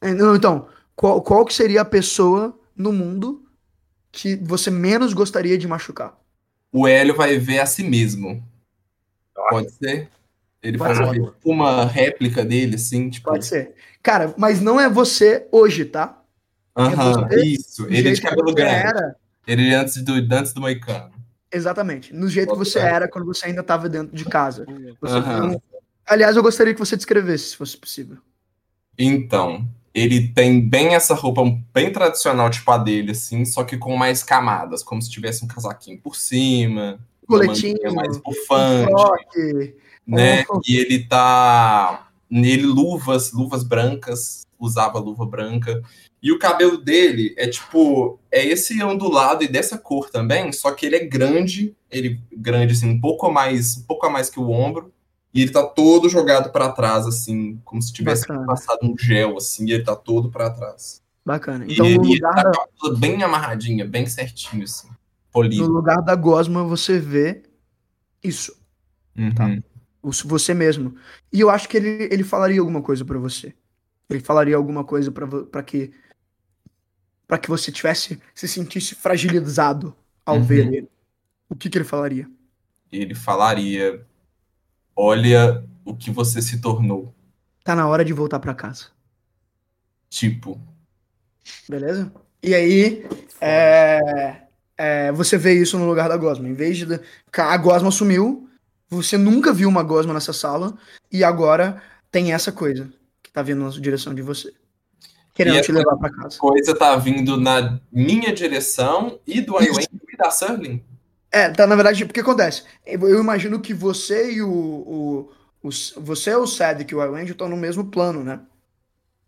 É, 0.00 0.12
não, 0.12 0.34
então, 0.34 0.66
qual, 0.96 1.22
qual 1.22 1.44
que 1.44 1.54
seria 1.54 1.82
a 1.82 1.84
pessoa 1.84 2.58
no 2.76 2.92
mundo 2.92 3.45
que 4.16 4.34
você 4.36 4.70
menos 4.70 5.12
gostaria 5.12 5.58
de 5.58 5.68
machucar? 5.68 6.18
O 6.72 6.88
Hélio 6.88 7.14
vai 7.14 7.38
ver 7.38 7.58
a 7.58 7.66
si 7.66 7.84
mesmo. 7.84 8.42
Pode 9.50 9.70
ser? 9.72 10.08
Ele 10.62 10.78
Pode 10.78 10.96
faz 10.96 11.10
ser. 11.10 11.34
uma 11.44 11.84
réplica 11.84 12.42
dele, 12.42 12.76
assim, 12.76 13.10
tipo... 13.10 13.28
Pode 13.28 13.44
ser. 13.44 13.74
Cara, 14.02 14.34
mas 14.38 14.60
não 14.60 14.80
é 14.80 14.88
você 14.88 15.46
hoje, 15.52 15.84
tá? 15.84 16.22
Aham, 16.74 17.28
isso. 17.44 17.86
Ele 17.86 18.12
de 18.12 18.22
cabelo 18.22 18.54
grande. 18.54 18.86
Era. 18.86 19.16
Ele 19.46 19.74
antes 19.74 20.02
do, 20.02 20.14
antes 20.14 20.52
do 20.52 20.60
Moicano. 20.60 21.12
Exatamente. 21.52 22.14
No 22.14 22.28
jeito 22.28 22.52
que 22.52 22.58
você 22.58 22.78
era 22.78 23.06
quando 23.08 23.26
você 23.26 23.46
ainda 23.46 23.60
estava 23.60 23.88
dentro 23.88 24.16
de 24.16 24.24
casa. 24.24 24.66
Aliás, 26.06 26.36
eu 26.36 26.42
gostaria 26.42 26.72
que 26.72 26.80
você 26.80 26.96
descrevesse, 26.96 27.50
se 27.50 27.56
fosse 27.56 27.76
possível. 27.76 28.16
Então, 28.98 29.68
ele 29.96 30.28
tem 30.28 30.60
bem 30.60 30.94
essa 30.94 31.14
roupa 31.14 31.42
bem 31.72 31.90
tradicional, 31.90 32.50
tipo 32.50 32.70
a 32.70 32.76
dele, 32.76 33.12
assim, 33.12 33.46
só 33.46 33.64
que 33.64 33.78
com 33.78 33.96
mais 33.96 34.22
camadas, 34.22 34.82
como 34.82 35.00
se 35.00 35.10
tivesse 35.10 35.42
um 35.42 35.48
casaquinho 35.48 35.98
por 35.98 36.14
cima, 36.14 37.00
coletinho, 37.26 37.94
mais 37.94 38.18
bufante, 38.18 38.92
um 40.06 40.14
né? 40.14 40.44
Oh. 40.50 40.60
E 40.68 40.76
ele 40.76 41.04
tá 41.04 42.10
nele 42.28 42.66
luvas, 42.66 43.32
luvas 43.32 43.64
brancas, 43.64 44.46
usava 44.58 44.98
luva 44.98 45.24
branca. 45.24 45.82
E 46.22 46.30
o 46.30 46.38
cabelo 46.38 46.76
dele 46.76 47.34
é 47.38 47.46
tipo, 47.46 48.18
é 48.30 48.44
esse 48.44 48.82
ondulado 48.82 49.44
e 49.44 49.48
dessa 49.48 49.78
cor 49.78 50.10
também, 50.10 50.52
só 50.52 50.72
que 50.72 50.84
ele 50.84 50.96
é 50.96 51.06
grande, 51.06 51.74
ele 51.90 52.20
grande 52.36 52.74
assim, 52.74 52.90
um 52.90 53.00
pouco 53.00 53.30
mais, 53.30 53.78
um 53.78 53.82
pouco 53.84 54.04
a 54.04 54.10
mais 54.10 54.28
que 54.28 54.38
o 54.38 54.50
ombro, 54.50 54.92
e 55.36 55.42
ele 55.42 55.52
tá 55.52 55.62
todo 55.62 56.08
jogado 56.08 56.50
para 56.50 56.72
trás 56.72 57.06
assim, 57.06 57.60
como 57.62 57.82
se 57.82 57.92
tivesse 57.92 58.26
Bacana. 58.26 58.46
passado 58.46 58.78
um 58.82 58.96
gel 58.96 59.36
assim, 59.36 59.66
e 59.66 59.72
ele 59.72 59.84
tá 59.84 59.94
todo 59.94 60.30
para 60.30 60.48
trás. 60.48 61.02
Bacana. 61.22 61.66
Então, 61.68 61.84
e 61.84 61.90
ele, 61.90 61.98
no 61.98 62.04
lugar 62.04 62.34
tá 62.34 62.52
da... 62.84 62.94
bem 62.96 63.22
amarradinha, 63.22 63.84
bem 63.84 64.06
certinho 64.06 64.64
assim, 64.64 64.88
polido. 65.30 65.68
No 65.68 65.74
lugar 65.74 66.00
da 66.00 66.14
gosma 66.14 66.64
você 66.64 66.98
vê 66.98 67.42
isso. 68.24 68.56
Uhum. 69.14 69.34
Tá? 69.34 69.46
Você 70.02 70.54
mesmo. 70.54 70.94
E 71.30 71.40
eu 71.40 71.50
acho 71.50 71.68
que 71.68 71.76
ele, 71.76 72.08
ele 72.10 72.24
falaria 72.24 72.60
alguma 72.60 72.80
coisa 72.80 73.04
para 73.04 73.18
você. 73.18 73.52
Ele 74.08 74.20
falaria 74.20 74.56
alguma 74.56 74.84
coisa 74.84 75.12
para 75.12 75.62
que 75.62 75.92
para 77.26 77.38
que 77.38 77.48
você 77.48 77.70
tivesse 77.70 78.18
se 78.32 78.46
sentisse 78.48 78.94
fragilizado 78.94 79.94
ao 80.24 80.36
uhum. 80.36 80.42
ver 80.44 80.72
ele, 80.72 80.88
o 81.48 81.56
que, 81.56 81.68
que 81.68 81.76
ele 81.76 81.84
falaria? 81.84 82.30
Ele 82.90 83.14
falaria: 83.14 84.05
Olha 84.96 85.62
o 85.84 85.94
que 85.94 86.10
você 86.10 86.40
se 86.40 86.60
tornou. 86.60 87.14
Tá 87.62 87.76
na 87.76 87.86
hora 87.86 88.04
de 88.04 88.12
voltar 88.12 88.40
para 88.40 88.54
casa. 88.54 88.86
Tipo. 90.08 90.58
Beleza? 91.68 92.10
E 92.42 92.54
aí, 92.54 93.06
é, 93.40 94.42
é, 94.76 95.12
você 95.12 95.36
vê 95.36 95.54
isso 95.54 95.78
no 95.78 95.86
lugar 95.86 96.08
da 96.08 96.16
Gosma. 96.16 96.48
Em 96.48 96.54
vez 96.54 96.78
de. 96.78 97.00
A 97.36 97.56
Gosma 97.56 97.90
sumiu, 97.90 98.48
você 98.88 99.18
nunca 99.18 99.52
viu 99.52 99.68
uma 99.68 99.82
Gosma 99.82 100.14
nessa 100.14 100.32
sala, 100.32 100.76
e 101.12 101.22
agora 101.22 101.82
tem 102.10 102.32
essa 102.32 102.50
coisa 102.50 102.90
que 103.22 103.30
tá 103.30 103.42
vindo 103.42 103.62
na 103.62 103.70
direção 103.70 104.14
de 104.14 104.22
você 104.22 104.52
querendo 105.36 105.60
te 105.60 105.70
levar 105.70 105.96
para 105.96 106.10
casa. 106.10 106.38
coisa 106.38 106.74
tá 106.74 106.96
vindo 106.96 107.36
na 107.36 107.78
minha 107.92 108.34
direção 108.34 109.20
e 109.26 109.42
do 109.42 109.62
Iwan 109.62 109.82
e 110.10 110.16
da 110.16 110.30
Surling. 110.30 110.82
É, 111.36 111.50
tá, 111.50 111.66
na 111.66 111.74
verdade, 111.74 112.02
o 112.02 112.08
que 112.08 112.20
acontece? 112.20 112.62
Eu 112.86 113.20
imagino 113.20 113.60
que 113.60 113.74
você 113.74 114.32
e 114.32 114.42
o. 114.42 114.48
o, 114.48 115.32
o 115.62 115.68
você, 115.98 116.34
o 116.34 116.46
Cedric 116.46 116.90
e 116.90 116.96
o 116.96 117.04
Iwan 117.04 117.24
estão 117.24 117.46
no 117.46 117.58
mesmo 117.58 117.84
plano, 117.84 118.24
né? 118.24 118.40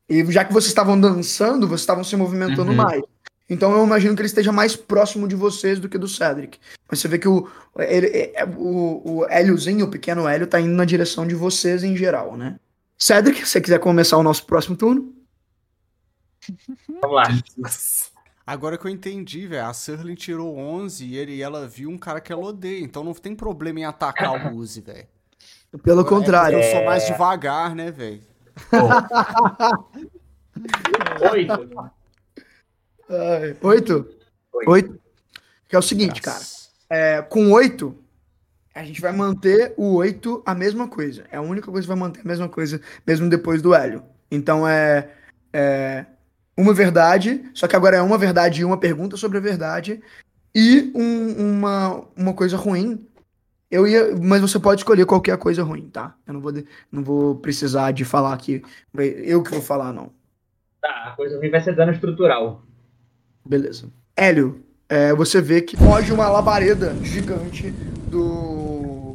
E 0.08 0.24
já 0.32 0.42
que 0.42 0.54
vocês 0.54 0.68
estavam 0.70 0.98
dançando, 0.98 1.68
vocês 1.68 1.82
estavam 1.82 2.02
se 2.02 2.16
movimentando 2.16 2.70
uhum. 2.70 2.78
mais. 2.78 3.02
Então 3.46 3.76
eu 3.76 3.84
imagino 3.84 4.14
que 4.14 4.22
ele 4.22 4.26
esteja 4.26 4.50
mais 4.50 4.74
próximo 4.74 5.28
de 5.28 5.34
vocês 5.34 5.78
do 5.78 5.86
que 5.86 5.98
do 5.98 6.08
Cedric. 6.08 6.58
Mas 6.88 6.98
você 6.98 7.08
vê 7.08 7.18
que 7.18 7.28
o, 7.28 7.46
ele, 7.76 8.06
é, 8.06 8.40
é, 8.40 8.44
o, 8.46 9.02
o 9.04 9.26
Héliozinho, 9.26 9.84
o 9.84 9.90
pequeno 9.90 10.26
Hélio, 10.26 10.46
tá 10.46 10.58
indo 10.58 10.74
na 10.74 10.86
direção 10.86 11.26
de 11.26 11.34
vocês 11.34 11.84
em 11.84 11.94
geral, 11.94 12.38
né? 12.38 12.58
Cedric, 12.96 13.40
se 13.40 13.48
você 13.48 13.60
quiser 13.60 13.80
começar 13.80 14.16
o 14.16 14.22
nosso 14.22 14.46
próximo 14.46 14.78
turno. 14.78 15.12
Vamos 17.02 17.16
lá. 17.16 17.24
Agora 18.48 18.78
que 18.78 18.86
eu 18.86 18.90
entendi, 18.90 19.46
velho, 19.46 19.66
a 19.66 19.74
Surling 19.74 20.14
tirou 20.14 20.56
11 20.56 21.04
e, 21.04 21.18
ele, 21.18 21.34
e 21.34 21.42
ela 21.42 21.68
viu 21.68 21.90
um 21.90 21.98
cara 21.98 22.18
que 22.18 22.32
ela 22.32 22.46
odeia, 22.46 22.82
então 22.82 23.04
não 23.04 23.12
tem 23.12 23.36
problema 23.36 23.80
em 23.80 23.84
atacar 23.84 24.32
o 24.32 24.50
Muse, 24.50 24.80
velho. 24.80 25.06
Pelo 25.82 26.02
contrário. 26.02 26.58
Eu 26.58 26.62
sou 26.72 26.82
mais 26.82 27.06
devagar, 27.06 27.74
né, 27.74 27.90
velho? 27.90 28.22
Oito. 31.30 31.90
oito? 33.62 34.08
Oito. 34.66 34.98
Que 35.68 35.76
é 35.76 35.78
o 35.78 35.82
seguinte, 35.82 36.22
cara. 36.22 36.40
É, 36.88 37.20
com 37.20 37.52
oito, 37.52 38.02
a 38.74 38.82
gente 38.82 39.02
vai 39.02 39.12
manter 39.12 39.74
o 39.76 39.96
oito 39.96 40.42
a 40.46 40.54
mesma 40.54 40.88
coisa. 40.88 41.26
É 41.30 41.36
a 41.36 41.42
única 41.42 41.70
coisa 41.70 41.86
que 41.86 41.94
vai 41.94 41.98
manter 41.98 42.20
a 42.20 42.24
mesma 42.24 42.48
coisa, 42.48 42.80
mesmo 43.06 43.28
depois 43.28 43.60
do 43.60 43.74
Hélio. 43.74 44.02
Então 44.30 44.66
é, 44.66 45.10
é 45.52 46.06
uma 46.58 46.74
verdade, 46.74 47.48
só 47.54 47.68
que 47.68 47.76
agora 47.76 47.98
é 47.98 48.02
uma 48.02 48.18
verdade 48.18 48.60
e 48.60 48.64
uma 48.64 48.76
pergunta 48.76 49.16
sobre 49.16 49.38
a 49.38 49.40
verdade, 49.40 50.02
e 50.52 50.90
um, 50.92 51.52
uma, 51.52 52.04
uma 52.16 52.34
coisa 52.34 52.56
ruim. 52.56 53.06
Eu 53.70 53.86
ia, 53.86 54.16
mas 54.16 54.40
você 54.40 54.58
pode 54.58 54.80
escolher 54.80 55.06
qualquer 55.06 55.36
coisa 55.38 55.62
ruim, 55.62 55.88
tá? 55.88 56.16
Eu 56.26 56.34
não 56.34 56.40
vou, 56.40 56.52
não 56.90 57.04
vou 57.04 57.36
precisar 57.36 57.92
de 57.92 58.04
falar 58.04 58.32
aqui. 58.32 58.62
Eu 58.96 59.42
que 59.42 59.52
vou 59.52 59.62
falar, 59.62 59.92
não. 59.92 60.10
Tá, 60.82 61.10
a 61.12 61.16
coisa 61.16 61.38
ruim 61.38 61.50
vai 61.50 61.60
ser 61.60 61.76
dano 61.76 61.92
estrutural. 61.92 62.64
Beleza. 63.46 63.88
Hélio, 64.16 64.64
é, 64.88 65.14
você 65.14 65.40
vê 65.40 65.60
que 65.62 65.76
foge 65.76 66.12
uma 66.12 66.28
labareda 66.28 66.96
gigante 67.02 67.70
do. 68.10 69.14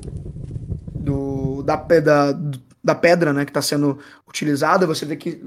do 0.95 1.63
da, 1.63 1.75
da, 1.75 2.39
da 2.81 2.95
pedra, 2.95 3.33
né, 3.33 3.43
que 3.43 3.51
está 3.51 3.61
sendo 3.61 3.99
utilizada. 4.27 4.87
Você 4.87 5.05
vê 5.05 5.17
que 5.17 5.41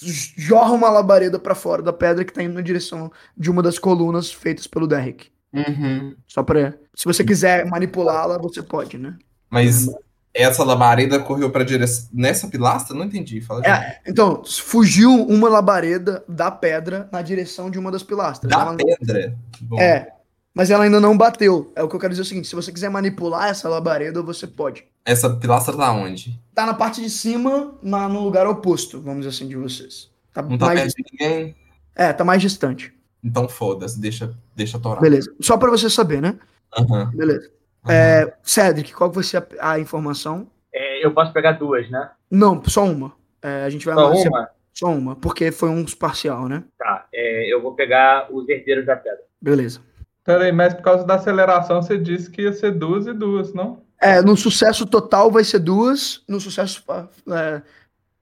jorra 0.00 0.72
uma 0.72 0.90
labareda 0.90 1.38
para 1.38 1.54
fora 1.54 1.82
da 1.82 1.92
pedra 1.92 2.24
que 2.24 2.32
tá 2.32 2.42
indo 2.42 2.54
na 2.54 2.60
direção 2.60 3.10
de 3.36 3.50
uma 3.50 3.62
das 3.62 3.78
colunas 3.78 4.32
feitas 4.32 4.66
pelo 4.66 4.86
Derrick. 4.86 5.28
Uhum. 5.52 6.14
Só 6.26 6.42
pra. 6.42 6.74
Se 6.94 7.04
você 7.04 7.24
quiser 7.24 7.66
manipulá-la, 7.66 8.38
você 8.38 8.62
pode, 8.62 8.98
né? 8.98 9.16
Mas 9.50 9.88
essa 10.34 10.62
labareda 10.62 11.18
correu 11.18 11.50
pra 11.50 11.64
direção. 11.64 12.08
Nessa 12.12 12.48
pilastra? 12.48 12.96
Não 12.96 13.04
entendi. 13.04 13.40
Fala 13.40 13.66
é, 13.66 14.00
então, 14.06 14.42
fugiu 14.44 15.10
uma 15.26 15.48
labareda 15.48 16.24
da 16.28 16.50
pedra 16.50 17.08
na 17.10 17.22
direção 17.22 17.70
de 17.70 17.78
uma 17.78 17.90
das 17.90 18.02
pilastras. 18.02 18.50
Da 18.50 18.60
ela... 18.60 18.76
pedra? 18.76 19.36
Bom. 19.60 19.80
É. 19.80 20.12
Mas 20.54 20.70
ela 20.70 20.84
ainda 20.84 21.00
não 21.00 21.16
bateu. 21.16 21.72
É 21.76 21.82
o 21.82 21.88
que 21.88 21.94
eu 21.94 22.00
quero 22.00 22.12
dizer 22.12 22.22
é 22.22 22.24
o 22.24 22.26
seguinte: 22.26 22.48
se 22.48 22.54
você 22.54 22.72
quiser 22.72 22.90
manipular 22.90 23.48
essa 23.48 23.68
labareda, 23.68 24.22
você 24.22 24.46
pode. 24.46 24.84
Essa 25.08 25.30
pilastra 25.30 25.74
tá 25.74 25.90
onde? 25.90 26.38
Tá 26.54 26.66
na 26.66 26.74
parte 26.74 27.00
de 27.00 27.08
cima, 27.08 27.74
na, 27.82 28.06
no 28.10 28.22
lugar 28.22 28.46
oposto, 28.46 29.00
vamos 29.00 29.20
dizer 29.24 29.30
assim, 29.30 29.48
de 29.48 29.56
vocês. 29.56 30.10
Tá 30.34 30.42
não 30.42 30.58
tá 30.58 30.66
mais 30.66 30.82
perto 30.82 30.96
de 30.96 31.04
ninguém? 31.10 31.56
É, 31.96 32.12
tá 32.12 32.24
mais 32.26 32.42
distante. 32.42 32.92
Então 33.24 33.48
foda-se, 33.48 33.98
deixa, 33.98 34.36
deixa 34.54 34.78
torar. 34.78 35.00
Beleza. 35.00 35.34
Só 35.40 35.56
pra 35.56 35.70
você 35.70 35.88
saber, 35.88 36.20
né? 36.20 36.38
Uhum. 36.78 37.06
Beleza. 37.06 37.50
Uhum. 37.86 37.90
É, 37.90 38.34
Cedric, 38.42 38.92
qual 38.92 39.10
vai 39.10 39.24
ser 39.24 39.38
a, 39.58 39.72
a 39.72 39.80
informação? 39.80 40.46
É, 40.70 41.02
eu 41.02 41.14
posso 41.14 41.32
pegar 41.32 41.52
duas, 41.52 41.90
né? 41.90 42.10
Não, 42.30 42.62
só 42.64 42.84
uma. 42.84 43.14
É, 43.40 43.64
a 43.64 43.70
gente 43.70 43.86
vai 43.86 43.94
só 43.94 44.12
uma? 44.12 44.50
Só 44.74 44.86
uma, 44.88 45.16
porque 45.16 45.50
foi 45.50 45.70
um 45.70 45.86
parcial, 45.86 46.50
né? 46.50 46.64
Tá, 46.78 47.08
é, 47.14 47.50
eu 47.50 47.62
vou 47.62 47.74
pegar 47.74 48.28
os 48.30 48.46
herdeiros 48.46 48.84
da 48.84 48.94
pedra. 48.94 49.20
Beleza. 49.40 49.80
Peraí, 50.22 50.52
mas 50.52 50.74
por 50.74 50.82
causa 50.82 51.06
da 51.06 51.14
aceleração 51.14 51.80
você 51.80 51.96
disse 51.96 52.30
que 52.30 52.42
ia 52.42 52.52
ser 52.52 52.72
duas 52.72 53.06
e 53.06 53.14
duas, 53.14 53.54
não? 53.54 53.87
É, 54.00 54.22
no 54.22 54.36
sucesso 54.36 54.86
total 54.86 55.30
vai 55.30 55.42
ser 55.42 55.58
duas, 55.58 56.22
no 56.28 56.40
sucesso 56.40 56.84
é, 57.32 57.62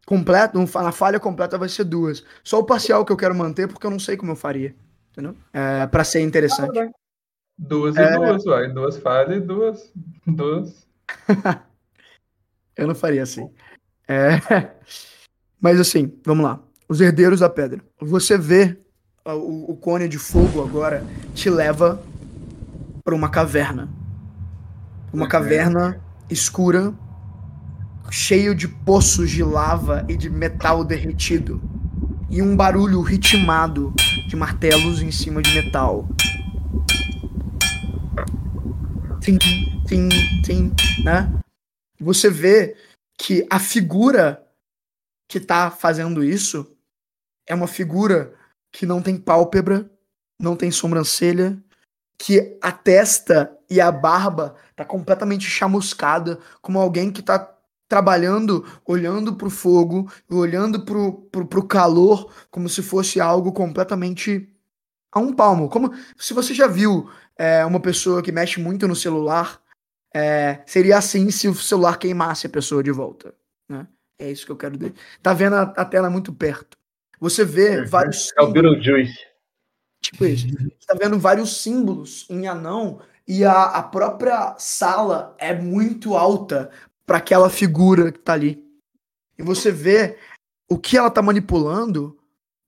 completo, 0.07 0.59
na 0.59 0.93
falha 0.93 1.21
completa 1.21 1.59
vai 1.59 1.69
ser 1.69 1.85
duas. 1.85 2.25
Só 2.43 2.61
o 2.61 2.65
parcial 2.65 3.05
que 3.05 3.13
eu 3.13 3.17
quero 3.17 3.35
manter, 3.35 3.69
porque 3.69 3.87
eu 3.87 3.91
não 3.91 3.99
sei 3.99 4.17
como 4.17 4.33
eu 4.33 4.37
faria. 4.37 4.75
Entendeu? 5.13 5.37
É, 5.53 5.87
pra 5.87 6.05
ser 6.05 6.21
interessante. 6.21 6.79
Ah, 6.79 6.89
duas 7.59 7.97
e 7.97 8.01
é... 8.01 8.17
duas, 8.17 8.47
uai. 8.47 8.69
Duas 8.73 8.97
falhas 8.99 9.37
e 9.37 9.41
duas. 9.41 9.93
Duas. 10.27 10.87
eu 12.77 12.87
não 12.87 12.95
faria 12.95 13.23
assim. 13.23 13.51
É... 14.09 14.41
Mas 15.61 15.81
assim, 15.81 16.19
vamos 16.25 16.45
lá. 16.45 16.61
Os 16.89 17.01
herdeiros 17.01 17.41
da 17.41 17.51
pedra. 17.51 17.83
Você 18.01 18.39
vê 18.39 18.79
o, 19.25 19.73
o 19.73 19.77
cone 19.77 20.09
de 20.09 20.19
fogo 20.19 20.63
agora 20.63 21.05
te 21.35 21.51
leva 21.51 22.01
para 23.03 23.15
uma 23.15 23.31
caverna 23.31 23.89
uma 25.17 25.27
caverna 25.27 25.99
escura, 26.29 26.95
cheio 28.11 28.55
de 28.55 28.69
poços 28.69 29.31
de 29.31 29.43
lava 29.43 30.05
e 30.11 30.15
de 30.15 30.29
metal 30.29 30.85
derretido. 30.85 31.59
E 32.29 32.43
um 32.43 32.55
barulho 32.55 33.01
ritmado 33.01 33.95
de 34.29 34.37
martelos 34.37 35.01
em 35.01 35.11
cima 35.11 35.41
de 35.41 35.55
metal. 35.55 36.07
Tim, 39.23 39.39
tim, 39.87 40.09
tim, 40.45 40.73
né? 41.03 41.33
Você 41.99 42.29
vê 42.29 42.77
que 43.17 43.47
a 43.49 43.59
figura 43.59 44.47
que 45.27 45.41
tá 45.41 45.71
fazendo 45.71 46.23
isso 46.23 46.77
é 47.49 47.55
uma 47.55 47.67
figura 47.67 48.35
que 48.71 48.85
não 48.85 49.01
tem 49.01 49.17
pálpebra, 49.17 49.91
não 50.39 50.55
tem 50.55 50.71
sobrancelha, 50.71 51.59
que 52.19 52.59
a 52.61 52.71
testa 52.71 53.56
e 53.69 53.81
a 53.81 53.91
barba 53.91 54.57
tá 54.75 54.85
completamente 54.85 55.45
chamuscada, 55.49 56.39
como 56.61 56.79
alguém 56.79 57.11
que 57.11 57.23
tá 57.23 57.57
trabalhando, 57.89 58.65
olhando 58.85 59.37
pro 59.37 59.51
fogo, 59.51 60.11
olhando 60.29 60.85
pro, 60.85 61.13
pro, 61.31 61.47
pro 61.47 61.67
calor, 61.67 62.33
como 62.51 62.69
se 62.69 62.83
fosse 62.83 63.21
algo 63.21 63.53
completamente 63.53 64.49
a 65.13 65.21
um 65.21 65.33
palmo. 65.33 65.69
Como 65.69 65.93
se 66.17 66.35
você 66.35 66.53
já 66.53 66.67
viu 66.67 67.09
é, 67.37 67.65
uma 67.65 67.81
pessoa 67.81 68.23
que 68.23 68.33
mexe 68.33 68.61
muito 68.61 68.89
no 68.89 68.97
celular, 68.97 69.61
é, 70.15 70.63
seria 70.67 70.99
assim 70.99 71.31
se 71.31 71.49
o 71.49 71.55
celular 71.55 71.99
queimasse 71.99 72.47
a 72.47 72.51
pessoa 72.51 72.83
de 72.83 72.91
volta. 72.91 73.35
Né? 73.69 73.87
É 74.19 74.31
isso 74.31 74.47
que 74.47 74.53
eu 74.53 74.57
quero 74.57 74.77
dizer. 74.77 74.95
Tá 75.23 75.33
vendo 75.33 75.55
a, 75.55 75.63
a 75.63 75.85
tela 75.85 76.11
muito 76.11 76.33
perto. 76.33 76.77
Você 77.21 77.45
vê 77.45 77.81
uhum. 77.81 77.87
vários. 77.87 78.33
É 78.37 78.43
o 78.43 78.51
Beetlejuice. 78.51 79.19
Tipo 80.03 80.27
isso. 80.27 80.47
Você 80.49 80.87
tá 80.87 80.95
vendo 80.95 81.19
vários 81.19 81.63
símbolos 81.63 82.27
em 82.29 82.47
anão 82.47 83.01
e 83.27 83.45
a, 83.45 83.65
a 83.65 83.83
própria 83.83 84.55
sala 84.59 85.35
é 85.39 85.55
muito 85.55 86.15
alta 86.15 86.71
para 87.05 87.19
aquela 87.19 87.51
figura 87.51 88.13
que 88.13 88.19
tá 88.19 88.35
ali. 88.35 88.65
E 89.39 89.43
você 89.43 89.71
vê 89.71 90.19
o 90.69 90.79
que 90.79 90.97
ela 90.97 91.11
tá 91.11 91.21
manipulando 91.21 92.19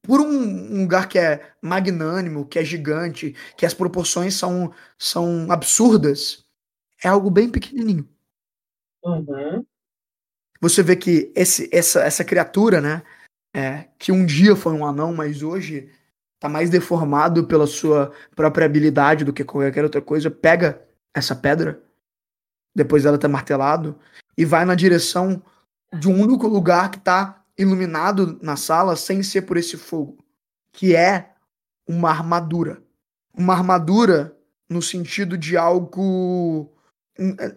por 0.02 0.20
um, 0.20 0.26
um, 0.26 0.82
lugar 0.82 1.09
que 1.09 1.18
é 1.18 1.52
magnânimo, 1.61 2.46
que 2.46 2.59
é 2.59 2.64
gigante, 2.64 3.34
que 3.56 3.66
as 3.66 3.74
proporções 3.74 4.34
são, 4.34 4.72
são 4.96 5.50
absurdas, 5.50 6.44
é 7.04 7.09
algo 7.09 7.30
bem 7.30 7.50
pequenininho. 7.50 8.09
Uhum. 9.04 9.64
Você 10.61 10.82
vê 10.82 10.96
que 10.96 11.32
esse, 11.36 11.68
essa, 11.72 12.00
essa 12.00 12.24
criatura, 12.24 12.80
né, 12.80 13.02
é, 13.54 13.88
que 13.98 14.11
um 14.11 14.24
dia 14.24 14.56
foi 14.56 14.72
um 14.72 14.84
anão, 14.84 15.14
mas 15.14 15.42
hoje 15.42 15.90
tá 16.39 16.49
mais 16.49 16.70
deformado 16.70 17.45
pela 17.45 17.66
sua 17.66 18.12
própria 18.34 18.66
habilidade 18.66 19.24
do 19.24 19.32
que 19.32 19.45
qualquer 19.45 19.84
outra 19.84 20.01
coisa, 20.01 20.30
pega 20.30 20.80
essa 21.14 21.34
pedra, 21.34 21.82
depois 22.74 23.03
dela 23.03 23.18
ter 23.18 23.28
martelado, 23.28 23.99
e 24.36 24.45
vai 24.45 24.64
na 24.64 24.74
direção 24.74 25.43
de 25.93 26.09
um 26.09 26.20
único 26.20 26.47
lugar 26.47 26.91
que 26.91 27.01
tá 27.01 27.43
iluminado 27.57 28.39
na 28.41 28.57
sala 28.57 28.95
sem 28.95 29.22
ser 29.22 29.43
por 29.43 29.57
esse 29.57 29.76
fogo, 29.76 30.18
que 30.72 30.95
é 30.95 31.32
uma 31.89 32.11
armadura. 32.11 32.80
Uma 33.36 33.55
armadura 33.55 34.36
no 34.68 34.80
sentido 34.82 35.36
de 35.36 35.57
algo. 35.57 36.70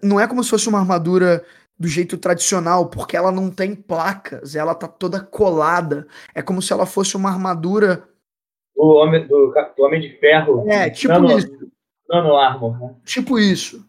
Não 0.01 0.19
é 0.19 0.27
como 0.27 0.43
se 0.43 0.49
fosse 0.49 0.67
uma 0.69 0.79
armadura 0.79 1.45
do 1.77 1.87
jeito 1.87 2.17
tradicional, 2.17 2.89
porque 2.89 3.17
ela 3.17 3.31
não 3.31 3.49
tem 3.51 3.75
placas, 3.75 4.55
ela 4.55 4.73
tá 4.73 4.87
toda 4.87 5.19
colada. 5.19 6.07
É 6.33 6.41
como 6.41 6.61
se 6.61 6.71
ela 6.73 6.85
fosse 6.85 7.15
uma 7.15 7.29
armadura. 7.29 8.07
O 8.81 8.95
homem, 8.95 9.27
do, 9.27 9.53
do 9.77 9.83
Homem 9.83 10.01
de 10.01 10.17
Ferro. 10.17 10.67
É, 10.67 10.89
tipo 10.89 11.13
nano, 11.13 11.37
isso. 11.37 11.71
Nano 12.09 12.35
Armor. 12.35 12.79
Né? 12.79 12.95
Tipo 13.05 13.37
isso. 13.37 13.85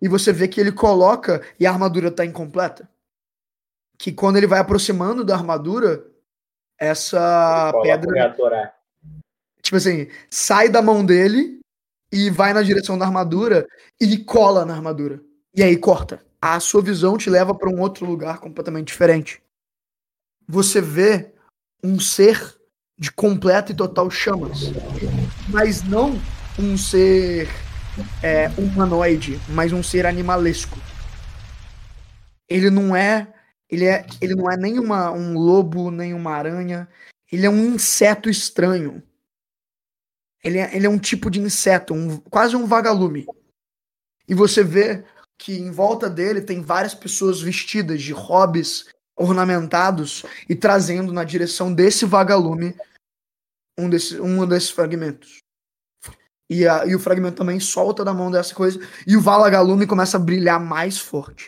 E 0.00 0.08
você 0.08 0.32
vê 0.32 0.48
que 0.48 0.60
ele 0.60 0.72
coloca 0.72 1.42
e 1.58 1.66
a 1.66 1.70
armadura 1.70 2.10
tá 2.10 2.24
incompleta 2.24 2.88
que 3.98 4.12
quando 4.12 4.36
ele 4.36 4.46
vai 4.46 4.60
aproximando 4.60 5.24
da 5.24 5.34
armadura, 5.34 6.06
essa 6.78 7.72
pedra. 7.82 8.32
Tipo 9.60 9.76
assim, 9.76 10.08
sai 10.30 10.68
da 10.68 10.80
mão 10.80 11.04
dele 11.04 11.58
e 12.10 12.30
vai 12.30 12.52
na 12.52 12.62
direção 12.62 12.96
da 12.96 13.04
armadura 13.04 13.66
e 14.00 14.16
cola 14.18 14.64
na 14.64 14.74
armadura. 14.74 15.20
E 15.54 15.62
aí 15.62 15.76
corta. 15.76 16.24
A 16.40 16.60
sua 16.60 16.80
visão 16.80 17.18
te 17.18 17.28
leva 17.28 17.52
para 17.52 17.68
um 17.68 17.80
outro 17.80 18.06
lugar 18.06 18.38
completamente 18.38 18.86
diferente. 18.86 19.42
Você 20.46 20.80
vê 20.80 21.34
um 21.82 21.98
ser 21.98 22.56
de 22.98 23.12
completa 23.12 23.72
e 23.72 23.74
total 23.74 24.10
chamas. 24.10 24.72
Mas 25.48 25.82
não 25.82 26.20
um 26.58 26.76
ser 26.76 27.48
é, 28.22 28.48
humanoide, 28.58 29.38
mas 29.48 29.72
um 29.72 29.82
ser 29.82 30.04
animalesco. 30.06 30.78
Ele 32.48 32.70
não 32.70 32.96
é 32.96 33.28
ele, 33.70 33.84
é, 33.84 34.06
ele 34.20 34.34
não 34.34 34.50
é 34.50 34.56
nem 34.56 34.78
uma, 34.78 35.12
um 35.12 35.34
lobo, 35.38 35.90
nem 35.90 36.14
uma 36.14 36.32
aranha. 36.32 36.88
Ele 37.30 37.44
é 37.44 37.50
um 37.50 37.74
inseto 37.74 38.30
estranho. 38.30 39.02
Ele 40.42 40.58
é, 40.58 40.74
ele 40.74 40.86
é 40.86 40.90
um 40.90 40.98
tipo 40.98 41.30
de 41.30 41.40
inseto, 41.40 41.92
um, 41.92 42.16
quase 42.16 42.56
um 42.56 42.64
vagalume. 42.64 43.26
E 44.26 44.34
você 44.34 44.64
vê 44.64 45.04
que 45.36 45.52
em 45.58 45.70
volta 45.70 46.08
dele 46.08 46.40
tem 46.40 46.62
várias 46.62 46.94
pessoas 46.94 47.40
vestidas 47.40 48.02
de 48.02 48.12
hobbies 48.12 48.86
ornamentados 49.16 50.24
e 50.48 50.54
trazendo 50.54 51.12
na 51.12 51.24
direção 51.24 51.72
desse 51.72 52.06
vagalume 52.06 52.74
um, 53.78 53.88
desse, 53.88 54.20
um 54.20 54.46
desses 54.46 54.70
fragmentos. 54.70 55.38
E, 56.50 56.66
a, 56.66 56.86
e 56.86 56.94
o 56.94 56.98
fragmento 56.98 57.36
também 57.36 57.60
solta 57.60 58.04
da 58.04 58.14
mão 58.14 58.30
dessa 58.30 58.54
coisa 58.54 58.80
e 59.06 59.16
o 59.16 59.20
vagalume 59.20 59.86
começa 59.86 60.16
a 60.16 60.20
brilhar 60.20 60.58
mais 60.58 60.98
forte. 60.98 61.46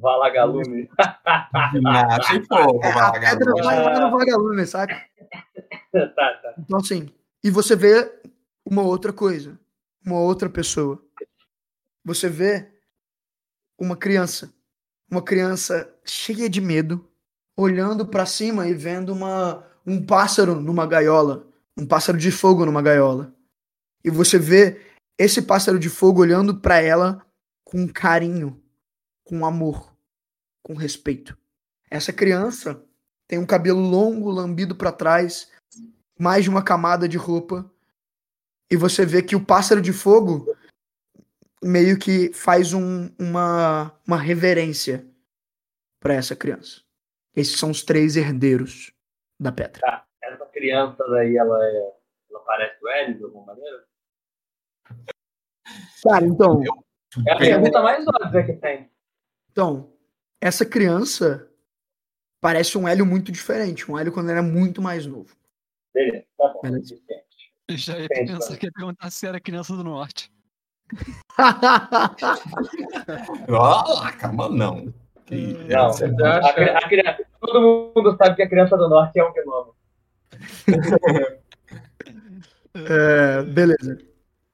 Valagalume. 0.00 0.88
ah, 0.98 1.48
achei 2.20 2.40
pouco, 2.46 2.84
é, 2.84 2.90
A 2.90 3.12
pedra 3.12 3.52
vai 3.62 4.00
no 4.00 4.10
vagalume, 4.10 4.66
saca? 4.66 4.94
tá, 6.14 6.34
tá. 6.42 6.54
Então, 6.58 6.78
assim, 6.78 7.08
e 7.42 7.50
você 7.50 7.74
vê 7.74 8.20
uma 8.66 8.82
outra 8.82 9.12
coisa, 9.14 9.58
uma 10.04 10.20
outra 10.20 10.50
pessoa. 10.50 11.02
Você 12.04 12.28
vê 12.28 12.70
uma 13.78 13.96
criança, 13.96 14.52
uma 15.10 15.22
criança 15.22 15.90
cheia 16.04 16.50
de 16.50 16.60
medo, 16.60 17.08
olhando 17.56 18.06
para 18.06 18.26
cima 18.26 18.68
e 18.68 18.74
vendo 18.74 19.10
uma, 19.12 19.66
um 19.86 20.04
pássaro 20.04 20.60
numa 20.60 20.86
gaiola, 20.86 21.47
um 21.78 21.86
pássaro 21.86 22.18
de 22.18 22.32
fogo 22.32 22.66
numa 22.66 22.82
gaiola. 22.82 23.32
E 24.04 24.10
você 24.10 24.38
vê 24.38 24.80
esse 25.16 25.40
pássaro 25.40 25.78
de 25.78 25.88
fogo 25.88 26.20
olhando 26.20 26.58
para 26.58 26.80
ela 26.80 27.24
com 27.64 27.86
carinho, 27.86 28.60
com 29.24 29.46
amor, 29.46 29.96
com 30.62 30.74
respeito. 30.74 31.38
Essa 31.88 32.12
criança 32.12 32.82
tem 33.28 33.38
um 33.38 33.46
cabelo 33.46 33.80
longo, 33.80 34.30
lambido 34.30 34.74
para 34.74 34.90
trás, 34.90 35.50
mais 36.18 36.44
de 36.44 36.50
uma 36.50 36.62
camada 36.62 37.08
de 37.08 37.16
roupa, 37.16 37.70
e 38.70 38.76
você 38.76 39.06
vê 39.06 39.22
que 39.22 39.36
o 39.36 39.44
pássaro 39.44 39.80
de 39.80 39.92
fogo 39.92 40.54
meio 41.62 41.98
que 41.98 42.32
faz 42.32 42.72
um, 42.72 43.10
uma, 43.18 43.94
uma 44.06 44.18
reverência 44.18 45.06
para 46.00 46.14
essa 46.14 46.36
criança. 46.36 46.82
Esses 47.34 47.58
são 47.58 47.70
os 47.70 47.82
três 47.82 48.16
herdeiros 48.16 48.92
da 49.40 49.52
pedra. 49.52 49.80
Tá. 49.80 50.07
Essa 50.34 50.46
criança 50.46 51.04
daí, 51.08 51.36
ela, 51.36 51.64
é, 51.64 51.92
ela 52.30 52.40
parece 52.40 52.84
o 52.84 52.88
Hélio 52.88 53.18
de 53.18 53.24
alguma 53.24 53.46
maneira? 53.46 53.84
Cara, 56.02 56.24
então. 56.24 56.62
É 57.26 57.32
a 57.32 57.38
pergunta 57.38 57.82
mais 57.82 58.04
óbvia 58.06 58.44
que 58.44 58.52
tem. 58.54 58.90
Então, 59.50 59.92
essa 60.40 60.64
criança 60.64 61.50
parece 62.40 62.78
um 62.78 62.86
Hélio 62.86 63.04
muito 63.06 63.32
diferente, 63.32 63.90
um 63.90 63.98
Hélio 63.98 64.12
quando 64.12 64.30
era 64.30 64.42
muito 64.42 64.80
mais 64.80 65.06
novo. 65.06 65.34
Beleza, 65.92 66.24
tá 66.36 66.48
bom. 66.48 66.60
Beleza. 66.62 66.98
Eu 67.66 67.76
já 67.76 67.98
ia 67.98 68.08
pensar 68.08 68.56
que 68.56 68.66
ia 68.66 68.72
perguntar 68.72 69.10
se 69.10 69.26
era 69.26 69.40
criança 69.40 69.76
do 69.76 69.84
norte. 69.84 70.32
ah, 71.38 72.14
calma, 74.18 74.48
não. 74.48 74.86
não, 74.86 75.90
a, 76.26 76.38
a, 76.38 76.78
a 76.78 76.88
criança, 76.88 77.26
todo 77.40 77.92
mundo 77.94 78.16
sabe 78.16 78.36
que 78.36 78.42
a 78.42 78.48
criança 78.48 78.76
do 78.76 78.88
norte 78.88 79.18
é 79.18 79.24
um 79.24 79.32
gnomo. 79.32 79.77
é, 82.74 83.42
beleza. 83.42 83.98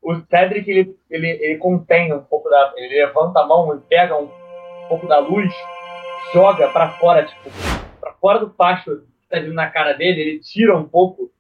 O 0.03 0.17
Cedric, 0.31 0.71
ele, 0.71 0.97
ele, 1.11 1.31
ele 1.31 1.59
contém 1.59 2.13
um 2.13 2.23
pouco 2.23 2.49
da. 2.49 2.75
Ele 2.77 2.95
levanta 2.95 3.41
a 3.41 3.47
mão 3.47 3.75
e 3.75 3.81
pega 3.89 4.17
um 4.17 4.29
pouco 4.89 5.07
da 5.07 5.19
luz, 5.19 5.53
joga 6.33 6.69
para 6.69 6.91
fora, 6.99 7.25
tipo, 7.25 7.51
para 8.01 8.13
fora 8.15 8.39
do 8.39 8.51
pasto 8.51 9.07
que 9.23 9.29
tá 9.29 9.39
vindo 9.39 9.55
na 9.55 9.71
cara 9.71 9.93
dele, 9.95 10.21
ele 10.21 10.41
tira 10.41 10.77
um 10.77 10.85
pouco 10.85 11.31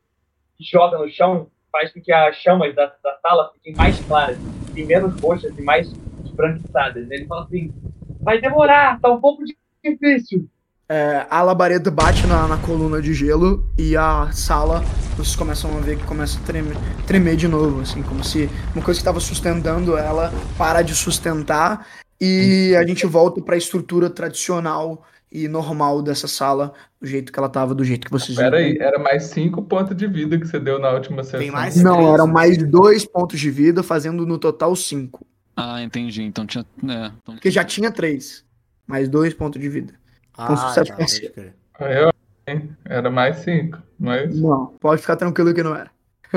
e 0.58 0.64
joga 0.64 0.98
no 0.98 1.08
chão, 1.10 1.48
faz 1.70 1.92
com 1.92 2.00
que 2.00 2.12
as 2.12 2.36
chamas 2.36 2.74
da, 2.74 2.86
da 3.02 3.18
sala 3.20 3.50
fiquem 3.54 3.74
mais 3.74 4.00
claras, 4.06 4.38
fiquem 4.66 4.86
menos 4.86 5.20
roxas 5.20 5.56
e 5.58 5.62
mais 5.62 5.92
esbranquiçadas. 6.24 7.10
Ele 7.10 7.26
fala 7.26 7.42
assim: 7.42 7.72
vai 8.20 8.40
demorar, 8.40 9.00
tá 9.00 9.10
um 9.10 9.20
pouco 9.20 9.42
difícil. 9.84 10.48
É, 10.86 11.26
a 11.30 11.40
labareda 11.40 11.90
bate 11.90 12.26
na, 12.26 12.46
na, 12.46 12.58
coluna 12.58 13.00
de 13.00 13.14
gelo 13.14 13.66
e 13.78 13.96
a 13.96 14.30
sala, 14.32 14.80
vocês 15.16 15.34
começam 15.34 15.74
a 15.76 15.80
ver 15.80 15.96
que 15.96 16.04
começa 16.04 16.38
a 16.38 16.42
tremer, 16.42 16.76
tremer 17.06 17.36
de 17.36 17.48
novo, 17.48 17.80
assim, 17.80 18.02
como 18.02 18.22
se 18.22 18.50
uma 18.74 18.84
coisa 18.84 18.98
que 18.98 19.02
estava 19.02 19.18
sustentando 19.18 19.96
ela 19.96 20.30
para 20.58 20.82
de 20.82 20.94
sustentar 20.94 21.86
e 22.20 22.76
a 22.76 22.86
gente 22.86 23.06
volta 23.06 23.40
para 23.40 23.54
a 23.54 23.58
estrutura 23.58 24.10
tradicional 24.10 25.02
e 25.32 25.48
normal 25.48 26.02
dessa 26.02 26.28
sala, 26.28 26.74
do 27.00 27.08
jeito 27.08 27.32
que 27.32 27.38
ela 27.38 27.48
tava, 27.48 27.74
do 27.74 27.82
jeito 27.82 28.04
que 28.04 28.12
vocês 28.12 28.36
Pera 28.36 28.58
aí, 28.58 28.76
era 28.78 28.98
mais 28.98 29.24
cinco 29.24 29.62
pontos 29.62 29.96
de 29.96 30.06
vida 30.06 30.38
que 30.38 30.46
você 30.46 30.60
deu 30.60 30.78
na 30.78 30.90
última 30.90 31.24
sessão. 31.24 31.40
Tem 31.40 31.50
mais 31.50 31.76
Não, 31.76 31.96
três, 31.96 32.12
eram 32.12 32.26
mais 32.26 32.58
dois 32.58 33.06
pontos 33.06 33.40
de 33.40 33.50
vida, 33.50 33.82
fazendo 33.82 34.26
no 34.26 34.38
total 34.38 34.76
cinco. 34.76 35.26
Ah, 35.56 35.82
entendi. 35.82 36.22
Então 36.22 36.46
tinha. 36.46 36.64
É, 36.84 37.06
então... 37.06 37.34
Porque 37.34 37.50
já 37.50 37.64
tinha 37.64 37.90
três. 37.90 38.44
Mais 38.86 39.08
dois 39.08 39.32
pontos 39.32 39.60
de 39.60 39.68
vida. 39.68 39.94
Ah, 40.36 40.46
com 40.48 40.56
sucesso 40.56 40.88
já, 40.88 40.96
parcial. 40.96 41.32
Eu, 41.80 42.12
hein? 42.46 42.76
Era 42.84 43.10
mais 43.10 43.38
cinco. 43.38 43.78
Mas... 43.98 44.38
Não, 44.38 44.74
pode 44.80 45.00
ficar 45.00 45.16
tranquilo 45.16 45.54
que 45.54 45.62
não 45.62 45.74
era. 45.74 45.90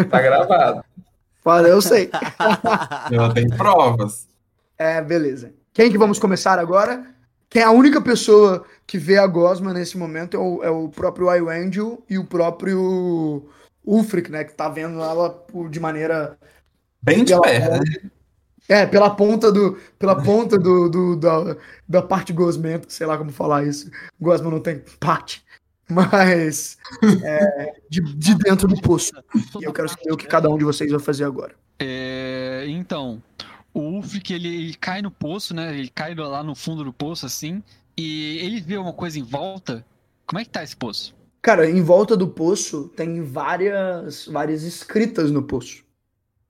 Tá 0.09 0.21
gravado. 0.21 0.83
eu 1.67 1.81
sei. 1.81 2.09
eu 3.11 3.33
tenho 3.33 3.55
provas. 3.55 4.27
É, 4.77 5.01
beleza. 5.01 5.53
Quem 5.73 5.91
que 5.91 5.97
vamos 5.97 6.19
começar 6.19 6.59
agora? 6.59 7.05
Quem 7.49 7.61
é 7.61 7.65
a 7.65 7.71
única 7.71 8.01
pessoa 8.01 8.65
que 8.85 8.97
vê 8.97 9.17
a 9.17 9.25
Gosma 9.25 9.73
nesse 9.73 9.97
momento 9.97 10.35
é 10.35 10.39
o, 10.39 10.63
é 10.63 10.69
o 10.69 10.89
próprio 10.89 11.33
Iwangel 11.33 12.03
e 12.09 12.17
o 12.17 12.25
próprio 12.25 13.49
Ulfric, 13.85 14.29
né? 14.29 14.43
Que 14.43 14.53
tá 14.53 14.67
vendo 14.67 15.01
ela 15.01 15.43
de 15.69 15.79
maneira. 15.79 16.37
Bem 17.01 17.23
de 17.23 17.39
perto, 17.39 17.71
né? 17.71 18.11
É, 18.69 18.85
pela 18.85 19.09
ponta 19.09 19.51
do. 19.51 19.77
Pela 19.97 20.21
ponta 20.21 20.57
do, 20.57 20.89
do, 20.89 21.15
da, 21.15 21.55
da 21.87 22.01
parte 22.01 22.33
gosmenta, 22.33 22.89
sei 22.89 23.07
lá 23.07 23.17
como 23.17 23.31
falar 23.31 23.65
isso. 23.65 23.89
Gosma 24.19 24.51
não 24.51 24.59
tem 24.59 24.83
parte. 24.99 25.45
mas 25.89 26.77
é, 27.23 27.73
de, 27.89 28.01
de, 28.01 28.35
dentro 28.35 28.67
do 28.67 28.79
poço. 28.81 29.11
E 29.59 29.63
eu 29.63 29.71
quero 29.71 29.87
saber 29.87 30.11
o 30.11 30.17
que 30.17 30.27
cada 30.27 30.49
um 30.49 30.57
de 30.57 30.65
vocês 30.65 30.91
vai 30.91 30.99
fazer 30.99 31.23
agora. 31.23 31.55
É, 31.79 32.65
então, 32.67 33.21
o 33.73 33.79
Ulfric, 33.79 34.33
ele, 34.33 34.47
ele, 34.47 34.73
cai 34.73 35.01
no 35.01 35.11
poço, 35.11 35.53
né? 35.53 35.77
Ele 35.77 35.89
cai 35.89 36.13
lá 36.13 36.43
no 36.43 36.55
fundo 36.55 36.83
do 36.83 36.91
poço, 36.91 37.25
assim, 37.25 37.63
e 37.95 38.37
ele 38.39 38.59
vê 38.59 38.77
uma 38.77 38.93
coisa 38.93 39.17
em 39.17 39.23
volta. 39.23 39.85
Como 40.25 40.39
é 40.39 40.43
que 40.43 40.49
tá 40.49 40.61
esse 40.61 40.75
poço? 40.75 41.15
Cara, 41.41 41.69
em 41.69 41.81
volta 41.81 42.17
do 42.17 42.27
poço 42.27 42.91
tem 42.95 43.23
várias, 43.23 44.25
várias 44.25 44.63
escritas 44.63 45.31
no 45.31 45.43
poço. 45.43 45.85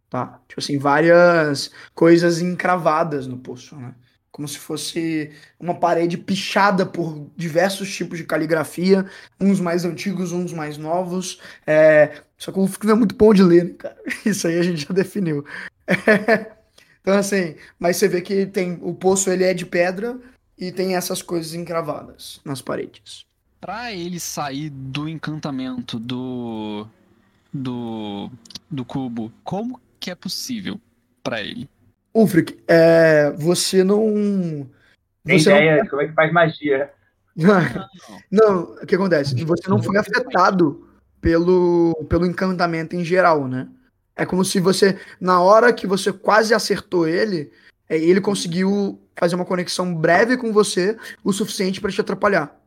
Tá? 0.10 0.40
Tipo 0.48 0.62
assim, 0.62 0.78
várias 0.78 1.70
coisas 1.94 2.42
encravadas 2.42 3.28
no 3.28 3.38
poço, 3.38 3.76
né? 3.76 3.94
como 4.38 4.48
se 4.48 4.60
fosse 4.60 5.32
uma 5.60 5.74
parede 5.74 6.16
pichada 6.16 6.86
por 6.86 7.28
diversos 7.36 7.92
tipos 7.92 8.20
de 8.20 8.24
caligrafia, 8.24 9.10
uns 9.42 9.60
mais 9.60 9.84
antigos, 9.84 10.32
uns 10.32 10.54
mais 10.54 10.78
novos. 10.78 11.42
É... 11.66 12.22
Só 12.38 12.52
que 12.52 12.60
o 12.60 12.68
Fux 12.68 12.88
é 12.88 12.94
muito 12.94 13.16
bom 13.16 13.34
de 13.34 13.42
ler, 13.42 13.66
né, 13.66 13.74
cara? 13.76 13.98
Isso 14.24 14.48
aí 14.48 14.60
a 14.60 14.62
gente 14.62 14.86
já 14.88 14.94
definiu. 14.94 15.44
É... 16.06 16.52
Então, 17.00 17.18
assim, 17.18 17.56
mas 17.80 17.96
você 17.96 18.10
vê 18.10 18.20
que 18.20 18.46
tem 18.46 18.78
o 18.82 18.94
poço 18.94 19.30
ele 19.30 19.46
é 19.46 19.54
de 19.54 19.66
pedra 19.66 20.20
e 20.58 20.74
tem 20.74 20.98
essas 20.98 21.22
coisas 21.22 21.54
encravadas 21.54 22.42
nas 22.44 22.62
paredes. 22.62 23.24
Para 23.62 23.94
ele 23.94 24.20
sair 24.20 24.70
do 24.70 25.08
encantamento 25.08 25.98
do 25.98 26.86
do 27.54 28.30
do 28.70 28.84
cubo, 28.84 29.32
como 29.46 29.80
que 30.00 30.12
é 30.12 30.16
possível 30.16 30.80
para 31.24 31.42
ele? 31.42 31.70
Ulfric, 32.14 32.58
é, 32.68 33.32
você 33.32 33.84
não. 33.84 34.70
Tem 35.24 35.40
você 35.40 35.50
ideia 35.52 35.84
não... 35.84 35.88
como 35.88 36.02
é 36.02 36.08
que 36.08 36.14
faz 36.14 36.32
magia. 36.32 36.92
não, 38.32 38.74
o 38.82 38.86
que 38.86 38.96
acontece? 38.96 39.44
Você 39.44 39.70
não 39.70 39.82
foi 39.82 39.98
afetado 39.98 40.88
pelo, 41.22 41.94
pelo 42.10 42.26
encantamento 42.26 42.96
em 42.96 43.06
geral, 43.06 43.48
né? 43.48 43.68
É 44.16 44.26
como 44.26 44.44
se 44.44 44.60
você, 44.60 45.00
na 45.22 45.40
hora 45.42 45.72
que 45.72 45.86
você 45.86 46.12
quase 46.12 46.54
acertou 46.54 47.08
ele, 47.08 47.52
é, 47.88 47.98
ele 47.98 48.20
conseguiu 48.20 49.00
fazer 49.16 49.36
uma 49.36 49.46
conexão 49.46 49.94
breve 49.94 50.38
com 50.38 50.52
você 50.52 50.98
o 51.24 51.32
suficiente 51.32 51.80
para 51.80 51.92
te 51.92 52.02
atrapalhar. 52.02 52.60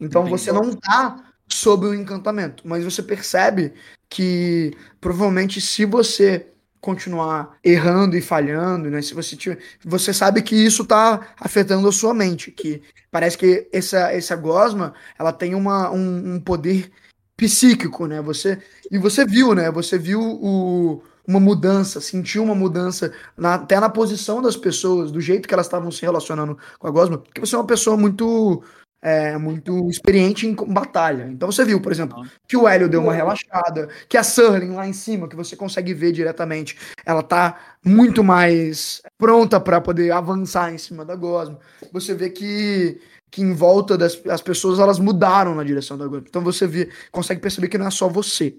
Então 0.00 0.22
Entendi. 0.22 0.38
você 0.38 0.52
não 0.52 0.74
tá 0.74 1.32
sob 1.48 1.86
o 1.86 1.94
encantamento, 1.94 2.66
mas 2.66 2.84
você 2.84 3.02
percebe 3.02 3.72
que 4.10 4.76
provavelmente 5.00 5.60
se 5.60 5.84
você 5.84 6.48
continuar 6.80 7.58
errando 7.62 8.16
e 8.16 8.20
falhando, 8.22 8.90
né? 8.90 9.02
Se 9.02 9.14
você 9.14 9.36
tiver, 9.36 9.58
você 9.84 10.12
sabe 10.12 10.42
que 10.42 10.54
isso 10.54 10.82
está 10.82 11.34
afetando 11.38 11.88
a 11.88 11.92
sua 11.92 12.14
mente, 12.14 12.50
que 12.50 12.82
parece 13.10 13.36
que 13.38 13.68
essa 13.72 14.12
essa 14.12 14.36
gosma, 14.36 14.94
ela 15.18 15.32
tem 15.32 15.54
uma, 15.54 15.90
um, 15.90 16.34
um 16.34 16.40
poder 16.40 16.90
psíquico, 17.36 18.06
né? 18.06 18.20
Você 18.22 18.58
e 18.90 18.98
você 18.98 19.24
viu, 19.26 19.54
né? 19.54 19.70
Você 19.70 19.98
viu 19.98 20.20
o 20.20 21.02
uma 21.26 21.40
mudança, 21.40 22.00
sentiu 22.00 22.44
uma 22.44 22.54
mudança 22.54 23.12
na, 23.36 23.54
até 23.54 23.80
na 23.80 23.90
posição 23.90 24.40
das 24.40 24.56
pessoas, 24.56 25.10
do 25.10 25.20
jeito 25.20 25.48
que 25.48 25.54
elas 25.54 25.66
estavam 25.66 25.90
se 25.90 26.02
relacionando 26.02 26.56
com 26.78 26.86
a 26.86 26.90
Gosma, 26.90 27.18
porque 27.18 27.40
você 27.40 27.56
é 27.56 27.58
uma 27.58 27.66
pessoa 27.66 27.96
muito 27.96 28.62
é, 29.06 29.38
muito 29.38 29.88
experiente 29.88 30.48
em 30.48 30.54
batalha. 30.54 31.28
Então 31.30 31.52
você 31.52 31.64
viu, 31.64 31.80
por 31.80 31.92
exemplo, 31.92 32.26
que 32.48 32.56
o 32.56 32.66
Hélio 32.66 32.88
deu 32.88 33.00
uma 33.00 33.14
relaxada, 33.14 33.88
que 34.08 34.16
a 34.16 34.24
Surling 34.24 34.72
lá 34.72 34.88
em 34.88 34.92
cima, 34.92 35.28
que 35.28 35.36
você 35.36 35.54
consegue 35.54 35.94
ver 35.94 36.10
diretamente, 36.10 36.76
ela 37.04 37.22
tá 37.22 37.76
muito 37.84 38.24
mais 38.24 39.00
pronta 39.16 39.60
para 39.60 39.80
poder 39.80 40.10
avançar 40.10 40.74
em 40.74 40.78
cima 40.78 41.04
da 41.04 41.14
Gosma. 41.14 41.60
Você 41.92 42.14
vê 42.14 42.30
que 42.30 43.00
que 43.30 43.42
em 43.42 43.52
volta 43.52 43.96
das 43.96 44.20
as 44.26 44.42
pessoas 44.42 44.80
elas 44.80 44.98
mudaram 44.98 45.54
na 45.54 45.62
direção 45.62 45.96
da 45.96 46.08
Gosma. 46.08 46.26
Então 46.28 46.42
você 46.42 46.66
vê, 46.66 46.90
consegue 47.12 47.40
perceber 47.40 47.68
que 47.68 47.78
não 47.78 47.86
é 47.86 47.92
só 47.92 48.08
você, 48.08 48.58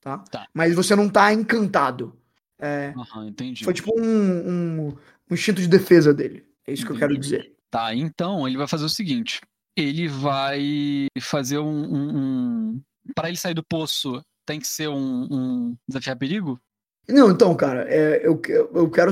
tá? 0.00 0.18
tá. 0.28 0.48
Mas 0.52 0.74
você 0.74 0.96
não 0.96 1.08
tá 1.08 1.32
encantado. 1.32 2.16
É, 2.58 2.92
uhum, 2.96 3.28
entendi. 3.28 3.62
Foi 3.62 3.72
tipo 3.72 3.92
um, 3.96 4.02
um, 4.02 4.88
um, 4.88 5.34
instinto 5.34 5.62
de 5.62 5.68
defesa 5.68 6.12
dele. 6.12 6.44
É 6.66 6.72
isso 6.72 6.82
entendi. 6.82 6.86
que 6.86 6.92
eu 6.92 7.08
quero 7.08 7.16
dizer. 7.16 7.54
Tá, 7.70 7.94
então 7.94 8.46
ele 8.48 8.56
vai 8.56 8.66
fazer 8.66 8.84
o 8.84 8.88
seguinte: 8.88 9.40
ele 9.76 10.08
vai 10.08 11.06
fazer 11.20 11.58
um. 11.58 11.66
um, 11.66 12.18
um... 12.18 12.82
Para 13.14 13.28
ele 13.28 13.36
sair 13.36 13.54
do 13.54 13.64
poço, 13.64 14.22
tem 14.46 14.60
que 14.60 14.66
ser 14.66 14.88
um, 14.88 15.28
um 15.30 15.76
desafiar 15.88 16.16
perigo? 16.16 16.60
Não, 17.08 17.30
então, 17.30 17.54
cara, 17.54 17.86
é, 17.88 18.26
eu, 18.26 18.40
eu 18.74 18.90
quero. 18.90 19.10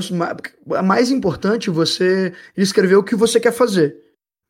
É 0.71 0.81
mais 0.81 1.11
importante 1.11 1.69
você 1.69 2.33
escrever 2.57 2.95
o 2.95 3.03
que 3.03 3.15
você 3.15 3.39
quer 3.39 3.51
fazer. 3.51 3.95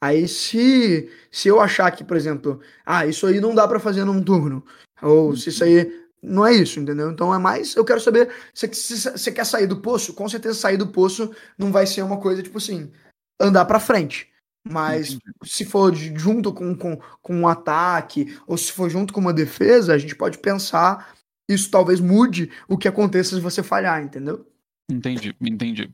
Aí, 0.02 0.28
se, 0.28 1.10
se 1.32 1.48
eu 1.48 1.60
achar 1.60 1.90
que, 1.92 2.04
por 2.04 2.18
exemplo, 2.18 2.62
ah, 2.86 3.06
isso 3.06 3.26
aí 3.26 3.40
não 3.40 3.56
dá 3.56 3.68
para 3.68 3.80
fazer 3.80 4.06
num 4.06 4.24
turno, 4.24 4.64
ou 5.02 5.36
se 5.36 5.50
isso 5.50 5.64
aí. 5.64 6.04
Não 6.26 6.46
é 6.46 6.54
isso, 6.54 6.80
entendeu? 6.80 7.12
Então 7.12 7.36
é 7.36 7.38
mais. 7.38 7.76
Eu 7.76 7.84
quero 7.84 8.00
saber. 8.00 8.30
Se 8.54 8.68
você 8.68 9.30
quer 9.30 9.46
sair 9.46 9.68
do 9.68 9.82
poço, 9.82 10.14
com 10.14 10.28
certeza 10.30 10.56
sair 10.56 10.78
do 10.78 10.88
poço 10.88 11.36
não 11.58 11.70
vai 11.70 11.86
ser 11.86 12.02
uma 12.02 12.18
coisa 12.18 12.42
tipo 12.42 12.60
assim, 12.60 12.90
andar 13.38 13.66
para 13.66 13.80
frente. 13.80 14.33
Mas 14.66 15.18
se 15.44 15.66
for 15.66 15.94
junto 15.94 16.54
com, 16.54 16.76
com, 16.76 16.98
com 17.22 17.36
um 17.36 17.48
ataque, 17.48 18.38
ou 18.48 18.58
se 18.58 18.72
for 18.72 18.90
junto 18.90 19.14
com 19.14 19.20
uma 19.20 19.34
defesa, 19.34 19.94
a 19.94 19.98
gente 19.98 20.16
pode 20.16 20.38
pensar. 20.38 21.14
Isso 21.50 21.70
talvez 21.70 22.00
mude 22.00 22.50
o 22.68 22.78
que 22.78 22.88
aconteça 22.88 23.36
se 23.36 23.42
você 23.42 23.62
falhar, 23.62 24.02
entendeu? 24.02 24.48
Entendi, 24.90 25.36
entendi. 25.42 25.94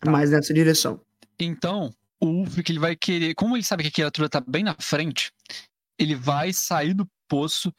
Tá. 0.00 0.10
Mais 0.10 0.30
nessa 0.30 0.54
direção. 0.54 1.00
Então, 1.38 1.92
o 2.18 2.26
Ulfric 2.26 2.72
ele 2.72 2.78
vai 2.78 2.96
querer. 2.96 3.34
Como 3.34 3.54
ele 3.54 3.62
sabe 3.62 3.82
que 3.82 3.88
a 3.90 3.92
criatura 3.92 4.28
tá 4.28 4.40
bem 4.40 4.64
na 4.64 4.74
frente, 4.78 5.30
ele 5.98 6.14
vai 6.14 6.52
sair 6.54 6.94
do 6.94 7.06
poço 7.28 7.72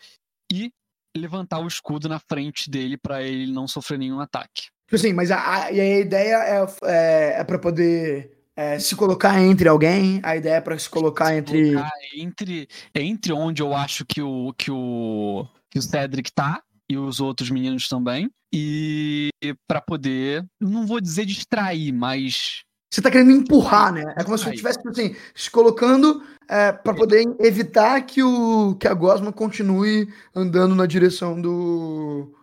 e 0.51 0.71
levantar 1.15 1.59
o 1.59 1.67
escudo 1.67 2.07
na 2.07 2.19
frente 2.19 2.69
dele 2.69 2.97
para 2.97 3.23
ele 3.23 3.51
não 3.51 3.67
sofrer 3.67 3.97
nenhum 3.97 4.19
ataque. 4.19 4.67
Tipo 4.85 4.95
assim, 4.95 5.13
mas 5.13 5.31
a, 5.31 5.37
a, 5.37 5.65
a 5.65 5.71
ideia 5.71 6.35
é, 6.35 6.65
é, 6.85 7.39
é 7.39 7.43
para 7.43 7.57
poder 7.57 8.36
é, 8.57 8.79
se 8.79 8.95
colocar 8.95 9.39
entre 9.39 9.69
alguém, 9.69 10.19
a 10.23 10.35
ideia 10.35 10.55
é 10.55 10.61
para 10.61 10.77
se 10.79 10.89
colocar 10.89 11.27
se 11.27 11.35
entre... 11.35 11.73
Colocar 11.73 11.91
entre. 12.15 12.67
Entre 12.95 13.31
onde 13.31 13.61
eu 13.61 13.71
acho 13.71 14.03
que 14.03 14.19
o, 14.19 14.51
que 14.57 14.71
o, 14.71 15.45
que 15.69 15.77
o 15.77 15.81
Cedric 15.81 16.31
tá 16.33 16.63
e 16.89 16.97
os 16.97 17.19
outros 17.19 17.51
meninos 17.51 17.87
também. 17.87 18.31
E 18.51 19.29
para 19.67 19.79
poder, 19.79 20.43
não 20.59 20.87
vou 20.87 20.99
dizer 20.99 21.25
distrair, 21.25 21.91
mas. 21.91 22.63
Você 22.91 22.99
tá 22.99 23.11
querendo 23.11 23.29
empurrar, 23.29 23.93
né? 23.93 24.15
É 24.17 24.23
como 24.23 24.35
se 24.35 24.45
você 24.45 24.51
estivesse 24.51 24.79
assim, 24.87 25.15
se 25.35 25.51
colocando 25.51 26.23
é, 26.49 26.71
para 26.71 26.95
poder 26.95 27.27
evitar 27.39 28.01
que, 28.01 28.23
o, 28.23 28.73
que 28.75 28.87
a 28.87 28.93
Gosma 28.95 29.31
continue 29.31 30.11
andando 30.33 30.73
na 30.73 30.87
direção 30.87 31.39
do. 31.39 32.33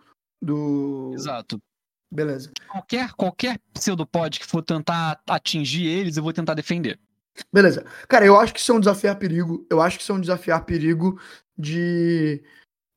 do. 0.41 1.11
Exato. 1.13 1.59
Beleza. 2.11 2.51
Qualquer, 2.69 3.11
qualquer 3.13 3.59
pseudopod 3.73 4.39
que 4.39 4.45
for 4.45 4.61
tentar 4.61 5.19
atingir 5.27 5.87
eles, 5.87 6.17
eu 6.17 6.23
vou 6.23 6.33
tentar 6.33 6.53
defender. 6.53 6.99
Beleza. 7.51 7.85
Cara, 8.07 8.25
eu 8.25 8.39
acho 8.39 8.53
que 8.53 8.59
isso 8.59 8.71
é 8.71 8.75
um 8.75 8.79
desafiar 8.79 9.17
perigo. 9.17 9.65
Eu 9.69 9.81
acho 9.81 9.97
que 9.97 10.03
isso 10.03 10.11
é 10.11 10.15
um 10.15 10.21
desafiar 10.21 10.63
perigo 10.63 11.19
de. 11.57 12.41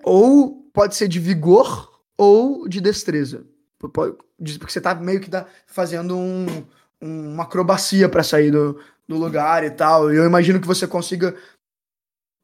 Ou 0.04 0.70
pode 0.72 0.94
ser 0.94 1.08
de 1.08 1.18
vigor 1.18 2.00
ou 2.16 2.68
de 2.68 2.80
destreza. 2.80 3.46
Porque 3.78 4.16
você 4.60 4.80
tá 4.80 4.94
meio 4.94 5.20
que 5.20 5.30
tá 5.30 5.46
fazendo 5.66 6.16
um, 6.16 6.46
uma 7.00 7.44
acrobacia 7.44 8.08
para 8.08 8.22
sair 8.22 8.50
do, 8.50 8.80
do 9.06 9.16
lugar 9.16 9.64
e 9.64 9.70
tal. 9.70 10.12
E 10.12 10.16
eu 10.16 10.24
imagino 10.24 10.60
que 10.60 10.66
você 10.66 10.86
consiga, 10.86 11.34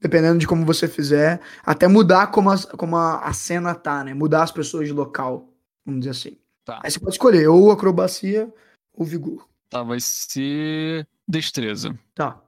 dependendo 0.01 0.39
de 0.39 0.47
como 0.47 0.65
você 0.65 0.89
fizer, 0.89 1.41
até 1.65 1.87
mudar 1.87 2.29
como 2.29 2.51
a, 2.51 2.59
como 2.77 2.97
a, 2.97 3.21
a 3.21 3.33
cena 3.33 3.75
tá, 3.75 4.03
né? 4.05 4.15
Mudar 4.15 4.43
as 4.43 4.53
pessoas 4.53 4.87
de 4.87 4.93
local, 4.93 5.53
vamos 5.85 6.01
dizer 6.01 6.11
assim. 6.11 6.44
Tá. 6.65 6.81
Aí 6.83 6.91
você 6.91 6.99
pode 6.99 7.13
escolher 7.13 7.47
ou 7.49 7.71
acrobacia 7.71 8.53
ou 8.93 9.05
vigor. 9.05 9.47
Tá, 9.69 9.83
vai 9.83 10.01
ser 10.01 11.07
destreza. 11.29 11.99
Tá. 12.15 12.41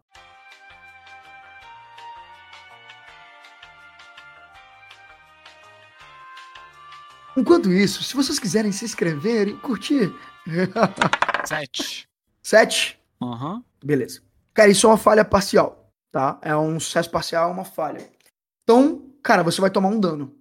Enquanto 7.36 7.70
isso, 7.70 8.02
se 8.02 8.16
vocês 8.16 8.38
quiserem 8.38 8.72
se 8.72 8.86
inscrever 8.86 9.48
e 9.48 9.56
curtir. 9.58 10.10
Sete. 11.44 12.08
Sete? 12.42 12.98
Aham. 13.20 13.56
Uhum. 13.56 13.64
Beleza. 13.84 14.22
Cara, 14.54 14.70
isso 14.70 14.86
é 14.86 14.90
uma 14.90 14.96
falha 14.96 15.22
parcial, 15.22 15.92
tá? 16.10 16.38
É 16.40 16.56
um 16.56 16.80
sucesso 16.80 17.10
parcial, 17.10 17.50
é 17.50 17.52
uma 17.52 17.64
falha. 17.64 18.08
Então, 18.62 19.12
cara, 19.22 19.42
você 19.42 19.60
vai 19.60 19.70
tomar 19.70 19.90
um 19.90 20.00
dano 20.00 20.34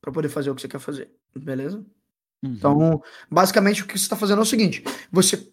para 0.00 0.12
poder 0.12 0.28
fazer 0.28 0.50
o 0.50 0.54
que 0.56 0.62
você 0.62 0.68
quer 0.68 0.80
fazer. 0.80 1.12
Beleza? 1.36 1.84
Uhum. 2.42 2.52
Então, 2.52 3.02
basicamente, 3.30 3.82
o 3.82 3.86
que 3.86 3.98
você 3.98 4.04
está 4.04 4.16
fazendo 4.16 4.40
é 4.40 4.42
o 4.42 4.46
seguinte: 4.46 4.82
você 5.10 5.48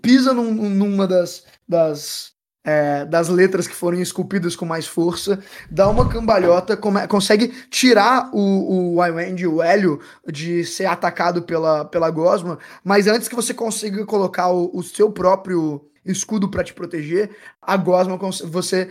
pisa 0.00 0.32
num, 0.32 0.52
numa 0.52 1.06
das, 1.06 1.44
das, 1.66 2.32
é, 2.64 3.04
das 3.04 3.28
letras 3.28 3.66
que 3.66 3.74
foram 3.74 4.00
esculpidas 4.00 4.54
com 4.54 4.64
mais 4.64 4.86
força, 4.86 5.42
dá 5.70 5.88
uma 5.88 6.08
cambalhota, 6.08 6.76
come, 6.76 7.06
consegue 7.08 7.48
tirar 7.68 8.30
o, 8.32 8.96
o 8.96 9.04
Iwend, 9.04 9.46
o 9.46 9.62
Hélio, 9.62 10.00
de 10.30 10.64
ser 10.64 10.86
atacado 10.86 11.42
pela, 11.42 11.84
pela 11.84 12.10
Gosma, 12.10 12.58
mas 12.84 13.06
antes 13.06 13.28
que 13.28 13.34
você 13.34 13.52
consiga 13.52 14.06
colocar 14.06 14.50
o, 14.50 14.70
o 14.72 14.82
seu 14.82 15.10
próprio 15.10 15.84
escudo 16.04 16.48
para 16.48 16.64
te 16.64 16.72
proteger, 16.72 17.30
a 17.60 17.76
Gosma, 17.76 18.18
você 18.46 18.90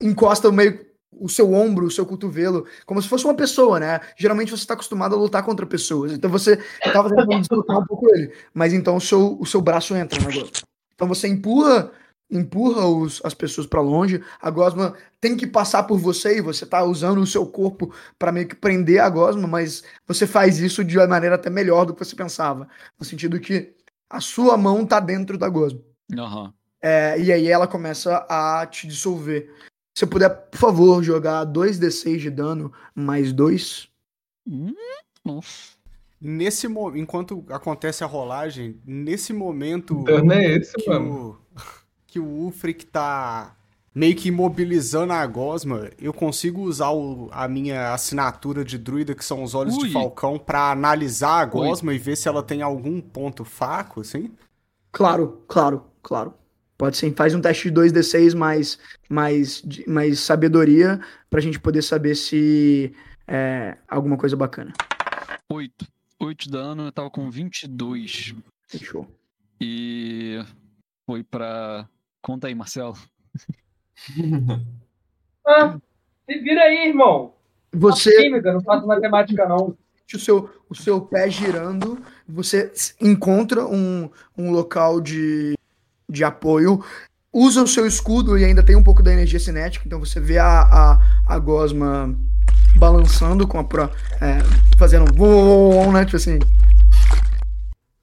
encosta 0.00 0.50
meio 0.50 0.93
o 1.20 1.28
seu 1.28 1.52
ombro, 1.52 1.86
o 1.86 1.90
seu 1.90 2.04
cotovelo, 2.04 2.66
como 2.86 3.00
se 3.00 3.08
fosse 3.08 3.24
uma 3.24 3.34
pessoa, 3.34 3.80
né? 3.80 4.00
Geralmente 4.16 4.50
você 4.50 4.62
está 4.62 4.74
acostumado 4.74 5.14
a 5.14 5.18
lutar 5.18 5.42
contra 5.42 5.66
pessoas, 5.66 6.12
então 6.12 6.30
você 6.30 6.58
estava 6.84 7.08
tentando 7.08 7.40
deslocar 7.40 7.78
um 7.78 7.86
pouco 7.86 8.06
ele, 8.14 8.32
mas 8.52 8.72
então 8.72 8.96
o 8.96 9.00
seu, 9.00 9.36
o 9.40 9.46
seu 9.46 9.60
braço 9.60 9.94
entra 9.94 10.20
na 10.20 10.26
gosma. 10.26 10.66
Então 10.94 11.08
você 11.08 11.28
empurra 11.28 11.90
empurra 12.30 12.86
os, 12.86 13.20
as 13.24 13.34
pessoas 13.34 13.66
para 13.66 13.80
longe, 13.80 14.22
a 14.40 14.50
gosma 14.50 14.94
tem 15.20 15.36
que 15.36 15.46
passar 15.46 15.84
por 15.84 15.98
você 15.98 16.38
e 16.38 16.42
você 16.42 16.66
tá 16.66 16.82
usando 16.82 17.20
o 17.20 17.26
seu 17.26 17.46
corpo 17.46 17.94
para 18.18 18.32
meio 18.32 18.48
que 18.48 18.54
prender 18.54 19.00
a 19.00 19.08
gosma, 19.08 19.46
mas 19.46 19.84
você 20.06 20.26
faz 20.26 20.58
isso 20.58 20.82
de 20.84 20.98
uma 20.98 21.06
maneira 21.06 21.36
até 21.36 21.50
melhor 21.50 21.84
do 21.84 21.94
que 21.94 22.04
você 22.04 22.16
pensava, 22.16 22.68
no 22.98 23.04
sentido 23.04 23.38
que 23.38 23.74
a 24.08 24.20
sua 24.20 24.56
mão 24.56 24.84
tá 24.84 25.00
dentro 25.00 25.38
da 25.38 25.48
gosma. 25.48 25.80
Uhum. 26.12 26.52
É, 26.82 27.18
e 27.18 27.32
aí 27.32 27.48
ela 27.48 27.66
começa 27.66 28.26
a 28.28 28.66
te 28.66 28.86
dissolver. 28.86 29.50
Se 29.94 30.04
puder, 30.06 30.28
por 30.28 30.58
favor, 30.58 31.02
jogar 31.02 31.46
2d6 31.46 32.18
de 32.18 32.30
dano 32.30 32.72
mais 32.94 33.32
2. 33.32 33.88
Hum, 34.46 34.74
nesse 36.20 36.66
momento, 36.66 36.98
enquanto 36.98 37.44
acontece 37.48 38.02
a 38.02 38.06
rolagem, 38.06 38.80
nesse 38.84 39.32
momento. 39.32 40.02
Dano 40.02 40.32
é 40.32 40.56
esse, 40.56 40.72
que 40.72 40.88
mano. 40.88 41.38
O, 41.54 41.60
que 42.06 42.18
o 42.18 42.24
Ulfric 42.24 42.86
tá 42.86 43.56
meio 43.94 44.16
que 44.16 44.28
imobilizando 44.28 45.12
a 45.12 45.24
gosma, 45.24 45.88
eu 46.00 46.12
consigo 46.12 46.62
usar 46.62 46.90
o, 46.90 47.28
a 47.30 47.46
minha 47.46 47.94
assinatura 47.94 48.64
de 48.64 48.76
druida, 48.76 49.14
que 49.14 49.24
são 49.24 49.44
os 49.44 49.54
olhos 49.54 49.76
Ui. 49.76 49.86
de 49.86 49.92
falcão, 49.92 50.36
para 50.36 50.72
analisar 50.72 51.40
a 51.40 51.44
gosma 51.44 51.90
Ui. 51.90 51.94
e 51.94 51.98
ver 51.98 52.16
se 52.16 52.26
ela 52.26 52.42
tem 52.42 52.62
algum 52.62 53.00
ponto 53.00 53.44
fraco, 53.44 54.00
assim? 54.00 54.32
Claro, 54.90 55.44
claro, 55.46 55.84
claro. 56.02 56.34
Pode 56.76 56.96
ser, 56.96 57.14
faz 57.14 57.34
um 57.34 57.40
teste 57.40 57.70
de 57.70 57.80
2d6 57.80 58.34
mais, 58.36 58.78
mais, 59.08 59.62
mais 59.86 60.20
sabedoria 60.20 61.00
pra 61.30 61.40
gente 61.40 61.60
poder 61.60 61.82
saber 61.82 62.14
se 62.16 62.92
é 63.28 63.76
alguma 63.88 64.16
coisa 64.16 64.36
bacana. 64.36 64.72
8. 65.50 65.86
8 66.20 66.50
dano, 66.50 66.86
eu 66.86 66.92
tava 66.92 67.10
com 67.10 67.30
22. 67.30 68.34
Fechou. 68.66 69.06
E 69.60 70.44
foi 71.06 71.22
pra. 71.22 71.88
Conta 72.20 72.48
aí, 72.48 72.54
Marcelo. 72.54 72.96
ah, 75.46 75.78
se 76.28 76.38
vira 76.40 76.62
aí, 76.62 76.88
irmão. 76.88 77.34
Você. 77.72 78.16
Química, 78.22 78.52
não 78.52 78.60
faço 78.60 78.86
matemática, 78.86 79.46
não. 79.46 79.76
O 80.12 80.18
seu, 80.18 80.50
o 80.68 80.74
seu 80.74 81.00
pé 81.00 81.30
girando, 81.30 81.98
você 82.28 82.70
encontra 83.00 83.66
um, 83.66 84.10
um 84.36 84.50
local 84.50 85.00
de 85.00 85.54
de 86.14 86.24
apoio. 86.24 86.82
Usa 87.32 87.62
o 87.62 87.68
seu 87.68 87.86
escudo 87.86 88.38
e 88.38 88.44
ainda 88.44 88.62
tem 88.62 88.76
um 88.76 88.82
pouco 88.82 89.02
da 89.02 89.12
energia 89.12 89.40
cinética, 89.40 89.84
então 89.84 89.98
você 89.98 90.20
vê 90.20 90.38
a, 90.38 90.60
a, 90.62 91.00
a 91.26 91.38
gosma 91.38 92.16
balançando 92.76 93.46
com 93.46 93.58
a 93.58 93.64
pro, 93.64 93.90
é, 94.20 94.38
fazendo 94.78 95.04
um 95.20 95.92
né? 95.92 96.04
Tipo 96.04 96.16
assim. 96.16 96.38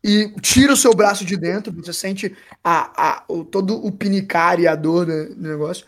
E 0.04 0.34
tira 0.42 0.74
o 0.74 0.78
seu 0.78 0.94
braço 0.94 1.24
de 1.24 1.38
dentro, 1.38 1.72
você 1.72 1.94
sente 1.94 2.36
a, 2.64 2.92
a, 2.96 3.24
o, 3.28 3.46
todo 3.46 3.86
o 3.86 3.92
pinicar 3.92 4.60
e 4.60 4.68
a 4.68 4.76
dor 4.76 5.06
do, 5.06 5.36
do 5.36 5.42
negócio. 5.42 5.86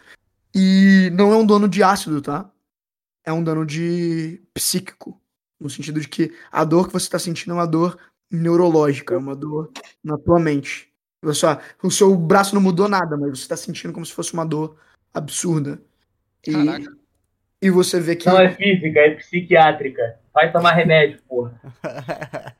E 0.53 1.09
não 1.13 1.33
é 1.33 1.35
um 1.35 1.45
dano 1.45 1.67
de 1.67 1.81
ácido, 1.81 2.21
tá? 2.21 2.49
É 3.25 3.33
um 3.33 3.43
dano 3.43 3.65
de 3.65 4.39
psíquico. 4.53 5.19
No 5.59 5.69
sentido 5.69 5.99
de 5.99 6.07
que 6.07 6.31
a 6.51 6.63
dor 6.63 6.87
que 6.87 6.93
você 6.93 7.05
está 7.05 7.17
sentindo 7.17 7.51
é 7.51 7.55
uma 7.55 7.65
dor 7.65 7.97
neurológica, 8.29 9.15
é 9.15 9.17
uma 9.17 9.35
dor 9.35 9.71
na 10.03 10.17
tua 10.17 10.39
mente. 10.39 10.92
Só, 11.33 11.59
o 11.81 11.91
seu 11.91 12.15
braço 12.15 12.55
não 12.55 12.61
mudou 12.61 12.89
nada, 12.89 13.15
mas 13.15 13.39
você 13.39 13.47
tá 13.47 13.55
sentindo 13.55 13.93
como 13.93 14.05
se 14.05 14.13
fosse 14.13 14.33
uma 14.33 14.45
dor 14.45 14.75
absurda. 15.13 15.79
E, 16.45 16.51
Caraca. 16.51 16.97
e 17.61 17.69
você 17.69 17.99
vê 17.99 18.15
que. 18.15 18.25
Não 18.25 18.39
é 18.39 18.49
física, 18.53 18.99
é 18.99 19.11
psiquiátrica. 19.15 20.19
Vai 20.33 20.51
tomar 20.51 20.71
remédio, 20.71 21.19
porra. 21.27 21.53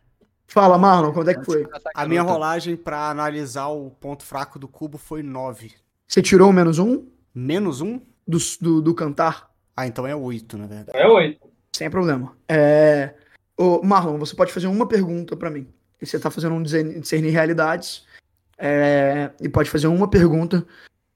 Fala, 0.48 0.78
Marlon, 0.78 1.12
quando 1.12 1.32
é 1.32 1.34
que 1.34 1.44
foi? 1.44 1.66
A 1.96 2.08
minha 2.08 2.22
rolagem 2.22 2.76
para 2.76 3.10
analisar 3.10 3.70
o 3.70 3.90
ponto 3.90 4.24
fraco 4.24 4.60
do 4.60 4.68
cubo 4.68 5.00
foi 5.00 5.24
9. 5.24 5.72
Você 6.08 6.22
tirou 6.22 6.52
o 6.52 6.54
menos 6.54 6.78
um? 6.78 7.08
Menos 7.34 7.82
um? 7.82 8.00
Do, 8.28 8.38
do, 8.62 8.80
do 8.80 8.94
cantar? 8.94 9.50
Ah, 9.76 9.88
então 9.88 10.06
é 10.06 10.16
8, 10.16 10.56
na 10.56 10.68
verdade. 10.68 10.96
É 10.96 11.08
8. 11.08 11.40
Sem 11.72 11.90
problema. 11.90 12.38
É... 12.48 13.16
Ô, 13.58 13.82
Marlon, 13.84 14.20
você 14.20 14.36
pode 14.36 14.54
fazer 14.54 14.68
uma 14.68 14.88
pergunta 14.88 15.36
para 15.36 15.50
mim. 15.50 15.68
Você 16.00 16.20
tá 16.20 16.30
fazendo 16.30 16.54
um 16.54 16.62
discernir 16.62 17.32
realidades 17.32 18.06
é, 18.58 19.32
e 19.42 19.50
pode 19.50 19.70
fazer 19.70 19.88
uma 19.88 20.10
pergunta 20.10 20.66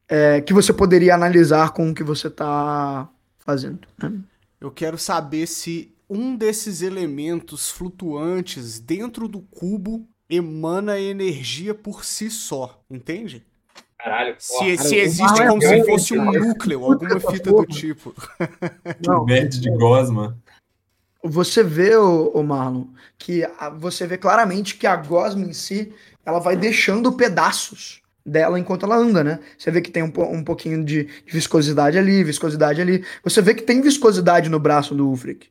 é, 0.08 0.42
que 0.42 0.54
você 0.54 0.72
poderia 0.74 1.14
analisar 1.14 1.72
com 1.72 1.90
o 1.90 1.94
que 1.94 2.04
você 2.04 2.28
está 2.28 3.10
fazendo. 3.40 3.88
Né? 4.02 4.14
Eu 4.60 4.72
quero 4.72 4.98
saber 4.98 5.48
se 5.48 5.94
um 6.10 6.36
desses 6.36 6.82
elementos 6.82 7.70
flutuantes 7.70 8.80
dentro 8.80 9.28
do 9.28 9.42
cubo 9.42 10.08
emana 10.30 11.00
energia 11.00 11.74
por 11.74 12.04
si 12.04 12.30
só, 12.30 12.82
entende? 12.90 13.46
Caralho, 13.98 14.36
se, 14.38 14.78
se 14.78 14.96
existe 14.96 15.48
como 15.48 15.62
se 15.62 15.84
fosse 15.84 16.18
um 16.18 16.32
núcleo, 16.32 16.84
alguma 16.84 17.20
fita 17.20 17.52
do 17.52 17.66
tipo. 17.66 18.14
Não. 19.06 19.26
Verde 19.26 19.60
de 19.60 19.70
gosma. 19.72 20.38
Você 21.24 21.64
vê, 21.64 21.96
o 21.96 22.42
Marlon, 22.44 22.86
que 23.18 23.44
a, 23.58 23.70
você 23.70 24.06
vê 24.06 24.18
claramente 24.18 24.78
que 24.78 24.88
a 24.88 24.96
gosma 24.96 25.46
em 25.46 25.52
si 25.52 25.94
ela 26.28 26.40
vai 26.40 26.58
deixando 26.58 27.14
pedaços 27.14 28.02
dela 28.26 28.60
enquanto 28.60 28.86
ela 28.86 28.98
anda, 28.98 29.24
né? 29.24 29.40
Você 29.58 29.72
vê 29.72 29.80
que 29.80 29.90
tem 29.90 30.04
um, 30.04 30.12
um 30.30 30.44
pouquinho 30.44 30.84
de, 30.84 31.06
de, 31.06 31.32
viscosidade 31.32 31.98
ali, 31.98 32.22
viscosidade 32.22 32.82
ali. 32.82 33.06
Você 33.24 33.42
vê 33.42 33.56
que 33.56 33.64
tem 33.64 33.80
viscosidade 33.80 34.50
no 34.50 34.60
braço 34.60 34.94
do 34.94 35.08
Ulfric. 35.08 35.48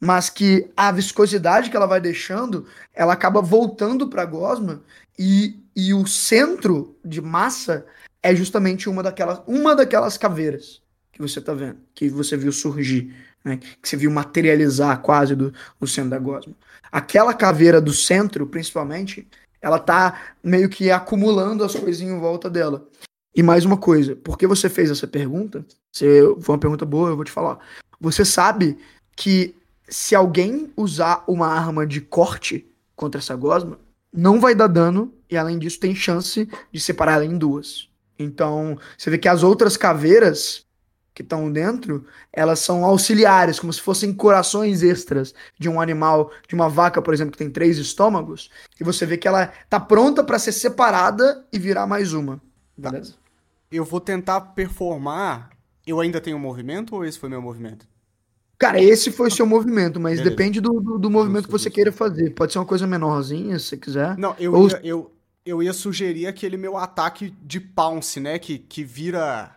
Mas 0.00 0.30
que 0.30 0.70
a 0.76 0.92
viscosidade 0.92 1.70
que 1.70 1.76
ela 1.76 1.86
vai 1.86 2.00
deixando, 2.00 2.66
ela 2.94 3.12
acaba 3.14 3.42
voltando 3.42 4.08
para 4.08 4.24
gosma 4.24 4.80
e, 5.18 5.58
e 5.74 5.92
o 5.92 6.06
centro 6.06 6.96
de 7.04 7.20
massa 7.20 7.84
é 8.22 8.32
justamente 8.32 8.88
uma 8.88 9.02
daquelas, 9.02 9.42
uma 9.44 9.74
daquelas 9.74 10.16
caveiras 10.16 10.80
que 11.10 11.20
você 11.20 11.40
tá 11.40 11.52
vendo, 11.52 11.78
que 11.94 12.08
você 12.08 12.36
viu 12.36 12.52
surgir, 12.52 13.12
né? 13.44 13.56
Que 13.56 13.88
você 13.88 13.96
viu 13.96 14.10
materializar 14.10 15.00
quase 15.00 15.34
do, 15.34 15.52
do 15.80 15.86
centro 15.88 16.10
da 16.10 16.18
gosma. 16.20 16.54
Aquela 16.92 17.34
caveira 17.34 17.80
do 17.80 17.92
centro, 17.92 18.46
principalmente, 18.46 19.26
ela 19.62 19.78
tá 19.78 20.20
meio 20.42 20.68
que 20.68 20.90
acumulando 20.90 21.64
as 21.64 21.74
coisinhas 21.74 22.16
em 22.16 22.20
volta 22.20 22.50
dela. 22.50 22.86
E 23.34 23.42
mais 23.42 23.64
uma 23.64 23.78
coisa, 23.78 24.14
por 24.16 24.36
que 24.36 24.46
você 24.46 24.68
fez 24.68 24.90
essa 24.90 25.06
pergunta? 25.06 25.64
Se 25.90 26.20
foi 26.40 26.54
uma 26.54 26.60
pergunta 26.60 26.84
boa, 26.84 27.10
eu 27.10 27.16
vou 27.16 27.24
te 27.24 27.30
falar. 27.30 27.58
Você 28.00 28.24
sabe 28.24 28.76
que 29.16 29.54
se 29.88 30.14
alguém 30.14 30.70
usar 30.76 31.24
uma 31.26 31.46
arma 31.46 31.86
de 31.86 32.00
corte 32.00 32.66
contra 32.96 33.20
essa 33.20 33.34
gosma, 33.36 33.78
não 34.12 34.40
vai 34.40 34.54
dar 34.54 34.66
dano 34.66 35.12
e 35.30 35.36
além 35.36 35.58
disso 35.58 35.80
tem 35.80 35.94
chance 35.94 36.48
de 36.70 36.80
separar 36.80 37.14
ela 37.14 37.24
em 37.24 37.38
duas. 37.38 37.88
Então, 38.18 38.78
você 38.98 39.08
vê 39.10 39.16
que 39.16 39.28
as 39.28 39.42
outras 39.42 39.76
caveiras 39.76 40.66
que 41.14 41.22
estão 41.22 41.50
dentro, 41.52 42.06
elas 42.32 42.60
são 42.60 42.84
auxiliares, 42.84 43.60
como 43.60 43.72
se 43.72 43.80
fossem 43.80 44.12
corações 44.12 44.82
extras 44.82 45.34
de 45.58 45.68
um 45.68 45.80
animal, 45.80 46.30
de 46.48 46.54
uma 46.54 46.68
vaca, 46.68 47.02
por 47.02 47.12
exemplo, 47.12 47.32
que 47.32 47.38
tem 47.38 47.50
três 47.50 47.78
estômagos, 47.78 48.50
e 48.80 48.84
você 48.84 49.04
vê 49.04 49.16
que 49.16 49.28
ela 49.28 49.52
tá 49.68 49.78
pronta 49.78 50.24
para 50.24 50.38
ser 50.38 50.52
separada 50.52 51.46
e 51.52 51.58
virar 51.58 51.86
mais 51.86 52.12
uma. 52.12 52.40
Beleza? 52.76 53.12
Tá. 53.12 53.18
Eu 53.70 53.84
vou 53.84 54.00
tentar 54.00 54.40
performar. 54.40 55.50
Eu 55.86 56.00
ainda 56.00 56.20
tenho 56.20 56.36
um 56.36 56.40
movimento 56.40 56.94
ou 56.94 57.04
esse 57.04 57.18
foi 57.18 57.28
meu 57.28 57.42
movimento? 57.42 57.86
Cara, 58.58 58.80
esse 58.80 59.10
foi 59.10 59.28
seu 59.30 59.44
movimento, 59.44 59.98
mas 59.98 60.18
Beleza. 60.18 60.30
depende 60.30 60.60
do, 60.60 60.80
do, 60.80 60.98
do 60.98 61.10
movimento 61.10 61.46
que 61.46 61.52
você 61.52 61.68
queira 61.68 61.90
fazer. 61.90 62.30
Pode 62.30 62.52
ser 62.52 62.60
uma 62.60 62.64
coisa 62.64 62.86
menorzinha, 62.86 63.58
se 63.58 63.66
você 63.66 63.76
quiser. 63.76 64.16
Não, 64.16 64.36
eu, 64.38 64.54
ou... 64.54 64.68
ia, 64.68 64.80
eu, 64.84 65.12
eu 65.44 65.62
ia 65.62 65.72
sugerir 65.72 66.26
aquele 66.26 66.56
meu 66.56 66.76
ataque 66.76 67.34
de 67.42 67.58
pounce, 67.58 68.20
né? 68.20 68.38
Que, 68.38 68.58
que 68.58 68.84
vira 68.84 69.56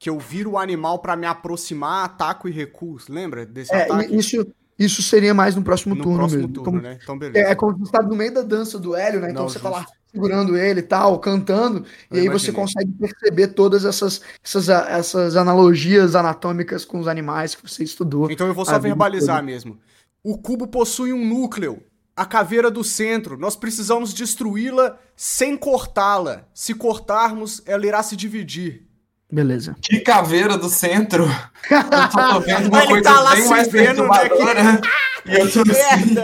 que 0.00 0.08
eu 0.08 0.18
viro 0.18 0.52
o 0.52 0.58
animal 0.58 0.98
para 1.00 1.14
me 1.14 1.26
aproximar, 1.26 2.06
ataco 2.06 2.48
e 2.48 2.50
recuo. 2.50 2.96
Lembra 3.06 3.44
desse 3.44 3.72
é, 3.72 3.82
ataque? 3.82 4.16
Isso, 4.16 4.46
isso 4.78 5.02
seria 5.02 5.34
mais 5.34 5.54
no 5.54 5.62
próximo 5.62 5.94
no 5.94 6.02
turno 6.02 6.18
próximo 6.20 6.40
mesmo. 6.40 6.54
Turno, 6.54 6.70
como, 6.70 6.82
né? 6.82 6.98
Então, 7.02 7.18
beleza. 7.18 7.46
É, 7.46 7.50
é 7.52 7.54
como 7.54 7.76
você 7.76 7.92
tá 7.92 8.02
no 8.02 8.16
meio 8.16 8.32
da 8.32 8.40
dança 8.40 8.78
do 8.78 8.96
Hélio, 8.96 9.20
né? 9.20 9.30
Então 9.30 9.42
Não, 9.42 9.48
você 9.50 9.58
justo. 9.58 9.70
tá 9.70 9.76
lá 9.76 9.86
segurando 10.10 10.56
ele 10.56 10.80
e 10.80 10.82
tal, 10.82 11.20
cantando, 11.20 11.84
eu 12.10 12.16
e 12.16 12.20
aí 12.20 12.26
imaginei. 12.26 12.30
você 12.30 12.50
consegue 12.50 12.90
perceber 12.92 13.48
todas 13.48 13.84
essas, 13.84 14.22
essas, 14.42 14.68
essas 14.68 15.36
analogias 15.36 16.16
anatômicas 16.16 16.84
com 16.84 16.98
os 16.98 17.06
animais 17.06 17.54
que 17.54 17.68
você 17.68 17.84
estudou. 17.84 18.28
Então 18.30 18.46
eu 18.46 18.54
vou 18.54 18.64
só 18.64 18.78
verbalizar 18.78 19.44
mesmo. 19.44 19.78
O 20.24 20.38
cubo 20.38 20.66
possui 20.66 21.12
um 21.12 21.28
núcleo, 21.28 21.82
a 22.16 22.24
caveira 22.24 22.70
do 22.70 22.82
centro. 22.82 23.36
Nós 23.36 23.54
precisamos 23.54 24.14
destruí-la 24.14 24.98
sem 25.14 25.58
cortá-la. 25.58 26.48
Se 26.54 26.74
cortarmos, 26.74 27.62
ela 27.66 27.86
irá 27.86 28.02
se 28.02 28.16
dividir. 28.16 28.89
Beleza. 29.30 29.76
Que 29.80 30.00
caveira 30.00 30.58
do 30.58 30.68
centro. 30.68 31.24
Eu 31.70 32.10
tô 32.10 32.40
vendo 32.40 32.68
uma 32.68 32.84
coisa 32.86 33.02
tá 33.02 33.34
bem 33.34 33.48
mais 33.48 33.68
vendo, 33.70 34.02
né, 34.02 34.18
perturbadora. 34.18 34.62
Né? 34.64 34.80
E 35.26 35.34
eu 35.34 35.52
tô 35.52 35.60
assim... 35.70 36.14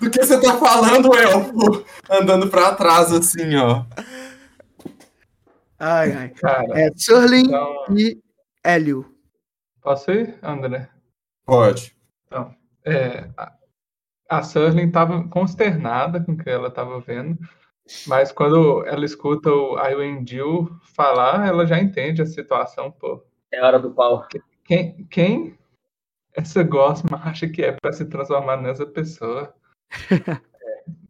Do 0.00 0.10
que 0.10 0.24
você 0.24 0.40
tá 0.40 0.56
falando, 0.58 1.14
elfo? 1.14 1.84
Andando 2.10 2.48
pra 2.48 2.74
trás, 2.74 3.12
assim, 3.12 3.54
ó. 3.54 3.84
Ai, 5.78 6.12
ai. 6.12 6.28
Cara, 6.30 6.66
é 6.78 6.90
Surling 6.96 7.46
então... 7.46 7.84
e 7.90 8.18
Hélio. 8.62 9.14
Posso 9.80 10.10
ir, 10.10 10.36
André? 10.42 10.88
Pode. 11.44 11.94
Então, 12.26 12.54
é, 12.84 13.28
a, 14.28 14.42
Surling 14.42 14.86
estava 14.86 15.28
consternada 15.28 16.20
com 16.20 16.32
o 16.32 16.36
que 16.36 16.48
ela 16.50 16.68
estava 16.68 17.00
vendo, 17.00 17.38
mas 18.06 18.32
quando 18.32 18.84
ela 18.86 19.04
escuta 19.04 19.50
o 19.50 19.78
Iwendil 19.78 20.70
falar, 20.94 21.46
ela 21.46 21.66
já 21.66 21.78
entende 21.78 22.22
a 22.22 22.26
situação, 22.26 22.90
pô. 22.90 23.22
É 23.52 23.62
hora 23.62 23.78
do 23.78 23.90
pau. 23.90 24.26
Quem, 24.64 25.04
quem 25.10 25.58
essa 26.34 26.62
Gosma 26.62 27.20
acha 27.24 27.48
que 27.48 27.62
é 27.62 27.72
para 27.72 27.92
se 27.92 28.04
transformar 28.06 28.56
nessa 28.56 28.86
pessoa? 28.86 29.54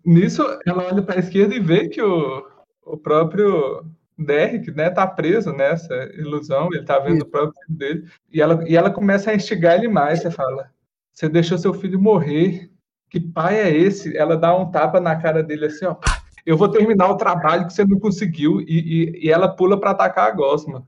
Nisso, 0.05 0.43
ela 0.67 0.85
olha 0.85 1.03
para 1.03 1.17
a 1.17 1.19
esquerda 1.19 1.55
e 1.55 1.61
vê 1.61 1.89
que 1.89 2.03
o, 2.03 2.47
o 2.85 2.97
próprio 2.97 3.87
Derek, 4.19 4.71
né, 4.73 4.91
tá 4.91 5.07
preso 5.07 5.53
nessa 5.53 5.95
ilusão, 6.15 6.69
ele 6.73 6.85
tá 6.85 6.99
vendo 6.99 7.17
Isso. 7.17 7.27
o 7.27 7.31
próprio 7.31 7.55
filho 7.65 7.79
dele, 7.79 8.11
e 8.31 8.41
ela, 8.41 8.63
e 8.69 8.77
ela 8.77 8.91
começa 8.91 9.31
a 9.31 9.35
instigar 9.35 9.77
ele 9.77 9.89
mais, 9.89 10.21
você 10.21 10.31
fala, 10.31 10.71
você 11.13 11.29
deixou 11.29 11.57
seu 11.57 11.73
filho 11.73 12.01
morrer, 12.01 12.71
que 13.09 13.19
pai 13.19 13.61
é 13.61 13.75
esse? 13.75 14.17
Ela 14.17 14.37
dá 14.37 14.55
um 14.55 14.71
tapa 14.71 15.01
na 15.01 15.17
cara 15.17 15.43
dele 15.43 15.67
assim, 15.67 15.87
ó, 15.87 15.97
eu 16.45 16.57
vou 16.57 16.69
terminar 16.69 17.11
o 17.11 17.17
trabalho 17.17 17.67
que 17.67 17.73
você 17.73 17.85
não 17.85 17.99
conseguiu, 17.99 18.61
e, 18.61 18.65
e, 18.67 19.27
e 19.27 19.31
ela 19.31 19.49
pula 19.49 19.79
para 19.79 19.91
atacar 19.91 20.29
a 20.29 20.35
Gosma. 20.35 20.85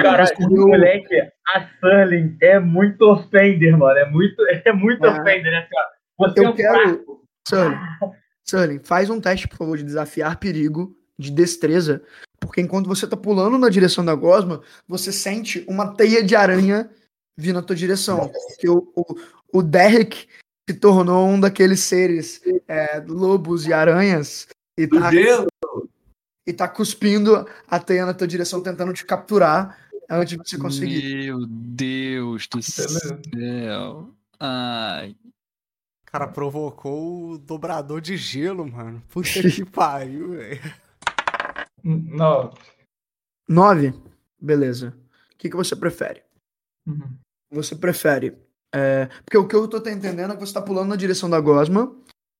Cara, 0.00 0.24
moleque, 0.40 1.14
a 1.46 1.60
Sterling 1.60 2.36
é 2.40 2.58
muito 2.58 3.02
offender, 3.02 3.76
mano, 3.76 3.98
é 3.98 4.10
muito, 4.10 4.42
é 4.64 4.72
muito 4.72 5.04
ah. 5.04 5.12
offender, 5.12 5.50
né, 5.50 5.68
cara? 5.70 5.88
Você 6.18 6.40
eu 6.40 6.44
é 6.44 6.48
um 6.48 6.54
quero... 6.54 7.22
Sterling, 7.46 7.78
Sterling, 8.46 8.80
faz 8.84 9.10
um 9.10 9.20
teste, 9.20 9.48
por 9.48 9.56
favor, 9.56 9.76
de 9.76 9.84
desafiar 9.84 10.38
perigo 10.38 10.96
de 11.18 11.32
destreza, 11.32 12.02
porque 12.40 12.60
enquanto 12.60 12.86
você 12.86 13.06
tá 13.06 13.16
pulando 13.16 13.58
na 13.58 13.68
direção 13.68 14.04
da 14.04 14.14
gosma, 14.14 14.62
você 14.86 15.12
sente 15.12 15.64
uma 15.68 15.94
teia 15.94 16.22
de 16.22 16.36
aranha 16.36 16.88
vindo 17.36 17.56
na 17.56 17.62
tua 17.62 17.74
direção. 17.74 18.30
Porque 18.48 18.68
o, 18.68 18.92
o, 18.94 19.14
o 19.52 19.62
Derek 19.62 20.28
se 20.68 20.74
tornou 20.74 21.26
um 21.26 21.40
daqueles 21.40 21.80
seres 21.80 22.42
é, 22.68 23.00
lobos 23.00 23.66
e 23.66 23.72
aranhas 23.72 24.46
e 24.76 24.86
tá, 24.86 25.10
e 26.46 26.52
tá 26.52 26.68
cuspindo 26.68 27.48
a 27.66 27.80
teia 27.80 28.04
na 28.04 28.12
tua 28.12 28.26
direção, 28.28 28.62
tentando 28.62 28.92
te 28.92 29.06
capturar 29.06 29.78
antes 30.10 30.36
de 30.36 30.36
você 30.36 30.58
conseguir. 30.58 31.24
Meu 31.24 31.46
Deus 31.46 32.46
do 32.48 32.60
céu. 32.62 34.14
Ai. 34.38 35.16
cara 36.04 36.28
provocou 36.28 37.30
o 37.30 37.38
dobrador 37.38 38.02
de 38.02 38.18
gelo, 38.18 38.70
mano. 38.70 39.02
Puta 39.08 39.28
que 39.50 39.64
pariu, 39.72 40.32
velho. 40.32 40.60
Nove. 41.82 42.58
Nove? 43.48 43.94
Beleza. 44.38 44.94
O 45.32 45.36
que, 45.38 45.48
que 45.48 45.56
você 45.56 45.74
prefere? 45.74 46.22
Uhum. 46.86 47.16
Você 47.50 47.74
prefere. 47.74 48.36
É, 48.74 49.08
porque 49.24 49.38
o 49.38 49.46
que 49.46 49.56
eu 49.56 49.66
tô 49.68 49.78
entendendo 49.78 50.32
é 50.32 50.36
que 50.36 50.40
você 50.40 50.52
tá 50.52 50.62
pulando 50.62 50.88
na 50.88 50.96
direção 50.96 51.28
da 51.28 51.40
Gosma. 51.40 51.92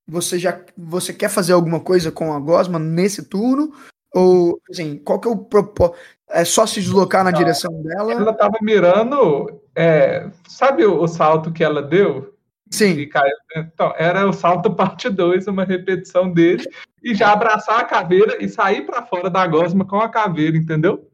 Você 0.06 0.38
já. 0.38 0.60
Você 0.76 1.12
quer 1.12 1.28
fazer 1.28 1.52
alguma 1.52 1.80
coisa 1.80 2.10
com 2.10 2.32
a 2.32 2.40
Gosma 2.40 2.78
nesse 2.78 3.24
turno? 3.28 3.72
Ou, 4.14 4.60
assim, 4.70 4.96
qual 4.98 5.20
que 5.20 5.28
é 5.28 5.30
o 5.30 5.36
propósito? 5.36 5.98
É 6.30 6.44
só 6.44 6.66
se 6.66 6.80
deslocar 6.80 7.24
na 7.24 7.30
direção 7.30 7.82
dela? 7.82 8.12
Ela 8.12 8.32
tava 8.32 8.58
mirando. 8.60 9.60
É, 9.74 10.30
sabe 10.46 10.84
o, 10.84 11.02
o 11.02 11.08
salto 11.08 11.52
que 11.52 11.64
ela 11.64 11.82
deu? 11.82 12.34
Sim. 12.70 13.08
Então, 13.56 13.94
era 13.96 14.26
o 14.26 14.32
salto 14.32 14.70
parte 14.74 15.08
2, 15.08 15.46
uma 15.46 15.64
repetição 15.64 16.30
dele, 16.30 16.68
e 17.02 17.14
já 17.14 17.32
abraçar 17.32 17.80
a 17.80 17.84
caveira 17.84 18.42
e 18.42 18.48
sair 18.48 18.84
para 18.84 19.06
fora 19.06 19.30
da 19.30 19.46
gosma 19.46 19.84
com 19.84 20.00
a 20.00 20.08
caveira, 20.08 20.56
entendeu? 20.56 21.08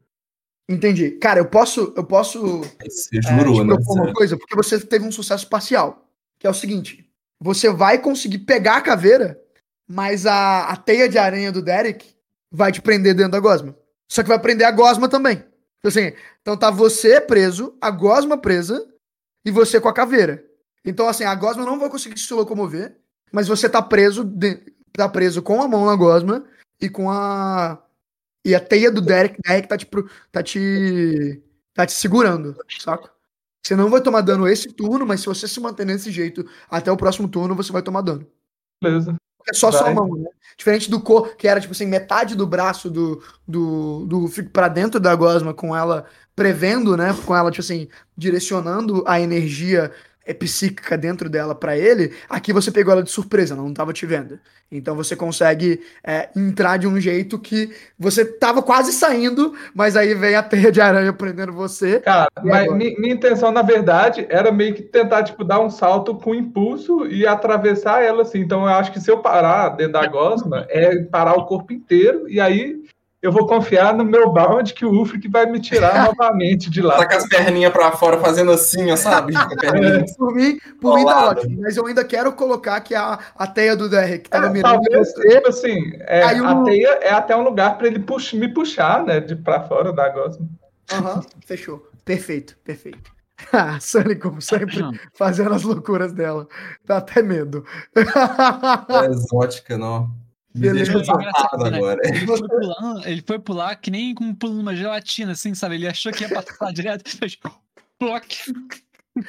Entendi. 0.67 1.11
Cara, 1.11 1.39
eu 1.39 1.45
posso. 1.45 1.93
Eu 1.95 2.03
posso. 2.03 2.61
Você 2.83 3.21
jurou, 3.21 3.61
é, 3.61 3.65
né? 3.65 3.75
uma 3.87 4.13
coisa, 4.13 4.37
porque 4.37 4.55
você 4.55 4.79
teve 4.79 5.05
um 5.05 5.11
sucesso 5.11 5.47
parcial. 5.47 6.09
Que 6.39 6.47
é 6.47 6.49
o 6.49 6.53
seguinte: 6.53 7.07
você 7.39 7.69
vai 7.69 7.99
conseguir 7.99 8.39
pegar 8.39 8.77
a 8.77 8.81
caveira, 8.81 9.39
mas 9.87 10.25
a, 10.25 10.69
a 10.69 10.75
teia 10.75 11.07
de 11.07 11.17
aranha 11.17 11.51
do 11.51 11.61
Derek 11.61 12.15
vai 12.51 12.71
te 12.71 12.81
prender 12.81 13.13
dentro 13.13 13.33
da 13.33 13.39
gosma. 13.39 13.75
Só 14.09 14.23
que 14.23 14.29
vai 14.29 14.39
prender 14.39 14.65
a 14.65 14.71
gosma 14.71 15.07
também. 15.07 15.43
Então, 15.79 15.89
assim, 15.89 16.13
então 16.41 16.57
tá 16.57 16.71
você 16.71 17.21
preso, 17.21 17.77
a 17.79 17.91
gosma 17.91 18.37
presa 18.37 18.87
e 19.45 19.51
você 19.51 19.79
com 19.79 19.87
a 19.87 19.93
caveira. 19.93 20.43
Então, 20.83 21.07
assim, 21.07 21.23
a 21.23 21.35
gosma 21.35 21.65
não 21.65 21.79
vai 21.79 21.89
conseguir 21.89 22.19
se 22.19 22.33
locomover, 22.33 22.95
mas 23.31 23.47
você 23.47 23.69
tá 23.69 23.81
preso, 23.81 24.23
de, 24.23 24.55
tá 24.93 25.09
preso 25.09 25.41
com 25.41 25.61
a 25.61 25.67
mão 25.67 25.85
na 25.85 25.95
gosma 25.95 26.45
e 26.81 26.89
com 26.89 27.09
a. 27.11 27.81
E 28.45 28.53
a 28.53 28.59
teia 28.59 28.91
do 28.91 29.01
Derek, 29.01 29.41
Derek 29.41 29.67
tá 29.67 29.75
te, 29.75 29.87
tá 30.31 30.43
te. 30.43 31.41
tá 31.73 31.85
te 31.85 31.93
segurando, 31.93 32.55
saca? 32.79 33.09
Você 33.65 33.75
não 33.75 33.89
vai 33.89 33.99
tomar 33.99 34.21
dano 34.21 34.47
esse 34.47 34.71
turno, 34.71 35.03
mas 35.03 35.21
se 35.21 35.25
você 35.25 35.47
se 35.47 35.59
manter 35.59 35.83
desse 35.87 36.11
jeito 36.11 36.45
até 36.69 36.91
o 36.91 36.97
próximo 36.97 37.27
turno, 37.27 37.55
você 37.55 37.71
vai 37.71 37.81
tomar 37.81 38.01
dano. 38.01 38.27
Beleza. 38.79 39.15
É 39.49 39.53
só 39.53 39.71
vai. 39.71 39.81
sua 39.81 39.91
mão, 39.91 40.15
né? 40.15 40.29
Diferente 40.55 40.91
do 40.91 41.01
cor, 41.01 41.35
que 41.35 41.47
era, 41.47 41.59
tipo 41.59 41.73
assim, 41.73 41.87
metade 41.87 42.35
do 42.35 42.45
braço 42.45 42.91
do, 42.91 43.23
do, 43.47 44.05
do 44.05 44.29
pra 44.53 44.67
dentro 44.67 44.99
da 44.99 45.15
gosma, 45.15 45.51
com 45.51 45.75
ela 45.75 46.05
prevendo, 46.35 46.95
né? 46.95 47.15
Com 47.25 47.35
ela, 47.35 47.49
tipo 47.49 47.63
assim, 47.63 47.87
direcionando 48.15 49.03
a 49.07 49.19
energia 49.19 49.91
é 50.25 50.33
psíquica 50.33 50.97
dentro 50.97 51.29
dela 51.29 51.53
para 51.53 51.77
ele, 51.77 52.13
aqui 52.27 52.51
você 52.51 52.71
pegou 52.71 52.91
ela 52.91 53.03
de 53.03 53.11
surpresa, 53.11 53.53
ela 53.53 53.61
não 53.61 53.69
estava 53.69 53.93
te 53.93 54.05
vendo. 54.05 54.39
Então 54.71 54.95
você 54.95 55.15
consegue 55.15 55.81
é, 56.03 56.29
entrar 56.35 56.77
de 56.77 56.87
um 56.87 56.99
jeito 56.99 57.37
que 57.37 57.71
você 57.97 58.25
tava 58.25 58.63
quase 58.63 58.91
saindo, 58.91 59.53
mas 59.75 59.95
aí 59.95 60.15
vem 60.15 60.35
a 60.35 60.41
teia 60.41 60.71
de 60.71 60.81
aranha 60.81 61.13
prendendo 61.13 61.53
você. 61.53 61.99
Cara, 61.99 62.27
mas 62.43 62.71
minha, 62.73 62.99
minha, 62.99 63.13
intenção, 63.13 63.51
na 63.51 63.61
verdade, 63.61 64.25
era 64.27 64.51
meio 64.51 64.73
que 64.73 64.81
tentar, 64.81 65.23
tipo, 65.23 65.43
dar 65.43 65.59
um 65.59 65.69
salto 65.69 66.15
com 66.15 66.33
impulso 66.33 67.05
e 67.05 67.27
atravessar 67.27 68.03
ela, 68.03 68.23
assim. 68.23 68.39
Então 68.39 68.63
eu 68.63 68.69
acho 68.69 68.91
que 68.91 68.99
se 68.99 69.11
eu 69.11 69.19
parar 69.19 69.69
dentro 69.69 69.93
da 69.93 70.07
gosma, 70.07 70.65
é 70.69 70.97
parar 71.03 71.33
o 71.35 71.45
corpo 71.45 71.71
inteiro, 71.71 72.27
e 72.27 72.41
aí 72.41 72.83
eu 73.25 73.31
vou 73.31 73.47
confiar 73.47 73.91
no 73.91 74.05
meu 74.05 74.29
bound 74.29 74.71
que 74.71 74.85
o 74.85 75.01
Ufric 75.01 75.27
vai 75.27 75.47
me 75.47 75.59
tirar 75.59 76.05
novamente 76.05 76.69
de 76.69 76.79
lá. 76.79 76.97
Tá 76.97 77.07
com 77.07 77.15
as 77.15 77.27
perninhas 77.27 77.73
pra 77.73 77.91
fora 77.91 78.19
fazendo 78.19 78.51
assim, 78.51 78.95
sabe? 78.95 79.33
É, 79.65 80.15
por 80.17 80.33
mim, 80.33 80.59
por 80.79 80.95
mim 80.95 81.05
tá 81.05 81.29
ótimo, 81.29 81.61
mas 81.61 81.75
eu 81.75 81.85
ainda 81.85 82.03
quero 82.03 82.31
colocar 82.33 82.79
que 82.81 82.93
a, 82.93 83.17
a 83.35 83.47
teia 83.47 83.75
do 83.75 83.89
Derek 83.89 84.25
que 84.25 84.29
tava 84.29 84.47
é, 84.47 84.49
mirando 84.49 84.81
talvez, 84.81 85.13
você, 85.13 85.35
tipo 85.35 85.49
assim, 85.49 85.93
é, 86.01 86.23
a 86.23 86.63
teia 86.63 86.89
é 87.01 87.11
até 87.11 87.35
um 87.35 87.43
lugar 87.43 87.77
para 87.77 87.87
ele 87.87 87.99
pux, 87.99 88.33
me 88.33 88.53
puxar, 88.53 89.03
né, 89.03 89.19
de 89.19 89.35
pra 89.35 89.61
fora 89.61 89.91
da 89.91 90.09
gosma. 90.09 90.47
Aham, 90.91 91.15
uhum, 91.15 91.21
fechou. 91.45 91.89
Perfeito, 92.03 92.57
perfeito. 92.63 93.11
Ah, 93.51 93.79
Sunny, 93.81 94.15
como 94.15 94.41
sempre, 94.41 94.81
fazendo 95.13 95.53
as 95.53 95.63
loucuras 95.63 96.13
dela. 96.13 96.47
Dá 96.85 96.97
até 96.97 97.21
medo. 97.21 97.65
É 97.93 99.05
exótica, 99.07 99.77
não. 99.77 100.09
Beleza. 100.55 100.93
Né? 100.93 101.31
Agora. 101.51 101.99
Ele, 102.03 102.25
foi 102.25 102.47
pular, 102.47 103.07
ele 103.07 103.23
foi 103.27 103.39
pular 103.39 103.75
que 103.75 103.91
nem 103.91 104.15
como 104.15 104.33
pulando 104.35 104.61
uma 104.61 104.75
gelatina, 104.75 105.33
assim, 105.33 105.53
sabe? 105.53 105.75
Ele 105.75 105.87
achou 105.87 106.11
que 106.11 106.23
ia 106.23 106.29
passar 106.29 106.71
direto 106.71 107.05
e 107.07 107.17
fez 107.17 107.37
ploc, 107.99 108.25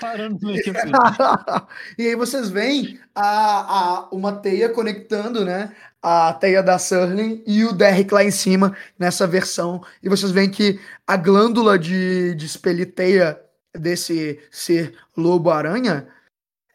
parando 0.00 0.38
no 0.40 0.52
meio. 0.52 0.62
E 1.98 2.06
aí 2.06 2.14
vocês 2.14 2.48
veem 2.48 3.00
a, 3.14 3.24
a, 3.24 4.08
uma 4.10 4.32
teia 4.32 4.68
conectando, 4.68 5.44
né? 5.44 5.74
A 6.00 6.32
teia 6.32 6.62
da 6.62 6.78
Surling 6.78 7.42
e 7.44 7.64
o 7.64 7.72
Derrick 7.72 8.14
lá 8.14 8.22
em 8.22 8.30
cima, 8.30 8.76
nessa 8.96 9.26
versão. 9.26 9.82
E 10.00 10.08
vocês 10.08 10.30
veem 10.30 10.50
que 10.50 10.80
a 11.04 11.16
glândula 11.16 11.76
de, 11.76 12.36
de 12.36 12.46
expelir 12.46 12.92
teia 12.92 13.40
desse 13.74 14.40
ser 14.50 14.94
lobo-aranha 15.16 16.06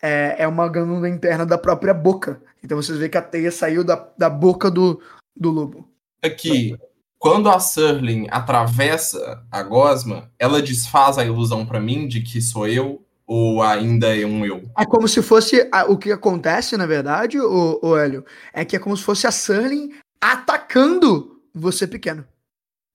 é, 0.01 0.35
é 0.39 0.47
uma 0.47 0.67
glândula 0.67 1.07
interna 1.07 1.45
da 1.45 1.57
própria 1.57 1.93
boca. 1.93 2.41
Então 2.63 2.81
vocês 2.81 2.97
veem 2.97 3.09
que 3.09 3.17
a 3.17 3.21
teia 3.21 3.51
saiu 3.51 3.83
da, 3.83 4.07
da 4.17 4.29
boca 4.29 4.69
do, 4.69 5.01
do 5.35 5.49
lobo. 5.49 5.87
Aqui, 6.23 6.75
quando 7.17 7.49
a 7.49 7.59
Surling 7.59 8.27
atravessa 8.29 9.43
a 9.51 9.63
gosma, 9.63 10.31
ela 10.37 10.61
desfaz 10.61 11.17
a 11.17 11.25
ilusão 11.25 11.65
para 11.65 11.79
mim 11.79 12.07
de 12.07 12.21
que 12.21 12.41
sou 12.41 12.67
eu 12.67 13.03
ou 13.25 13.61
ainda 13.61 14.15
é 14.15 14.25
um 14.25 14.45
eu? 14.45 14.63
É 14.77 14.85
como 14.85 15.07
se 15.07 15.21
fosse 15.21 15.67
a, 15.71 15.85
o 15.85 15.97
que 15.97 16.11
acontece, 16.11 16.75
na 16.75 16.85
verdade, 16.85 17.39
o, 17.39 17.79
o 17.81 17.97
Hélio, 17.97 18.25
é 18.53 18.65
que 18.65 18.75
é 18.75 18.79
como 18.79 18.97
se 18.97 19.03
fosse 19.03 19.25
a 19.25 19.31
Surling 19.31 19.91
atacando 20.19 21.39
você 21.53 21.87
pequeno. 21.87 22.25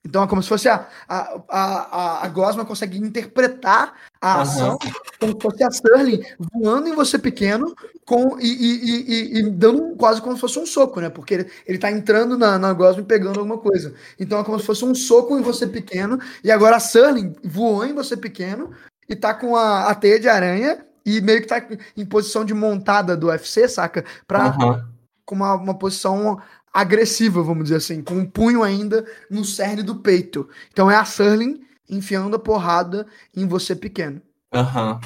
Então 0.06 0.22
é 0.22 0.26
como 0.26 0.40
se 0.40 0.48
fosse 0.48 0.68
a, 0.68 0.86
a, 1.08 1.40
a, 1.48 2.24
a 2.24 2.28
Gosma 2.28 2.64
consegue 2.64 2.96
interpretar 2.96 3.94
a 4.20 4.42
ação 4.42 4.78
como 5.18 5.32
se 5.32 5.40
fosse 5.40 5.64
a 5.64 5.68
Sterling 5.68 6.22
voando 6.38 6.88
em 6.88 6.94
você 6.94 7.18
pequeno 7.18 7.74
com, 8.04 8.38
e, 8.38 8.46
e, 8.46 9.36
e, 9.36 9.38
e, 9.38 9.50
dando 9.50 9.96
quase 9.96 10.22
como 10.22 10.36
se 10.36 10.40
fosse 10.40 10.58
um 10.60 10.66
soco, 10.66 11.00
né? 11.00 11.10
Porque 11.10 11.34
ele, 11.34 11.50
ele 11.66 11.78
tá 11.78 11.90
entrando 11.90 12.38
na, 12.38 12.56
na 12.56 12.72
Gosma 12.72 13.02
e 13.02 13.04
pegando 13.04 13.40
alguma 13.40 13.58
coisa. 13.58 13.94
Então 14.18 14.38
é 14.38 14.44
como 14.44 14.58
se 14.60 14.64
fosse 14.64 14.84
um 14.84 14.94
soco 14.94 15.36
em 15.36 15.42
você 15.42 15.66
pequeno, 15.66 16.18
e 16.44 16.50
agora 16.50 16.76
a 16.76 16.80
Sterling 16.80 17.34
voou 17.42 17.84
em 17.84 17.92
você 17.92 18.16
pequeno 18.16 18.70
e 19.08 19.16
tá 19.16 19.34
com 19.34 19.56
a, 19.56 19.88
a 19.88 19.94
teia 19.94 20.20
de 20.20 20.28
aranha 20.28 20.86
e 21.04 21.20
meio 21.20 21.40
que 21.40 21.48
tá 21.48 21.64
em 21.96 22.06
posição 22.06 22.44
de 22.44 22.54
montada 22.54 23.16
do 23.16 23.26
UFC, 23.26 23.68
saca? 23.68 24.04
Pra, 24.26 24.56
uhum. 24.56 24.96
Com 25.24 25.34
uma, 25.34 25.54
uma 25.54 25.74
posição 25.74 26.40
agressiva, 26.76 27.42
vamos 27.42 27.64
dizer 27.64 27.76
assim, 27.76 28.02
com 28.02 28.14
um 28.14 28.26
punho 28.26 28.62
ainda 28.62 29.06
no 29.30 29.44
cerne 29.44 29.82
do 29.82 29.96
peito. 29.96 30.46
Então 30.70 30.90
é 30.90 30.96
a 30.96 31.06
Surling 31.06 31.62
enfiando 31.88 32.36
a 32.36 32.38
porrada 32.38 33.06
em 33.34 33.46
você 33.46 33.74
pequeno. 33.74 34.20
Aham. 34.52 34.92
Uhum. 34.92 35.00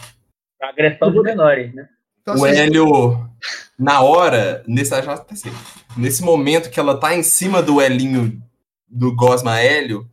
Agressão 0.61 1.13
dos 1.13 1.23
menores, 1.23 1.73
né? 1.73 1.89
Então, 2.21 2.35
o 2.37 2.45
assim, 2.45 2.59
Hélio, 2.59 3.31
na 3.79 4.03
hora, 4.03 4.63
nesse, 4.67 4.93
nesse 5.97 6.23
momento 6.23 6.69
que 6.69 6.79
ela 6.79 6.99
tá 6.99 7.15
em 7.15 7.23
cima 7.23 7.63
do 7.63 7.81
Elinho 7.81 8.43
do 8.87 9.15
Gosma 9.15 9.59
Hélio, 9.59 10.07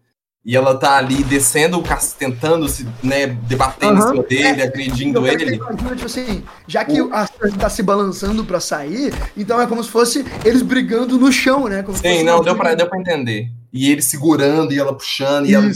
e 0.48 0.56
ela 0.56 0.78
tá 0.78 0.96
ali 0.96 1.26
descendo, 1.26 1.84
tentando 2.18 2.70
se, 2.70 2.88
né, 3.04 3.28
debatendo 3.28 4.00
uhum. 4.00 4.00
em 4.00 4.10
cima 4.12 4.24
dele, 4.24 4.62
é, 4.62 4.64
agredindo 4.64 5.28
ele. 5.28 5.56
Imagina, 5.56 5.94
tipo 5.94 6.06
assim, 6.06 6.42
já 6.66 6.86
que 6.86 7.02
o... 7.02 7.14
a 7.14 7.28
tá 7.60 7.70
se 7.70 7.84
balançando 7.84 8.46
pra 8.46 8.62
sair, 8.62 9.14
então 9.36 9.60
é 9.60 9.68
como 9.68 9.84
se 9.84 9.90
fosse 9.90 10.26
eles 10.46 10.62
brigando 10.62 11.18
no 11.18 11.34
chão, 11.34 11.68
né? 11.68 11.84
Como 11.84 11.98
Sim, 11.98 12.24
não, 12.24 12.42
deu 12.42 12.56
pra, 12.56 12.76
deu 12.76 12.88
pra 12.88 12.98
entender. 12.98 13.52
E 13.74 13.92
ele 13.92 14.02
segurando, 14.02 14.72
e 14.72 14.80
ela 14.80 14.96
puxando, 14.96 15.48
e 15.48 15.54
ela... 15.54 15.70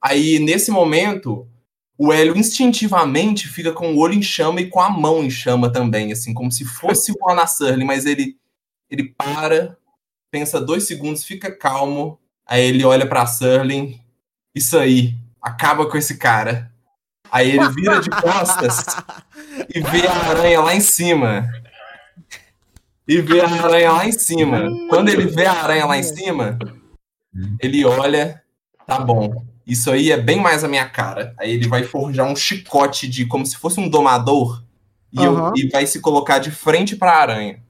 Aí, 0.00 0.38
nesse 0.38 0.70
momento, 0.70 1.48
o 1.98 2.12
Hélio 2.12 2.36
instintivamente 2.36 3.48
fica 3.48 3.72
com 3.72 3.92
o 3.92 3.98
olho 3.98 4.14
em 4.14 4.22
chama 4.22 4.60
e 4.60 4.68
com 4.68 4.80
a 4.80 4.88
mão 4.88 5.24
em 5.24 5.30
chama 5.30 5.68
também, 5.68 6.12
assim, 6.12 6.32
como 6.32 6.52
se 6.52 6.64
fosse 6.64 7.10
o 7.10 7.28
Anna 7.28 7.44
Surly, 7.48 7.84
mas 7.84 8.06
ele, 8.06 8.36
ele 8.88 9.12
para, 9.18 9.76
pensa 10.30 10.60
dois 10.60 10.84
segundos, 10.84 11.24
fica 11.24 11.50
calmo, 11.50 12.20
Aí 12.50 12.64
ele 12.64 12.84
olha 12.84 13.06
pra 13.06 13.26
Surling, 13.26 14.00
isso 14.52 14.76
aí, 14.76 15.14
acaba 15.40 15.86
com 15.86 15.96
esse 15.96 16.18
cara. 16.18 16.68
Aí 17.30 17.48
ele 17.48 17.68
vira 17.68 18.00
de 18.00 18.10
costas 18.10 18.86
e 19.72 19.80
vê 19.80 20.04
a 20.04 20.30
aranha 20.30 20.60
lá 20.60 20.74
em 20.74 20.80
cima. 20.80 21.48
E 23.06 23.20
vê 23.20 23.40
a 23.40 23.48
aranha 23.48 23.92
lá 23.92 24.04
em 24.04 24.10
cima. 24.10 24.68
Quando 24.88 25.10
ele 25.10 25.26
vê 25.26 25.46
a 25.46 25.62
aranha 25.62 25.86
lá 25.86 25.96
em 25.96 26.02
cima, 26.02 26.58
ele 27.60 27.84
olha, 27.84 28.42
tá 28.84 28.98
bom. 28.98 29.44
Isso 29.64 29.88
aí 29.88 30.10
é 30.10 30.16
bem 30.16 30.40
mais 30.40 30.64
a 30.64 30.68
minha 30.68 30.88
cara. 30.88 31.32
Aí 31.38 31.52
ele 31.52 31.68
vai 31.68 31.84
forjar 31.84 32.26
um 32.26 32.34
chicote 32.34 33.06
de 33.06 33.26
como 33.26 33.46
se 33.46 33.56
fosse 33.56 33.78
um 33.78 33.88
domador 33.88 34.64
e, 35.12 35.20
uhum. 35.20 35.46
eu, 35.46 35.52
e 35.54 35.68
vai 35.68 35.86
se 35.86 36.00
colocar 36.00 36.40
de 36.40 36.50
frente 36.50 36.96
para 36.96 37.12
a 37.12 37.20
aranha. 37.20 37.62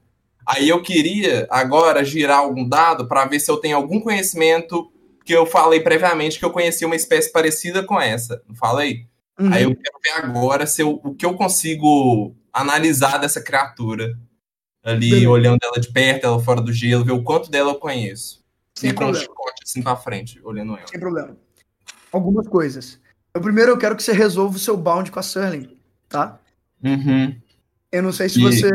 Aí 0.53 0.67
eu 0.67 0.81
queria 0.81 1.47
agora 1.49 2.03
girar 2.03 2.39
algum 2.39 2.67
dado 2.67 3.07
para 3.07 3.23
ver 3.25 3.39
se 3.39 3.49
eu 3.49 3.55
tenho 3.55 3.77
algum 3.77 4.01
conhecimento 4.01 4.91
que 5.23 5.33
eu 5.33 5.45
falei 5.45 5.79
previamente 5.79 6.37
que 6.37 6.43
eu 6.43 6.51
conhecia 6.51 6.85
uma 6.85 6.95
espécie 6.95 7.31
parecida 7.31 7.83
com 7.83 7.99
essa. 7.99 8.41
Não 8.45 8.53
falei? 8.55 9.07
Uhum. 9.39 9.53
Aí 9.53 9.63
eu 9.63 9.73
quero 9.73 9.97
ver 10.03 10.25
agora 10.25 10.67
se 10.67 10.81
eu, 10.81 10.99
o 11.03 11.15
que 11.15 11.25
eu 11.25 11.35
consigo 11.35 12.35
analisar 12.51 13.17
dessa 13.17 13.41
criatura. 13.41 14.19
Ali, 14.83 15.11
Beleza. 15.11 15.29
olhando 15.29 15.59
ela 15.63 15.79
de 15.79 15.89
perto, 15.89 16.25
ela 16.25 16.39
fora 16.39 16.59
do 16.59 16.73
gelo, 16.73 17.05
ver 17.05 17.13
o 17.13 17.23
quanto 17.23 17.49
dela 17.49 17.71
eu 17.71 17.75
conheço. 17.75 18.43
Sem 18.75 18.89
e 18.89 18.93
problema. 18.93 19.13
com 19.13 19.19
um 19.19 19.21
chicote 19.21 19.63
assim 19.63 19.81
pra 19.81 19.95
frente, 19.95 20.41
olhando 20.43 20.75
ela. 20.75 20.87
Sem 20.87 20.99
problema. 20.99 21.37
Algumas 22.11 22.47
coisas. 22.47 22.99
Eu, 23.33 23.39
primeiro 23.39 23.71
eu 23.71 23.77
quero 23.77 23.95
que 23.95 24.03
você 24.03 24.11
resolva 24.11 24.57
o 24.57 24.59
seu 24.59 24.75
bound 24.75 25.11
com 25.11 25.19
a 25.19 25.23
Surling, 25.23 25.77
tá? 26.09 26.39
Uhum. 26.83 27.39
Eu 27.91 28.03
não 28.03 28.11
sei 28.11 28.29
se 28.29 28.39
e 28.39 28.43
você. 28.43 28.69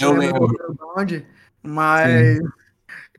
eu 0.00 0.12
lembro. 0.12 0.54
Onde, 0.96 1.26
mas 1.62 2.38
Sim. 2.38 2.48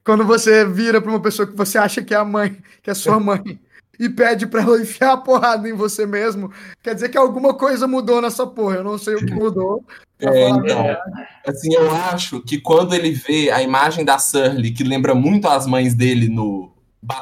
quando 0.04 0.24
você 0.24 0.66
vira 0.66 1.02
para 1.02 1.10
uma 1.12 1.20
pessoa 1.20 1.48
que 1.48 1.56
você 1.56 1.78
acha 1.78 2.02
que 2.02 2.14
é 2.14 2.18
a 2.18 2.24
mãe, 2.24 2.58
que 2.82 2.90
é 2.90 2.94
sua 2.94 3.20
mãe, 3.20 3.60
e 4.00 4.10
pede 4.10 4.48
para 4.48 4.62
ela 4.62 4.80
enfiar 4.82 5.14
a 5.14 5.18
porrada 5.18 5.68
em 5.68 5.74
você 5.74 6.06
mesmo, 6.06 6.52
quer 6.82 6.94
dizer 6.94 7.10
que 7.10 7.18
alguma 7.18 7.54
coisa 7.54 7.88
mudou 7.88 8.22
nessa 8.22 8.46
porra. 8.48 8.78
Eu 8.78 8.84
não 8.84 8.98
sei 8.98 9.16
o 9.16 9.26
que 9.26 9.34
mudou. 9.34 9.84
É, 10.20 10.50
então, 10.50 10.98
assim, 11.46 11.74
eu 11.74 11.92
acho 11.92 12.40
que 12.42 12.60
quando 12.60 12.96
ele 12.96 13.12
vê 13.12 13.52
a 13.52 13.62
imagem 13.62 14.06
da 14.06 14.18
Surly, 14.18 14.72
que 14.72 14.84
lembra 14.84 15.14
muito 15.14 15.48
as 15.48 15.68
mães 15.68 15.94
dele 15.94 16.30
no 16.30 16.74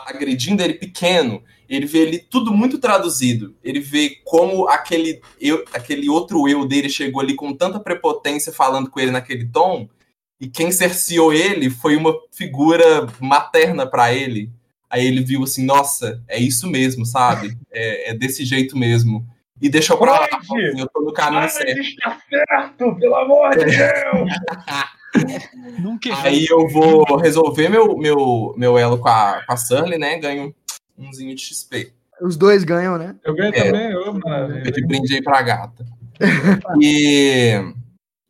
agredindo 0.06 0.62
ele 0.62 0.76
pequeno, 0.76 1.42
ele 1.76 1.86
vê 1.86 2.00
ele 2.00 2.20
tudo 2.20 2.54
muito 2.54 2.78
traduzido. 2.78 3.56
Ele 3.64 3.80
vê 3.80 4.18
como 4.24 4.68
aquele, 4.68 5.22
eu, 5.40 5.64
aquele 5.74 6.10
outro 6.10 6.48
eu 6.48 6.68
dele 6.68 6.90
chegou 6.90 7.22
ali 7.22 7.36
com 7.36 7.54
tanta 7.54 7.80
prepotência 7.80 8.54
falando 8.54 8.90
com 8.90 9.00
ele 9.00 9.12
naquele 9.12 9.46
tom, 9.46 9.90
e 10.40 10.48
quem 10.48 10.72
cerceou 10.72 11.34
ele 11.34 11.70
foi 11.70 11.96
uma 11.96 12.14
figura 12.32 13.08
materna 13.20 13.88
para 13.88 14.14
ele. 14.14 14.52
Aí 14.90 15.08
ele 15.08 15.24
viu 15.24 15.44
assim, 15.44 15.66
nossa, 15.66 16.22
é 16.28 16.38
isso 16.40 16.70
mesmo, 16.70 17.06
sabe? 17.06 17.58
É, 17.72 18.12
é 18.12 18.14
desse 18.14 18.46
jeito 18.46 18.78
mesmo. 18.78 19.26
E 19.62 19.70
deixou 19.70 19.98
pra 19.98 20.12
lá, 20.12 20.28
assim, 20.32 20.80
eu 20.80 20.88
tô 20.90 21.02
no 21.02 21.14
caminho 21.14 21.50
certo. 21.50 21.80
Está 21.80 22.20
certo, 22.30 22.96
pelo 22.98 23.16
amor 23.16 23.52
de 23.52 23.66
Deus! 23.66 24.30
Aí 26.24 26.46
eu 26.50 26.68
vou 26.68 27.18
resolver 27.18 27.70
meu, 27.70 27.98
meu, 27.98 28.54
meu 28.58 28.78
elo 28.78 28.98
com 28.98 29.08
a, 29.08 29.42
com 29.46 29.54
a 29.54 29.58
Sunny, 29.58 29.98
né? 29.98 30.20
Ganho 30.20 30.54
umzinho 30.98 31.36
de 31.36 31.42
XP. 31.42 31.94
Os 32.22 32.38
dois 32.38 32.64
ganham, 32.64 32.98
né? 32.98 33.16
Eu 33.24 33.36
ganho 33.36 33.54
é, 33.54 33.64
também, 33.64 33.92
eu, 33.92 34.14
mano. 34.14 34.58
Eu 34.60 34.72
te 34.72 34.86
brinde 34.86 35.16
aí 35.16 35.22
pra 35.22 35.42
gata. 35.42 35.86
e 36.82 37.54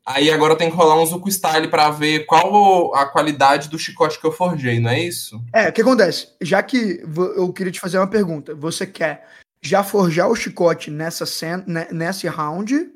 aí 0.06 0.32
agora 0.32 0.56
tem 0.56 0.70
que 0.70 0.76
rolar 0.76 1.02
um 1.02 1.06
Zuko 1.06 1.30
Style 1.30 1.68
pra 1.68 1.90
ver 1.90 2.26
qual 2.26 2.96
a 2.96 3.06
qualidade 3.06 3.70
do 3.70 3.78
chicote 3.78 4.20
que 4.20 4.26
eu 4.26 4.32
forjei, 4.32 4.80
não 4.80 4.90
é 4.90 5.00
isso? 5.00 5.42
É, 5.54 5.70
o 5.70 5.74
que 5.74 5.82
acontece? 5.82 6.30
Já 6.42 6.64
que 6.64 7.04
eu 7.36 7.52
queria 7.52 7.72
te 7.72 7.80
fazer 7.80 7.98
uma 7.98 8.08
pergunta. 8.08 8.56
Você 8.56 8.88
quer 8.88 9.28
já 9.62 9.84
forjar 9.84 10.30
o 10.30 10.36
chicote 10.36 10.90
nessa, 10.90 11.26
cena, 11.26 11.88
nessa 11.92 12.30
round? 12.30 12.92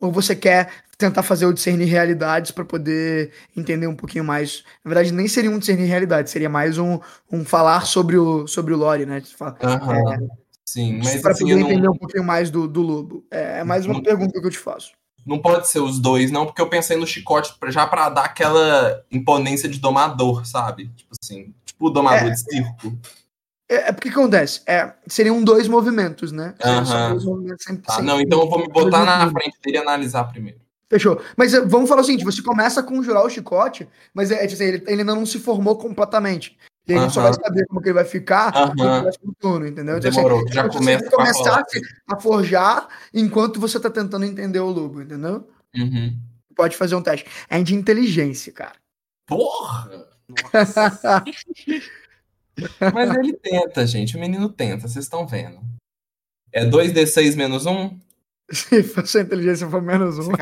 Ou 0.00 0.12
você 0.12 0.36
quer 0.36 0.83
tentar 0.96 1.22
fazer 1.22 1.46
o 1.46 1.52
discernir 1.52 1.86
realidades 1.86 2.50
para 2.50 2.64
poder 2.64 3.32
entender 3.56 3.86
um 3.86 3.96
pouquinho 3.96 4.24
mais. 4.24 4.64
Na 4.84 4.88
verdade, 4.90 5.12
nem 5.12 5.28
seria 5.28 5.50
um 5.50 5.58
discernir 5.58 5.86
realidades, 5.86 6.32
seria 6.32 6.48
mais 6.48 6.78
um, 6.78 6.98
um 7.30 7.44
falar 7.44 7.86
sobre 7.86 8.16
o, 8.16 8.46
sobre 8.46 8.74
o 8.74 8.76
lore, 8.76 9.06
né? 9.06 9.22
Uhum. 9.40 10.12
É, 10.12 10.44
Sim, 10.64 10.98
mas 10.98 11.20
para 11.20 11.32
assim, 11.32 11.44
poder 11.44 11.60
entender 11.60 11.82
não... 11.82 11.92
um 11.92 11.96
pouquinho 11.96 12.24
mais 12.24 12.50
do, 12.50 12.66
do 12.66 12.82
lobo. 12.82 13.24
É, 13.30 13.60
é 13.60 13.64
mais 13.64 13.84
uma 13.86 13.94
não, 13.94 14.02
pergunta 14.02 14.40
que 14.40 14.46
eu 14.46 14.50
te 14.50 14.58
faço. 14.58 14.92
Não 15.24 15.38
pode 15.38 15.68
ser 15.68 15.80
os 15.80 15.98
dois, 15.98 16.30
não, 16.30 16.46
porque 16.46 16.60
eu 16.60 16.68
pensei 16.68 16.96
no 16.96 17.06
chicote 17.06 17.54
já 17.68 17.86
para 17.86 18.08
dar 18.08 18.24
aquela 18.24 19.02
imponência 19.10 19.68
de 19.68 19.78
domador, 19.78 20.44
sabe? 20.46 20.88
Tipo 20.96 21.12
assim, 21.20 21.54
tipo 21.64 21.86
o 21.86 21.90
domador 21.90 22.28
é, 22.28 22.30
de 22.30 22.40
circo. 22.40 22.98
É, 23.68 23.88
é 23.88 23.92
porque 23.92 24.08
acontece, 24.08 24.62
é, 24.66 24.92
seriam 25.06 25.42
dois 25.42 25.66
movimentos, 25.68 26.30
né? 26.32 26.54
Uhum. 26.64 27.10
Dois 27.10 27.24
movimentos 27.24 27.64
sempre, 27.64 27.90
sempre, 27.90 28.04
não, 28.04 28.20
então 28.20 28.40
eu 28.40 28.50
vou 28.50 28.58
me 28.58 28.68
botar 28.68 29.04
na 29.04 29.30
frente 29.30 29.58
dele 29.62 29.78
e 29.78 29.80
analisar 29.80 30.24
primeiro. 30.24 30.63
Fechou. 30.94 31.20
Mas 31.36 31.52
eh, 31.52 31.60
vamos 31.60 31.88
falar 31.88 32.02
o 32.02 32.04
seguinte: 32.04 32.24
você 32.24 32.40
começa 32.40 32.78
a 32.78 32.82
conjurar 32.82 33.24
o 33.24 33.28
chicote, 33.28 33.88
mas 34.14 34.30
é, 34.30 34.44
é 34.44 34.46
tipo 34.46 34.54
assim, 34.54 34.64
ele, 34.72 34.84
ele, 34.86 35.00
ainda 35.00 35.12
não 35.12 35.26
se 35.26 35.40
formou 35.40 35.76
completamente. 35.76 36.56
E 36.86 36.94
a 36.94 37.00
gente 37.00 37.14
só 37.14 37.22
vai 37.22 37.32
saber 37.32 37.66
como 37.66 37.80
que 37.80 37.88
ele 37.88 37.94
vai 37.94 38.04
ficar 38.04 38.52
no 38.76 38.76
próximo 38.76 39.34
turno, 39.40 39.66
entendeu? 39.66 39.96
Então, 39.96 40.10
assim, 40.10 40.52
já 40.52 40.68
começa 40.68 41.04
você 41.04 41.10
começar 41.10 41.60
a, 41.60 42.14
a 42.14 42.20
forjar 42.20 42.88
enquanto 43.12 43.58
você 43.58 43.80
tá 43.80 43.90
tentando 43.90 44.24
entender 44.24 44.60
o 44.60 44.70
lobo, 44.70 45.02
entendeu? 45.02 45.48
Uhum. 45.74 46.16
Pode 46.54 46.76
fazer 46.76 46.94
um 46.94 47.02
teste. 47.02 47.26
É 47.48 47.60
de 47.60 47.74
inteligência, 47.74 48.52
cara. 48.52 48.74
Porra! 49.26 50.06
Mas 52.94 53.14
ele 53.16 53.32
tenta, 53.32 53.84
gente. 53.84 54.16
O 54.16 54.20
menino 54.20 54.48
tenta, 54.48 54.86
vocês 54.86 55.06
estão 55.06 55.26
vendo. 55.26 55.58
É 56.52 56.64
2d6 56.64 57.34
menos 57.34 57.66
1? 57.66 57.98
Se 58.50 59.18
a 59.18 59.22
inteligência 59.22 59.68
for 59.68 59.80
menos 59.80 60.18
um. 60.18 60.32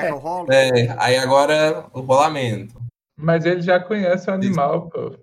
É. 0.51 0.81
é, 0.81 0.97
aí 0.99 1.16
agora 1.16 1.87
o 1.93 2.01
rolamento. 2.01 2.81
Mas 3.16 3.45
ele 3.45 3.62
já 3.62 3.79
conhece 3.79 4.29
o 4.31 4.35
animal, 4.35 4.89
pô. 4.89 5.16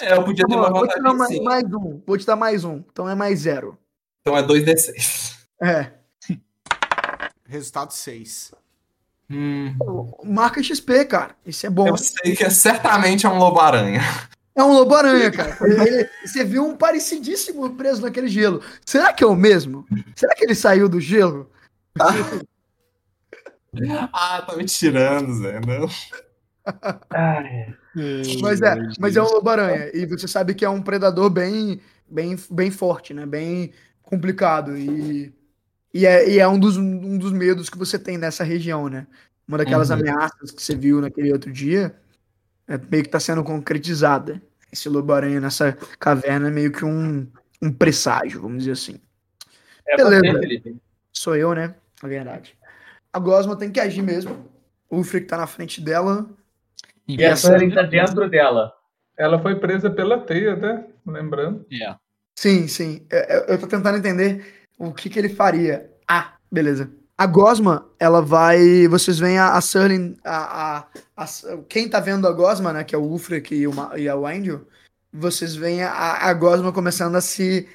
É, 0.00 0.14
eu 0.14 0.24
podia 0.24 0.46
ter 0.46 0.54
uma 0.54 0.70
vou 0.70 0.88
te 0.88 1.00
dar 1.02 1.12
mais, 1.12 1.40
mais, 1.40 1.64
um. 1.64 2.02
Vou 2.06 2.16
te 2.16 2.26
dar 2.26 2.36
mais 2.36 2.64
um. 2.64 2.82
Então 2.90 3.08
é 3.08 3.14
mais 3.14 3.40
zero. 3.40 3.76
Então 4.20 4.36
é 4.36 4.42
2d6. 4.42 5.36
É. 5.60 5.92
Resultado 7.46 7.92
6. 7.92 8.54
Hum. 9.30 9.76
Marca 10.24 10.62
XP, 10.62 11.04
cara. 11.04 11.36
Isso 11.44 11.66
é 11.66 11.70
bom. 11.70 11.88
Eu 11.88 11.96
sei 11.96 12.34
que 12.34 12.44
é, 12.44 12.50
certamente 12.50 13.26
é 13.26 13.28
um 13.28 13.38
lobo-aranha. 13.38 14.00
É 14.54 14.62
um 14.62 14.72
lobo-aranha, 14.72 15.30
cara. 15.30 15.56
Ele, 15.62 16.08
você 16.24 16.44
viu 16.44 16.66
um 16.66 16.76
parecidíssimo 16.76 17.74
preso 17.74 18.02
naquele 18.02 18.28
gelo. 18.28 18.62
Será 18.84 19.12
que 19.12 19.24
é 19.24 19.26
o 19.26 19.34
mesmo? 19.34 19.86
Será 20.14 20.34
que 20.34 20.44
ele 20.44 20.54
saiu 20.54 20.88
do 20.88 21.00
gelo? 21.00 21.50
Ah, 24.12 24.42
tá 24.42 24.56
me 24.56 24.64
tirando, 24.64 25.34
Zé. 25.34 25.60
Não. 25.60 25.88
mas 28.40 28.62
é, 28.62 28.76
mas 28.98 29.16
é 29.16 29.22
um 29.22 29.28
lobo-aranha. 29.28 29.90
E 29.94 30.06
você 30.06 30.28
sabe 30.28 30.54
que 30.54 30.64
é 30.64 30.68
um 30.68 30.82
predador 30.82 31.30
bem, 31.30 31.80
bem, 32.08 32.36
bem 32.50 32.70
forte, 32.70 33.12
né? 33.12 33.26
Bem 33.26 33.72
complicado. 34.02 34.76
E, 34.76 35.32
e, 35.92 36.06
é, 36.06 36.28
e 36.28 36.38
é 36.38 36.46
um, 36.46 36.58
dos, 36.58 36.76
um 36.76 37.18
dos 37.18 37.32
medos 37.32 37.68
que 37.68 37.78
você 37.78 37.98
tem 37.98 38.18
nessa 38.18 38.44
região, 38.44 38.88
né? 38.88 39.06
Uma 39.46 39.58
daquelas 39.58 39.90
uhum. 39.90 39.96
ameaças 39.96 40.50
que 40.50 40.62
você 40.62 40.74
viu 40.74 41.00
naquele 41.00 41.32
outro 41.32 41.50
dia 41.52 41.94
é 42.68 42.78
meio 42.78 43.02
que 43.02 43.10
tá 43.10 43.20
sendo 43.20 43.42
concretizada. 43.42 44.40
Esse 44.72 44.88
lobo-aranha 44.88 45.40
nessa 45.40 45.76
caverna 45.98 46.48
é 46.48 46.50
meio 46.50 46.72
que 46.72 46.84
um, 46.84 47.26
um 47.60 47.70
presságio, 47.70 48.40
vamos 48.40 48.58
dizer 48.58 48.72
assim. 48.72 49.00
É 49.86 49.96
Beleza. 49.96 50.38
Você, 50.38 50.74
Sou 51.12 51.36
eu, 51.36 51.54
né? 51.54 51.74
É 52.02 52.06
verdade. 52.06 52.56
A 53.12 53.18
Gosma 53.18 53.56
tem 53.56 53.70
que 53.70 53.80
agir 53.80 54.02
mesmo. 54.02 54.48
O 54.88 55.02
Frick 55.04 55.26
tá 55.26 55.36
na 55.36 55.46
frente 55.46 55.80
dela. 55.80 56.28
E, 57.06 57.16
e 57.16 57.24
a 57.24 57.36
Sunny 57.36 57.72
tá 57.72 57.82
dentro 57.82 58.28
dela. 58.28 58.72
Ela 59.16 59.38
foi 59.40 59.56
presa 59.56 59.90
pela 59.90 60.18
teia, 60.18 60.56
né? 60.56 60.84
Lembrando. 61.06 61.66
Yeah. 61.70 61.98
Sim, 62.34 62.66
sim. 62.66 63.06
Eu, 63.10 63.40
eu 63.48 63.58
tô 63.58 63.66
tentando 63.66 63.98
entender 63.98 64.66
o 64.78 64.92
que, 64.92 65.10
que 65.10 65.18
ele 65.18 65.28
faria. 65.28 65.90
Ah, 66.08 66.34
beleza. 66.50 66.90
A 67.16 67.26
Gosma, 67.26 67.88
ela 68.00 68.20
vai. 68.22 68.88
Vocês 68.88 69.18
veem 69.18 69.38
a, 69.38 69.56
a. 69.56 69.60
A, 70.24 70.78
a, 71.16 71.24
a, 71.24 71.26
quem 71.68 71.88
tá 71.88 72.00
vendo 72.00 72.26
a 72.26 72.32
Gosma, 72.32 72.72
né? 72.72 72.84
Que 72.84 72.94
é 72.94 72.98
o 72.98 73.12
Ufric 73.12 73.54
e, 73.54 73.66
o, 73.66 73.72
e 73.96 74.08
a 74.08 74.16
Wendel. 74.16 74.66
Vocês 75.12 75.54
veem 75.54 75.82
a, 75.82 75.92
a 75.92 76.32
Gosma 76.32 76.72
começando 76.72 77.16
a 77.16 77.20
se, 77.20 77.68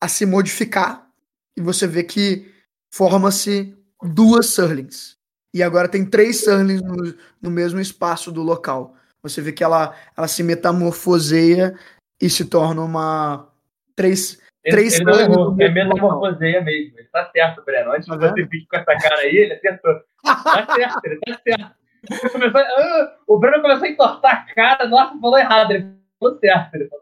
a 0.00 0.06
se 0.06 0.24
modificar. 0.24 1.08
E 1.56 1.60
você 1.60 1.86
vê 1.86 2.02
que 2.04 2.53
forma-se 2.94 3.76
duas 4.02 4.46
Surlings. 4.46 5.16
E 5.52 5.62
agora 5.62 5.88
tem 5.88 6.08
três 6.08 6.44
Surlings 6.44 6.82
no, 6.82 7.14
no 7.42 7.50
mesmo 7.50 7.80
espaço 7.80 8.30
do 8.30 8.42
local. 8.42 8.94
Você 9.22 9.40
vê 9.40 9.52
que 9.52 9.64
ela, 9.64 9.94
ela 10.16 10.28
se 10.28 10.42
metamorfoseia 10.42 11.74
e 12.20 12.30
se 12.30 12.44
torna 12.44 12.82
uma. 12.82 13.48
Três, 13.96 14.40
Três 14.62 14.94
ele 14.94 15.04
não 15.04 15.20
errou, 15.20 15.56
é 15.60 15.68
metamorfoseia 15.68 16.62
mesmo. 16.62 16.98
Ele 16.98 17.08
tá 17.12 17.30
certo, 17.30 17.64
Breno. 17.64 17.92
Antes 17.92 18.06
tá 18.06 18.16
de 18.16 18.28
você 18.28 18.44
vir 18.44 18.66
com 18.66 18.76
essa 18.76 18.96
cara 18.96 19.20
aí, 19.20 19.36
ele 19.36 19.54
acertou. 19.54 20.00
Tá 20.24 20.66
certo, 20.74 21.00
ele 21.04 21.20
tá 21.20 21.40
certo. 21.42 22.32
Começou, 22.32 22.60
ah, 22.60 23.16
o 23.26 23.38
Breno 23.38 23.62
começou 23.62 23.84
a 23.84 23.90
entortar 23.90 24.46
a 24.48 24.54
cara, 24.54 24.86
nossa, 24.86 25.18
falou 25.18 25.38
errado. 25.38 25.72
Ele 25.72 25.94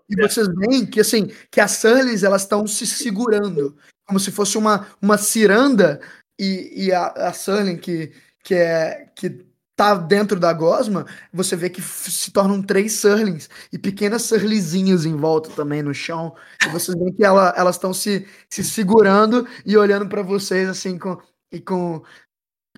e 0.09 0.16
vocês 0.16 0.49
veem 0.49 0.86
que 0.86 1.01
assim, 1.01 1.31
que 1.51 1.61
as 1.61 1.73
Sullys, 1.73 2.23
elas 2.23 2.43
estão 2.43 2.66
se 2.66 2.86
segurando, 2.86 3.77
como 4.07 4.20
se 4.20 4.31
fosse 4.31 4.59
uma, 4.59 4.86
uma 5.01 5.16
ciranda, 5.16 6.01
e, 6.39 6.86
e 6.86 6.93
a, 6.93 7.07
a 7.07 7.32
que, 7.81 8.12
que 8.43 8.55
é. 8.55 9.09
Que 9.15 9.53
tá 9.74 9.94
dentro 9.94 10.39
da 10.39 10.53
gosma, 10.53 11.07
você 11.32 11.57
vê 11.57 11.70
que 11.70 11.81
se 11.81 12.31
tornam 12.31 12.62
três 12.62 12.93
surlings 12.93 13.49
e 13.73 13.78
pequenas 13.78 14.23
surlizinhas 14.23 15.07
em 15.07 15.16
volta 15.16 15.51
também 15.51 15.82
no 15.82 15.94
chão. 15.94 16.35
E 16.65 16.69
vocês 16.69 16.97
veem 16.97 17.12
que 17.12 17.24
ela, 17.24 17.55
elas 17.57 17.77
estão 17.77 17.93
se, 17.93 18.27
se 18.51 18.62
segurando 18.62 19.47
e 19.65 19.77
olhando 19.77 20.09
para 20.09 20.23
vocês 20.23 20.69
assim 20.69 20.99
com 20.99 21.19
e 21.51 21.61
com 21.61 22.03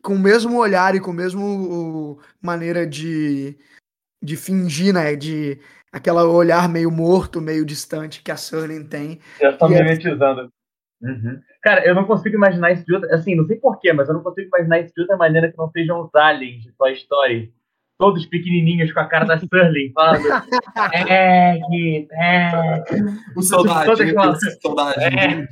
com 0.03 0.15
o 0.15 0.19
mesmo 0.19 0.59
olhar 0.59 0.95
e 0.95 1.01
com 1.01 1.11
o 1.11 1.15
mesmo 1.15 1.43
o, 1.45 2.21
maneira 2.41 2.87
de 2.87 3.59
de 4.23 4.37
fingir, 4.37 4.95
né, 4.95 5.15
de 5.15 5.61
aquela 5.95 6.29
olhar 6.29 6.69
meio 6.69 6.91
morto, 6.91 7.41
meio 7.41 7.65
distante 7.65 8.21
que 8.21 8.33
a 8.33 8.37
Surling 8.37 8.85
tem. 8.85 9.21
Já 9.41 9.51
estão 9.51 9.69
mimetizando. 9.69 10.51
Uhum. 11.01 11.41
Cara, 11.63 11.87
eu 11.87 11.95
não 11.95 12.05
consigo 12.05 12.35
imaginar 12.35 12.73
isso 12.73 12.85
de 12.85 12.95
outra. 12.95 13.15
Assim, 13.15 13.37
não 13.37 13.47
sei 13.47 13.57
porquê, 13.57 13.93
mas 13.93 14.09
eu 14.09 14.15
não 14.15 14.23
consigo 14.23 14.49
imaginar 14.49 14.81
isso 14.81 14.93
de 14.93 15.03
outra 15.03 15.17
maneira 15.17 15.53
que 15.53 15.57
não 15.57 15.71
sejam 15.71 16.03
os 16.03 16.13
aliens 16.13 16.65
de 16.65 16.73
Toy 16.73 16.93
Story. 16.95 17.53
Todos 17.97 18.27
pequenininhos 18.27 18.93
com 18.93 18.99
a 18.99 19.05
cara 19.05 19.25
da 19.25 19.37
Sterling, 19.37 19.93
falando. 19.93 20.25
é, 21.09 21.61
é. 22.13 22.51
O 23.37 23.41
soldadinho, 23.41 24.17
soldado. 24.61 25.01
É. 25.01 25.47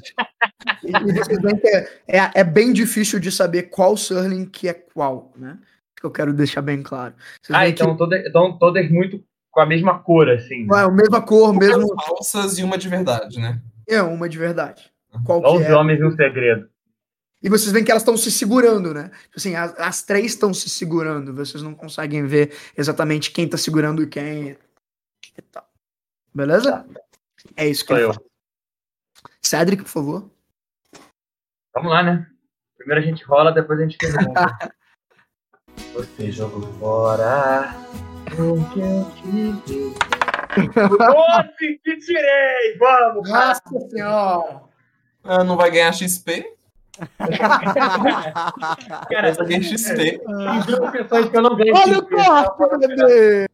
Que 0.80 2.16
é, 2.16 2.18
é, 2.18 2.30
é, 2.34 2.44
bem 2.44 2.72
difícil 2.72 3.20
de 3.20 3.30
saber 3.30 3.64
qual 3.64 3.94
Sterling 3.94 4.46
que 4.46 4.68
é 4.68 4.74
qual, 4.74 5.32
né? 5.36 5.56
Que 5.96 6.04
eu 6.04 6.10
quero 6.10 6.32
deixar 6.32 6.62
bem 6.62 6.82
claro. 6.82 7.14
Vocês 7.40 7.56
ah, 7.56 7.68
então, 7.68 7.92
que... 7.92 7.98
todas, 7.98 8.26
então 8.26 8.58
todas 8.58 8.90
muito 8.90 9.22
com 9.52 9.60
a 9.60 9.66
mesma 9.66 9.98
cor, 9.98 10.28
assim. 10.30 10.66
Né? 10.66 10.78
É, 10.78 10.80
a 10.80 10.90
mesma 10.90 11.20
cor, 11.20 11.54
mesmo. 11.54 11.94
falsas 11.94 12.58
e 12.58 12.64
uma 12.64 12.78
de 12.78 12.88
verdade, 12.88 13.38
né? 13.38 13.62
É, 13.86 14.02
uma 14.02 14.28
de 14.28 14.38
verdade. 14.38 14.90
Qual 15.24 15.40
Os 15.56 15.62
é? 15.62 15.74
homens 15.74 16.00
e 16.00 16.04
um 16.04 16.16
segredo. 16.16 16.68
E 17.42 17.50
vocês 17.50 17.70
veem 17.70 17.84
que 17.84 17.90
elas 17.90 18.02
estão 18.02 18.16
se 18.16 18.30
segurando, 18.30 18.94
né? 18.94 19.10
Tipo 19.24 19.36
assim, 19.36 19.54
as, 19.54 19.78
as 19.78 20.02
três 20.02 20.26
estão 20.26 20.54
se 20.54 20.70
segurando. 20.70 21.34
Vocês 21.34 21.62
não 21.62 21.74
conseguem 21.74 22.24
ver 22.26 22.56
exatamente 22.76 23.30
quem 23.30 23.46
tá 23.46 23.58
segurando 23.58 24.06
quem. 24.06 24.56
Beleza? 26.34 26.86
É 27.54 27.68
isso 27.68 27.84
que 27.84 27.92
Sou 27.92 28.00
eu. 28.00 28.12
Cedric, 29.42 29.82
por 29.82 29.90
favor. 29.90 30.30
Vamos 31.74 31.90
lá, 31.90 32.02
né? 32.02 32.26
Primeiro 32.78 33.02
a 33.02 33.04
gente 33.04 33.24
rola, 33.24 33.52
depois 33.52 33.80
a 33.80 33.82
gente 33.82 33.98
pergunta. 33.98 34.74
Você 35.94 36.30
jogou 36.30 36.62
fora 36.74 37.74
o 38.38 38.64
que 38.72 38.80
eu 38.80 39.04
tirei! 41.98 42.78
Vamos! 42.78 43.28
Nossa 43.28 43.60
senhora! 43.90 44.62
Ah, 45.24 45.44
não 45.44 45.56
vai 45.56 45.70
ganhar 45.70 45.92
XP? 45.92 46.44
Cara, 49.10 49.28
essa 49.28 49.44
ganha 49.44 49.62
XP. 49.62 49.94
Tem 49.94 50.18
que 51.30 51.36
eu 51.36 51.42
não 51.42 51.54
ganho 51.56 51.74
Olha 51.74 51.94
XP. 51.94 52.14
Olha 52.14 52.42
o 52.42 52.50
corte, 52.52 52.88
bebê! 52.88 53.48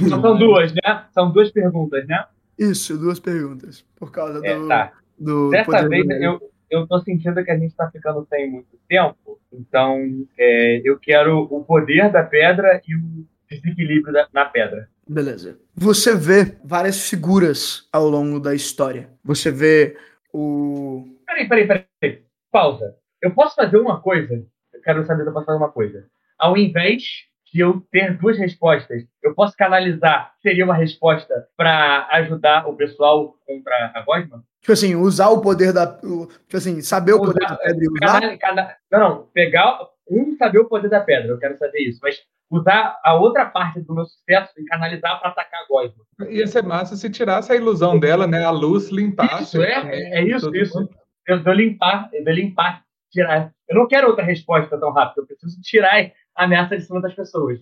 Então 0.00 0.20
são 0.20 0.38
duas, 0.38 0.72
né? 0.72 1.04
São 1.12 1.30
duas 1.30 1.50
perguntas, 1.50 2.06
né? 2.06 2.24
Isso, 2.58 2.96
duas 2.96 3.18
perguntas. 3.18 3.84
Por 3.96 4.10
causa 4.10 4.40
é, 4.46 4.58
do. 4.58 4.68
Tá. 4.68 4.92
do 5.18 5.50
Dessa 5.50 5.88
vez 5.88 6.06
eu, 6.08 6.40
eu 6.72 6.86
tô 6.86 6.98
sentindo 7.00 7.44
que 7.44 7.50
a 7.50 7.58
gente 7.58 7.76
tá 7.76 7.90
ficando 7.90 8.26
sem 8.28 8.50
muito 8.50 8.78
tempo. 8.88 9.38
Então, 9.52 10.00
é, 10.38 10.80
eu 10.82 10.98
quero 10.98 11.40
o 11.40 11.62
poder 11.62 12.10
da 12.10 12.22
pedra 12.22 12.80
e 12.88 12.96
o 12.96 13.26
desequilíbrio 13.48 14.12
da, 14.12 14.26
na 14.32 14.46
pedra. 14.46 14.88
Beleza. 15.06 15.60
Você 15.74 16.16
vê 16.16 16.56
várias 16.64 17.10
figuras 17.10 17.86
ao 17.92 18.08
longo 18.08 18.40
da 18.40 18.54
história. 18.54 19.10
Você 19.22 19.50
vê 19.50 19.96
o. 20.32 21.04
Peraí, 21.26 21.46
peraí, 21.46 21.86
peraí. 22.00 22.22
Pausa. 22.50 22.96
Eu 23.20 23.34
posso 23.34 23.54
fazer 23.54 23.76
uma 23.76 24.00
coisa? 24.00 24.42
Eu 24.72 24.80
quero 24.80 25.04
saber 25.04 25.24
se 25.24 25.28
eu 25.28 25.32
posso 25.32 25.46
fazer 25.46 25.58
uma 25.58 25.70
coisa. 25.70 26.06
Ao 26.38 26.56
invés 26.56 27.02
de 27.52 27.60
eu 27.60 27.82
ter 27.90 28.16
duas 28.16 28.38
respostas, 28.38 29.04
eu 29.22 29.34
posso 29.34 29.54
canalizar. 29.56 30.32
Seria 30.40 30.64
uma 30.64 30.74
resposta 30.74 31.46
para 31.54 32.08
ajudar 32.12 32.66
o 32.66 32.74
pessoal 32.74 33.36
contra 33.46 33.92
a 33.94 34.00
Gosma? 34.00 34.42
Tipo 34.62 34.72
assim, 34.72 34.94
usar 34.94 35.28
o 35.28 35.40
poder 35.40 35.72
da. 35.72 35.86
Tipo 35.88 36.56
assim, 36.56 36.80
saber 36.80 37.14
o 37.14 37.20
usar, 37.20 37.32
poder 37.32 37.48
da 37.48 37.56
pedra 37.56 37.84
e 37.84 37.88
usar. 37.88 38.38
Cada, 38.38 38.76
não, 38.92 38.98
não. 39.00 39.26
Pegar 39.34 39.80
um, 40.08 40.36
saber 40.36 40.60
o 40.60 40.68
poder 40.68 40.88
da 40.88 41.00
pedra. 41.00 41.32
Eu 41.32 41.38
quero 41.38 41.58
saber 41.58 41.80
isso. 41.80 41.98
Mas 42.00 42.22
usar 42.48 42.96
a 43.02 43.14
outra 43.14 43.44
parte 43.46 43.80
do 43.80 43.92
meu 43.92 44.06
sucesso 44.06 44.52
e 44.56 44.64
canalizar 44.66 45.18
para 45.18 45.30
atacar 45.30 45.62
a 45.62 45.66
Gosma. 45.66 46.04
Ia 46.28 46.46
ser 46.46 46.62
massa 46.62 46.94
se 46.94 47.10
tirasse 47.10 47.50
a 47.50 47.56
ilusão 47.56 47.98
dela, 47.98 48.24
né? 48.24 48.44
A 48.44 48.50
luz 48.50 48.88
limpasse. 48.88 49.42
Isso, 49.42 49.62
é, 49.62 49.72
é, 49.72 50.20
é 50.20 50.24
isso, 50.24 50.54
isso. 50.54 50.88
Eu, 51.26 51.42
eu 51.42 51.52
limpar, 51.52 52.08
eu 52.12 52.32
limpar, 52.32 52.84
tirar. 53.10 53.52
Eu 53.68 53.76
não 53.76 53.88
quero 53.88 54.06
outra 54.08 54.24
resposta 54.24 54.78
tão 54.78 54.92
rápida, 54.92 55.22
eu 55.22 55.26
preciso 55.26 55.60
tirar 55.60 56.12
a 56.36 56.44
ameaça 56.44 56.76
de 56.76 56.84
cima 56.84 57.00
das 57.00 57.14
pessoas. 57.14 57.58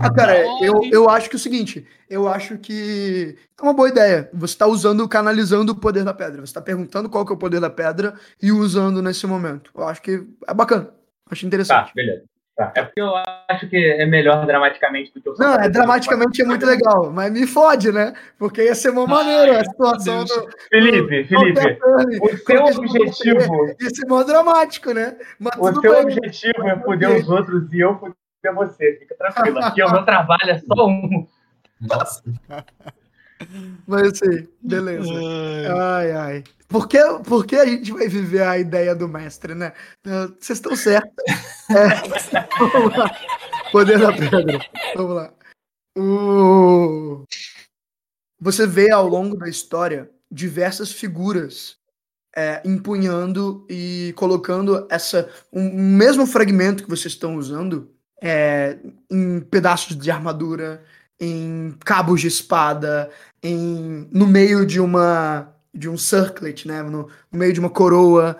Ah, 0.00 0.12
cara, 0.12 0.44
eu, 0.60 0.80
eu 0.92 1.08
acho 1.08 1.28
que 1.30 1.36
é 1.36 1.38
o 1.38 1.40
seguinte, 1.40 1.86
eu 2.10 2.28
acho 2.28 2.58
que 2.58 3.36
é 3.58 3.62
uma 3.62 3.72
boa 3.72 3.88
ideia. 3.88 4.28
Você 4.34 4.54
está 4.54 4.66
usando, 4.66 5.08
canalizando 5.08 5.72
o 5.72 5.76
poder 5.76 6.04
da 6.04 6.12
pedra. 6.12 6.40
Você 6.40 6.50
está 6.50 6.60
perguntando 6.60 7.08
qual 7.08 7.24
que 7.24 7.32
é 7.32 7.34
o 7.34 7.38
poder 7.38 7.60
da 7.60 7.70
pedra 7.70 8.14
e 8.42 8.52
usando 8.52 9.02
nesse 9.02 9.26
momento. 9.26 9.70
Eu 9.74 9.86
acho 9.86 10.02
que 10.02 10.26
é 10.46 10.54
bacana. 10.54 10.90
Acho 11.30 11.46
interessante. 11.46 11.86
Tá, 11.86 11.92
beleza. 11.94 12.24
Tá. 12.58 12.72
É 12.74 12.82
porque 12.82 13.00
eu 13.00 13.12
acho 13.48 13.68
que 13.68 13.76
é 13.76 14.04
melhor 14.04 14.44
dramaticamente 14.44 15.14
do 15.14 15.20
que 15.20 15.28
eu 15.28 15.34
Não, 15.38 15.54
é 15.54 15.68
dramaticamente 15.68 16.42
é 16.42 16.44
muito 16.44 16.66
legal, 16.66 17.08
mas 17.12 17.30
me 17.32 17.46
fode, 17.46 17.92
né? 17.92 18.12
Porque 18.36 18.64
ia 18.64 18.74
ser 18.74 18.90
uma 18.90 19.06
maneira 19.06 19.60
a 19.60 19.64
situação 19.64 20.24
do. 20.24 20.48
Felipe, 20.68 21.22
Felipe, 21.22 21.78
o 22.20 22.36
seu 22.36 22.64
objetivo. 22.64 23.76
Ia 23.80 23.90
ser 23.90 24.06
mó 24.08 24.24
dramático, 24.24 24.92
né? 24.92 25.16
Mas 25.38 25.56
o 25.56 25.80
seu 25.80 25.92
bem. 25.92 26.02
objetivo 26.02 26.66
é 26.66 26.80
foder 26.80 27.10
os 27.20 27.28
outros 27.28 27.72
e 27.72 27.78
eu 27.78 27.96
foder 27.96 28.17
você. 28.54 28.96
Fica 28.98 29.14
tranquilo. 29.16 29.58
Aqui 29.58 29.82
o 29.82 29.90
meu 29.90 30.04
trabalho 30.04 30.50
é 30.50 30.58
só 30.60 30.86
um. 30.86 31.26
Nossa. 31.80 32.22
Mas 33.86 34.12
assim, 34.12 34.48
beleza. 34.60 35.12
Ai, 35.76 36.12
ai. 36.12 36.44
Por 36.68 36.88
que, 36.88 36.98
por 37.24 37.46
que 37.46 37.56
a 37.56 37.64
gente 37.64 37.92
vai 37.92 38.08
viver 38.08 38.42
a 38.42 38.58
ideia 38.58 38.94
do 38.94 39.08
mestre, 39.08 39.54
né? 39.54 39.72
Vocês 40.38 40.58
estão 40.58 40.76
certos. 40.76 41.24
É. 41.70 42.00
Vamos 42.58 42.96
lá. 42.96 43.14
Poder 43.70 43.98
da 43.98 44.10
pedra. 44.10 44.58
Vamos 44.96 45.16
lá. 45.16 45.34
O... 45.98 47.24
Você 48.40 48.66
vê 48.66 48.90
ao 48.90 49.06
longo 49.06 49.36
da 49.36 49.46
história 49.50 50.10
diversas 50.30 50.90
figuras 50.90 51.76
é, 52.34 52.62
empunhando 52.64 53.66
e 53.68 54.14
colocando 54.16 54.86
essa 54.90 55.30
um, 55.52 55.70
mesmo 55.70 56.26
fragmento 56.26 56.84
que 56.84 56.88
vocês 56.88 57.12
estão 57.12 57.36
usando 57.36 57.92
é, 58.22 58.78
em 59.10 59.40
pedaços 59.40 59.96
de 59.96 60.10
armadura, 60.10 60.82
em 61.20 61.74
cabos 61.84 62.20
de 62.20 62.28
espada, 62.28 63.10
em 63.42 64.08
no 64.12 64.26
meio 64.26 64.64
de 64.66 64.80
uma 64.80 65.52
de 65.72 65.88
um 65.88 65.96
circlet, 65.96 66.66
né, 66.66 66.82
no, 66.82 67.08
no 67.30 67.38
meio 67.38 67.52
de 67.52 67.60
uma 67.60 67.70
coroa 67.70 68.36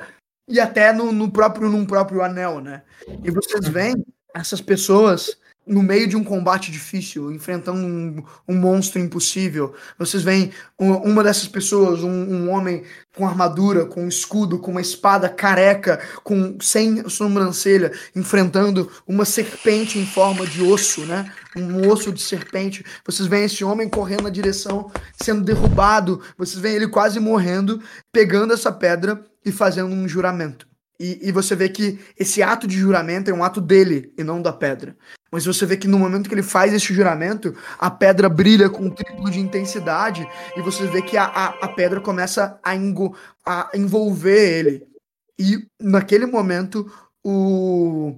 e 0.48 0.59
até 0.59 0.92
no, 0.92 1.12
no, 1.12 1.30
próprio 1.30 1.68
num 1.68 1.84
próprio 1.84 2.22
anel, 2.22 2.60
né? 2.60 2.82
E 3.22 3.30
vocês 3.30 3.68
veem 3.68 4.05
essas 4.34 4.60
pessoas 4.60 5.36
no 5.69 5.82
meio 5.82 6.09
de 6.09 6.16
um 6.16 6.24
combate 6.24 6.73
difícil, 6.73 7.31
enfrentando 7.31 7.81
um, 7.81 8.23
um 8.49 8.57
monstro 8.57 8.99
impossível. 8.99 9.74
Vocês 9.99 10.23
veem 10.23 10.51
uma 10.78 11.23
dessas 11.23 11.47
pessoas, 11.47 12.03
um, 12.03 12.09
um, 12.09 12.51
homem 12.51 12.82
com 13.15 13.27
armadura, 13.27 13.85
com 13.85 14.09
escudo, 14.09 14.59
com 14.59 14.70
uma 14.70 14.81
espada 14.81 15.28
careca, 15.28 16.01
com 16.24 16.57
sem 16.61 17.09
sobrancelha, 17.09 17.93
enfrentando 18.16 18.90
uma 19.07 19.24
serpente 19.24 19.99
em 19.99 20.07
forma 20.07 20.47
de 20.47 20.62
osso, 20.62 21.05
né? 21.05 21.31
Um 21.57 21.89
osso 21.89 22.12
de 22.12 22.23
serpente. 22.23 22.85
Vocês 23.05 23.28
veem 23.28 23.45
esse 23.45 23.62
homem 23.65 23.89
correndo 23.89 24.23
na 24.23 24.31
direção, 24.31 24.90
sendo 25.20 25.43
derrubado. 25.43 26.23
Vocês 26.36 26.59
veem 26.59 26.77
ele 26.77 26.89
quase 26.89 27.20
morrendo, 27.20 27.82
pegando 28.11 28.55
essa 28.55 28.73
pedra 28.73 29.23
e 29.45 29.53
fazendo 29.53 29.95
um 29.95 30.09
juramento. 30.09 30.66
E, 31.01 31.28
e, 31.28 31.32
você 31.32 31.55
vê 31.55 31.69
que 31.69 32.01
esse 32.19 32.43
ato 32.43 32.66
de 32.66 32.77
juramento 32.77 33.31
é 33.31 33.35
um 33.35 33.45
ato 33.45 33.61
dele 33.61 34.12
e 34.19 34.24
não 34.24 34.43
da 34.43 34.53
pedra. 34.53 34.97
Mas 35.30 35.44
você 35.44 35.66
vê 35.66 35.76
que 35.76 35.86
no 35.86 35.98
momento 35.98 36.28
que 36.28 36.34
ele 36.34 36.42
faz 36.42 36.72
esse 36.72 36.92
juramento, 36.92 37.55
a 37.78 37.90
pedra 37.90 38.28
brilha 38.28 38.70
com 38.70 38.84
um 38.84 38.90
triplo 38.90 39.30
de 39.30 39.38
intensidade 39.38 40.26
e 40.56 40.62
você 40.62 40.86
vê 40.86 41.02
que 41.02 41.16
a, 41.16 41.24
a, 41.24 41.46
a 41.64 41.68
pedra 41.68 42.00
começa 42.00 42.59
a, 42.62 42.74
engo, 42.74 43.14
a 43.44 43.70
envolver 43.74 44.59
ele. 44.59 44.86
E 45.38 45.66
naquele 45.80 46.24
momento, 46.24 46.90
o, 47.22 48.14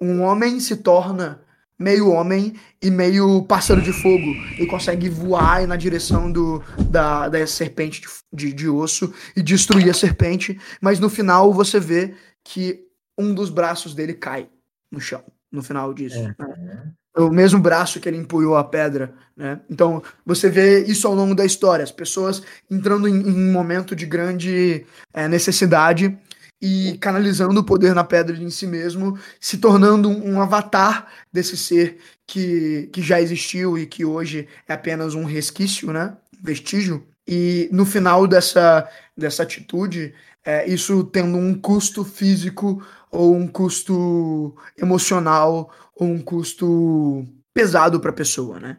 um 0.00 0.22
homem 0.22 0.58
se 0.58 0.76
torna 0.76 1.40
meio 1.78 2.10
homem 2.10 2.54
e 2.82 2.90
meio 2.90 3.42
pássaro 3.44 3.80
de 3.80 3.92
fogo. 3.92 4.34
E 4.58 4.66
consegue 4.66 5.08
voar 5.08 5.66
na 5.68 5.76
direção 5.76 6.30
do, 6.30 6.62
da, 6.90 7.28
da 7.28 7.46
serpente 7.46 8.00
de, 8.00 8.08
de, 8.32 8.52
de 8.52 8.68
osso 8.68 9.14
e 9.36 9.42
destruir 9.42 9.88
a 9.88 9.94
serpente. 9.94 10.60
Mas 10.80 10.98
no 10.98 11.08
final 11.08 11.54
você 11.54 11.78
vê 11.78 12.14
que 12.42 12.84
um 13.16 13.32
dos 13.32 13.50
braços 13.50 13.94
dele 13.94 14.14
cai 14.14 14.50
no 14.90 15.00
chão 15.00 15.22
no 15.50 15.62
final 15.62 15.92
disso. 15.92 16.18
É. 16.18 16.34
Né? 16.38 16.92
O 17.16 17.28
mesmo 17.28 17.58
braço 17.58 17.98
que 17.98 18.08
ele 18.08 18.16
empunhou 18.16 18.56
a 18.56 18.62
pedra, 18.62 19.12
né? 19.36 19.60
Então, 19.68 20.02
você 20.24 20.48
vê 20.48 20.84
isso 20.84 21.08
ao 21.08 21.14
longo 21.14 21.34
da 21.34 21.44
história, 21.44 21.82
as 21.82 21.90
pessoas 21.90 22.42
entrando 22.70 23.08
em, 23.08 23.14
em 23.14 23.48
um 23.48 23.52
momento 23.52 23.96
de 23.96 24.06
grande 24.06 24.86
é, 25.12 25.26
necessidade 25.26 26.16
e 26.62 26.96
canalizando 27.00 27.58
o 27.58 27.64
poder 27.64 27.94
na 27.94 28.04
pedra 28.04 28.36
em 28.36 28.50
si 28.50 28.66
mesmo, 28.66 29.18
se 29.40 29.58
tornando 29.58 30.08
um 30.08 30.40
avatar 30.40 31.08
desse 31.32 31.56
ser 31.56 31.98
que, 32.26 32.88
que 32.92 33.02
já 33.02 33.20
existiu 33.20 33.76
e 33.78 33.86
que 33.86 34.04
hoje 34.04 34.46
é 34.68 34.74
apenas 34.74 35.14
um 35.14 35.24
resquício, 35.24 35.92
né? 35.92 36.16
vestígio. 36.42 37.06
E 37.26 37.68
no 37.72 37.86
final 37.86 38.26
dessa, 38.26 38.88
dessa 39.16 39.42
atitude, 39.42 40.12
é, 40.44 40.68
isso 40.68 41.04
tendo 41.04 41.36
um 41.36 41.54
custo 41.54 42.04
físico 42.04 42.82
ou 43.10 43.34
um 43.34 43.46
custo 43.46 44.54
emocional 44.76 45.70
ou 45.94 46.08
um 46.08 46.20
custo 46.20 47.26
pesado 47.52 48.00
para 48.00 48.10
a 48.10 48.14
pessoa, 48.14 48.60
né? 48.60 48.78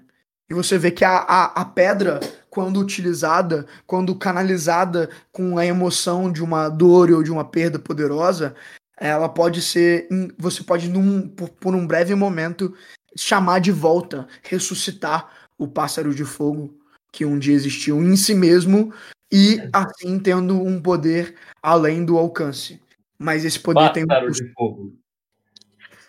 E 0.50 0.54
você 0.54 0.78
vê 0.78 0.92
que 0.92 1.06
a, 1.06 1.18
a, 1.18 1.46
a, 1.62 1.66
pedra, 1.66 2.20
quando 2.50 2.80
utilizada, 2.80 3.66
quando 3.88 4.14
canalizada 4.14 5.10
com 5.32 5.58
a 5.58 5.66
emoção 5.66 6.30
de 6.30 6.44
uma 6.44 6.68
dor 6.68 7.10
ou 7.10 7.24
de 7.24 7.32
uma 7.32 7.46
perda 7.46 7.80
poderosa, 7.80 8.54
ela 8.98 9.30
pode 9.30 9.62
ser. 9.62 10.10
Você 10.38 10.62
pode, 10.62 10.90
num, 10.90 11.28
por, 11.28 11.50
por 11.50 11.74
um 11.74 11.88
breve 11.88 12.14
momento, 12.16 12.76
chamar 13.16 13.60
de 13.60 13.72
volta, 13.72 14.28
ressuscitar 14.44 15.30
o 15.58 15.68
pássaro 15.68 16.14
de 16.14 16.26
fogo 16.26 16.78
que 17.12 17.26
um 17.26 17.40
dia 17.40 17.54
existiu 17.54 18.02
em 18.02 18.16
si 18.16 18.34
mesmo 18.34 18.94
e 19.32 19.58
assim 19.72 20.20
tendo 20.20 20.62
um 20.62 20.82
poder 20.82 21.36
além 21.64 22.04
do 22.04 22.18
alcance. 22.18 22.82
Mas 23.22 23.46
esse 23.46 23.60
poder 23.60 23.92
tem 23.92 24.04
um 24.04 24.32
de 24.32 24.52
fogo. 24.54 24.94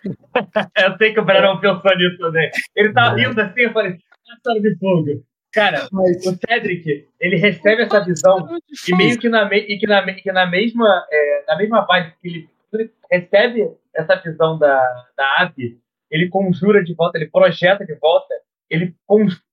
eu 0.77 0.97
sei 0.97 1.13
que 1.13 1.19
o 1.19 1.23
Breno 1.23 1.61
pensou 1.61 1.95
nisso 1.95 2.17
também. 2.17 2.49
Ele 2.75 2.91
tá 2.91 3.13
rindo 3.13 3.39
assim, 3.39 3.61
eu 3.61 3.71
falei, 3.71 3.97
pássaro 4.25 4.61
de 4.61 4.75
fogo. 4.77 5.23
Cara, 5.53 5.87
Mas... 5.91 6.25
o 6.25 6.35
Cedric, 6.35 7.07
ele 7.19 7.35
recebe 7.35 7.83
essa 7.83 8.03
visão 8.03 8.49
e 8.87 8.95
meio 8.95 9.19
que 9.19 9.29
na, 9.29 9.47
me, 9.47 9.57
e 9.59 9.77
que 9.77 9.85
na, 9.85 10.03
que 10.11 10.31
na 10.31 10.47
mesma 10.47 11.05
é, 11.11 11.43
na 11.47 11.55
mesma 11.55 11.85
página 11.85 12.15
que 12.19 12.27
ele, 12.27 12.49
ele, 12.73 12.91
recebe 13.11 13.71
essa 13.93 14.15
visão 14.15 14.57
da, 14.57 14.79
da 15.15 15.35
ave, 15.37 15.79
ele 16.09 16.27
conjura 16.29 16.83
de 16.83 16.95
volta, 16.95 17.19
ele 17.19 17.29
projeta 17.29 17.85
de 17.85 17.93
volta, 17.95 18.33
ele 18.67 18.95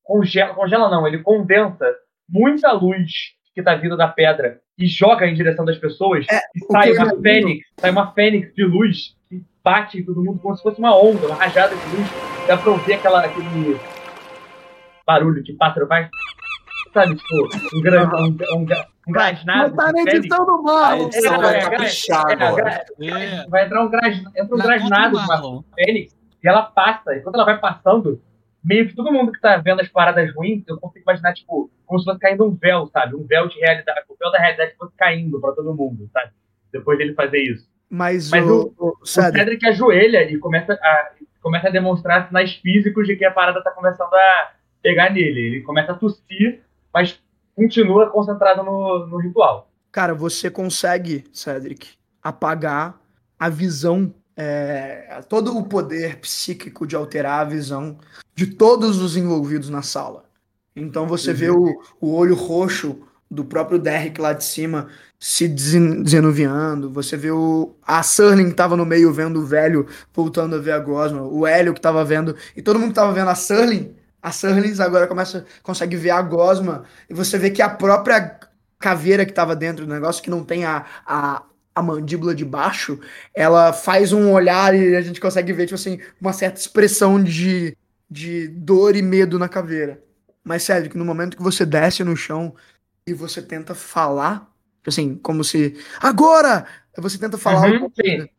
congela, 0.03 0.55
congela 0.55 0.89
não, 0.89 1.07
ele 1.07 1.19
condensa 1.19 1.95
muita 2.27 2.73
luz 2.73 3.13
que 3.55 3.63
tá 3.63 3.75
vindo 3.75 3.97
da 3.97 4.09
pedra 4.09 4.61
e 4.79 4.87
joga 4.87 5.27
em 5.27 5.35
direção 5.35 5.65
das 5.65 5.79
pessoas, 5.79 6.27
é, 6.31 6.41
e 6.55 6.61
sai 6.71 6.93
uma 6.93 7.13
é 7.13 7.21
fênix, 7.21 7.67
sai 7.79 7.91
uma 7.91 8.13
fênix 8.13 8.55
de 8.55 8.65
luz 8.65 9.17
que 9.29 9.43
bate 9.63 9.99
em 9.99 10.05
todo 10.05 10.23
mundo 10.23 10.39
como 10.41 10.57
se 10.57 10.63
fosse 10.63 10.79
uma 10.79 10.97
onda, 10.97 11.27
uma 11.27 11.37
rajada 11.37 11.75
de 11.75 11.97
luz. 11.97 12.09
Dá 12.47 12.57
pra 12.57 12.71
ouvir 12.71 12.95
aquela, 12.95 13.25
aquele 13.25 13.79
barulho 15.07 15.43
que 15.43 15.53
pássaro 15.55 15.87
faz. 15.87 16.09
Sabe, 16.93 17.15
tipo, 17.15 17.77
um 17.77 17.81
grande. 17.81 18.15
Um, 18.17 18.37
um, 18.57 18.67
um 19.09 19.13
grasnado. 19.13 19.71
Não 19.71 19.77
tá 19.77 19.93
na 19.93 20.01
edição 20.03 20.45
do. 20.45 20.65
É, 23.01 23.07
é, 23.07 23.11
é, 23.11 23.47
vai 23.49 23.67
entrar 23.67 23.83
um 23.83 23.89
grasnado, 23.89 24.33
entra 24.37 24.55
um 24.55 24.59
grasnado 24.59 25.19
de 25.19 25.25
uma 25.25 25.65
fênix 25.75 26.17
e 26.43 26.49
ela 26.49 26.63
passa. 26.63 27.15
E 27.15 27.21
quando 27.21 27.37
ela 27.37 27.45
vai 27.45 27.59
passando, 27.59 28.21
meio 28.63 28.87
que 28.89 28.95
todo 28.95 29.13
mundo 29.13 29.33
que 29.33 29.41
tá 29.41 29.57
vendo 29.57 29.81
as 29.81 29.89
paradas 29.89 30.35
ruins, 30.35 30.63
eu 30.67 30.79
consigo 30.79 31.03
imaginar, 31.03 31.33
tipo, 31.33 31.71
como 31.87 31.99
se 31.99 32.05
fosse 32.05 32.19
caindo 32.19 32.47
um 32.47 32.55
véu, 32.55 32.87
sabe? 32.87 33.17
Um 33.17 33.27
véu 33.27 33.49
de 33.49 33.59
realidade, 33.59 34.01
o 34.09 34.17
véu 34.19 34.31
da 34.31 34.39
realidade 34.39 34.75
fosse 34.77 34.95
caindo 34.97 35.41
pra 35.41 35.53
todo 35.53 35.75
mundo, 35.75 36.09
sabe? 36.13 36.31
Depois 36.73 36.99
dele 36.99 37.15
fazer 37.15 37.39
isso. 37.39 37.69
Mas, 37.89 38.31
Mas 38.31 38.47
o, 38.47 38.73
o, 38.79 38.97
o 39.01 39.07
Cedric 39.07 39.67
ajoelha 39.67 40.23
e 40.31 40.39
começa 40.39 40.75
a, 40.75 41.11
começa 41.43 41.69
a 41.69 41.73
demonstrar 41.73 42.29
sinais 42.29 42.55
físicos 42.55 43.07
de 43.07 43.17
que 43.17 43.25
a 43.25 43.33
parada 43.33 43.63
tá 43.63 43.71
começando 43.73 44.15
a 44.15 44.53
pegar 44.81 45.11
nele. 45.11 45.41
Ele 45.41 45.61
começa 45.63 45.93
a 45.93 45.97
tossir, 45.97 46.63
mas 46.95 47.21
continua 47.57 48.11
concentrado 48.11 48.63
no, 48.63 49.07
no 49.07 49.17
ritual. 49.19 49.69
Cara, 49.91 50.15
você 50.15 50.51
consegue, 50.51 51.25
Cedric, 51.33 51.89
apagar 52.23 53.01
a 53.39 53.49
visão 53.49 54.15
é, 54.37 55.21
todo 55.29 55.57
o 55.57 55.65
poder 55.65 56.17
psíquico 56.17 56.87
de 56.87 56.97
alterar 56.97 57.41
a 57.41 57.45
visão 57.45 57.99
de 58.35 58.47
todos 58.47 58.99
os 58.99 59.17
envolvidos 59.17 59.69
na 59.69 59.83
sala. 59.83 60.25
Então 60.75 61.07
você 61.07 61.31
uhum. 61.31 61.37
vê 61.37 61.51
o, 61.51 61.83
o 62.01 62.15
olho 62.15 62.35
roxo 62.35 63.01
do 63.31 63.45
próprio 63.45 63.79
Derrick 63.79 64.21
lá 64.21 64.33
de 64.33 64.45
cima 64.45 64.89
se 65.19 65.47
desenuviando. 65.47 66.91
Você 66.91 67.17
vê 67.17 67.31
o, 67.31 67.77
a 67.87 68.03
Serling 68.03 68.49
que 68.49 68.57
tava 68.57 68.77
no 68.77 68.87
meio 68.87 69.13
vendo 69.13 69.41
o 69.41 69.47
velho 69.47 69.87
voltando 70.13 70.57
a 70.57 70.59
ver 70.59 70.73
a 70.73 70.79
Gosma. 70.79 71.23
O 71.23 71.47
Hélio 71.47 71.75
que 71.75 71.81
tava 71.81 72.05
vendo. 72.05 72.35
E 72.57 72.63
todo 72.63 72.79
mundo 72.79 72.95
tava 72.95 73.13
vendo 73.13 73.29
a 73.29 73.35
Serling. 73.35 73.95
A 74.23 74.33
Serling 74.33 74.75
agora 74.81 75.07
começa, 75.07 75.45
consegue 75.63 75.97
ver 75.97 76.11
a 76.11 76.23
Gosma. 76.23 76.85
E 77.09 77.15
você 77.15 77.39
vê 77.39 77.51
que 77.51 77.63
a 77.63 77.69
própria 77.69 78.41
caveira 78.79 79.27
que 79.27 79.33
tava 79.33 79.55
dentro 79.55 79.87
do 79.87 79.93
negócio, 79.93 80.23
que 80.23 80.31
não 80.31 80.43
tem 80.43 80.65
a, 80.65 80.85
a, 81.07 81.43
a 81.75 81.83
mandíbula 81.83 82.35
de 82.35 82.45
baixo, 82.45 83.01
ela 83.35 83.73
faz 83.73 84.13
um 84.13 84.33
olhar 84.33 84.75
e 84.75 84.97
a 84.97 85.01
gente 85.01 85.21
consegue 85.21 85.53
ver, 85.53 85.67
tipo 85.67 85.77
assim, 85.77 86.01
uma 86.21 86.33
certa 86.33 86.61
expressão 86.61 87.23
de, 87.23 87.77
de 88.11 88.49
dor 88.49 88.97
e 88.97 89.03
medo 89.03 89.39
na 89.39 89.49
caveira. 89.49 90.03
Mas, 90.43 90.63
sério, 90.63 90.91
que 90.91 90.99
no 90.99 91.05
momento 91.05 91.37
que 91.37 91.43
você 91.43 91.65
desce 91.65 92.03
no 92.03 92.17
chão 92.17 92.55
e 93.07 93.15
você 93.15 93.41
tenta 93.41 93.75
falar, 93.75 94.51
tipo 94.79 94.89
assim, 94.89 95.17
como 95.17 95.45
se. 95.45 95.77
Agora! 96.01 96.67
Você 96.99 97.19
tenta 97.19 97.39
falar 97.39 97.71
uhum, 97.71 97.91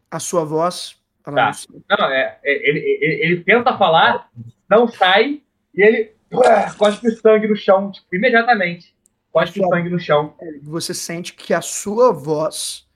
a 0.10 0.20
sua 0.20 0.44
voz. 0.44 0.98
Tá. 1.24 1.32
Não, 1.32 1.98
não 1.98 2.08
é, 2.08 2.40
é, 2.44 2.70
ele, 2.70 2.80
ele, 2.80 3.24
ele, 3.24 3.44
tenta 3.44 3.78
falar, 3.78 4.30
não 4.70 4.88
sai, 4.88 5.42
e 5.74 5.82
ele 5.82 6.12
uh, 6.34 6.78
cospe 6.78 7.12
sangue 7.12 7.48
no 7.48 7.56
céu 7.56 7.92
tipo, 7.92 8.16
imediatamente. 8.16 8.94
Cospe 9.32 9.62
sangue 9.62 9.90
no 9.90 10.00
chão. 10.00 10.36
Você 10.64 10.94
sente 10.94 11.34
que 11.34 11.54
a 11.54 11.62
sua 11.62 12.12
voz 12.12 12.88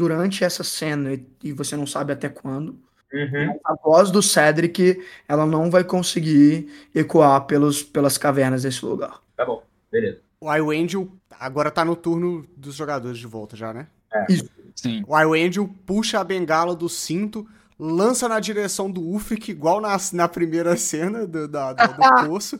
durante 0.00 0.42
essa 0.42 0.64
cena, 0.64 1.10
e 1.44 1.52
você 1.52 1.76
não 1.76 1.86
sabe 1.86 2.10
até 2.10 2.26
quando, 2.26 2.74
uhum. 3.12 3.60
a 3.62 3.74
voz 3.74 4.10
do 4.10 4.22
Cedric, 4.22 4.98
ela 5.28 5.44
não 5.44 5.70
vai 5.70 5.84
conseguir 5.84 6.72
ecoar 6.94 7.42
pelos, 7.42 7.82
pelas 7.82 8.16
cavernas 8.16 8.62
desse 8.62 8.82
lugar. 8.82 9.20
Tá 9.36 9.44
bom, 9.44 9.62
beleza. 9.92 10.20
O 10.40 10.50
Iwangel 10.50 11.06
agora 11.38 11.70
tá 11.70 11.84
no 11.84 11.94
turno 11.94 12.46
dos 12.56 12.74
jogadores 12.74 13.18
de 13.18 13.26
volta 13.26 13.54
já, 13.54 13.74
né? 13.74 13.88
É. 14.10 14.32
Isso. 14.32 14.48
Sim. 14.74 15.04
O 15.06 15.20
Iwangel 15.20 15.68
puxa 15.84 16.18
a 16.18 16.24
bengala 16.24 16.74
do 16.74 16.88
cinto, 16.88 17.46
lança 17.78 18.26
na 18.26 18.40
direção 18.40 18.90
do 18.90 19.06
Ufric, 19.06 19.50
igual 19.50 19.82
na, 19.82 19.94
na 20.14 20.28
primeira 20.28 20.78
cena 20.78 21.26
do, 21.26 21.46
da, 21.46 21.74
do, 21.74 21.92
do 21.92 22.26
poço. 22.26 22.58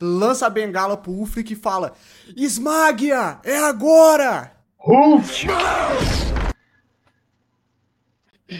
lança 0.00 0.48
a 0.48 0.50
bengala 0.50 0.96
pro 0.96 1.12
Ufric 1.12 1.52
e 1.52 1.56
fala: 1.56 1.92
Esmagia! 2.36 3.38
É 3.44 3.58
agora! 3.58 4.50
Uf! 4.84 5.46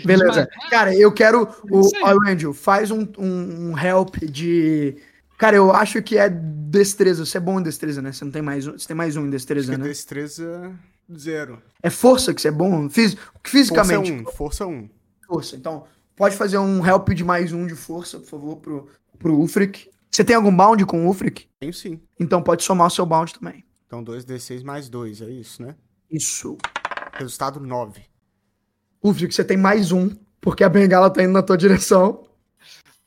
Beleza. 0.04 0.48
Cara, 0.70 0.94
eu 0.94 1.12
quero. 1.12 1.48
O 1.70 1.82
Angel, 2.26 2.52
faz 2.52 2.90
um, 2.90 3.06
um, 3.18 3.70
um, 3.70 3.78
help 3.78 4.16
de. 4.24 4.96
Cara, 5.38 5.56
eu 5.56 5.72
acho 5.72 6.02
que 6.02 6.16
é 6.16 6.28
destreza. 6.28 7.24
Você 7.24 7.38
é 7.38 7.40
bom 7.40 7.60
em 7.60 7.62
destreza, 7.62 8.00
né? 8.00 8.12
Você 8.12 8.24
não 8.24 8.32
tem 8.32 8.42
mais 8.42 8.66
um. 8.66 8.72
Você 8.72 8.86
tem 8.86 8.96
mais 8.96 9.16
um 9.16 9.26
em 9.26 9.30
destreza, 9.30 9.76
né? 9.76 9.84
Destreza 9.84 10.72
zero. 11.16 11.62
É 11.82 11.90
força 11.90 12.32
que 12.32 12.40
você 12.40 12.48
é 12.48 12.52
bom? 12.52 12.88
Fiz, 12.88 13.16
fisicamente. 13.44 14.24
Força 14.24 14.30
um. 14.30 14.32
Força 14.32 14.66
um. 14.66 14.88
Força. 15.26 15.56
Então, 15.56 15.84
Pode 16.14 16.36
fazer 16.36 16.58
um 16.58 16.86
help 16.86 17.08
de 17.10 17.24
mais 17.24 17.52
um 17.52 17.66
de 17.66 17.74
força, 17.74 18.18
por 18.18 18.28
favor, 18.28 18.56
pro, 18.58 18.88
pro 19.18 19.40
Ufric. 19.40 19.90
Você 20.10 20.22
tem 20.22 20.36
algum 20.36 20.54
bound 20.54 20.84
com 20.84 21.06
o 21.06 21.10
Ufric? 21.10 21.48
Tenho 21.58 21.72
sim. 21.72 22.00
Então 22.20 22.42
pode 22.42 22.62
somar 22.62 22.86
o 22.86 22.90
seu 22.90 23.06
bound 23.06 23.32
também. 23.34 23.64
Então 23.86 24.04
2d6 24.04 24.62
mais 24.62 24.88
2, 24.88 25.22
é 25.22 25.30
isso, 25.30 25.62
né? 25.62 25.74
Isso. 26.10 26.56
Resultado 27.14 27.58
9. 27.58 28.02
Ufric, 29.02 29.34
você 29.34 29.44
tem 29.44 29.56
mais 29.56 29.92
um, 29.92 30.10
porque 30.40 30.62
a 30.64 30.68
bengala 30.68 31.10
tá 31.10 31.22
indo 31.22 31.32
na 31.32 31.42
tua 31.42 31.56
direção. 31.56 32.24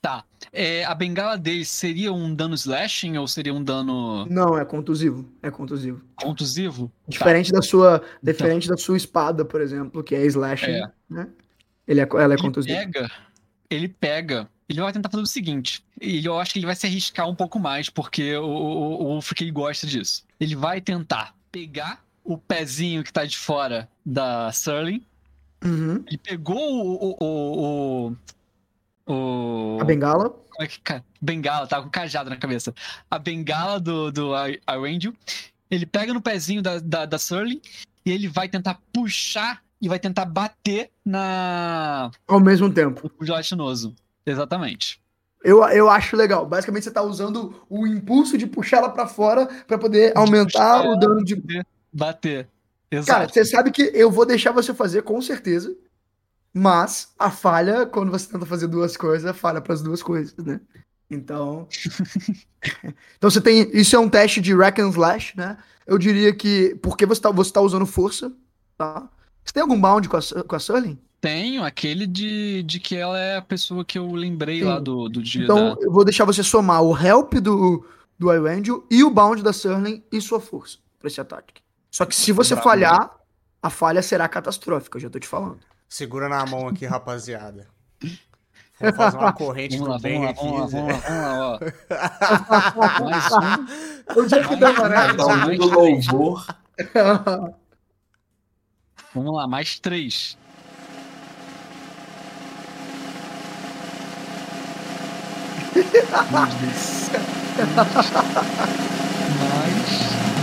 Tá. 0.02 0.24
É, 0.52 0.86
a 0.86 0.96
bengala 0.96 1.38
dele 1.38 1.66
seria 1.66 2.14
um 2.14 2.34
dano 2.34 2.56
slashing 2.56 3.18
ou 3.18 3.28
seria 3.28 3.54
um 3.54 3.64
dano 3.64 4.26
Não, 4.30 4.58
é 4.58 4.64
contusivo. 4.64 5.28
É 5.42 5.52
contusivo. 5.52 6.02
contusivo? 6.16 6.92
Diferente 7.08 7.52
da 7.52 7.62
sua, 7.62 8.02
diferente 8.22 8.68
da 8.70 8.78
sua 8.78 8.96
espada, 8.96 9.44
por 9.44 9.60
exemplo, 9.62 10.04
que 10.04 10.16
é 10.16 10.26
slashing, 10.26 10.72
É. 10.72 10.92
né? 11.10 11.28
Ele 11.88 12.00
é, 12.02 12.08
ela 12.14 12.34
é 12.34 12.36
Ele 12.36 12.42
contusiva. 12.42 12.78
pega, 12.80 13.12
ele 13.70 13.88
pega, 13.90 14.50
ele 14.70 14.80
vai 14.82 14.92
tentar 14.94 15.10
fazer 15.10 15.24
o 15.24 15.28
seguinte, 15.28 15.84
e 16.02 16.26
eu 16.26 16.40
acho 16.40 16.54
que 16.54 16.60
ele 16.60 16.66
vai 16.66 16.76
se 16.76 16.86
arriscar 16.88 17.28
um 17.30 17.36
pouco 17.36 17.60
mais, 17.60 17.90
porque 17.90 18.36
o, 18.38 18.44
o, 18.46 19.04
o 19.04 19.16
Ulfric, 19.16 19.44
ele 19.44 19.52
gosta 19.52 19.86
disso. 19.86 20.24
Ele 20.40 20.56
vai 20.56 20.80
tentar 20.82 21.36
pegar 21.52 22.04
o 22.24 22.38
pezinho 22.38 23.04
que 23.04 23.12
tá 23.14 23.24
de 23.26 23.38
fora 23.38 23.88
da 24.06 24.52
Surling, 24.52 25.06
Uhum. 25.66 26.04
ele 26.08 26.18
pegou 26.18 26.58
o... 26.58 27.18
o, 27.20 28.16
o, 29.08 29.74
o, 29.78 29.78
A 29.82 29.84
bengala. 29.84 30.30
como 30.30 30.62
é 30.62 30.68
que 30.68 30.80
bengala, 31.22 31.68
tá 31.68 31.82
com 31.82 31.90
cajado 31.90 32.30
na 32.30 32.38
cabeça. 32.38 32.74
A 33.10 33.18
bengala 33.18 33.80
do, 33.80 34.12
do 34.12 34.32
Arangel. 34.68 35.14
Ele 35.70 35.86
pega 35.86 36.14
no 36.14 36.22
pezinho 36.22 36.62
da, 36.62 36.80
da, 36.80 37.06
da 37.06 37.18
Surly 37.18 37.62
e 38.06 38.12
ele 38.12 38.28
vai 38.28 38.48
tentar 38.48 38.80
puxar 38.94 39.62
e 39.82 39.90
vai 39.90 40.00
tentar 40.00 40.26
bater 40.26 40.92
na 41.04 42.12
Ao 42.28 42.40
mesmo 42.40 42.72
tempo. 42.72 43.12
o 43.20 43.26
gelatinoso. 43.26 43.96
Exatamente. 44.26 45.02
Eu, 45.44 45.64
eu 45.70 45.90
acho 45.90 46.16
legal. 46.16 46.46
Basicamente, 46.46 46.84
você 46.86 46.92
tá 46.92 47.04
usando 47.04 47.64
o 47.70 47.86
impulso 47.86 48.38
de 48.38 48.48
puxar 48.48 48.78
ela 48.78 48.90
pra 48.90 49.06
fora 49.06 49.46
pra 49.68 49.78
poder 49.78 50.12
aumentar 50.18 50.80
puxar 50.82 50.90
o 50.90 50.96
dano 50.98 51.24
de. 51.24 51.36
Poder 51.36 52.48
Bater. 52.92 53.06
Cara, 53.06 53.24
Exato. 53.24 53.34
você 53.34 53.46
sabe 53.46 53.72
que 53.72 53.92
eu 53.94 54.12
vou 54.12 54.26
deixar 54.26 54.52
você 54.52 54.74
fazer 54.74 55.04
com 55.04 55.22
certeza. 55.22 55.76
Mas 56.54 57.14
a 57.20 57.30
falha, 57.30 57.86
quando 57.86 58.12
você 58.12 58.32
tenta 58.32 58.46
fazer 58.46 58.68
duas 58.68 58.96
coisas, 58.96 59.36
falha 59.38 59.60
pras 59.60 59.82
duas 59.82 60.02
coisas, 60.02 60.34
né? 60.38 60.62
Então. 61.10 61.68
então 63.18 63.30
você 63.30 63.42
tem. 63.42 63.70
Isso 63.74 63.96
é 63.96 64.00
um 64.00 64.10
teste 64.10 64.40
de 64.40 64.56
Rack 64.56 64.82
and 64.82 64.90
Slash, 64.90 65.38
né? 65.38 65.58
Eu 65.86 65.98
diria 65.98 66.34
que. 66.34 66.76
Porque 66.82 67.06
você 67.06 67.22
tá, 67.22 67.30
você 67.30 67.52
tá 67.52 67.60
usando 67.60 67.86
força, 67.86 68.32
tá? 68.78 69.10
Você 69.44 69.54
tem 69.54 69.62
algum 69.62 69.80
bound 69.80 70.08
com 70.08 70.18
a, 70.18 70.44
com 70.48 70.56
a 70.56 70.60
Sully? 70.60 70.98
Tenho 71.20 71.64
aquele 71.64 72.08
de, 72.08 72.64
de 72.64 72.80
que 72.80 72.96
ela 72.96 73.20
é 73.20 73.38
a 73.38 73.42
pessoa 73.42 73.84
que 73.84 73.98
eu 73.98 74.12
lembrei 74.12 74.60
Sim. 74.60 74.66
lá 74.66 74.80
do, 74.80 75.10
do 75.10 75.22
dia 75.22 75.44
Então 75.44 75.76
da... 75.76 75.82
eu 75.82 75.92
vou 75.92 76.06
deixar 76.06 76.24
você 76.24 76.44
somar 76.44 76.84
o 76.84 76.96
help 76.96 77.34
do, 77.36 77.86
do 78.18 78.32
Irangel 78.32 78.86
e 78.92 79.04
o 79.04 79.10
bound 79.10 79.42
da 79.42 79.52
Surling 79.52 80.04
e 80.12 80.22
sua 80.22 80.40
força 80.40 80.78
pra 81.00 81.08
esse 81.08 81.20
ataque. 81.20 81.65
Só 81.96 82.06
que 82.06 82.14
se 82.14 82.34
você 82.34 82.56
Bravo. 82.56 82.70
falhar, 82.70 83.10
a 83.64 83.70
falha 83.70 84.02
será 84.02 84.28
catastrófica, 84.28 84.98
eu 84.98 85.02
já 85.04 85.10
tô 85.10 85.18
te 85.18 85.30
falando. 85.30 85.60
Segura 85.88 86.28
na 86.28 86.46
mão 86.46 86.68
aqui, 86.68 86.86
rapaziada. 86.86 87.70
Vamos 88.78 88.98
fazer 88.98 89.16
uma 89.18 89.32
corrente 89.32 89.78
Vamos 89.78 89.92
lá, 89.92 89.96
do 89.96 90.02
vamos 90.02 90.18
bem 90.18 90.26
lá, 90.26 90.30
aqui. 90.32 90.44
vamos 90.46 90.74
lá, 90.74 90.82
vamos 90.82 90.92
lá, 90.92 91.00
vamos 91.08 91.24
lá, 91.24 91.58
ó. 93.00 93.00
Mais 93.10 93.32
um. 93.32 93.40
Eu 94.14 94.28
tinha 94.28 94.46
que 94.46 94.56
né? 94.58 95.14
Ouvindo 95.24 95.70
louvor. 95.70 96.46
Vamos 99.14 99.34
lá, 99.34 99.48
mais 99.48 99.80
três. 99.80 100.38
Mais 106.30 107.10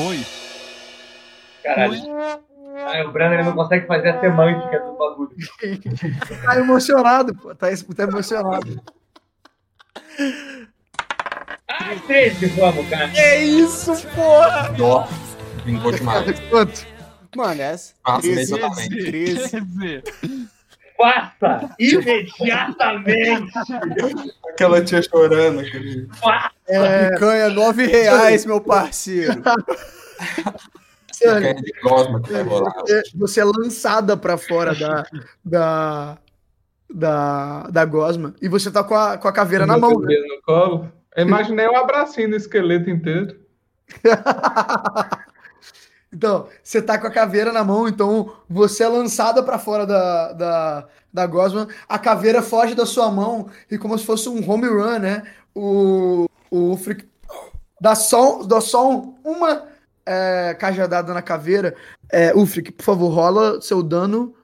foi. 0.00 0.26
Caralho. 1.62 2.02
Ah, 2.76 3.04
o 3.06 3.12
Brandon 3.12 3.34
ele 3.34 3.42
não 3.42 3.52
consegue 3.52 3.86
fazer 3.86 4.10
a 4.10 4.20
semântica 4.20 4.80
do 4.80 4.92
bagulho. 4.96 5.30
Tá 6.44 6.58
emocionado, 6.58 7.34
pô. 7.34 7.54
Tá, 7.54 7.68
tá 7.96 8.02
emocionado. 8.04 8.82
Ai, 11.68 11.98
13, 12.06 12.46
vamos, 12.46 12.88
cara. 12.88 13.08
Que 13.08 13.36
isso, 13.36 13.92
porra! 14.14 14.74
Ó, 14.80 15.06
vingou 15.64 15.92
demais. 15.92 16.40
Quanto? 16.48 16.86
Mano, 17.36 17.62
essa. 17.62 17.94
Passa 18.02 18.22
13, 18.22 18.52
imediatamente. 18.52 18.96
13. 18.96 20.48
13. 21.00 21.30
Faça 21.40 21.74
imediatamente. 21.78 23.52
Aquela 24.50 24.84
tia 24.84 25.02
chorando. 25.02 25.60
Aquele... 25.60 26.08
É, 26.68 27.10
Picanha, 27.10 27.48
9 27.48 27.86
reais, 27.86 28.44
meu 28.44 28.60
parceiro. 28.60 29.42
Você, 31.12 33.02
você 33.14 33.40
é 33.40 33.44
lançada 33.44 34.16
pra 34.16 34.38
fora 34.38 34.74
da, 34.74 35.04
da, 35.44 36.18
da, 36.88 37.62
da 37.64 37.84
gosma 37.84 38.34
e 38.40 38.48
você 38.48 38.70
tá 38.70 38.82
com 38.82 38.94
a, 38.94 39.18
com 39.18 39.28
a 39.28 39.32
caveira 39.32 39.66
na 39.66 39.76
mão, 39.76 40.00
né? 40.00 40.14
No 40.16 40.42
colo. 40.42 40.90
Eu 41.16 41.26
imaginei 41.26 41.68
um 41.68 41.76
abracinho 41.76 42.30
no 42.30 42.36
esqueleto 42.36 42.88
inteiro. 42.88 43.38
Então, 46.12 46.48
você 46.62 46.82
tá 46.82 46.98
com 46.98 47.06
a 47.06 47.10
caveira 47.10 47.52
na 47.52 47.62
mão, 47.62 47.86
então 47.86 48.32
você 48.48 48.82
é 48.82 48.88
lançada 48.88 49.42
pra 49.42 49.58
fora 49.58 49.86
da, 49.86 50.32
da, 50.32 50.88
da 51.12 51.26
gosma, 51.26 51.68
a 51.88 51.98
caveira 51.98 52.42
foge 52.42 52.74
da 52.74 52.84
sua 52.84 53.10
mão 53.10 53.48
e 53.70 53.78
como 53.78 53.96
se 53.96 54.04
fosse 54.04 54.28
um 54.28 54.48
home 54.50 54.66
run, 54.66 54.98
né? 54.98 55.22
O, 55.54 56.26
o 56.50 56.76
Frick 56.76 57.06
dá 57.80 57.94
só, 57.94 58.42
dá 58.42 58.60
só 58.60 58.90
um- 58.90 59.14
uma 59.24 59.68
é, 60.04 60.54
cajadada 60.58 61.14
na 61.14 61.22
caveira. 61.22 61.76
É, 62.10 62.34
Ufric, 62.34 62.72
por 62.72 62.82
favor, 62.82 63.08
rola 63.10 63.60
seu 63.60 63.80
dano 63.80 64.34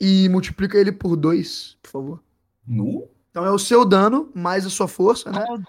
e 0.00 0.28
multiplica 0.28 0.78
ele 0.78 0.92
por 0.92 1.16
dois, 1.16 1.76
por 1.82 1.90
favor. 1.90 2.22
Nu? 2.64 3.08
Então 3.30 3.44
é 3.44 3.50
o 3.50 3.58
seu 3.58 3.84
dano 3.84 4.30
mais 4.34 4.64
a 4.64 4.70
sua 4.70 4.86
força, 4.86 5.32
né? 5.32 5.44
Mais 5.48 5.62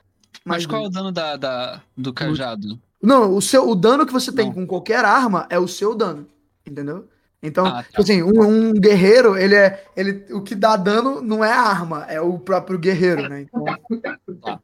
Mas 0.46 0.66
qual 0.68 0.84
é 0.84 0.86
o 0.86 0.90
dois. 0.90 0.94
dano 0.94 1.12
da, 1.12 1.36
da- 1.38 1.82
do 1.98 2.14
cajado? 2.14 2.80
Não, 3.02 3.34
o, 3.36 3.42
seu, 3.42 3.70
o 3.70 3.76
dano 3.76 4.06
que 4.06 4.12
você 4.14 4.32
tem 4.32 4.48
Não. 4.48 4.54
com 4.54 4.68
qualquer 4.68 5.06
arma 5.06 5.48
é 5.50 5.58
o 5.58 5.68
seu 5.68 5.96
dano, 5.96 6.28
entendeu? 6.66 7.08
Então, 7.42 7.66
Ah, 7.66 7.82
tá. 7.82 7.84
tipo 7.84 8.02
assim, 8.02 8.22
um, 8.22 8.42
um 8.42 8.74
guerreiro, 8.74 9.38
ele 9.38 9.56
é. 9.56 9.86
Ele, 9.96 10.26
o 10.34 10.42
que 10.44 10.54
dá 10.54 10.76
dano 10.76 11.22
não 11.22 11.42
é 11.44 11.52
a 11.52 11.62
arma, 11.62 12.04
é 12.10 12.20
o 12.20 12.38
próprio 12.38 12.78
guerreiro, 12.78 13.30
né? 13.30 13.42
Então, 13.42 13.64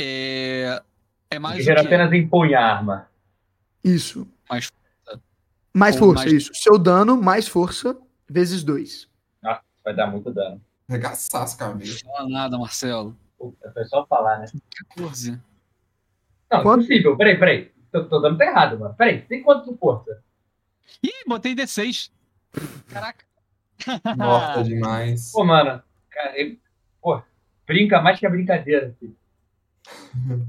É, 0.00 0.82
é 1.30 1.38
O 1.38 1.42
mais 1.42 1.54
o 1.54 1.58
guerreiro 1.58 1.80
quê? 1.88 1.94
apenas 1.94 2.12
impõe 2.12 2.54
a 2.54 2.64
arma. 2.66 3.08
isso. 3.84 4.26
Mais 4.50 4.70
Mais 5.74 5.94
Ou 5.96 6.00
força, 6.00 6.24
mais- 6.24 6.32
isso. 6.32 6.50
Seu 6.54 6.76
dano 6.78 7.16
mais 7.22 7.46
força 7.48 7.96
vezes 8.28 8.62
dois. 8.64 9.08
Vai 9.84 9.94
dar 9.96 10.06
muito 10.08 10.32
dano. 10.32 10.60
Regaçar 10.88 11.42
as 11.42 11.54
cabeças. 11.54 12.02
Não 12.04 12.12
fala 12.12 12.28
nada, 12.28 12.58
Marcelo. 12.58 13.16
Puta, 13.38 13.70
foi 13.72 13.84
só 13.86 14.06
falar, 14.06 14.38
né? 14.38 14.46
14. 14.94 15.40
Não, 16.52 16.62
Quanto? 16.62 16.82
impossível. 16.84 17.16
Peraí, 17.16 17.38
peraí. 17.38 17.72
Tô, 17.90 18.04
tô 18.04 18.20
dando 18.20 18.36
pra 18.36 18.46
errado, 18.46 18.78
mano. 18.78 18.94
Peraí, 18.94 19.22
tem 19.22 19.42
quanto 19.42 19.70
de 19.72 19.78
força? 19.78 20.22
Ih, 21.02 21.24
botei 21.26 21.54
D6. 21.54 22.10
Caraca. 22.88 23.24
Morta 24.16 24.62
demais. 24.64 25.32
Pô, 25.32 25.44
mano. 25.44 25.82
Cara, 26.10 26.38
ele, 26.38 26.60
pô, 27.00 27.22
brinca 27.66 28.00
mais 28.00 28.18
que 28.18 28.26
a 28.26 28.30
brincadeira, 28.30 28.94
filho. 29.00 29.16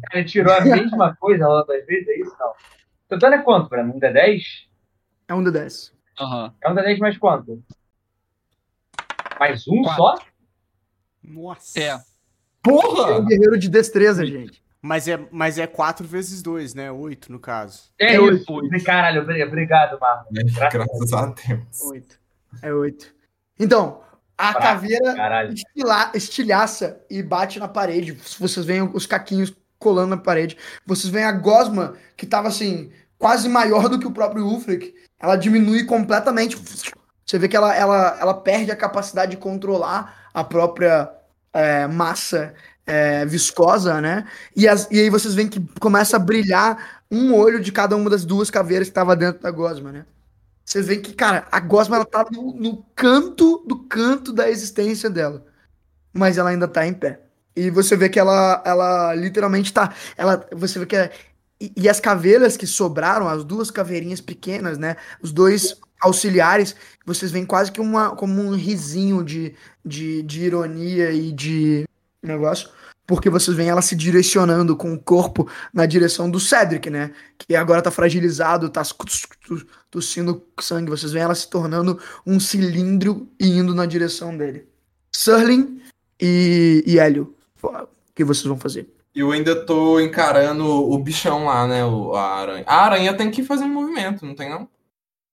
Cara, 0.03 0.19
ele 0.19 0.25
tirou 0.27 0.53
a 0.53 0.61
mesma 0.65 1.15
coisa 1.15 1.47
lá 1.47 1.63
das 1.63 1.85
vezes, 1.85 2.07
é 2.07 2.19
isso? 2.19 2.35
Não. 2.39 2.53
Teu 3.07 3.17
dano 3.17 3.35
é 3.35 3.41
quanto, 3.41 3.69
Breno? 3.69 3.93
Um 3.95 3.99
D10? 3.99 4.41
É 5.27 5.33
um 5.33 5.43
de 5.43 5.51
10. 5.51 5.93
Aham. 6.19 6.53
É 6.61 6.69
um 6.69 6.75
D10 6.75 6.97
mais 6.99 7.17
quanto? 7.17 7.63
Mais 9.39 9.67
um 9.67 9.81
Quatro. 9.83 9.95
só? 10.03 10.15
Nossa. 11.23 11.79
É. 11.79 11.87
É 11.87 11.95
um 11.95 12.01
Porra! 12.61 13.21
guerreiro 13.21 13.57
de 13.57 13.67
destreza, 13.69 14.25
gente. 14.25 14.62
Mas 14.85 15.07
é, 15.07 15.17
mas 15.31 15.57
é 15.57 15.65
4 15.65 16.05
vezes 16.05 16.41
2, 16.41 16.73
né? 16.73 16.91
8 16.91 17.31
no 17.31 17.39
caso. 17.39 17.83
É, 17.97 18.15
É 18.17 18.21
isso. 18.21 18.43
oito. 18.51 18.83
Caralho, 18.83 19.21
obri- 19.21 19.41
obrigado, 19.41 19.97
Marlon. 19.97 20.25
Graças 20.71 21.13
a 21.13 21.25
Deus. 21.27 21.81
Oito. 21.83 22.19
É 22.61 22.73
oito. 22.73 23.15
Então, 23.57 24.01
a 24.37 24.51
Fraco, 24.51 24.61
caveira 24.67 25.15
Caralho. 25.15 25.53
estila- 25.53 26.11
estilhaça 26.13 26.99
e 27.09 27.23
bate 27.23 27.59
na 27.59 27.67
parede. 27.69 28.19
Se 28.25 28.37
Vocês 28.37 28.65
veem 28.65 28.81
os 28.93 29.05
caquinhos 29.05 29.55
colando 29.79 30.15
na 30.15 30.21
parede. 30.21 30.57
Vocês 30.85 31.11
veem 31.11 31.25
a 31.25 31.31
gosma, 31.31 31.95
que 32.17 32.25
tava 32.25 32.49
assim, 32.49 32.91
quase 33.17 33.47
maior 33.47 33.87
do 33.87 33.97
que 33.97 34.07
o 34.07 34.11
próprio 34.11 34.45
Ulfric. 34.45 34.93
Ela 35.17 35.37
diminui 35.37 35.85
completamente. 35.85 36.57
Você 37.25 37.39
vê 37.39 37.47
que 37.47 37.55
ela, 37.55 37.73
ela, 37.73 38.17
ela 38.19 38.33
perde 38.33 38.69
a 38.71 38.75
capacidade 38.75 39.31
de 39.31 39.37
controlar 39.37 40.27
a 40.33 40.43
própria 40.43 41.09
é, 41.53 41.87
massa 41.87 42.53
é, 42.85 43.25
viscosa, 43.25 44.01
né? 44.01 44.27
E, 44.55 44.67
as- 44.67 44.87
e 44.91 44.99
aí 44.99 45.09
vocês 45.09 45.33
veem 45.33 45.47
que 45.49 45.59
começa 45.79 46.17
a 46.17 46.19
brilhar 46.19 47.01
um 47.11 47.33
olho 47.35 47.61
de 47.61 47.71
cada 47.71 47.95
uma 47.95 48.09
das 48.09 48.25
duas 48.25 48.49
caveiras 48.49 48.87
que 48.87 48.91
estava 48.91 49.15
dentro 49.15 49.41
da 49.41 49.51
gosma, 49.51 49.91
né? 49.91 50.05
Você 50.65 50.81
vê 50.81 50.97
que, 50.97 51.13
cara, 51.13 51.47
a 51.51 51.59
Gosma 51.59 51.97
ela 51.97 52.05
tá 52.05 52.25
no, 52.31 52.53
no 52.55 52.83
canto 52.95 53.63
do 53.67 53.83
canto 53.85 54.31
da 54.33 54.49
existência 54.49 55.09
dela. 55.09 55.45
Mas 56.13 56.37
ela 56.37 56.49
ainda 56.51 56.67
tá 56.67 56.85
em 56.87 56.93
pé. 56.93 57.21
E 57.55 57.69
você 57.69 57.95
vê 57.95 58.09
que 58.09 58.19
ela, 58.19 58.61
ela 58.65 59.13
literalmente 59.15 59.73
tá. 59.73 59.93
Ela, 60.17 60.47
você 60.53 60.79
vê 60.79 60.85
que. 60.85 60.95
É, 60.95 61.11
e, 61.61 61.71
e, 61.77 61.89
as 61.89 61.99
caveiras 61.99 62.57
que 62.57 62.67
sobraram, 62.67 63.27
as 63.27 63.43
duas 63.43 63.71
caveirinhas 63.71 64.21
pequenas, 64.21 64.77
né? 64.77 64.95
Os 65.21 65.31
dois 65.31 65.77
auxiliares, 66.01 66.75
vocês 67.05 67.31
veem 67.31 67.45
quase 67.45 67.71
que 67.71 67.79
uma, 67.81 68.15
como 68.15 68.41
um 68.41 68.55
risinho 68.55 69.23
de, 69.23 69.55
de, 69.85 70.21
de 70.23 70.41
ironia 70.45 71.11
e 71.11 71.31
de 71.31 71.85
negócio 72.25 72.69
porque 73.05 73.29
vocês 73.29 73.55
veem 73.55 73.69
ela 73.69 73.81
se 73.81 73.95
direcionando 73.95 74.75
com 74.75 74.93
o 74.93 74.99
corpo 74.99 75.49
na 75.73 75.85
direção 75.85 76.29
do 76.29 76.39
Cedric, 76.39 76.89
né? 76.89 77.11
Que 77.37 77.55
agora 77.55 77.81
tá 77.81 77.91
fragilizado, 77.91 78.69
tá 78.69 78.81
tossindo 79.91 80.43
sangue. 80.61 80.89
Vocês 80.89 81.11
veem 81.11 81.25
ela 81.25 81.35
se 81.35 81.49
tornando 81.49 81.99
um 82.25 82.39
cilindro 82.39 83.27
e 83.39 83.47
indo 83.47 83.75
na 83.75 83.85
direção 83.85 84.35
dele. 84.37 84.67
Surling 85.11 85.81
e, 86.19 86.83
e 86.87 86.97
Hélio, 86.97 87.35
o 87.61 87.87
que 88.15 88.23
vocês 88.23 88.45
vão 88.45 88.57
fazer? 88.57 88.89
Eu 89.13 89.31
ainda 89.31 89.55
tô 89.65 89.99
encarando 89.99 90.65
o 90.65 90.97
bichão 90.97 91.45
lá, 91.45 91.67
né? 91.67 91.85
O, 91.85 92.15
a 92.15 92.39
aranha. 92.39 92.63
A 92.65 92.85
aranha 92.85 93.13
tem 93.13 93.29
que 93.29 93.43
fazer 93.43 93.65
um 93.65 93.69
movimento, 93.69 94.25
não 94.25 94.33
tem 94.33 94.49
não? 94.49 94.67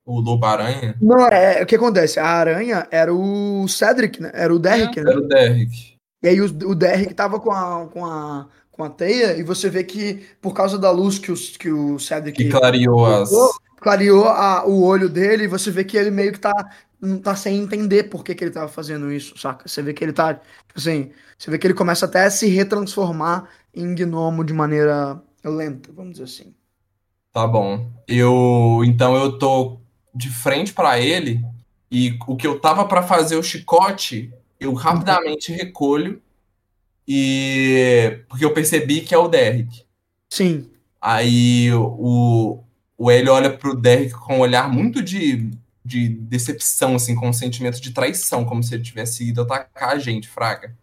O 0.04 0.20
lobo-aranha? 0.20 0.96
Não, 1.00 1.26
é, 1.28 1.62
o 1.62 1.66
que 1.66 1.76
acontece? 1.76 2.18
A 2.18 2.26
aranha 2.26 2.86
era 2.90 3.14
o 3.14 3.66
Cedric, 3.68 4.20
né? 4.20 4.30
Era 4.34 4.52
o 4.52 4.58
Derrick, 4.58 4.98
é, 4.98 5.04
né? 5.04 5.10
Era 5.10 5.20
o 5.20 5.28
Derrick. 5.28 5.89
E 6.22 6.28
aí 6.28 6.40
o, 6.40 6.44
o 6.44 6.74
Derrick 6.74 7.14
tava 7.14 7.40
com 7.40 7.50
a, 7.50 7.86
com, 7.86 8.04
a, 8.04 8.46
com 8.70 8.84
a 8.84 8.90
teia, 8.90 9.36
e 9.36 9.42
você 9.42 9.70
vê 9.70 9.82
que 9.84 10.22
por 10.40 10.52
causa 10.52 10.78
da 10.78 10.90
luz 10.90 11.18
que 11.18 11.32
o, 11.32 11.34
que 11.34 11.70
o 11.70 11.98
Cedric. 11.98 12.44
Que 12.44 12.50
clareou 12.50 13.06
as. 13.06 13.30
Clareou 13.76 14.26
a, 14.26 14.66
o 14.66 14.82
olho 14.82 15.08
dele, 15.08 15.44
e 15.44 15.48
você 15.48 15.70
vê 15.70 15.84
que 15.84 15.96
ele 15.96 16.10
meio 16.10 16.32
que 16.32 16.40
tá, 16.40 16.52
tá 17.22 17.34
sem 17.34 17.56
entender 17.56 18.04
por 18.04 18.22
que, 18.22 18.34
que 18.34 18.44
ele 18.44 18.50
tava 18.50 18.68
fazendo 18.68 19.10
isso, 19.10 19.38
saca? 19.38 19.66
Você 19.66 19.80
vê 19.80 19.94
que 19.94 20.04
ele 20.04 20.12
tá. 20.12 20.34
Tipo 20.34 20.78
assim, 20.78 21.10
você 21.38 21.50
vê 21.50 21.58
que 21.58 21.66
ele 21.66 21.74
começa 21.74 22.04
até 22.04 22.26
a 22.26 22.30
se 22.30 22.46
retransformar 22.46 23.48
em 23.74 23.94
gnomo 23.94 24.44
de 24.44 24.52
maneira 24.52 25.22
lenta, 25.42 25.90
vamos 25.94 26.12
dizer 26.12 26.24
assim. 26.24 26.54
Tá 27.32 27.46
bom. 27.46 27.90
Eu. 28.06 28.82
Então 28.84 29.16
eu 29.16 29.38
tô 29.38 29.78
de 30.14 30.28
frente 30.28 30.74
para 30.74 31.00
ele, 31.00 31.42
e 31.90 32.18
o 32.26 32.36
que 32.36 32.46
eu 32.46 32.60
tava 32.60 32.84
para 32.84 33.02
fazer 33.02 33.36
o 33.36 33.42
chicote, 33.42 34.30
eu 34.60 34.74
rapidamente 34.74 35.50
recolho 35.52 36.20
e 37.08 38.22
porque 38.28 38.44
eu 38.44 38.52
percebi 38.52 39.00
que 39.00 39.14
é 39.14 39.18
o 39.18 39.26
Derrick. 39.26 39.82
Sim. 40.28 40.70
Aí 41.00 41.72
o, 41.72 42.62
o 42.96 43.10
Hélio 43.10 43.32
olha 43.32 43.50
pro 43.50 43.74
Derrick 43.74 44.12
com 44.12 44.36
um 44.36 44.40
olhar 44.40 44.70
muito 44.70 45.02
de, 45.02 45.50
de 45.84 46.08
decepção, 46.08 46.94
assim, 46.94 47.14
com 47.14 47.28
um 47.28 47.32
sentimento 47.32 47.80
de 47.80 47.90
traição, 47.90 48.44
como 48.44 48.62
se 48.62 48.74
ele 48.74 48.82
tivesse 48.82 49.26
ido 49.26 49.40
atacar 49.40 49.96
a 49.96 49.98
gente, 49.98 50.28
fraga. 50.28 50.76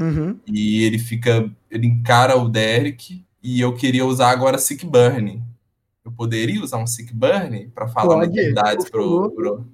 Uhum. 0.00 0.40
E 0.46 0.82
ele 0.82 0.98
fica. 0.98 1.48
Ele 1.70 1.86
encara 1.86 2.36
o 2.36 2.48
Derrick 2.48 3.22
e 3.42 3.60
eu 3.60 3.74
queria 3.74 4.04
usar 4.06 4.30
agora 4.30 4.56
Sick 4.56 4.84
Burn. 4.86 5.42
Eu 6.02 6.10
poderia 6.10 6.62
usar 6.62 6.78
um 6.78 6.86
Sick 6.86 7.12
Burn 7.14 7.68
para 7.74 7.86
falar 7.86 8.26
verdades 8.26 8.88
pro, 8.88 9.30
pro. 9.30 9.66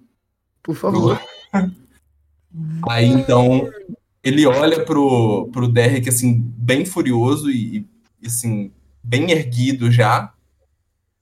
Por 0.62 0.74
favor. 0.74 1.22
Pro... 1.50 1.85
Aí 2.88 3.06
então 3.06 3.70
ele 4.22 4.46
olha 4.46 4.84
pro, 4.84 5.48
pro 5.52 5.68
Derek 5.68 6.08
assim, 6.08 6.40
bem 6.56 6.84
furioso 6.84 7.50
e, 7.50 7.86
e 8.20 8.26
assim, 8.26 8.72
bem 9.02 9.30
erguido 9.30 9.90
já, 9.90 10.32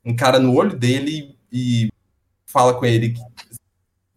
um 0.04 0.14
cara 0.14 0.38
no 0.38 0.54
olho 0.54 0.76
dele 0.76 1.36
e 1.52 1.88
fala 2.46 2.74
com 2.74 2.86
ele 2.86 3.10
que 3.10 3.20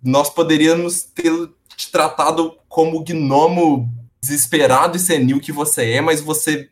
nós 0.04 0.30
poderíamos 0.30 1.04
ter 1.04 1.32
te 1.76 1.92
tratado 1.92 2.58
como 2.68 2.98
o 2.98 3.04
gnomo 3.04 3.92
desesperado 4.22 4.98
e 4.98 5.00
senil 5.00 5.40
que 5.40 5.52
você 5.52 5.92
é, 5.94 6.02
mas 6.02 6.22
você. 6.22 6.70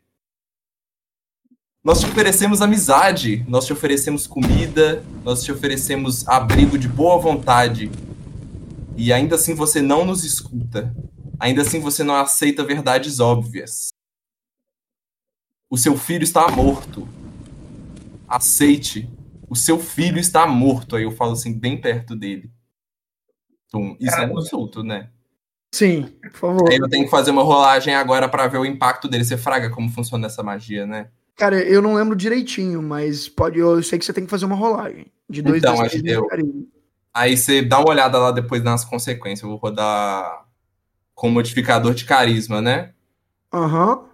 Nós 1.84 2.00
te 2.00 2.06
oferecemos 2.06 2.60
amizade, 2.60 3.44
nós 3.46 3.64
te 3.64 3.72
oferecemos 3.72 4.26
comida, 4.26 5.04
nós 5.22 5.44
te 5.44 5.52
oferecemos 5.52 6.26
abrigo 6.26 6.76
de 6.76 6.88
boa 6.88 7.18
vontade. 7.18 7.90
E 8.96 9.12
ainda 9.12 9.34
assim 9.34 9.54
você 9.54 9.82
não 9.82 10.04
nos 10.04 10.24
escuta. 10.24 10.94
Ainda 11.38 11.62
assim 11.62 11.80
você 11.80 12.02
não 12.02 12.16
aceita 12.16 12.64
verdades 12.64 13.20
óbvias. 13.20 13.88
O 15.68 15.76
seu 15.76 15.96
filho 15.96 16.24
está 16.24 16.48
morto. 16.50 17.06
Aceite. 18.26 19.08
O 19.48 19.54
seu 19.54 19.78
filho 19.78 20.18
está 20.18 20.46
morto. 20.46 20.96
Aí 20.96 21.02
eu 21.02 21.12
falo 21.12 21.32
assim, 21.32 21.58
bem 21.58 21.80
perto 21.80 22.16
dele. 22.16 22.50
Então, 23.66 23.96
isso 24.00 24.16
é 24.16 24.26
um 24.26 24.38
insulto, 24.38 24.82
né? 24.82 25.10
Sim, 25.74 26.04
por 26.22 26.32
favor. 26.32 26.70
Aí 26.70 26.78
eu 26.78 26.88
tenho 26.88 27.04
que 27.04 27.10
fazer 27.10 27.30
uma 27.32 27.42
rolagem 27.42 27.94
agora 27.94 28.28
para 28.28 28.46
ver 28.46 28.58
o 28.58 28.64
impacto 28.64 29.08
dele. 29.08 29.24
Você 29.24 29.36
fraga 29.36 29.68
como 29.68 29.90
funciona 29.90 30.26
essa 30.26 30.42
magia, 30.42 30.86
né? 30.86 31.10
Cara, 31.36 31.62
eu 31.62 31.82
não 31.82 31.94
lembro 31.94 32.16
direitinho, 32.16 32.80
mas 32.80 33.28
pode, 33.28 33.58
eu 33.58 33.82
sei 33.82 33.98
que 33.98 34.04
você 34.06 34.12
tem 34.12 34.24
que 34.24 34.30
fazer 34.30 34.46
uma 34.46 34.56
rolagem. 34.56 35.12
De 35.28 35.42
dois 35.42 35.58
então, 35.58 35.78
acho 35.82 36.00
que 36.00 36.08
eu, 36.08 36.26
Aí 37.16 37.34
você 37.34 37.62
dá 37.62 37.78
uma 37.78 37.88
olhada 37.88 38.18
lá 38.18 38.30
depois 38.30 38.62
nas 38.62 38.84
consequências. 38.84 39.42
Eu 39.42 39.48
vou 39.48 39.58
rodar 39.58 40.44
com 41.14 41.30
modificador 41.30 41.94
de 41.94 42.04
carisma, 42.04 42.60
né? 42.60 42.92
Aham. 43.50 43.94
Uhum. 43.94 44.08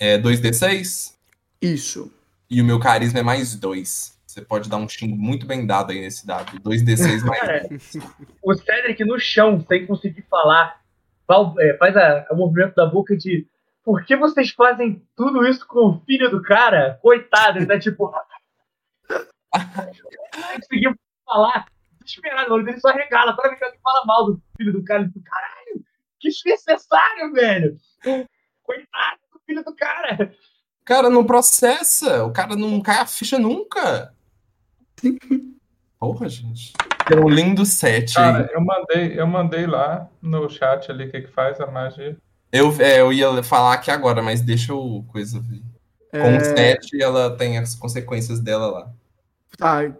É 0.00 0.16
2d6? 0.16 1.12
Isso. 1.60 2.10
E 2.48 2.62
o 2.62 2.64
meu 2.64 2.80
carisma 2.80 3.20
é 3.20 3.22
mais 3.22 3.54
2. 3.54 4.18
Você 4.26 4.40
pode 4.40 4.70
dar 4.70 4.78
um 4.78 4.88
xingo 4.88 5.14
muito 5.14 5.44
bem 5.44 5.66
dado 5.66 5.92
aí 5.92 6.00
nesse 6.00 6.26
dado. 6.26 6.58
2d6 6.60 7.20
mais 7.28 7.40
Cara, 7.40 7.68
o 8.42 8.54
Cedric 8.54 9.04
no 9.04 9.20
chão, 9.20 9.62
sem 9.68 9.86
conseguir 9.86 10.22
falar, 10.22 10.80
é, 11.58 11.76
faz 11.76 11.94
a, 11.94 12.26
o 12.30 12.36
movimento 12.36 12.74
da 12.74 12.86
boca 12.86 13.14
de 13.14 13.46
por 13.84 14.02
que 14.02 14.16
vocês 14.16 14.50
fazem 14.50 15.02
tudo 15.14 15.46
isso 15.46 15.66
com 15.66 15.88
o 15.88 16.00
filho 16.06 16.30
do 16.30 16.40
cara? 16.40 16.98
Coitado, 17.02 17.58
ele 17.58 17.66
tá 17.66 17.78
tipo. 17.78 18.10
não 19.52 20.54
conseguiu 20.58 20.94
falar 21.26 21.66
desesperado, 22.04 22.50
o 22.50 22.54
olho 22.54 22.64
dele 22.64 22.80
só 22.80 22.90
regala. 22.90 23.34
Toda 23.34 23.48
vez 23.48 23.58
que 23.58 23.64
alguém 23.64 23.80
fala 23.82 24.04
mal 24.04 24.26
do 24.26 24.42
filho 24.56 24.72
do 24.72 24.84
cara, 24.84 25.02
ele 25.02 25.12
fala, 25.12 25.24
caralho, 25.24 25.84
que 26.20 26.28
desnecessário, 26.28 27.32
velho. 27.32 27.76
Coitado 28.62 29.20
do 29.32 29.40
filho 29.46 29.64
do 29.64 29.74
cara. 29.74 30.34
Cara, 30.84 31.08
não 31.08 31.24
processa. 31.24 32.24
O 32.24 32.32
cara 32.32 32.54
não 32.54 32.80
cai 32.80 32.98
a 32.98 33.06
ficha 33.06 33.38
nunca. 33.38 34.14
Porra, 35.98 36.28
gente. 36.28 36.72
É 37.10 37.16
um 37.16 37.28
lindo 37.28 37.64
set. 37.64 38.14
Cara, 38.14 38.50
eu 38.52 38.60
mandei, 38.60 39.20
eu 39.20 39.26
mandei 39.26 39.66
lá 39.66 40.08
no 40.20 40.48
chat 40.48 40.90
ali 40.90 41.06
o 41.06 41.10
que, 41.10 41.22
que 41.22 41.32
faz 41.32 41.60
a 41.60 41.66
magia. 41.66 42.16
Eu, 42.52 42.70
é, 42.80 43.00
eu 43.00 43.12
ia 43.12 43.42
falar 43.42 43.74
aqui 43.74 43.90
agora, 43.90 44.22
mas 44.22 44.40
deixa 44.40 44.74
o 44.74 45.02
coisa 45.04 45.40
ver. 45.40 45.62
Com 46.10 46.18
é... 46.18 46.36
o 46.36 46.40
set, 46.40 47.02
ela 47.02 47.36
tem 47.36 47.58
as 47.58 47.74
consequências 47.74 48.38
dela 48.40 48.70
lá. 48.70 48.92
Tá, 49.58 49.92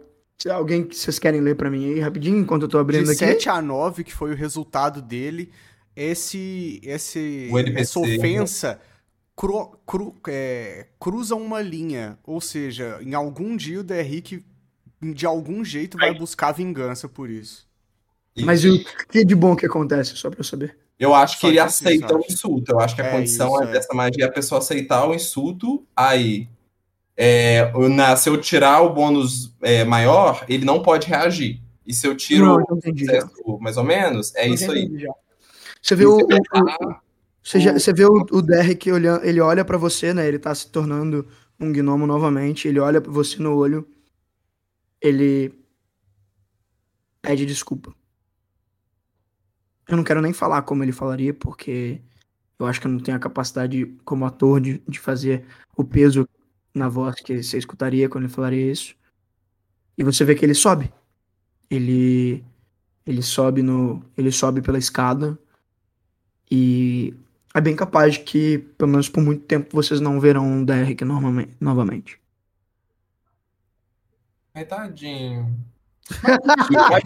Alguém 0.51 0.83
que 0.83 0.95
vocês 0.95 1.17
querem 1.17 1.41
ler 1.41 1.55
para 1.55 1.71
mim 1.71 1.93
aí 1.93 1.99
rapidinho, 1.99 2.37
enquanto 2.37 2.63
eu 2.63 2.67
tô 2.67 2.77
abrindo 2.77 3.05
de 3.05 3.11
aqui? 3.11 3.19
7 3.19 3.49
a 3.49 3.61
9, 3.61 4.03
que 4.03 4.13
foi 4.13 4.31
o 4.31 4.35
resultado 4.35 5.01
dele, 5.01 5.51
esse, 5.95 6.79
esse 6.83 7.49
essa 7.75 7.99
né? 7.99 8.15
ofensa 8.17 8.79
cru, 9.35 9.77
cru, 9.85 10.15
é, 10.27 10.87
cruza 10.99 11.35
uma 11.35 11.61
linha. 11.61 12.17
Ou 12.23 12.39
seja, 12.39 12.99
em 13.01 13.13
algum 13.13 13.55
dia 13.55 13.79
o 13.79 13.83
Derrick, 13.83 14.43
de 15.01 15.25
algum 15.25 15.63
jeito, 15.63 15.97
vai 15.97 16.13
buscar 16.13 16.51
vingança 16.51 17.09
por 17.09 17.29
isso. 17.29 17.67
Mas 18.37 18.65
o 18.65 18.83
que 19.09 19.23
de 19.23 19.35
bom 19.35 19.55
que 19.55 19.65
acontece, 19.65 20.15
só 20.15 20.29
pra 20.29 20.39
eu 20.39 20.43
saber? 20.43 20.77
Eu 20.99 21.13
acho 21.13 21.35
que 21.35 21.41
só 21.41 21.47
ele 21.47 21.59
aceita 21.59 22.15
o 22.15 22.21
insulto. 22.21 22.71
Eu 22.71 22.79
acho 22.79 22.95
que 22.95 23.01
a 23.01 23.05
é 23.05 23.11
condição 23.11 23.53
isso, 23.55 23.63
é. 23.63 23.71
dessa 23.71 23.93
magia 23.93 24.25
é 24.25 24.27
a 24.27 24.31
pessoa 24.31 24.59
aceitar 24.59 25.07
o 25.07 25.13
insulto, 25.13 25.85
aí 25.95 26.49
é, 27.17 27.71
na, 27.89 28.15
se 28.15 28.29
eu 28.29 28.39
tirar 28.39 28.81
o 28.81 28.93
bônus 28.93 29.55
é, 29.61 29.83
maior, 29.83 30.45
ele 30.49 30.65
não 30.65 30.81
pode 30.81 31.07
reagir. 31.07 31.61
E 31.85 31.93
se 31.93 32.07
eu 32.07 32.15
tiro 32.15 32.45
não, 32.45 32.63
o 33.43 33.59
mais 33.59 33.77
ou 33.77 33.83
menos, 33.83 34.33
é 34.35 34.47
isso 34.47 34.71
aí. 34.71 34.89
Já. 34.99 35.13
Você 35.81 35.95
vê 35.95 36.05
o, 36.05 36.17
o, 36.17 36.21
o, 36.21 36.95
você, 37.43 37.59
já, 37.59 37.73
você 37.73 37.93
vê 37.93 38.05
o, 38.05 38.25
o 38.31 38.41
Derek 38.41 38.91
olhando, 38.91 39.23
ele 39.23 39.39
olha 39.39 39.63
para 39.63 39.77
você, 39.77 40.13
né? 40.13 40.27
Ele 40.27 40.39
tá 40.39 40.53
se 40.55 40.67
tornando 40.71 41.27
um 41.59 41.71
gnomo 41.71 42.07
novamente. 42.07 42.67
Ele 42.67 42.79
olha 42.79 42.99
para 42.99 43.11
você 43.11 43.41
no 43.41 43.55
olho. 43.55 43.87
Ele 44.99 45.53
pede 47.21 47.45
desculpa. 47.45 47.93
Eu 49.87 49.95
não 49.95 50.03
quero 50.03 50.21
nem 50.21 50.33
falar 50.33 50.63
como 50.63 50.83
ele 50.83 50.91
falaria, 50.91 51.35
porque 51.35 52.01
eu 52.57 52.65
acho 52.65 52.81
que 52.81 52.87
eu 52.87 52.91
não 52.91 52.99
tenho 52.99 53.15
a 53.15 53.19
capacidade 53.19 53.85
como 54.03 54.25
ator 54.25 54.59
de, 54.59 54.81
de 54.87 54.99
fazer 54.99 55.45
o 55.77 55.83
peso 55.83 56.27
na 56.75 56.89
voz 56.89 57.15
que 57.15 57.41
você 57.41 57.57
escutaria 57.57 58.09
quando 58.09 58.25
ele 58.25 58.33
falaria 58.33 58.71
isso. 58.71 58.95
E 59.97 60.03
você 60.03 60.25
vê 60.25 60.35
que 60.35 60.45
ele 60.45 60.53
sobe. 60.53 60.91
Ele 61.69 62.43
ele 63.05 63.21
sobe 63.21 63.61
no 63.61 64.03
ele 64.17 64.31
sobe 64.31 64.61
pela 64.61 64.77
escada 64.77 65.37
e 66.49 67.13
é 67.53 67.61
bem 67.61 67.75
capaz 67.75 68.15
de 68.15 68.19
que 68.21 68.57
pelo 68.77 68.91
menos 68.91 69.07
por 69.07 69.21
muito 69.21 69.45
tempo 69.45 69.75
vocês 69.75 70.01
não 70.01 70.19
verão 70.19 70.61
o 70.61 70.65
Derrick 70.65 71.03
novamente. 71.05 72.19
Ai, 74.53 74.65
tadinho. 74.65 75.57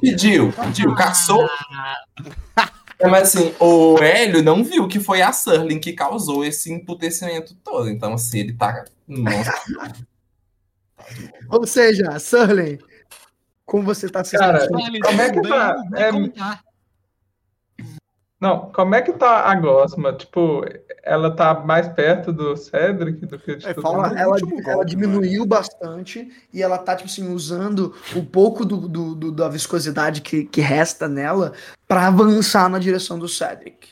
pediu, 0.02 0.52
pediu, 0.52 0.96
caçou. 0.96 1.48
É, 3.00 3.08
mas 3.08 3.34
assim, 3.34 3.56
o 3.60 3.98
Hélio 3.98 4.44
não 4.44 4.64
viu 4.64 4.88
que 4.88 5.00
foi 5.00 5.22
a 5.22 5.32
Surling 5.32 5.80
que 5.80 5.94
causou 5.94 6.44
esse 6.44 6.72
emputecimento 6.72 7.56
todo. 7.64 7.90
Então, 7.90 8.14
assim, 8.14 8.40
ele 8.40 8.54
tá. 8.54 8.84
Nossa. 9.08 9.54
Ou 11.50 11.66
seja, 11.66 12.20
Surling, 12.20 12.78
como 13.66 13.84
você 13.84 14.10
tá 14.10 14.24
se 14.24 14.38
Cara, 14.38 14.68
como 14.68 15.22
é 15.22 15.32
que 15.32 15.42
tá? 15.42 15.76
É... 15.96 16.12
Não, 18.40 18.72
como 18.72 18.96
é 18.96 19.02
que 19.02 19.12
tá 19.12 19.42
a 19.52 19.56
Gosma? 19.56 20.14
Tipo, 20.14 20.64
ela 21.04 21.30
tá 21.30 21.54
mais 21.56 21.90
perto 21.90 22.32
do 22.32 22.56
Cedric 22.56 23.26
do 23.26 23.38
que 23.38 23.58
de 23.58 23.68
é, 23.68 23.74
fala, 23.74 24.18
ela, 24.18 24.38
ela 24.66 24.86
diminuiu 24.86 25.46
bastante 25.46 26.32
e 26.54 26.64
ela 26.64 26.78
tá, 26.78 26.96
tipo 26.96 27.10
assim, 27.10 27.34
usando 27.34 27.94
o 28.16 28.24
pouco 28.24 28.64
do, 28.64 28.88
do, 28.88 29.16
do 29.16 29.32
da 29.32 29.50
viscosidade 29.50 30.22
que, 30.22 30.46
que 30.46 30.62
resta 30.62 31.10
nela 31.10 31.52
para 31.86 32.08
avançar 32.08 32.70
na 32.70 32.80
direção 32.80 33.20
do 33.20 33.28
Cedric. 33.28 33.90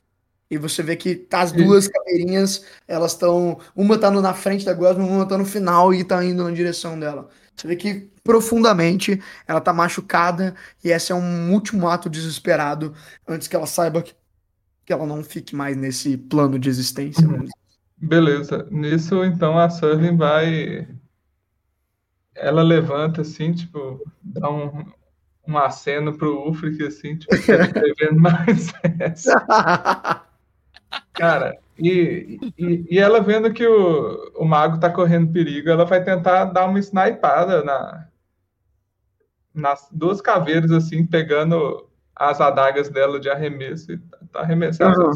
E 0.50 0.58
você 0.58 0.82
vê 0.82 0.96
que 0.96 1.28
as 1.34 1.52
duas 1.52 1.90
caveirinhas, 1.90 2.64
elas 2.88 3.12
estão. 3.12 3.60
Uma 3.76 3.98
tá 3.98 4.10
na 4.10 4.34
frente 4.34 4.64
da 4.64 4.74
Gosma, 4.74 5.04
uma 5.04 5.26
tá 5.26 5.38
no 5.38 5.44
final 5.44 5.94
e 5.94 6.06
tá 6.06 6.24
indo 6.24 6.42
na 6.46 6.52
direção 6.52 6.98
dela. 6.98 7.28
Você 7.54 7.68
vê 7.68 7.76
que 7.76 8.10
profundamente 8.24 9.22
ela 9.48 9.60
tá 9.60 9.74
machucada 9.74 10.56
e 10.84 10.90
esse 10.90 11.12
é 11.12 11.16
um 11.16 11.52
último 11.52 11.88
ato 11.90 12.10
desesperado 12.10 12.94
antes 13.28 13.48
que 13.48 13.56
ela 13.56 13.66
saiba 13.66 14.02
que 14.02 14.14
que 14.88 14.94
ela 14.94 15.06
não 15.06 15.22
fique 15.22 15.54
mais 15.54 15.76
nesse 15.76 16.16
plano 16.16 16.58
de 16.58 16.70
existência. 16.70 17.28
Uhum. 17.28 17.46
Beleza. 17.98 18.66
Nisso, 18.72 19.22
então, 19.26 19.60
a 19.60 19.70
Surling 19.70 20.16
vai. 20.16 20.88
Ela 22.34 22.64
levanta 22.64 23.20
assim, 23.22 23.52
tipo, 23.52 24.02
dá 24.24 24.50
um, 24.50 24.86
um 25.46 25.58
aceno 25.58 26.18
pro 26.18 26.48
Ufric, 26.50 26.82
assim, 26.86 27.18
tipo, 27.18 27.36
escrevendo 27.36 28.18
mais 28.18 28.72
essa. 29.00 29.34
Cara, 31.14 31.58
e, 31.78 32.40
e, 32.58 32.86
e, 32.90 32.98
ela 32.98 33.20
vendo 33.20 33.52
que 33.52 33.68
o, 33.68 34.32
o 34.38 34.46
mago 34.46 34.80
tá 34.80 34.90
correndo 34.90 35.34
perigo, 35.34 35.70
ela 35.70 35.84
vai 35.84 36.02
tentar 36.02 36.46
dar 36.46 36.66
uma 36.66 36.80
snipada 36.80 37.62
na, 37.62 38.08
nas 39.54 39.90
duas 39.92 40.22
caveiras, 40.22 40.72
assim, 40.72 41.06
pegando 41.06 41.87
as 42.20 42.42
adagas 42.42 42.90
dela 42.90 43.20
de 43.20 43.30
arremesso 43.30 43.92
e 43.92 43.98
tá 44.32 44.42
arremessando. 44.42 45.08
Uhum. 45.08 45.14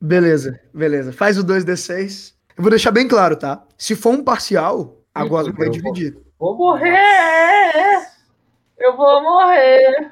Beleza, 0.00 0.60
beleza. 0.74 1.12
Faz 1.12 1.38
o 1.38 1.44
2d6. 1.44 2.34
Eu 2.56 2.62
vou 2.62 2.70
deixar 2.70 2.90
bem 2.90 3.06
claro, 3.06 3.36
tá? 3.36 3.62
Se 3.78 3.94
for 3.94 4.10
um 4.10 4.24
parcial, 4.24 4.98
agora 5.14 5.52
vai 5.52 5.70
dividir. 5.70 6.18
Vou 6.38 6.56
morrer! 6.56 8.08
Eu 8.76 8.96
vou 8.96 9.22
morrer! 9.22 10.10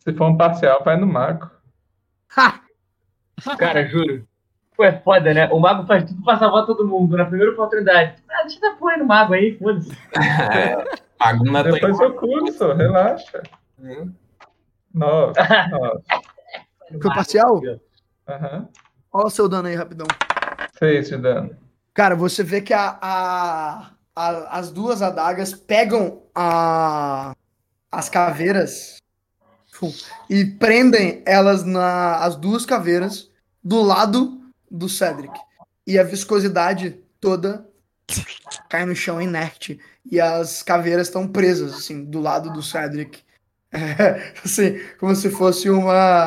Se 0.00 0.12
for 0.12 0.26
um 0.26 0.36
parcial, 0.36 0.82
vai 0.84 0.96
no 0.96 1.06
mago. 1.06 1.48
Ha! 2.36 2.60
Cara, 3.56 3.86
juro. 3.86 4.26
Pô, 4.76 4.82
é 4.82 5.00
foda, 5.00 5.32
né? 5.32 5.48
O 5.52 5.60
mago 5.60 5.86
faz 5.86 6.04
tudo 6.04 6.22
pra 6.24 6.36
salvar 6.36 6.66
todo 6.66 6.86
mundo 6.86 7.16
na 7.16 7.24
primeira 7.24 7.52
oportunidade. 7.52 8.16
Ah, 8.28 8.42
deixa 8.42 8.58
eu 8.58 8.72
dar 8.72 8.76
porra 8.76 8.96
no 8.96 9.06
mago 9.06 9.32
aí, 9.32 9.56
foda-se. 9.56 9.96
Mago 11.20 11.44
não 11.46 11.56
é 11.56 11.62
Depois 11.62 12.00
eu 12.00 12.14
curso, 12.14 12.72
relaxa. 12.72 13.42
Hum. 13.80 14.12
Nove. 14.94 15.34
Foi 17.02 17.14
parcial? 17.14 17.60
Aham. 18.28 18.68
Olha 19.12 19.26
o 19.26 19.30
seu 19.30 19.48
dano 19.48 19.68
aí, 19.68 19.74
rapidão. 19.74 20.06
Seis 20.78 21.08
de 21.08 21.16
dano. 21.16 21.56
Cara, 21.92 22.16
você 22.16 22.42
vê 22.42 22.60
que 22.60 22.72
a, 22.72 22.98
a, 23.00 23.90
a, 24.14 24.58
as 24.58 24.70
duas 24.70 25.02
adagas 25.02 25.52
pegam 25.54 26.22
a, 26.34 27.32
as 27.90 28.08
caveiras 28.08 28.96
e 30.30 30.44
prendem 30.44 31.22
elas 31.26 31.64
na 31.64 32.16
as 32.18 32.36
duas 32.36 32.64
caveiras 32.64 33.30
do 33.62 33.82
lado 33.82 34.40
do 34.70 34.88
Cedric. 34.88 35.38
E 35.86 35.98
a 35.98 36.02
viscosidade 36.02 37.00
toda 37.20 37.68
cai 38.68 38.84
no 38.84 38.94
chão 38.94 39.20
inerte. 39.20 39.80
E 40.10 40.20
as 40.20 40.62
caveiras 40.62 41.08
estão 41.08 41.26
presas, 41.26 41.74
assim, 41.74 42.04
do 42.04 42.20
lado 42.20 42.52
do 42.52 42.62
Cedric. 42.62 43.22
É, 43.98 44.32
assim, 44.44 44.78
como 45.00 45.14
se 45.16 45.28
fosse 45.30 45.68
uma, 45.68 46.26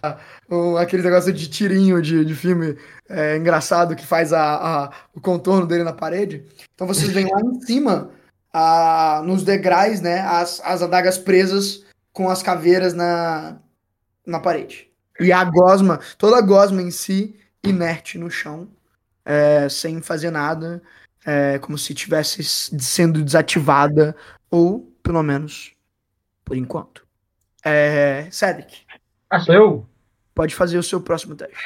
um, 0.50 0.76
aquele 0.76 1.02
negócio 1.02 1.32
de 1.32 1.50
tirinho 1.50 2.02
de, 2.02 2.26
de 2.26 2.36
filme 2.36 2.78
é, 3.10 3.38
engraçado 3.38 3.96
que 3.96 4.06
faz 4.06 4.34
a, 4.34 4.56
a, 4.56 4.92
o 5.16 5.22
contorno 5.22 5.66
dele 5.66 5.84
na 5.84 5.94
parede. 5.94 6.46
Então 6.76 6.86
vocês 6.86 7.10
veem 7.10 7.32
lá 7.32 7.40
em 7.40 7.60
cima, 7.64 8.12
a, 8.52 9.22
nos 9.26 9.44
degraus, 9.44 10.02
né, 10.02 10.20
as, 10.20 10.60
as 10.62 10.82
adagas 10.82 11.18
presas 11.18 11.86
com 12.12 12.30
as 12.30 12.44
caveiras 12.44 12.94
na, 12.94 13.58
na 14.26 14.40
parede. 14.40 14.90
E 15.18 15.32
a 15.32 15.44
gosma, 15.46 16.02
toda 16.18 16.38
a 16.38 16.42
gosma 16.42 16.82
em 16.82 16.92
si, 16.92 17.40
inerte 17.64 18.18
no 18.18 18.30
chão, 18.30 18.68
é, 19.24 19.70
sem 19.70 20.02
fazer 20.02 20.32
nada, 20.32 20.82
é, 21.26 21.60
como 21.60 21.78
se 21.78 21.94
estivesse 21.94 22.44
sendo 22.44 23.24
desativada, 23.24 24.16
ou 24.52 24.92
pelo 25.02 25.24
menos 25.24 25.74
por 26.44 26.56
enquanto. 26.56 27.07
É, 27.70 28.32
Cedric. 28.32 28.86
Ah, 29.30 29.40
sou 29.40 29.54
eu? 29.54 29.90
Pode 30.34 30.56
fazer 30.56 30.78
o 30.78 30.84
seu 30.84 31.02
próximo 31.02 31.36
teste. 31.36 31.58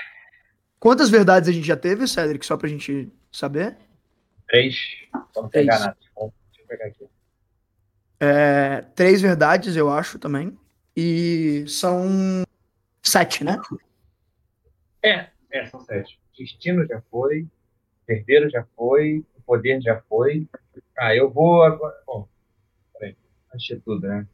Quantas 0.79 1.09
verdades 1.09 1.47
a 1.47 1.51
gente 1.51 1.67
já 1.67 1.77
teve, 1.77 2.07
Cedric, 2.07 2.43
só 2.43 2.57
pra 2.57 2.67
gente 2.67 3.11
saber? 3.31 3.77
Três. 4.47 4.75
Vamos 5.35 5.51
pegar 5.51 5.79
nada. 5.79 5.97
Deixa 5.99 6.11
eu 6.17 6.67
pegar 6.67 6.85
aqui. 6.87 7.07
É, 8.19 8.81
três 8.95 9.21
verdades, 9.21 9.75
eu 9.75 9.89
acho, 9.91 10.17
também. 10.17 10.57
E 10.95 11.65
são 11.67 12.43
sete, 13.01 13.43
né? 13.43 13.61
É, 15.03 15.27
é, 15.51 15.65
são 15.67 15.81
sete. 15.81 16.19
Destino 16.37 16.85
já 16.87 17.01
foi, 17.11 17.47
herdeiro 18.07 18.49
já 18.49 18.65
foi, 18.75 19.23
o 19.37 19.41
poder 19.41 19.81
já 19.81 20.01
foi. 20.09 20.47
Ah, 20.97 21.15
eu 21.15 21.29
vou 21.29 21.63
agora. 21.63 21.95
Bom, 22.07 22.27
peraí. 22.93 23.15
De 23.55 23.79
tudo, 23.81 24.07
né? 24.07 24.27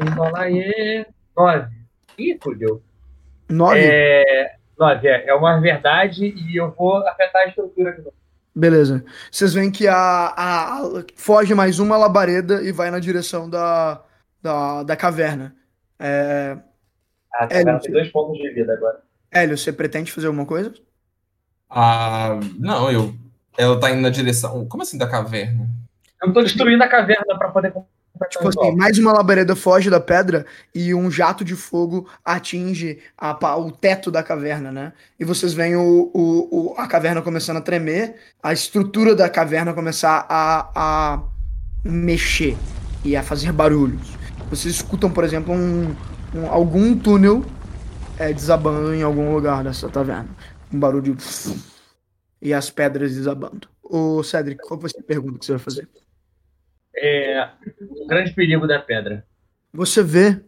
Himalaia. 0.00 1.06
Nove. 1.36 1.68
Ih, 2.18 2.38
fudeu. 2.42 2.82
Nove? 3.48 3.80
É, 3.80 4.56
nove, 4.78 5.08
é. 5.08 5.28
É 5.28 5.34
uma 5.34 5.60
verdade 5.60 6.26
e 6.26 6.56
eu 6.56 6.70
vou 6.72 6.96
afetar 7.06 7.42
a 7.42 7.48
estrutura 7.48 7.92
de 7.92 7.98
novo. 7.98 8.14
Beleza. 8.54 9.04
Vocês 9.30 9.54
veem 9.54 9.70
que 9.70 9.88
a, 9.88 9.96
a, 9.96 10.78
a, 10.78 11.04
foge 11.16 11.54
mais 11.54 11.78
uma 11.78 11.96
labareda 11.96 12.62
e 12.62 12.70
vai 12.70 12.90
na 12.90 12.98
direção 12.98 13.48
da, 13.48 14.02
da, 14.42 14.82
da 14.82 14.96
caverna. 14.96 15.54
É... 15.98 16.58
A 17.34 17.46
caverna 17.46 17.80
tem 17.80 17.92
dois 17.92 18.10
pontos 18.10 18.36
de 18.38 18.50
vida 18.50 18.74
agora. 18.74 19.00
Hélio, 19.30 19.56
você 19.56 19.72
pretende 19.72 20.12
fazer 20.12 20.26
alguma 20.26 20.44
coisa? 20.44 20.74
Ah, 21.70 22.38
não, 22.58 22.90
eu. 22.90 23.14
Ela 23.56 23.80
tá 23.80 23.90
indo 23.90 24.02
na 24.02 24.10
direção. 24.10 24.66
Como 24.68 24.82
assim 24.82 24.98
da 24.98 25.08
caverna? 25.08 25.66
Eu 26.22 26.32
tô 26.32 26.42
destruindo 26.42 26.84
a 26.84 26.88
caverna 26.88 27.38
para 27.38 27.50
poder 27.50 27.72
Tipo 28.28 28.48
assim, 28.48 28.76
mais 28.76 28.98
uma 28.98 29.12
labareda 29.12 29.54
foge 29.54 29.90
da 29.90 30.00
pedra 30.00 30.44
e 30.74 30.94
um 30.94 31.10
jato 31.10 31.44
de 31.44 31.54
fogo 31.54 32.08
atinge 32.24 32.98
a, 33.16 33.56
o 33.58 33.70
teto 33.70 34.10
da 34.10 34.22
caverna, 34.22 34.72
né? 34.72 34.92
E 35.18 35.24
vocês 35.24 35.54
veem 35.54 35.76
o, 35.76 36.10
o, 36.12 36.72
o, 36.72 36.74
a 36.78 36.86
caverna 36.86 37.22
começando 37.22 37.58
a 37.58 37.60
tremer, 37.60 38.16
a 38.42 38.52
estrutura 38.52 39.14
da 39.14 39.28
caverna 39.28 39.72
começar 39.72 40.26
a, 40.28 40.70
a 40.74 41.22
mexer 41.84 42.56
e 43.04 43.16
a 43.16 43.22
fazer 43.22 43.52
barulhos. 43.52 44.16
Vocês 44.50 44.74
escutam, 44.74 45.10
por 45.10 45.24
exemplo, 45.24 45.54
um, 45.54 45.94
um 46.34 46.46
algum 46.50 46.96
túnel 46.96 47.44
é, 48.18 48.32
desabando 48.32 48.94
em 48.94 49.02
algum 49.02 49.34
lugar 49.34 49.64
dessa 49.64 49.88
taverna. 49.88 50.28
Um 50.72 50.78
barulho 50.78 51.14
de... 51.14 51.24
e 52.40 52.52
as 52.52 52.70
pedras 52.70 53.14
desabando. 53.14 53.68
Ô, 53.82 54.22
Cedric, 54.22 54.62
qual 54.66 54.80
foi 54.80 54.90
a 54.98 55.02
pergunta 55.02 55.38
que 55.38 55.46
você 55.46 55.52
vai 55.52 55.58
fazer? 55.58 55.88
É, 56.96 57.50
o 57.80 58.06
grande 58.06 58.32
perigo 58.32 58.66
da 58.66 58.78
pedra. 58.78 59.26
Você 59.72 60.02
vê 60.02 60.40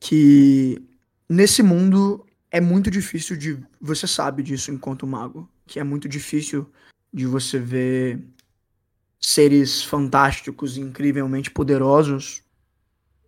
que 0.00 0.82
nesse 1.28 1.62
mundo 1.62 2.26
é 2.50 2.60
muito 2.60 2.90
difícil 2.90 3.36
de. 3.36 3.58
Você 3.80 4.06
sabe 4.06 4.42
disso 4.42 4.70
enquanto 4.70 5.06
mago. 5.06 5.48
Que 5.66 5.80
é 5.80 5.84
muito 5.84 6.08
difícil 6.08 6.70
de 7.12 7.26
você 7.26 7.58
ver 7.58 8.22
seres 9.20 9.82
fantásticos 9.82 10.76
incrivelmente 10.76 11.50
poderosos. 11.50 12.42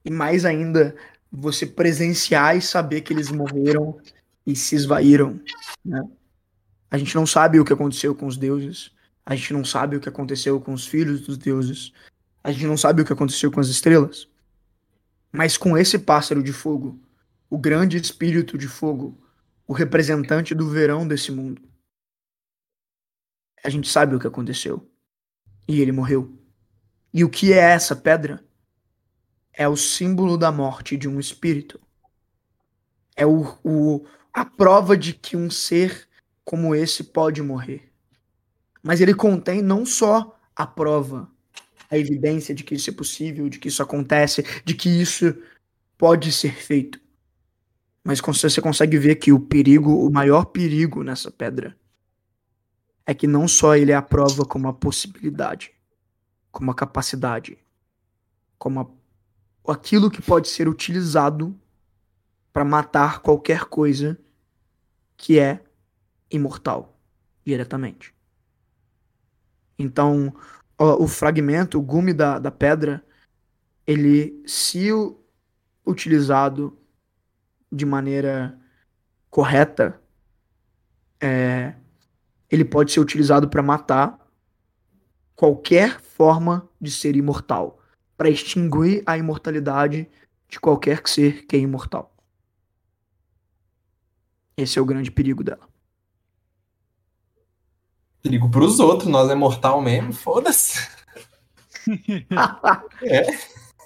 E 0.05 0.11
mais 0.11 0.45
ainda, 0.45 0.95
você 1.33 1.67
presenciar 1.67 2.57
e 2.57 2.63
saber 2.63 3.01
que 3.01 3.13
eles 3.13 3.31
morreram 3.31 3.99
e 4.47 4.55
se 4.55 4.75
esvaíram. 4.75 5.41
Né? 5.85 6.03
A 6.91 6.99
gente 6.99 7.15
não 7.15 7.27
sabe 7.27 7.59
o 7.59 7.65
que 7.65 7.73
aconteceu 7.73 8.15
com 8.15 8.27
os 8.27 8.37
deuses. 8.37 8.93
A 9.27 9.35
gente 9.35 9.53
não 9.53 9.65
sabe 9.65 9.97
o 9.97 10.01
que 10.01 10.09
aconteceu 10.09 10.59
com 10.61 10.73
os 10.73 10.87
filhos 10.87 11.21
dos 11.21 11.37
deuses. 11.37 11.93
A 12.43 12.53
gente 12.53 12.65
não 12.67 12.77
sabe 12.77 13.03
o 13.03 13.05
que 13.05 13.13
aconteceu 13.13 13.51
com 13.51 13.61
as 13.61 13.67
estrelas. 13.67 14.29
Mas 15.33 15.59
com 15.59 15.77
esse 15.77 15.99
pássaro 15.99 16.43
de 16.43 16.53
fogo, 16.53 16.99
o 17.51 17.59
grande 17.59 17.97
espírito 17.97 18.57
de 18.57 18.69
fogo, 18.69 19.21
o 19.67 19.73
representante 19.73 20.55
do 20.55 20.71
verão 20.71 21.07
desse 21.07 21.33
mundo, 21.33 21.61
a 23.65 23.69
gente 23.69 23.89
sabe 23.89 24.15
o 24.15 24.21
que 24.21 24.27
aconteceu. 24.27 24.89
E 25.67 25.81
ele 25.81 25.91
morreu. 25.91 26.39
E 27.13 27.25
o 27.25 27.29
que 27.29 27.53
é 27.53 27.59
essa 27.59 27.97
pedra? 27.97 28.47
é 29.57 29.67
o 29.67 29.77
símbolo 29.77 30.37
da 30.37 30.53
morte 30.53 30.97
de 30.97 31.09
um 31.09 31.19
espírito. 31.19 31.81
É 33.17 33.25
o, 33.25 33.59
o, 33.65 34.07
a 34.33 34.45
prova 34.45 34.97
de 34.97 35.15
que 35.15 35.35
um 35.35 35.51
ser 35.51 36.07
como 36.45 36.75
esse 36.75 37.03
pode 37.03 37.43
morrer. 37.43 37.86
Mas 38.87 39.01
ele 39.01 39.13
contém 39.13 39.61
não 39.61 39.85
só 39.85 40.39
a 40.55 40.65
prova, 40.65 41.29
a 41.91 41.99
evidência 41.99 42.55
de 42.55 42.63
que 42.63 42.77
isso 42.77 42.89
é 42.89 42.93
possível, 42.93 43.49
de 43.49 43.59
que 43.59 43.67
isso 43.67 43.83
acontece, 43.83 44.45
de 44.65 44.75
que 44.75 44.89
isso 44.89 45.37
pode 45.99 46.31
ser 46.31 46.55
feito. 46.55 47.01
Mas 48.05 48.21
você 48.21 48.61
consegue 48.61 48.97
ver 48.97 49.17
que 49.17 49.33
o 49.33 49.41
perigo, 49.41 50.07
o 50.07 50.09
maior 50.09 50.45
perigo 50.45 51.03
nessa 51.03 51.33
pedra, 51.33 51.77
é 53.05 53.13
que 53.13 53.27
não 53.27 53.49
só 53.49 53.75
ele 53.75 53.91
é 53.91 53.97
a 53.97 54.01
prova 54.01 54.45
como 54.45 54.69
a 54.69 54.73
possibilidade, 54.73 55.73
como 56.53 56.71
a 56.71 56.75
capacidade, 56.75 57.59
como 58.57 58.79
a, 58.79 59.73
aquilo 59.73 60.09
que 60.09 60.23
pode 60.23 60.47
ser 60.47 60.69
utilizado 60.69 61.59
para 62.53 62.65
matar 62.65 63.19
qualquer 63.19 63.65
coisa 63.65 64.17
que 65.17 65.41
é 65.41 65.61
imortal 66.31 66.97
diretamente. 67.45 68.16
Então, 69.79 70.35
o, 70.79 71.05
o 71.05 71.09
fragmento, 71.09 71.79
o 71.79 71.83
gume 71.83 72.13
da, 72.13 72.39
da 72.39 72.51
pedra, 72.51 73.05
ele, 73.87 74.43
se 74.47 74.89
utilizado 75.87 76.77
de 77.71 77.87
maneira 77.87 78.59
correta, 79.31 80.01
é, 81.21 81.75
ele 82.51 82.65
pode 82.65 82.93
ser 82.93 83.01
utilizado 83.01 83.49
para 83.49 83.63
matar 83.63 84.27
qualquer 85.35 86.01
forma 86.01 86.69
de 86.81 86.91
ser 86.91 87.17
imortal, 87.17 87.81
para 88.17 88.31
extinguir 88.31 89.03
a 89.07 89.19
imortalidade 89.19 90.09
de 90.49 90.59
qualquer 90.59 91.07
ser 91.07 91.47
que 91.47 91.57
é 91.57 91.59
imortal. 91.59 92.15
Esse 94.57 94.79
é 94.79 94.83
o 94.83 94.87
grande 94.87 95.11
perigo 95.11 95.45
dela. 95.45 95.69
Perigo 98.27 98.51
pros 98.51 98.81
outros, 98.81 99.09
nós 99.09 99.31
é 99.31 99.37
mortal 99.37 99.81
mesmo, 99.81 100.13
foda-se. 100.13 100.85
é. 103.05 103.23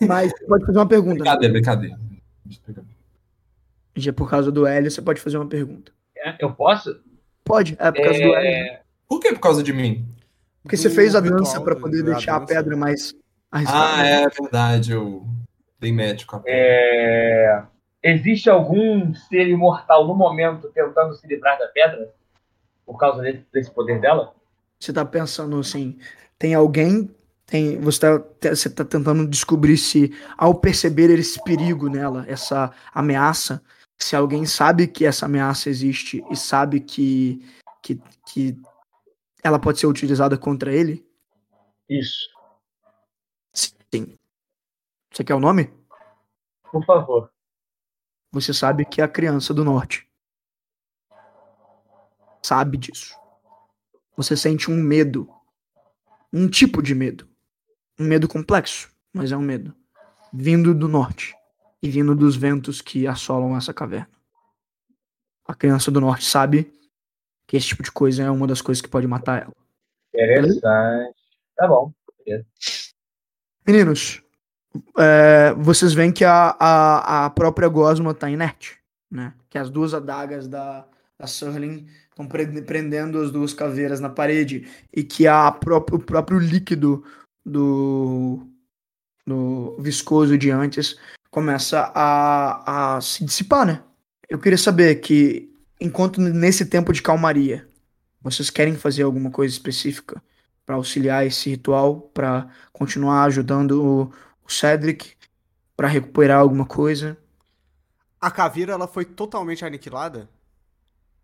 Mas 0.00 0.32
pode 0.48 0.64
fazer 0.64 0.78
uma 0.78 0.88
pergunta. 0.88 1.16
Brincadeira, 1.16 1.52
brincadeira. 1.52 1.98
Já 3.94 4.14
por 4.14 4.30
causa 4.30 4.50
do 4.50 4.66
Hélio, 4.66 4.90
você 4.90 5.02
pode 5.02 5.20
fazer 5.20 5.36
uma 5.36 5.46
pergunta. 5.46 5.92
É, 6.16 6.36
eu 6.40 6.54
posso? 6.54 6.98
Pode, 7.44 7.76
é 7.78 7.92
por 7.92 8.02
causa 8.02 8.18
é... 8.18 8.26
do 8.26 8.34
Hélio. 8.34 8.78
Por 9.06 9.20
que 9.20 9.32
por 9.34 9.40
causa 9.40 9.62
de 9.62 9.74
mim? 9.74 10.08
Porque 10.62 10.76
do 10.76 10.82
você 10.82 10.88
fez 10.88 11.14
a 11.14 11.20
dança 11.20 11.60
para 11.60 11.76
poder 11.76 12.02
deixar 12.02 12.36
a, 12.36 12.40
pedra 12.40 12.74
mais 12.74 13.14
Ah, 13.52 14.06
é 14.06 14.26
verdade, 14.26 14.92
eu 14.92 15.26
dei 15.78 15.92
médico. 15.92 16.36
A 16.36 16.42
é... 16.46 17.62
Existe 18.02 18.48
algum 18.48 19.12
ser 19.12 19.48
imortal 19.48 20.06
no 20.06 20.14
momento 20.14 20.70
tentando 20.72 21.14
se 21.14 21.26
livrar 21.26 21.58
da 21.58 21.66
pedra? 21.68 22.10
Por 22.90 22.98
causa 22.98 23.22
desse, 23.22 23.46
desse 23.52 23.70
poder 23.70 24.00
dela? 24.00 24.34
Você 24.80 24.92
tá 24.92 25.04
pensando 25.04 25.60
assim, 25.60 25.96
tem 26.36 26.54
alguém 26.54 27.08
tem, 27.46 27.80
você 27.80 28.04
está 28.06 28.48
você 28.48 28.68
tá 28.68 28.84
tentando 28.84 29.28
descobrir 29.28 29.76
se, 29.76 30.12
ao 30.36 30.56
perceber 30.56 31.08
esse 31.10 31.40
perigo 31.44 31.88
nela, 31.88 32.24
essa 32.26 32.72
ameaça, 32.92 33.62
se 33.96 34.16
alguém 34.16 34.44
sabe 34.44 34.88
que 34.88 35.06
essa 35.06 35.26
ameaça 35.26 35.68
existe 35.68 36.24
e 36.28 36.36
sabe 36.36 36.80
que, 36.80 37.40
que, 37.80 38.02
que 38.26 38.60
ela 39.40 39.60
pode 39.60 39.78
ser 39.78 39.86
utilizada 39.86 40.36
contra 40.36 40.74
ele? 40.74 41.06
Isso. 41.88 42.28
Sim. 43.54 44.16
Você 45.12 45.22
quer 45.22 45.34
o 45.34 45.40
nome? 45.40 45.72
Por 46.72 46.84
favor. 46.84 47.30
Você 48.32 48.52
sabe 48.52 48.84
que 48.84 49.00
é 49.00 49.04
a 49.04 49.08
criança 49.08 49.54
do 49.54 49.64
norte. 49.64 50.09
Sabe 52.42 52.76
disso. 52.76 53.14
Você 54.16 54.36
sente 54.36 54.70
um 54.70 54.76
medo. 54.76 55.28
Um 56.32 56.48
tipo 56.48 56.82
de 56.82 56.94
medo 56.94 57.30
um 58.00 58.04
medo 58.04 58.26
complexo, 58.26 58.90
mas 59.12 59.30
é 59.30 59.36
um 59.36 59.42
medo. 59.42 59.74
Vindo 60.32 60.74
do 60.74 60.88
norte 60.88 61.36
e 61.82 61.90
vindo 61.90 62.16
dos 62.16 62.34
ventos 62.34 62.80
que 62.80 63.06
assolam 63.06 63.56
essa 63.56 63.74
caverna. 63.74 64.08
A 65.46 65.54
criança 65.54 65.90
do 65.90 66.00
norte 66.00 66.24
sabe 66.24 66.72
que 67.46 67.56
esse 67.56 67.68
tipo 67.68 67.82
de 67.82 67.92
coisa 67.92 68.22
é 68.22 68.30
uma 68.30 68.46
das 68.46 68.62
coisas 68.62 68.80
que 68.80 68.88
pode 68.88 69.06
matar 69.06 69.42
ela. 69.42 69.54
Interessante. 70.14 71.14
Tá 71.56 71.68
bom. 71.68 71.92
Meninos, 73.66 74.22
é, 74.98 75.52
vocês 75.54 75.92
veem 75.92 76.12
que 76.12 76.24
a, 76.24 76.56
a, 76.58 77.26
a 77.26 77.30
própria 77.30 77.68
gosma 77.68 78.14
tá 78.14 78.30
inerte, 78.30 78.78
né? 79.10 79.34
Que 79.50 79.58
as 79.58 79.68
duas 79.68 79.92
adagas 79.92 80.48
da, 80.48 80.86
da 81.18 81.26
Surling 81.26 81.86
estão 82.10 82.26
prendendo 82.26 83.20
as 83.20 83.30
duas 83.30 83.54
caveiras 83.54 84.00
na 84.00 84.08
parede 84.08 84.68
e 84.94 85.02
que 85.02 85.26
a 85.26 85.50
próprio, 85.50 85.98
o 85.98 86.02
próprio 86.02 86.38
líquido 86.38 87.04
do, 87.44 88.46
do 89.26 89.76
viscoso 89.80 90.36
de 90.36 90.50
antes 90.50 90.98
começa 91.30 91.92
a, 91.94 92.96
a 92.96 93.00
se 93.00 93.24
dissipar, 93.24 93.64
né? 93.64 93.82
Eu 94.28 94.38
queria 94.38 94.58
saber 94.58 94.96
que, 94.96 95.52
enquanto 95.80 96.20
nesse 96.20 96.66
tempo 96.66 96.92
de 96.92 97.02
calmaria, 97.02 97.68
vocês 98.20 98.50
querem 98.50 98.74
fazer 98.76 99.02
alguma 99.02 99.30
coisa 99.30 99.52
específica 99.52 100.22
para 100.66 100.76
auxiliar 100.76 101.26
esse 101.26 101.50
ritual, 101.50 102.00
para 102.14 102.48
continuar 102.72 103.24
ajudando 103.24 103.82
o, 103.82 104.12
o 104.44 104.52
Cedric, 104.52 105.14
para 105.76 105.88
recuperar 105.88 106.40
alguma 106.40 106.66
coisa? 106.66 107.16
A 108.20 108.30
caveira 108.30 108.72
ela 108.72 108.86
foi 108.86 109.04
totalmente 109.04 109.64
aniquilada? 109.64 110.28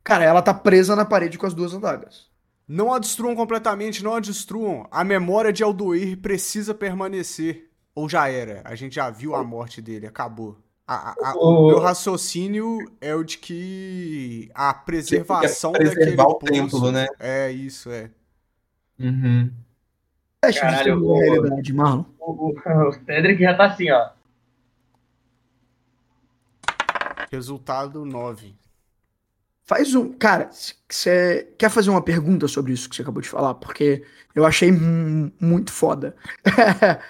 Cara, 0.06 0.22
ela 0.22 0.40
tá 0.40 0.54
presa 0.54 0.94
na 0.94 1.04
parede 1.04 1.36
com 1.36 1.46
as 1.46 1.52
duas 1.52 1.74
adagas. 1.74 2.26
Não 2.68 2.94
a 2.94 2.98
destruam 3.00 3.34
completamente, 3.34 4.04
não 4.04 4.14
a 4.14 4.20
destruam. 4.20 4.86
A 4.88 5.02
memória 5.02 5.52
de 5.52 5.64
Aldoir 5.64 6.16
precisa 6.18 6.72
permanecer. 6.72 7.72
Ou 7.92 8.08
já 8.08 8.28
era. 8.28 8.62
A 8.64 8.76
gente 8.76 8.94
já 8.94 9.10
viu 9.10 9.34
a 9.34 9.42
morte 9.42 9.82
dele, 9.82 10.06
acabou. 10.06 10.58
A, 10.86 11.10
a, 11.10 11.30
a, 11.30 11.34
o 11.34 11.66
meu 11.66 11.80
raciocínio 11.80 12.78
é 13.00 13.16
o 13.16 13.24
de 13.24 13.38
que 13.38 14.48
a 14.54 14.72
preservação 14.72 15.72
que 15.72 15.82
daquele 15.82 16.20
o 16.20 16.34
templo, 16.34 16.92
né? 16.92 17.08
É 17.18 17.50
isso, 17.50 17.90
é. 17.90 18.08
Uhum. 19.00 19.50
Caralho, 20.40 21.04
o, 21.04 21.18
realidade, 21.18 21.72
Marlon. 21.72 22.04
O, 22.20 22.50
o, 22.50 22.88
o 22.90 22.92
Cedric 22.92 23.42
já 23.42 23.56
tá 23.56 23.64
assim, 23.64 23.90
ó. 23.90 24.10
Resultado 27.28 28.04
9. 28.04 28.54
Faz 29.66 29.94
um. 29.96 30.12
Cara, 30.12 30.48
você 30.88 31.52
quer 31.58 31.68
fazer 31.68 31.90
uma 31.90 32.00
pergunta 32.00 32.46
sobre 32.46 32.72
isso 32.72 32.88
que 32.88 32.94
você 32.94 33.02
acabou 33.02 33.20
de 33.20 33.28
falar? 33.28 33.54
Porque 33.54 34.04
eu 34.32 34.46
achei 34.46 34.70
muito 34.70 35.72
foda. 35.72 36.16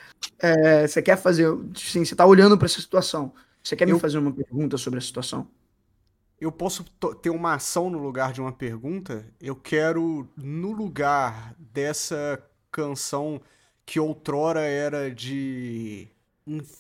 Você 0.89 0.99
é, 0.99 1.03
quer 1.03 1.17
fazer. 1.17 1.47
Sim, 1.75 2.05
você 2.05 2.17
tá 2.17 2.27
olhando 2.27 2.57
para 2.57 2.67
essa 2.67 2.81
situação. 2.81 3.33
Você 3.63 3.77
quer 3.77 3.89
eu... 3.89 3.95
me 3.95 4.01
fazer 4.01 4.19
uma 4.19 4.33
pergunta 4.33 4.77
sobre 4.77 4.99
a 4.99 5.03
situação? 5.03 5.49
Eu 6.41 6.51
posso 6.51 6.85
ter 7.23 7.31
uma 7.31 7.55
ação 7.55 7.89
no 7.91 7.99
lugar 7.99 8.33
de 8.33 8.41
uma 8.41 8.53
pergunta? 8.53 9.27
Eu 9.41 9.55
quero, 9.55 10.29
no 10.37 10.73
lugar 10.73 11.55
dessa 11.59 12.43
canção 12.73 13.41
que 13.85 14.01
outrora 14.01 14.63
era 14.63 15.11
de. 15.11 16.09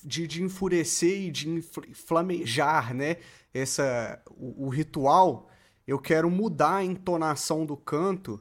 De, 0.04 0.26
de 0.26 0.42
enfurecer 0.42 1.22
e 1.22 1.30
de 1.30 1.62
flamejar, 1.92 2.94
né? 2.94 3.16
Essa, 3.52 4.22
o, 4.30 4.66
o 4.66 4.68
ritual 4.68 5.50
eu 5.86 5.98
quero 5.98 6.30
mudar 6.30 6.76
a 6.76 6.84
entonação 6.84 7.64
do 7.64 7.76
canto 7.76 8.40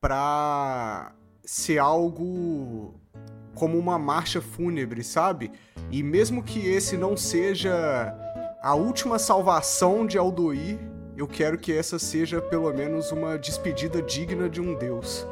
pra 0.00 1.12
ser 1.44 1.78
algo 1.78 2.94
como 3.54 3.78
uma 3.78 3.98
marcha 3.98 4.40
fúnebre, 4.40 5.04
sabe? 5.04 5.52
E 5.90 6.02
mesmo 6.02 6.42
que 6.42 6.66
esse 6.66 6.96
não 6.96 7.16
seja 7.16 8.16
a 8.62 8.74
última 8.74 9.18
salvação 9.18 10.06
de 10.06 10.16
Aldoir, 10.16 10.78
eu 11.16 11.28
quero 11.28 11.58
que 11.58 11.72
essa 11.72 11.98
seja 11.98 12.40
pelo 12.40 12.72
menos 12.72 13.12
uma 13.12 13.36
despedida 13.36 14.00
digna 14.00 14.48
de 14.48 14.60
um 14.60 14.74
deus, 14.74 15.26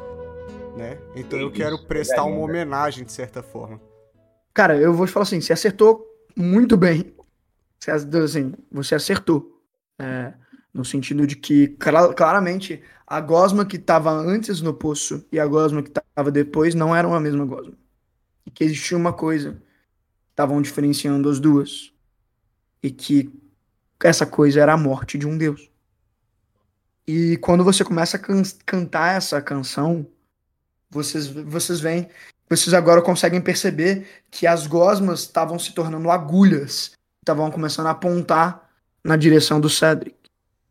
né? 0.77 0.99
Então 1.15 1.39
eu 1.39 1.51
quero 1.51 1.79
prestar 1.85 2.25
uma 2.25 2.41
homenagem 2.41 3.03
de 3.03 3.11
certa 3.11 3.41
forma. 3.41 3.81
Cara, 4.53 4.77
eu 4.77 4.93
vou 4.93 5.07
te 5.07 5.11
falar 5.11 5.23
assim, 5.23 5.41
você 5.41 5.53
acertou 5.53 6.05
muito 6.35 6.77
bem. 6.77 7.15
Você, 7.79 7.91
assim, 7.91 8.53
você 8.71 8.93
acertou. 8.93 9.59
É, 9.97 10.33
no 10.73 10.85
sentido 10.85 11.25
de 11.25 11.35
que, 11.35 11.75
claramente, 12.15 12.81
a 13.05 13.19
gosma 13.19 13.65
que 13.65 13.77
estava 13.77 14.11
antes 14.11 14.61
no 14.61 14.73
poço 14.73 15.25
e 15.31 15.39
a 15.39 15.47
gosma 15.47 15.81
que 15.81 15.89
estava 15.89 16.31
depois 16.31 16.75
não 16.75 16.95
eram 16.95 17.13
a 17.13 17.19
mesma 17.19 17.45
gosma. 17.45 17.73
E 18.45 18.51
que 18.51 18.63
existia 18.63 18.97
uma 18.97 19.13
coisa. 19.13 19.61
Estavam 20.29 20.61
diferenciando 20.61 21.29
as 21.29 21.39
duas. 21.39 21.91
E 22.81 22.91
que 22.91 23.31
essa 24.03 24.25
coisa 24.25 24.61
era 24.61 24.73
a 24.73 24.77
morte 24.77 25.17
de 25.17 25.27
um 25.27 25.37
deus. 25.37 25.69
E 27.07 27.37
quando 27.37 27.63
você 27.63 27.83
começa 27.83 28.17
a 28.17 28.19
can 28.19 28.43
cantar 28.65 29.17
essa 29.17 29.41
canção, 29.41 30.05
vocês, 30.91 31.27
vocês 31.27 31.79
veem 31.79 32.07
vocês 32.49 32.73
agora 32.73 32.99
conseguem 32.99 33.39
perceber 33.39 34.07
que 34.31 34.47
as 34.47 34.65
gosmas 34.65 35.19
estavam 35.19 35.59
se 35.59 35.71
tornando 35.71 36.09
agulhas, 36.09 36.93
estavam 37.21 37.51
começando 37.51 37.85
a 37.85 37.91
apontar 37.91 38.67
na 39.03 39.15
direção 39.15 39.61
do 39.61 39.69
Cedric. 39.69 40.17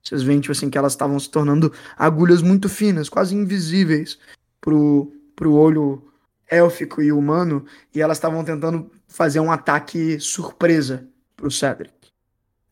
Vocês 0.02 0.22
veem, 0.22 0.40
tipo 0.40 0.52
assim, 0.52 0.70
que 0.70 0.78
elas 0.78 0.92
estavam 0.92 1.18
se 1.18 1.30
tornando 1.30 1.72
agulhas 1.96 2.42
muito 2.42 2.68
finas, 2.68 3.08
quase 3.08 3.34
invisíveis 3.34 4.18
pro, 4.60 5.12
pro 5.36 5.52
olho 5.52 6.02
élfico 6.50 7.02
e 7.02 7.12
humano, 7.12 7.66
e 7.94 8.00
elas 8.00 8.16
estavam 8.16 8.42
tentando 8.42 8.90
fazer 9.06 9.40
um 9.40 9.52
ataque 9.52 10.18
surpresa 10.18 11.06
pro 11.36 11.50
Cedric, 11.50 11.92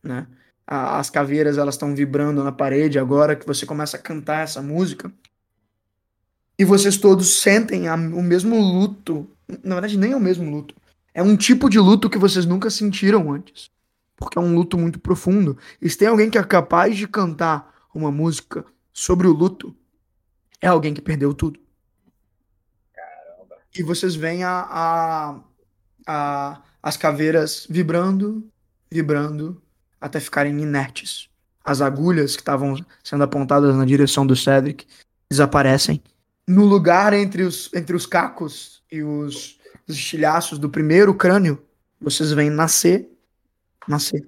né? 0.01 0.27
As 0.65 1.09
caveiras, 1.09 1.57
elas 1.57 1.75
estão 1.75 1.95
vibrando 1.95 2.43
na 2.43 2.51
parede 2.51 2.99
agora 2.99 3.37
que 3.37 3.47
você 3.47 3.65
começa 3.65 3.95
a 3.95 3.99
cantar 3.99 4.43
essa 4.43 4.61
música. 4.61 5.09
E 6.59 6.65
vocês 6.65 6.97
todos 6.97 7.39
sentem 7.39 7.87
a, 7.87 7.95
o 7.95 8.21
mesmo 8.21 8.59
luto. 8.59 9.29
Na 9.63 9.75
verdade, 9.75 9.97
nem 9.97 10.11
é 10.11 10.15
o 10.15 10.19
mesmo 10.19 10.51
luto. 10.51 10.75
É 11.13 11.23
um 11.23 11.37
tipo 11.37 11.69
de 11.69 11.79
luto 11.79 12.09
que 12.09 12.17
vocês 12.17 12.45
nunca 12.45 12.69
sentiram 12.69 13.31
antes. 13.31 13.69
Porque 14.17 14.37
é 14.37 14.41
um 14.41 14.53
luto 14.53 14.77
muito 14.77 14.99
profundo. 14.99 15.57
E 15.81 15.89
se 15.89 15.97
tem 15.97 16.09
alguém 16.09 16.29
que 16.29 16.37
é 16.37 16.43
capaz 16.43 16.97
de 16.97 17.07
cantar 17.07 17.73
uma 17.93 18.11
música 18.11 18.65
sobre 18.91 19.27
o 19.27 19.31
luto, 19.31 19.73
é 20.59 20.67
alguém 20.67 20.93
que 20.93 21.01
perdeu 21.01 21.33
tudo. 21.33 21.59
Caramba. 22.93 23.55
E 23.77 23.81
vocês 23.81 24.15
veem 24.15 24.43
a, 24.43 24.67
a, 24.69 25.39
a, 26.05 26.61
as 26.83 26.97
caveiras 26.97 27.65
vibrando, 27.69 28.45
vibrando, 28.91 29.61
até 30.01 30.19
ficarem 30.19 30.59
inertes. 30.59 31.29
As 31.63 31.79
agulhas 31.79 32.35
que 32.35 32.41
estavam 32.41 32.75
sendo 33.03 33.23
apontadas 33.23 33.75
na 33.75 33.85
direção 33.85 34.27
do 34.27 34.35
Cedric 34.35 34.85
desaparecem 35.29 36.01
no 36.47 36.63
lugar 36.65 37.13
entre 37.13 37.43
os, 37.43 37.69
entre 37.73 37.95
os 37.95 38.05
cacos 38.05 38.81
e 38.89 39.03
os, 39.03 39.59
os 39.85 39.95
estilhaços 39.95 40.57
do 40.57 40.69
primeiro 40.69 41.13
crânio, 41.13 41.61
vocês 41.99 42.31
veem 42.31 42.49
nascer, 42.49 43.09
nascer 43.87 44.27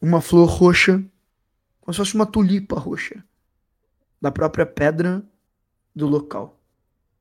uma 0.00 0.20
flor 0.20 0.48
roxa, 0.48 1.02
como 1.80 1.94
se 1.94 1.98
fosse 1.98 2.14
uma 2.14 2.26
tulipa 2.26 2.78
roxa, 2.78 3.24
da 4.20 4.30
própria 4.30 4.66
pedra 4.66 5.24
do 5.94 6.06
local, 6.06 6.60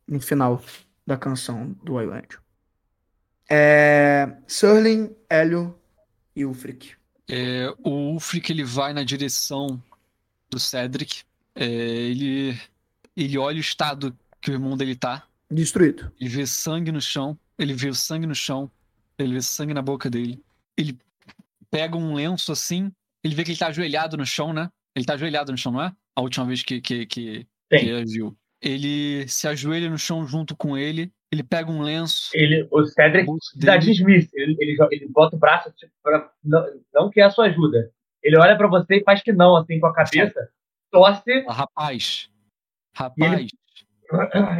no 0.07 0.19
final 0.19 0.63
da 1.05 1.17
canção 1.17 1.75
do 1.83 2.01
Island. 2.01 2.39
É, 3.49 4.37
Surling, 4.47 5.15
Hélio 5.29 5.75
e 6.35 6.45
Ulfric. 6.45 6.95
É, 7.29 7.73
o 7.83 8.13
Ulfric 8.13 8.51
ele 8.51 8.63
vai 8.63 8.93
na 8.93 9.03
direção 9.03 9.81
do 10.49 10.59
Cedric. 10.59 11.23
É, 11.53 11.65
ele 11.65 12.59
ele 13.15 13.37
olha 13.37 13.57
o 13.57 13.61
estado 13.61 14.17
que 14.39 14.49
o 14.49 14.53
irmão 14.53 14.77
dele 14.77 14.95
tá. 14.95 15.27
Destruído. 15.49 16.11
Ele 16.19 16.29
vê 16.29 16.47
sangue 16.47 16.91
no 16.91 17.01
chão. 17.01 17.37
Ele 17.57 17.73
vê 17.73 17.89
o 17.89 17.95
sangue 17.95 18.25
no 18.25 18.33
chão. 18.33 18.71
Ele 19.17 19.33
vê 19.33 19.41
sangue 19.41 19.73
na 19.73 19.81
boca 19.81 20.09
dele. 20.09 20.41
Ele 20.77 20.97
pega 21.72 21.98
um 21.98 22.14
lenço 22.14 22.52
assim. 22.52 22.91
Ele 23.23 23.34
vê 23.34 23.43
que 23.43 23.52
ele 23.52 23.57
tá 23.57 23.68
ajoelhado 23.68 24.18
no 24.18 24.26
chão, 24.26 24.53
né? 24.53 24.69
Ele 24.95 25.06
tá 25.06 25.14
ajoelhado 25.14 25.52
no 25.52 25.57
chão, 25.57 25.72
não 25.72 25.81
é? 25.81 25.91
A 26.15 26.22
última 26.22 26.45
vez 26.45 26.61
que, 26.61 26.81
que, 26.81 27.06
que, 27.06 27.48
que 27.69 27.76
ele 27.76 28.06
viu. 28.06 28.38
Ele 28.61 29.27
se 29.27 29.48
ajoelha 29.48 29.89
no 29.89 29.98
chão 29.98 30.26
junto 30.26 30.56
com 30.56 30.77
ele. 30.77 31.11
Ele 31.31 31.43
pega 31.43 31.72
um 31.72 31.81
lenço. 31.81 32.30
Ele, 32.34 32.68
o 32.69 32.85
Cedric 32.85 33.26
dá 33.56 33.77
dismiss. 33.77 34.30
Ele, 34.34 34.56
ele, 34.60 34.77
ele 34.91 35.07
bota 35.07 35.35
o 35.35 35.39
braço 35.39 35.72
tipo, 35.72 35.91
pra, 36.03 36.30
não, 36.43 36.65
não 36.93 37.10
quer 37.10 37.23
a 37.23 37.30
sua 37.30 37.45
ajuda. 37.45 37.89
Ele 38.22 38.38
olha 38.38 38.57
para 38.57 38.68
você 38.68 38.98
e 38.98 39.03
faz 39.03 39.23
que 39.23 39.31
não, 39.31 39.56
assim, 39.56 39.80
com 39.80 39.88
a 39.88 39.93
cabeça. 39.93 40.49
Torce. 40.91 41.45
Ah, 41.48 41.53
rapaz, 41.53 42.30
Rapaz. 42.93 43.48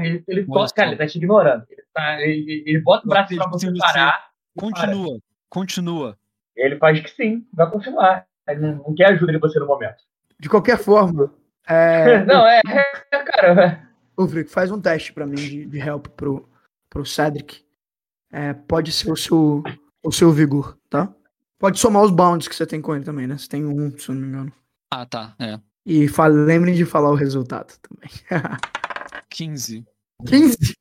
Ele, 0.02 0.24
ele, 0.30 0.46
toca, 0.46 0.74
cara, 0.74 0.88
ele 0.92 0.98
tá 0.98 1.06
te 1.06 1.18
ignorando. 1.18 1.66
Ele, 1.70 1.84
tá, 1.94 2.22
ele, 2.22 2.64
ele 2.66 2.80
bota 2.80 3.06
o 3.06 3.10
braço 3.10 3.36
pra 3.36 3.50
você 3.50 3.70
parar. 3.78 4.30
Continua, 4.58 5.10
para. 5.10 5.22
continua. 5.50 6.18
Ele 6.56 6.78
faz 6.78 7.00
que 7.00 7.10
sim, 7.10 7.46
vai 7.54 7.70
continuar. 7.70 8.26
Ele 8.48 8.60
não 8.60 8.94
quer 8.96 9.12
ajuda 9.12 9.32
de 9.32 9.40
você 9.40 9.60
no 9.60 9.68
momento. 9.68 10.04
De 10.40 10.50
qualquer 10.50 10.78
forma. 10.78 11.34
É... 11.68 12.24
não, 12.26 12.46
é, 12.46 12.62
é 13.12 13.24
cara. 13.24 13.88
Ô, 14.18 14.28
Frick, 14.28 14.52
faz 14.52 14.72
um 14.72 14.82
teste 14.82 15.14
pra 15.14 15.26
mim 15.26 15.36
de, 15.36 15.66
de 15.66 15.80
help 15.80 16.08
pro, 16.10 16.48
pro 16.90 17.06
Cedric. 17.06 17.64
É, 18.32 18.54
pode 18.54 18.92
ser 18.92 19.12
o 19.12 19.16
seu, 19.16 19.64
o 20.04 20.12
seu 20.12 20.32
vigor, 20.32 20.78
tá? 20.90 21.14
Pode 21.60 21.80
somar 21.80 22.04
os 22.04 22.12
bounds 22.12 22.48
que 22.48 22.56
você 22.56 22.66
tem 22.66 22.82
com 22.82 22.96
ele 22.96 23.06
também, 23.06 23.28
né? 23.28 23.38
Você 23.38 23.48
tem 23.48 23.66
um, 23.66 23.98
se 23.98 24.10
eu 24.10 24.16
não 24.16 24.22
me 24.22 24.28
engano. 24.28 24.54
Ah, 24.90 25.06
tá. 25.06 25.36
É. 25.40 25.60
E 25.86 26.08
lembrem 26.46 26.76
de 26.76 26.86
falar 26.86 27.12
o 27.12 27.16
resultado 27.16 27.74
também. 27.82 28.10
15. 29.30 29.86
15? 30.26 30.76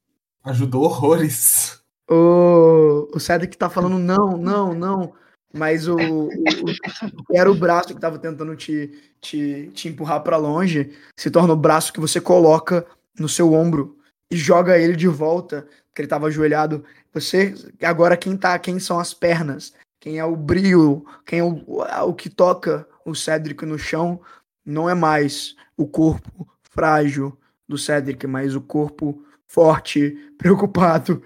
Ajudou 0.45 0.85
horrores. 0.85 1.83
O, 2.09 3.09
o 3.15 3.21
Cedric 3.21 3.57
tá 3.57 3.71
falando 3.71 3.99
não, 3.99 4.37
não, 4.37 4.75
não. 4.75 5.13
Mas 5.53 5.89
o, 5.89 5.97
o, 5.97 6.29
o 6.29 7.35
era 7.35 7.51
o 7.51 7.55
braço 7.55 7.95
que 7.95 8.01
tava 8.01 8.19
tentando 8.19 8.55
te, 8.55 8.91
te, 9.21 9.71
te 9.75 9.89
empurrar 9.89 10.23
para 10.23 10.37
longe, 10.37 10.93
se 11.19 11.31
torna 11.31 11.53
o 11.53 11.57
braço 11.57 11.93
que 11.93 12.01
você 12.01 12.21
coloca 12.21 12.87
no 13.19 13.29
seu 13.29 13.53
ombro 13.53 13.97
e 14.31 14.37
joga 14.37 14.79
ele 14.79 14.95
de 14.95 15.09
volta, 15.09 15.67
que 15.95 16.03
ele 16.03 16.09
tava 16.09 16.29
ajoelhado. 16.29 16.85
Você 17.13 17.55
agora 17.83 18.17
quem 18.17 18.37
tá, 18.37 18.59
quem 18.59 18.79
são 18.79 19.01
as 19.01 19.13
pernas? 19.13 19.73
Quem 20.01 20.19
é 20.19 20.25
o 20.25 20.37
brilho? 20.37 21.05
Quem 21.27 21.41
é 21.41 21.45
o, 21.45 21.65
o 22.07 22.15
que 22.15 22.31
toca 22.31 22.87
o 23.05 23.15
Cedric 23.15 23.67
no 23.67 23.79
chão? 23.79 24.21
não 24.65 24.89
é 24.89 24.95
mais 24.95 25.57
o 25.77 25.87
corpo 25.87 26.49
frágil 26.63 27.37
do 27.69 27.79
Cedric, 27.79 28.27
mas 28.27 28.55
o 28.55 28.61
corpo 28.61 29.25
forte, 29.47 30.17
preocupado 30.39 31.23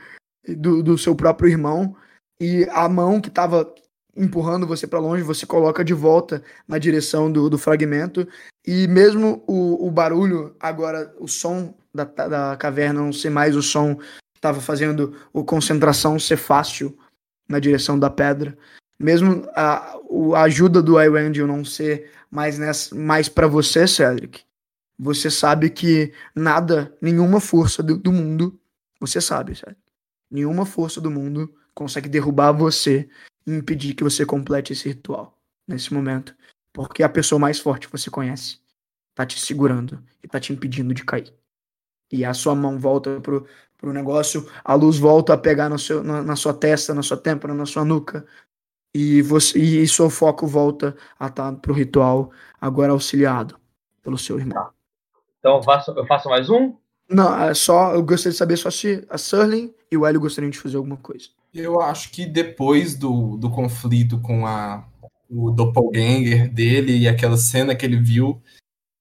do, 0.47 0.83
do 0.83 0.99
seu 0.99 1.15
próprio 1.15 1.51
irmão. 1.51 1.97
E 2.41 2.67
a 2.71 2.89
mão 2.89 3.21
que 3.21 3.29
estava 3.29 3.73
empurrando 4.17 4.67
você 4.67 4.87
para 4.87 4.99
longe, 4.99 5.23
você 5.23 5.45
coloca 5.47 5.85
de 5.85 5.95
volta 5.95 6.43
na 6.67 6.79
direção 6.79 7.31
do, 7.31 7.51
do 7.51 7.59
fragmento. 7.59 8.27
E 8.67 8.87
mesmo 8.87 9.43
o, 9.47 9.87
o 9.87 9.91
barulho, 9.91 10.55
agora 10.61 11.13
o 11.19 11.27
som 11.29 11.75
da, 11.93 12.05
da 12.05 12.57
caverna 12.57 13.01
não 13.01 13.13
ser 13.13 13.31
mais 13.31 13.57
o 13.57 13.63
som 13.63 13.97
que 13.97 14.39
estava 14.39 14.61
fazendo 14.61 15.15
a 15.35 15.43
concentração 15.43 16.19
ser 16.19 16.37
fácil 16.37 16.97
na 17.49 17.59
direção 17.59 17.99
da 17.99 18.11
pedra. 18.11 18.57
Mesmo 18.99 19.47
a, 19.55 19.97
a 20.35 20.43
ajuda 20.43 20.83
do 20.83 21.01
Irangel 21.01 21.47
não 21.47 21.65
ser 21.65 22.11
mais, 22.31 22.59
nessa, 22.59 22.95
mais 22.95 23.29
para 23.29 23.47
você, 23.47 23.87
Cedric, 23.87 24.43
você 24.99 25.31
sabe 25.31 25.71
que 25.71 26.13
nada, 26.35 26.97
nenhuma 27.01 27.41
força 27.41 27.83
do, 27.83 27.97
do 27.97 28.13
mundo, 28.13 28.59
você 29.01 29.21
sabe, 29.21 29.55
Cedric, 29.55 29.81
nenhuma 30.31 30.65
força 30.65 31.01
do 31.01 31.11
mundo 31.11 31.53
consegue 31.75 32.09
derrubar 32.09 32.53
você 32.53 33.09
impedir 33.47 33.95
que 33.95 34.05
você 34.05 34.25
complete 34.25 34.73
esse 34.73 34.89
ritual 34.89 35.37
nesse 35.67 35.93
momento. 35.93 36.35
Porque 36.73 37.03
a 37.03 37.09
pessoa 37.09 37.39
mais 37.39 37.59
forte 37.59 37.87
que 37.87 37.93
você 37.93 38.11
conhece 38.11 38.59
tá 39.15 39.25
te 39.25 39.39
segurando 39.41 40.03
e 40.23 40.29
tá 40.29 40.41
te 40.41 40.53
impedindo 40.53 40.93
de 40.93 41.05
cair. 41.05 41.33
E 42.11 42.25
a 42.25 42.35
sua 42.35 42.55
mão 42.55 42.79
volta 42.79 43.21
pro, 43.21 43.47
pro 43.79 43.93
negócio, 43.93 44.49
a 44.65 44.75
luz 44.75 44.99
volta 44.99 45.35
a 45.35 45.39
pegar 45.39 45.69
no 45.69 45.79
seu, 45.79 46.03
na, 46.03 46.23
na 46.23 46.37
sua 46.37 46.53
testa, 46.53 46.95
na 46.95 47.03
sua 47.03 47.17
têmpora, 47.17 47.55
na 47.55 47.67
sua 47.67 47.85
nuca 47.85 48.27
e 48.95 49.21
você 49.23 49.59
e 49.59 49.89
seu 49.89 50.09
foco 50.09 50.47
volta 50.47 50.97
a 51.19 51.27
estar 51.27 51.53
tá 51.53 51.59
para 51.59 51.73
o 51.73 51.75
ritual 51.75 52.31
agora 52.61 52.93
auxiliado 52.93 53.59
pelo 54.03 54.17
seu 54.17 54.39
irmão. 54.39 54.55
Tá. 54.55 54.71
Então 55.41 55.57
eu 55.57 55.63
faço, 55.63 55.91
eu 55.91 56.07
faço 56.07 56.29
mais 56.29 56.49
um? 56.49 56.77
Não, 57.09 57.43
é 57.43 57.53
só 57.53 57.95
eu 57.95 58.03
gostaria 58.03 58.33
de 58.33 58.39
saber 58.39 58.57
só 58.57 58.71
se 58.71 59.05
a 59.11 59.19
Surling 59.19 59.75
e 59.91 59.97
o 59.97 60.07
Hélio 60.07 60.21
gostariam 60.21 60.51
de 60.51 60.59
fazer 60.59 60.77
alguma 60.77 60.97
coisa. 60.97 61.29
Eu 61.55 61.81
acho 61.81 62.11
que 62.11 62.27
depois 62.27 62.97
do, 62.97 63.37
do 63.37 63.49
conflito 63.49 64.19
com 64.21 64.45
a, 64.45 64.85
o 65.31 65.53
doppelganger 65.53 66.53
dele 66.53 66.99
e 66.99 67.09
aquela 67.09 67.37
cena 67.37 67.77
que 67.77 67.87
ele 67.87 67.97
viu, 67.97 68.43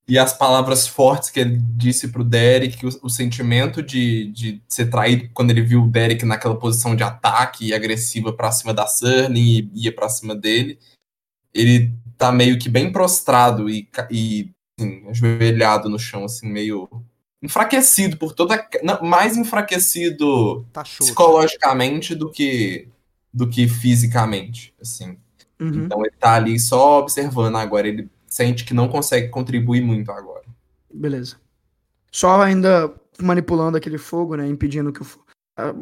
e 0.07 0.19
as 0.19 0.37
palavras 0.37 0.87
fortes 0.87 1.29
que 1.29 1.39
ele 1.39 1.57
disse 1.75 2.09
pro 2.09 2.23
Derek, 2.23 2.85
o, 2.85 2.89
o, 3.03 3.09
sentimento 3.09 3.81
de, 3.81 4.31
de 4.31 4.61
ser 4.67 4.89
traído 4.89 5.29
quando 5.33 5.51
ele 5.51 5.61
viu 5.61 5.83
o 5.83 5.89
Derek 5.89 6.25
naquela 6.25 6.59
posição 6.59 6.95
de 6.95 7.03
ataque 7.03 7.67
e 7.67 7.73
agressiva 7.73 8.33
para 8.33 8.51
cima 8.51 8.73
da 8.73 8.85
Cerny 8.85 9.71
e 9.73 9.85
ia 9.85 9.95
para 9.95 10.09
cima 10.09 10.35
dele, 10.35 10.77
ele 11.53 11.93
tá 12.17 12.31
meio 12.31 12.59
que 12.59 12.69
bem 12.69 12.91
prostrado 12.91 13.69
e, 13.69 13.89
e 14.11 14.51
assim, 14.77 15.07
ajoelhado 15.07 15.89
no 15.89 15.97
chão, 15.97 16.25
assim, 16.25 16.47
meio 16.47 16.89
enfraquecido 17.43 18.15
por 18.15 18.31
toda. 18.31 18.65
mais 19.01 19.35
enfraquecido 19.35 20.65
tá 20.71 20.83
psicologicamente 20.83 22.15
do 22.15 22.31
que, 22.31 22.87
do 23.33 23.49
que 23.49 23.67
fisicamente, 23.67 24.73
assim. 24.81 25.17
Uhum. 25.59 25.85
Então 25.85 25.99
ele 25.99 26.15
tá 26.17 26.35
ali 26.35 26.57
só 26.57 26.99
observando 26.99 27.57
agora, 27.57 27.87
ele 27.87 28.09
sente 28.25 28.63
que 28.63 28.73
não 28.73 28.87
consegue 28.87 29.27
contribuir 29.27 29.81
muito 29.81 30.09
agora. 30.11 30.43
Beleza. 30.91 31.35
Só 32.09 32.41
ainda 32.41 32.93
manipulando 33.19 33.77
aquele 33.77 33.97
fogo, 33.97 34.35
né? 34.35 34.47
Impedindo 34.47 34.93
que 34.93 35.01
o, 35.01 35.05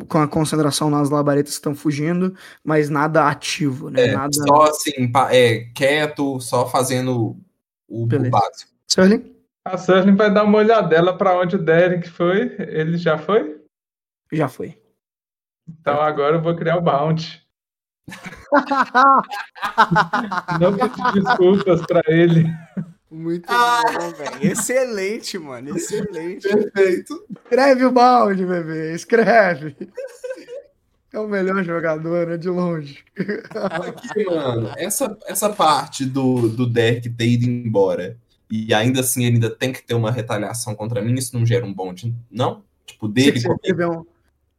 com 0.07 0.17
a 0.17 0.27
concentração 0.27 0.89
nas 0.89 1.09
labaredas 1.09 1.51
que 1.51 1.59
estão 1.59 1.75
fugindo, 1.75 2.35
mas 2.63 2.89
nada 2.89 3.27
ativo, 3.27 3.89
né? 3.89 4.07
É, 4.07 4.11
nada... 4.13 4.33
Só 4.33 4.63
assim, 4.63 5.11
é, 5.29 5.65
quieto, 5.75 6.39
só 6.41 6.67
fazendo 6.67 7.37
o, 7.87 8.03
o 8.03 8.07
básico. 8.07 8.71
Serling? 8.87 9.40
A 9.63 9.77
Serling 9.77 10.15
vai 10.15 10.33
dar 10.33 10.43
uma 10.43 10.57
olhadela 10.57 11.15
para 11.15 11.37
onde 11.37 11.55
o 11.55 11.63
Derek 11.63 12.09
foi. 12.09 12.55
Ele 12.57 12.97
já 12.97 13.15
foi? 13.17 13.61
Já 14.31 14.49
foi. 14.49 14.75
Então 15.69 16.01
agora 16.01 16.37
eu 16.37 16.41
vou 16.41 16.55
criar 16.55 16.77
o 16.77 16.81
Bounty. 16.81 17.45
Não 20.59 20.75
pedir 20.75 21.13
desculpas 21.13 21.85
pra 21.85 22.01
ele. 22.07 22.47
Muito 23.09 23.45
ah. 23.49 23.83
bom, 23.93 24.11
velho. 24.11 24.51
Excelente, 24.51 25.37
mano. 25.37 25.77
Excelente. 25.77 26.47
Perfeito. 26.47 27.23
Escreve 27.43 27.85
o 27.85 27.91
balde, 27.91 28.45
bebê. 28.45 28.95
Escreve. 28.95 29.75
É 31.13 31.19
o 31.19 31.27
melhor 31.27 31.63
jogador, 31.63 32.25
né? 32.25 32.37
De 32.37 32.49
longe. 32.49 33.03
Aqui, 33.53 34.25
mano, 34.25 34.71
essa, 34.77 35.15
essa 35.25 35.49
parte 35.49 36.05
do, 36.05 36.49
do 36.49 36.65
Derek 36.65 37.09
ter 37.09 37.27
ido 37.27 37.45
embora 37.45 38.17
e 38.51 38.73
ainda 38.73 38.99
assim 38.99 39.23
ele 39.23 39.35
ainda 39.35 39.49
tem 39.49 39.71
que 39.71 39.81
ter 39.81 39.93
uma 39.93 40.11
retaliação 40.11 40.75
contra 40.75 41.01
mim, 41.01 41.13
isso 41.13 41.37
não 41.37 41.45
gera 41.45 41.65
um 41.65 41.73
bonde, 41.73 42.13
não? 42.29 42.63
Tipo, 42.85 43.07
dele. 43.07 43.39
Se 43.39 43.49
um... 43.49 44.05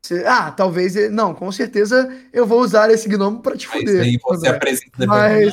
Se... 0.00 0.24
Ah, 0.26 0.50
talvez. 0.50 0.94
Não, 1.12 1.32
com 1.34 1.52
certeza 1.52 2.12
eu 2.32 2.46
vou 2.46 2.60
usar 2.60 2.90
esse 2.90 3.08
gnomo 3.08 3.40
para 3.40 3.56
te 3.56 3.68
fuder. 3.68 4.02
Aí 4.02 4.18
você 4.20 4.48
apresenta 4.48 5.06
mas, 5.06 5.52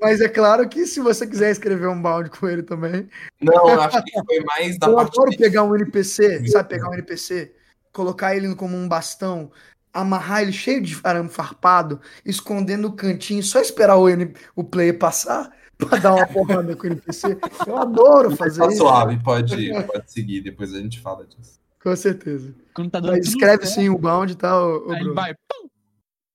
mas 0.00 0.20
é 0.20 0.28
claro 0.28 0.66
que 0.68 0.86
se 0.86 1.00
você 1.00 1.26
quiser 1.26 1.50
escrever 1.50 1.88
um 1.88 2.00
balde 2.00 2.30
com 2.30 2.48
ele 2.48 2.62
também. 2.62 3.08
Não, 3.40 3.66
acho 3.80 4.02
que 4.04 4.12
foi 4.24 4.40
mais 4.44 4.78
da 4.78 4.86
eu 4.86 4.94
parte. 4.94 5.16
Eu 5.16 5.22
adoro 5.22 5.36
pegar 5.36 5.64
um 5.64 5.74
NPC, 5.74 6.48
sabe? 6.48 6.68
Pegar 6.70 6.88
um 6.88 6.94
NPC, 6.94 7.52
colocar 7.92 8.34
ele 8.34 8.54
como 8.54 8.76
um 8.76 8.88
bastão 8.88 9.50
amarrar 9.92 10.40
ele 10.40 10.52
cheio 10.52 10.80
de 10.80 10.98
arame 11.04 11.28
farpado, 11.28 12.00
escondendo 12.24 12.88
no 12.88 12.96
cantinho, 12.96 13.42
só 13.42 13.60
esperar 13.60 13.96
o, 13.96 14.08
N, 14.08 14.32
o 14.56 14.64
player 14.64 14.98
passar 14.98 15.52
pra 15.78 15.98
dar 15.98 16.14
uma 16.14 16.26
porrada 16.26 16.76
com 16.76 16.84
o 16.84 16.86
NPC. 16.86 17.38
Eu 17.66 17.76
adoro 17.76 18.36
fazer 18.36 18.60
tá 18.60 18.68
isso. 18.68 18.78
suave, 18.78 19.22
pode, 19.22 19.70
pode 19.86 20.12
seguir, 20.12 20.40
depois 20.40 20.74
a 20.74 20.80
gente 20.80 21.00
fala 21.00 21.26
disso. 21.26 21.60
Com 21.82 21.96
certeza. 21.96 22.54
Tá 22.90 23.00
Mas 23.00 23.26
escreve 23.26 23.66
sim 23.66 23.88
o 23.88 23.98
bound 23.98 24.32
e 24.32 24.36
tá, 24.36 24.50
tal. 24.50 24.90
Aí 24.90 25.04
vai. 25.12 25.34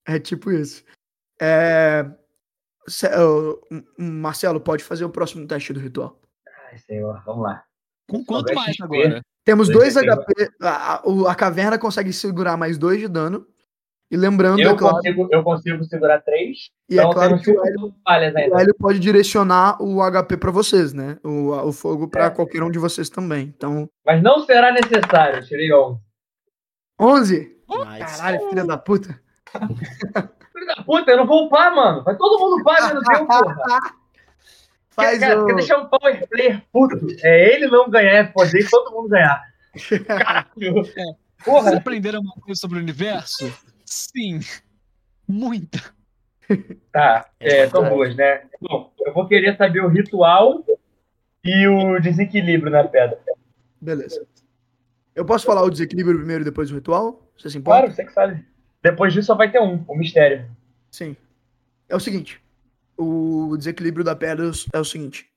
É 0.06 0.20
tipo 0.20 0.52
isso. 0.52 0.84
É... 1.42 2.06
Marcelo, 3.98 4.60
pode 4.60 4.84
fazer 4.84 5.06
o 5.06 5.10
próximo 5.10 5.48
teste 5.48 5.74
do 5.74 5.80
ritual. 5.80 6.20
Ai, 6.70 6.78
senhor, 6.80 7.22
vamos 7.26 7.44
lá. 7.44 7.64
Com 8.10 8.24
quanto 8.24 8.54
mais 8.54 8.76
agora? 8.82 9.22
Temos 9.44 9.70
dois 9.70 9.96
HP. 9.96 10.50
A, 10.62 10.96
a, 10.96 11.32
a, 11.32 11.36
caverna 11.36 11.78
consegue 11.78 12.12
segurar 12.12 12.58
mais 12.58 12.78
dois 12.78 13.00
de 13.00 13.08
dano. 13.08 13.46
E 14.10 14.16
lembrando, 14.16 14.62
eu, 14.62 14.72
é 14.72 14.76
claro, 14.76 14.96
consigo, 14.96 15.28
eu 15.32 15.44
consigo 15.44 15.84
segurar 15.84 16.22
três. 16.22 16.70
E 16.90 16.98
é 16.98 17.02
então 17.02 17.12
é 17.12 17.14
claro 17.14 17.42
que 17.42 17.52
o 17.52 17.66
Hélio, 17.66 17.94
o 17.94 18.58
Hélio, 18.58 18.76
pode 18.80 19.00
direcionar 19.00 19.82
o 19.82 20.00
HP 20.02 20.38
para 20.38 20.52
vocês, 20.52 20.94
né? 20.94 21.18
O, 21.24 21.52
o 21.52 21.74
fogo 21.74 22.08
para 22.08 22.26
é. 22.26 22.30
qualquer 22.30 22.64
um 22.64 22.72
de 22.72 22.80
vocês 22.80 23.10
também. 23.10 23.54
Então... 23.56 23.90
Mas 24.06 24.24
não 24.24 24.46
será 24.46 24.72
necessário, 24.72 25.46
tirei 25.46 25.74
11. 25.74 26.00
11? 27.00 27.58
Nice. 27.70 28.00
Caralho, 28.00 28.50
filha 28.50 28.66
da 28.66 28.78
puta. 28.78 29.20
filha 30.54 30.66
da 30.76 30.84
puta, 30.84 31.12
eu 31.12 31.18
não 31.18 31.28
vou 31.28 31.48
upar, 31.48 31.76
mano. 31.76 32.04
Vai 32.04 32.16
todo 32.16 32.40
mundo 32.40 32.62
upar 32.62 32.94
no 32.94 33.02
tempo, 33.02 33.28
porra. 33.28 33.58
Faz 34.92 35.20
quer, 35.20 35.38
o... 35.38 35.46
quer 35.46 35.56
deixar 35.56 35.78
um 35.78 35.86
power 35.86 36.28
player 36.28 36.64
puto. 36.72 36.98
É 37.22 37.54
ele 37.54 37.68
não 37.68 37.90
ganhar, 37.90 38.14
é 38.14 38.24
poder 38.24 38.68
todo 38.70 38.92
mundo 38.92 39.10
ganhar. 39.10 39.44
Caralho. 40.08 40.84
Porra. 41.46 41.64
Vocês 41.64 41.76
aprenderam 41.76 42.18
alguma 42.18 42.36
coisa 42.42 42.60
sobre 42.60 42.80
o 42.80 42.82
universo? 42.82 43.46
Sim. 43.88 44.40
Muita. 45.28 45.80
Tá, 46.94 47.30
é, 47.40 47.68
são 47.68 47.90
boas, 47.90 48.16
né? 48.16 48.44
Bom, 48.62 48.94
eu 49.06 49.14
vou 49.14 49.28
querer 49.28 49.58
saber 49.58 49.82
o 49.82 49.90
ritual 49.90 50.64
e 51.44 51.68
o 51.68 52.00
desequilíbrio 52.00 52.72
na 52.72 52.86
pedra. 52.86 53.20
Beleza. 53.82 54.26
Eu 55.14 55.26
posso 55.26 55.46
falar 55.46 55.64
o 55.64 55.70
desequilíbrio 55.70 56.18
primeiro 56.20 56.44
e 56.44 56.46
depois 56.46 56.72
o 56.72 56.76
ritual? 56.76 57.30
Você 57.38 57.50
se 57.50 57.58
importa? 57.58 57.82
Claro, 57.82 57.94
você 57.94 58.06
que 58.06 58.14
sabe. 58.14 58.46
Depois 58.82 59.14
disso 59.14 59.28
só 59.28 59.36
vai 59.36 59.52
ter 59.52 59.60
um, 59.60 59.84
o 59.88 59.96
mistério. 59.96 60.50
Sim. 60.90 61.18
É 61.90 61.96
o 61.96 62.00
seguinte 62.00 62.42
o 62.98 63.56
desequilíbrio 63.56 64.04
da 64.04 64.16
pedra 64.16 64.52
é 64.74 64.80
o 64.80 64.86
seguinte. 64.86 65.30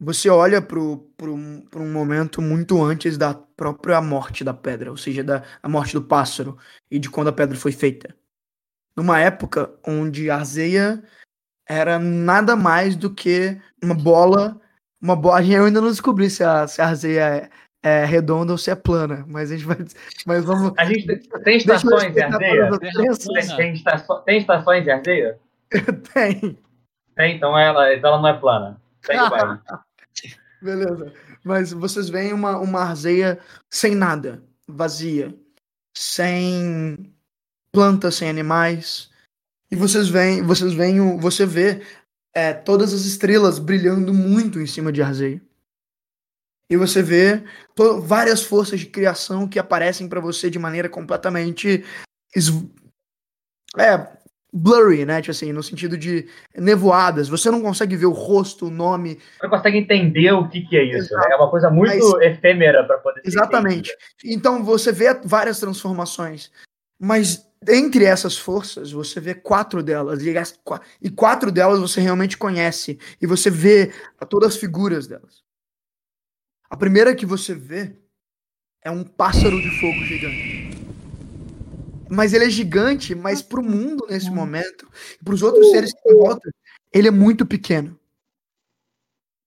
Você 0.00 0.28
olha 0.28 0.62
para 0.62 0.78
um, 0.78 1.92
momento 1.92 2.40
muito 2.40 2.80
antes 2.80 3.18
da 3.18 3.34
própria 3.34 4.00
morte 4.00 4.44
da 4.44 4.54
pedra, 4.54 4.92
ou 4.92 4.96
seja, 4.96 5.24
da 5.24 5.42
a 5.60 5.68
morte 5.68 5.94
do 5.94 6.02
pássaro 6.02 6.56
e 6.88 7.00
de 7.00 7.10
quando 7.10 7.28
a 7.28 7.32
pedra 7.32 7.56
foi 7.56 7.72
feita. 7.72 8.14
Numa 8.96 9.18
época 9.18 9.72
onde 9.84 10.30
a 10.30 10.36
Arzeia 10.36 11.02
era 11.68 11.98
nada 11.98 12.54
mais 12.54 12.94
do 12.94 13.12
que 13.12 13.60
uma 13.82 13.94
bola. 13.94 14.60
Uma 15.02 15.16
bola. 15.16 15.44
Eu 15.44 15.64
ainda 15.64 15.80
não 15.80 15.88
descobri 15.88 16.30
se 16.30 16.44
a, 16.44 16.68
se 16.68 16.80
a 16.80 16.86
Arzeia 16.86 17.50
é, 17.82 18.00
é 18.00 18.04
redonda 18.04 18.52
ou 18.52 18.58
se 18.58 18.70
é 18.70 18.76
plana, 18.76 19.24
mas 19.26 19.50
a 19.50 19.56
gente 19.56 19.66
vai. 19.66 19.78
Mas 20.24 20.44
vamos. 20.44 20.72
A 20.78 20.84
gente 20.84 21.28
tem 21.42 21.56
estações 21.56 22.12
de 22.12 22.22
Arzeia? 22.22 22.70
Tem, 22.78 22.92
tem, 22.92 23.72
estações, 23.72 24.24
tem 24.24 24.38
estações 24.38 24.84
de 24.84 24.90
Arzeia? 24.92 25.38
tem. 26.14 26.56
Tem, 27.16 27.36
então 27.36 27.58
ela, 27.58 27.92
então 27.94 28.12
ela 28.12 28.22
não 28.22 28.28
é 28.28 28.38
plana. 28.38 28.80
Beleza. 30.60 31.12
Mas 31.44 31.72
vocês 31.72 32.08
veem 32.08 32.32
uma, 32.32 32.58
uma 32.58 32.80
arzeia 32.80 33.38
sem 33.70 33.94
nada, 33.94 34.42
vazia, 34.66 35.34
sem 35.96 37.12
plantas, 37.72 38.16
sem 38.16 38.28
animais. 38.28 39.10
E 39.70 39.76
vocês 39.76 40.08
veem, 40.08 40.42
vocês 40.42 40.72
veem, 40.72 41.18
você 41.18 41.46
vê 41.46 41.82
é, 42.34 42.52
todas 42.52 42.92
as 42.92 43.02
estrelas 43.02 43.58
brilhando 43.58 44.12
muito 44.12 44.60
em 44.60 44.66
cima 44.66 44.92
de 44.92 45.02
Arzeia. 45.02 45.40
E 46.70 46.76
você 46.76 47.02
vê 47.02 47.42
várias 48.02 48.42
forças 48.42 48.80
de 48.80 48.86
criação 48.86 49.48
que 49.48 49.58
aparecem 49.58 50.08
para 50.08 50.20
você 50.20 50.50
de 50.50 50.58
maneira 50.58 50.88
completamente 50.88 51.84
é, 53.76 54.17
blurry, 54.52 55.04
né? 55.04 55.20
Tipo 55.20 55.32
assim, 55.32 55.52
no 55.52 55.62
sentido 55.62 55.96
de 55.96 56.26
nevoadas. 56.56 57.28
Você 57.28 57.50
não 57.50 57.60
consegue 57.60 57.96
ver 57.96 58.06
o 58.06 58.12
rosto, 58.12 58.66
o 58.66 58.70
nome. 58.70 59.14
Você 59.14 59.44
não 59.44 59.50
consegue 59.50 59.78
entender 59.78 60.32
o 60.32 60.48
que, 60.48 60.62
que 60.62 60.76
é 60.76 60.84
isso. 60.84 61.14
Né? 61.14 61.28
É 61.30 61.36
uma 61.36 61.50
coisa 61.50 61.70
muito 61.70 62.12
mas... 62.12 62.22
efêmera 62.22 62.84
para 62.84 62.98
poder 62.98 63.22
Exatamente. 63.24 63.94
Então 64.24 64.64
você 64.64 64.92
vê 64.92 65.14
várias 65.24 65.60
transformações. 65.60 66.50
Mas 67.00 67.46
entre 67.66 68.04
essas 68.04 68.36
forças, 68.36 68.92
você 68.92 69.20
vê 69.20 69.34
quatro 69.34 69.82
delas. 69.82 70.20
E 71.00 71.10
quatro 71.10 71.50
delas 71.50 71.80
você 71.80 72.00
realmente 72.00 72.36
conhece. 72.36 72.98
E 73.20 73.26
você 73.26 73.50
vê 73.50 73.92
todas 74.28 74.50
as 74.50 74.56
figuras 74.56 75.06
delas. 75.06 75.42
A 76.70 76.76
primeira 76.76 77.14
que 77.14 77.26
você 77.26 77.54
vê 77.54 77.96
é 78.84 78.90
um 78.90 79.02
pássaro 79.02 79.60
de 79.60 79.80
fogo 79.80 80.04
gigante. 80.04 80.47
Mas 82.10 82.32
ele 82.32 82.46
é 82.46 82.50
gigante, 82.50 83.14
mas 83.14 83.42
pro 83.42 83.62
mundo 83.62 84.06
nesse 84.08 84.30
momento, 84.30 84.88
e 85.20 85.24
pros 85.24 85.42
outros 85.42 85.70
seres 85.70 85.92
que 85.92 86.14
volta, 86.14 86.50
ele 86.92 87.08
é 87.08 87.10
muito 87.10 87.44
pequeno. 87.44 87.98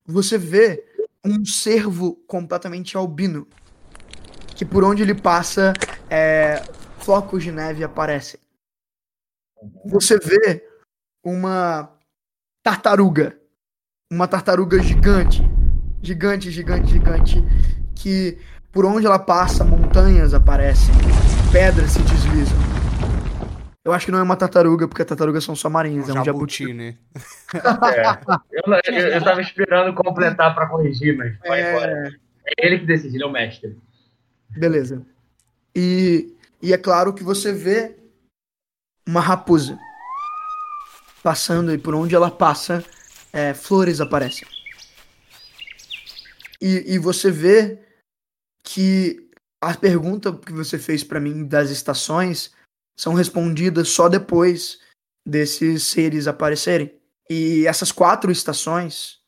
Você 0.05 0.37
vê 0.37 0.85
um 1.23 1.43
cervo 1.45 2.15
completamente 2.27 2.95
albino, 2.97 3.47
que 4.55 4.65
por 4.65 4.83
onde 4.83 5.01
ele 5.01 5.15
passa, 5.15 5.73
é, 6.09 6.61
flocos 6.99 7.43
de 7.43 7.51
neve 7.51 7.83
aparecem. 7.83 8.39
Você 9.85 10.17
vê 10.17 10.67
uma 11.23 11.91
tartaruga, 12.63 13.39
uma 14.11 14.27
tartaruga 14.27 14.81
gigante, 14.81 15.41
gigante, 16.01 16.51
gigante, 16.51 16.89
gigante, 16.89 17.43
que 17.95 18.37
por 18.71 18.85
onde 18.85 19.05
ela 19.05 19.19
passa, 19.19 19.63
montanhas 19.63 20.33
aparecem 20.33 20.93
pedras 21.51 21.91
se 21.91 22.01
deslizam. 22.03 22.57
Eu 23.83 23.91
acho 23.91 24.05
que 24.05 24.11
não 24.11 24.19
é 24.19 24.23
uma 24.23 24.37
tartaruga, 24.37 24.87
porque 24.87 25.03
tartarugas 25.03 25.43
são 25.43 25.55
só 25.55 25.69
marinhas, 25.69 26.07
é 26.07 26.13
um, 26.13 26.17
é 26.17 26.21
um 26.21 26.25
jabuti. 26.25 26.63
jabuti. 26.63 26.73
né? 26.73 26.97
é, 27.53 28.11
eu, 28.51 28.93
eu, 28.95 29.07
eu 29.09 29.23
tava 29.23 29.41
esperando 29.41 29.93
completar 29.93 30.55
para 30.55 30.67
corrigir, 30.67 31.17
mas 31.17 31.37
vai 31.39 31.61
é... 31.61 31.71
embora. 31.71 32.19
É 32.45 32.65
ele 32.65 32.79
que 32.79 32.85
decide, 32.85 33.17
ele 33.17 33.23
é 33.23 33.27
o 33.27 33.31
mestre. 33.31 33.77
Beleza. 34.49 35.05
E, 35.75 36.33
e 36.61 36.73
é 36.73 36.77
claro 36.77 37.13
que 37.13 37.23
você 37.23 37.51
vê 37.51 37.97
uma 39.05 39.19
raposa 39.21 39.77
passando 41.21 41.73
e 41.73 41.77
por 41.77 41.95
onde 41.95 42.15
ela 42.15 42.31
passa, 42.31 42.83
é, 43.33 43.53
flores 43.53 43.99
aparecem. 43.99 44.47
E, 46.61 46.93
e 46.93 46.99
você 46.99 47.29
vê 47.31 47.79
que 48.63 49.30
a 49.61 49.75
pergunta 49.75 50.35
que 50.35 50.51
você 50.51 50.79
fez 50.79 51.03
para 51.03 51.19
mim 51.19 51.45
das 51.45 51.69
estações 51.69 52.51
são 52.97 53.13
respondidas 53.13 53.89
só 53.89 54.09
depois 54.09 54.79
desses 55.25 55.83
seres 55.83 56.27
aparecerem. 56.27 56.91
E 57.29 57.67
essas 57.67 57.91
quatro 57.91 58.31
estações, 58.31 59.19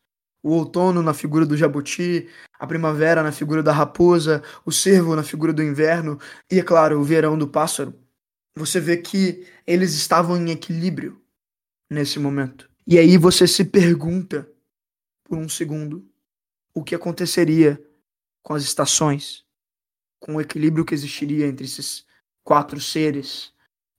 o 0.42 0.52
outono 0.52 1.04
na 1.04 1.14
figura 1.14 1.46
do 1.46 1.56
jabuti, 1.56 2.28
a 2.60 2.66
primavera 2.66 3.22
na 3.22 3.32
figura 3.32 3.62
da 3.62 3.72
raposa, 3.72 4.44
o 4.66 4.72
cervo 4.72 5.16
na 5.16 5.24
figura 5.24 5.54
do 5.54 5.62
inverno 5.62 6.20
e, 6.52 6.60
é 6.60 6.64
claro, 6.64 7.00
o 7.00 7.04
verão 7.04 7.38
do 7.38 7.48
pássaro, 7.48 7.94
você 8.58 8.80
vê 8.80 8.98
que 8.98 9.48
eles 9.66 9.94
estavam 9.94 10.36
em 10.36 10.52
equilíbrio 10.52 11.22
nesse 11.90 12.20
momento. 12.20 12.70
E 12.86 12.98
aí 12.98 13.18
você 13.18 13.48
se 13.48 13.64
pergunta 13.64 14.50
por 15.24 15.38
um 15.38 15.48
segundo 15.48 16.06
o 16.76 16.84
que 16.84 16.96
aconteceria 16.96 17.82
com 18.44 18.54
as 18.54 18.64
estações 18.64 19.43
com 20.24 20.36
o 20.36 20.42
equilíbrio 20.42 20.86
que 20.86 20.94
existiria 20.94 21.46
entre 21.46 21.66
esses 21.66 22.06
quatro 22.46 22.80
seres 22.80 23.52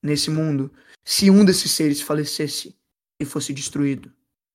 nesse 0.03 0.31
mundo 0.31 0.73
se 1.05 1.31
um 1.31 1.45
desses 1.45 1.71
seres 1.71 2.01
falecesse 2.01 2.75
e 3.21 3.27
fosse 3.27 3.53
destruído. 3.53 4.11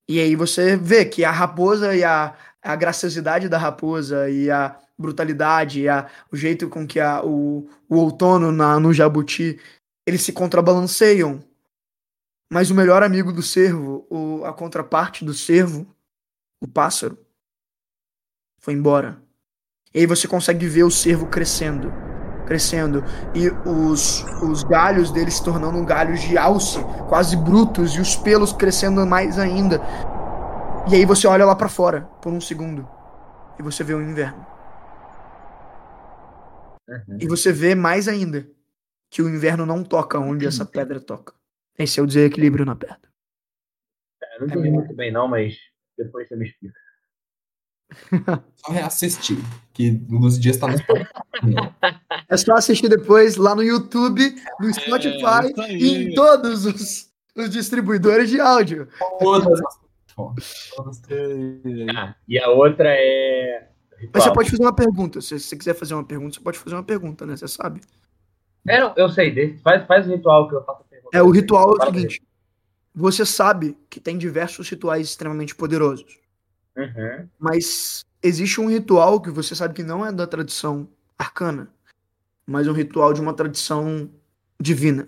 E 0.09 0.19
aí 0.19 0.35
você 0.35 0.75
vê 0.75 1.05
que 1.05 1.23
a 1.23 1.29
raposa 1.29 1.95
e 1.95 2.03
a, 2.03 2.35
a 2.59 2.75
graciosidade 2.75 3.47
da 3.47 3.59
raposa 3.59 4.27
e 4.31 4.49
a 4.49 4.79
brutalidade, 4.97 5.81
e 5.81 5.87
a, 5.87 6.09
o 6.31 6.35
jeito 6.35 6.67
com 6.69 6.87
que 6.87 6.99
a, 6.99 7.23
o, 7.23 7.69
o 7.87 7.97
outono 7.97 8.51
na, 8.51 8.79
no 8.79 8.91
jabuti, 8.91 9.59
eles 10.07 10.23
se 10.23 10.33
contrabalanceiam. 10.33 11.39
Mas 12.51 12.71
o 12.71 12.75
melhor 12.75 13.03
amigo 13.03 13.31
do 13.31 13.43
cervo, 13.43 14.07
o, 14.09 14.43
a 14.43 14.51
contraparte 14.51 15.23
do 15.23 15.35
cervo, 15.35 15.85
o 16.59 16.67
pássaro, 16.67 17.15
foi 18.59 18.73
embora. 18.73 19.21
E 19.93 19.99
aí 19.99 20.05
você 20.05 20.27
consegue 20.27 20.67
ver 20.67 20.83
o 20.83 20.91
cervo 20.91 21.27
crescendo 21.27 21.91
crescendo 22.49 23.03
e 23.35 23.47
os, 23.69 24.23
os 24.41 24.63
galhos 24.63 25.11
dele 25.11 25.29
se 25.29 25.43
tornando 25.43 25.85
galhos 25.85 26.19
de 26.21 26.35
alce, 26.35 26.83
quase 27.07 27.37
brutos, 27.37 27.93
e 27.93 28.01
os 28.01 28.15
pelos 28.15 28.51
crescendo 28.51 29.05
mais 29.05 29.37
ainda. 29.37 29.79
E 30.91 30.95
aí 30.95 31.05
você 31.05 31.27
olha 31.27 31.45
lá 31.45 31.55
para 31.55 31.69
fora 31.69 32.01
por 32.19 32.33
um 32.33 32.41
segundo 32.41 32.89
e 33.59 33.61
você 33.61 33.83
vê 33.83 33.93
o 33.93 34.01
inverno. 34.01 34.43
Uhum. 36.89 37.17
E 37.19 37.27
você 37.27 37.53
vê 37.53 37.75
mais 37.75 38.07
ainda 38.07 38.49
que 39.11 39.21
o 39.21 39.29
inverno 39.29 39.63
não 39.63 39.83
toca 39.83 40.17
onde 40.17 40.47
essa 40.47 40.65
pedra 40.65 40.99
toca. 40.99 41.35
Esse 41.77 41.99
é 41.99 42.03
o 42.03 42.07
desequilíbrio 42.07 42.65
na 42.65 42.75
pedra. 42.75 42.97
É, 44.23 44.39
não 44.39 44.47
entendi 44.47 44.67
é 44.67 44.71
muito 44.71 44.95
bem 44.95 45.11
não, 45.11 45.27
mas 45.27 45.55
depois 45.95 46.27
você 46.27 46.35
me 46.35 46.47
explica. 46.47 46.75
Só 48.55 48.71
reassistir, 48.71 49.37
que 49.73 49.91
nos 50.09 50.39
dias 50.39 50.57
tá 50.57 50.67
no 50.67 50.75
É 52.27 52.37
só 52.37 52.53
assistir 52.53 52.87
depois 52.89 53.35
lá 53.35 53.55
no 53.55 53.63
YouTube, 53.63 54.35
no 54.59 54.69
é, 54.69 54.73
Spotify 54.73 55.53
é, 55.61 55.73
e 55.73 56.03
em 56.03 56.13
todos 56.13 56.65
os, 56.65 57.09
os 57.35 57.49
distribuidores 57.49 58.29
de 58.29 58.39
áudio. 58.39 58.87
Todas 59.19 59.61
ah, 61.95 62.15
e 62.27 62.39
a 62.39 62.49
outra 62.49 62.89
é. 62.89 63.69
Mas 64.13 64.23
você 64.23 64.33
pode 64.33 64.49
fazer 64.51 64.63
uma 64.63 64.75
pergunta. 64.75 65.21
Se 65.21 65.39
você 65.39 65.55
quiser 65.55 65.73
fazer 65.73 65.93
uma 65.93 66.03
pergunta, 66.03 66.35
você 66.35 66.41
pode 66.41 66.59
fazer 66.59 66.75
uma 66.75 66.83
pergunta, 66.83 67.25
né? 67.25 67.35
Você 67.37 67.47
sabe. 67.47 67.81
É, 68.67 68.79
não, 68.79 68.93
eu 68.97 69.09
sei. 69.09 69.57
Faz, 69.59 69.85
faz 69.87 70.07
o 70.07 70.11
ritual 70.11 70.47
que 70.47 70.55
eu 70.55 70.63
faço 70.63 70.81
a 70.81 70.85
pergunta. 70.85 71.17
É, 71.17 71.21
o 71.21 71.29
ritual 71.29 71.75
é 71.77 71.83
o 71.83 71.85
seguinte. 71.85 72.21
Você 72.93 73.25
sabe 73.25 73.77
que 73.89 73.99
tem 73.99 74.17
diversos 74.17 74.69
rituais 74.69 75.07
extremamente 75.07 75.55
poderosos. 75.55 76.18
Uhum. 76.79 77.27
Mas 77.37 78.05
existe 78.23 78.61
um 78.61 78.69
ritual 78.69 79.19
que 79.19 79.29
você 79.29 79.53
sabe 79.53 79.73
que 79.73 79.83
não 79.83 80.05
é 80.05 80.11
da 80.11 80.25
tradição 80.25 80.87
arcana, 81.17 81.69
mas 82.47 82.67
um 82.67 82.73
ritual 82.73 83.13
de 83.13 83.19
uma 83.19 83.33
tradição 83.33 84.09
divina. 84.59 85.07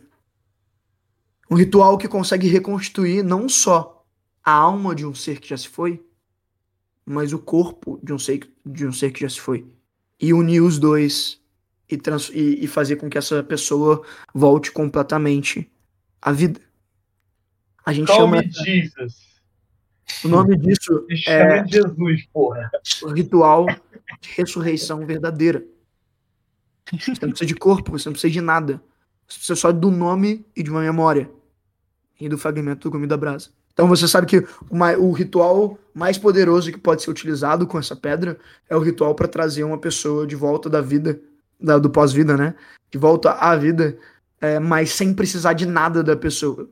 Um 1.49 1.55
ritual 1.55 1.97
que 1.97 2.07
consegue 2.07 2.47
reconstruir 2.47 3.23
não 3.23 3.47
só 3.47 4.05
a 4.43 4.51
alma 4.51 4.93
de 4.93 5.05
um 5.05 5.13
ser 5.13 5.39
que 5.39 5.49
já 5.49 5.57
se 5.57 5.67
foi, 5.67 6.05
mas 7.05 7.33
o 7.33 7.39
corpo 7.39 7.99
de 8.03 8.13
um 8.13 8.19
ser, 8.19 8.49
de 8.65 8.85
um 8.85 8.91
ser 8.91 9.11
que 9.11 9.21
já 9.21 9.29
se 9.29 9.39
foi. 9.39 9.65
E 10.19 10.33
unir 10.33 10.61
os 10.61 10.77
dois 10.77 11.41
e, 11.89 11.97
trans, 11.97 12.29
e, 12.29 12.63
e 12.63 12.67
fazer 12.67 12.97
com 12.97 13.09
que 13.09 13.17
essa 13.17 13.43
pessoa 13.43 14.05
volte 14.33 14.71
completamente 14.71 15.69
à 16.21 16.31
vida. 16.31 16.61
A 17.85 17.91
gente 17.91 18.07
Call 18.07 18.17
chama. 18.17 18.43
Jesus. 18.43 19.30
O 20.23 20.27
nome 20.27 20.57
disso 20.57 21.05
é 21.27 21.65
Jesus, 21.65 22.25
porra. 22.31 22.69
O 23.03 23.09
ritual 23.09 23.65
de 24.19 24.29
ressurreição 24.35 25.05
verdadeira. 25.05 25.63
Você 26.91 27.11
não 27.21 27.29
precisa 27.29 27.45
de 27.45 27.55
corpo, 27.55 27.91
você 27.91 28.09
não 28.09 28.13
precisa 28.13 28.33
de 28.33 28.41
nada. 28.41 28.81
Você 29.27 29.37
precisa 29.37 29.55
só 29.55 29.71
do 29.71 29.89
nome 29.89 30.45
e 30.55 30.61
de 30.61 30.69
uma 30.69 30.81
memória. 30.81 31.29
E 32.19 32.27
do 32.27 32.37
fragmento 32.37 32.87
do 32.87 32.91
comida 32.91 33.17
brasa. 33.17 33.49
Então 33.73 33.87
você 33.87 34.07
sabe 34.07 34.27
que 34.27 34.45
uma, 34.69 34.91
o 34.97 35.11
ritual 35.11 35.77
mais 35.93 36.17
poderoso 36.17 36.71
que 36.71 36.77
pode 36.77 37.01
ser 37.01 37.09
utilizado 37.09 37.65
com 37.65 37.79
essa 37.79 37.95
pedra 37.95 38.37
é 38.69 38.75
o 38.75 38.79
ritual 38.79 39.15
para 39.15 39.27
trazer 39.27 39.63
uma 39.63 39.77
pessoa 39.77 40.27
de 40.27 40.35
volta 40.35 40.69
da 40.69 40.81
vida, 40.81 41.19
da, 41.59 41.79
do 41.79 41.89
pós-vida, 41.89 42.35
né? 42.37 42.53
De 42.91 42.97
volta 42.97 43.31
à 43.31 43.55
vida, 43.55 43.97
é, 44.39 44.59
mas 44.59 44.91
sem 44.91 45.13
precisar 45.13 45.53
de 45.53 45.65
nada 45.65 46.03
da 46.03 46.15
pessoa. 46.15 46.69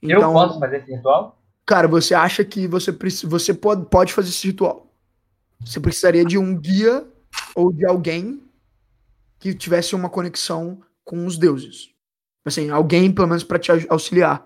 Então, 0.00 0.30
Eu 0.30 0.32
posso 0.32 0.58
fazer 0.58 0.76
esse 0.78 0.94
ritual? 0.94 1.39
Cara, 1.70 1.86
você 1.86 2.14
acha 2.14 2.44
que 2.44 2.66
você, 2.66 2.90
você 3.28 3.54
pode, 3.54 3.86
pode 3.88 4.12
fazer 4.12 4.30
esse 4.30 4.44
ritual. 4.48 4.92
Você 5.60 5.78
precisaria 5.78 6.24
de 6.24 6.36
um 6.36 6.58
guia 6.58 7.06
ou 7.54 7.72
de 7.72 7.86
alguém 7.86 8.42
que 9.38 9.54
tivesse 9.54 9.94
uma 9.94 10.10
conexão 10.10 10.82
com 11.04 11.24
os 11.24 11.38
deuses. 11.38 11.94
Assim, 12.44 12.70
alguém, 12.70 13.12
pelo 13.14 13.28
menos, 13.28 13.44
para 13.44 13.56
te 13.56 13.70
auxiliar. 13.88 14.44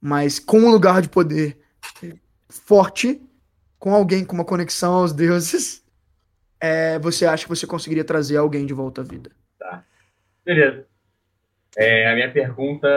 Mas 0.00 0.38
com 0.38 0.58
um 0.58 0.70
lugar 0.70 1.02
de 1.02 1.10
poder 1.10 1.58
forte, 2.48 3.20
com 3.78 3.94
alguém 3.94 4.24
com 4.24 4.32
uma 4.32 4.42
conexão 4.42 4.94
aos 4.94 5.12
deuses, 5.12 5.84
é, 6.58 6.98
você 6.98 7.26
acha 7.26 7.42
que 7.42 7.50
você 7.50 7.66
conseguiria 7.66 8.04
trazer 8.04 8.38
alguém 8.38 8.64
de 8.64 8.72
volta 8.72 9.02
à 9.02 9.04
vida. 9.04 9.30
Tá. 9.58 9.84
Beleza. 10.42 10.86
É, 11.76 12.10
a 12.10 12.14
minha 12.14 12.32
pergunta 12.32 12.88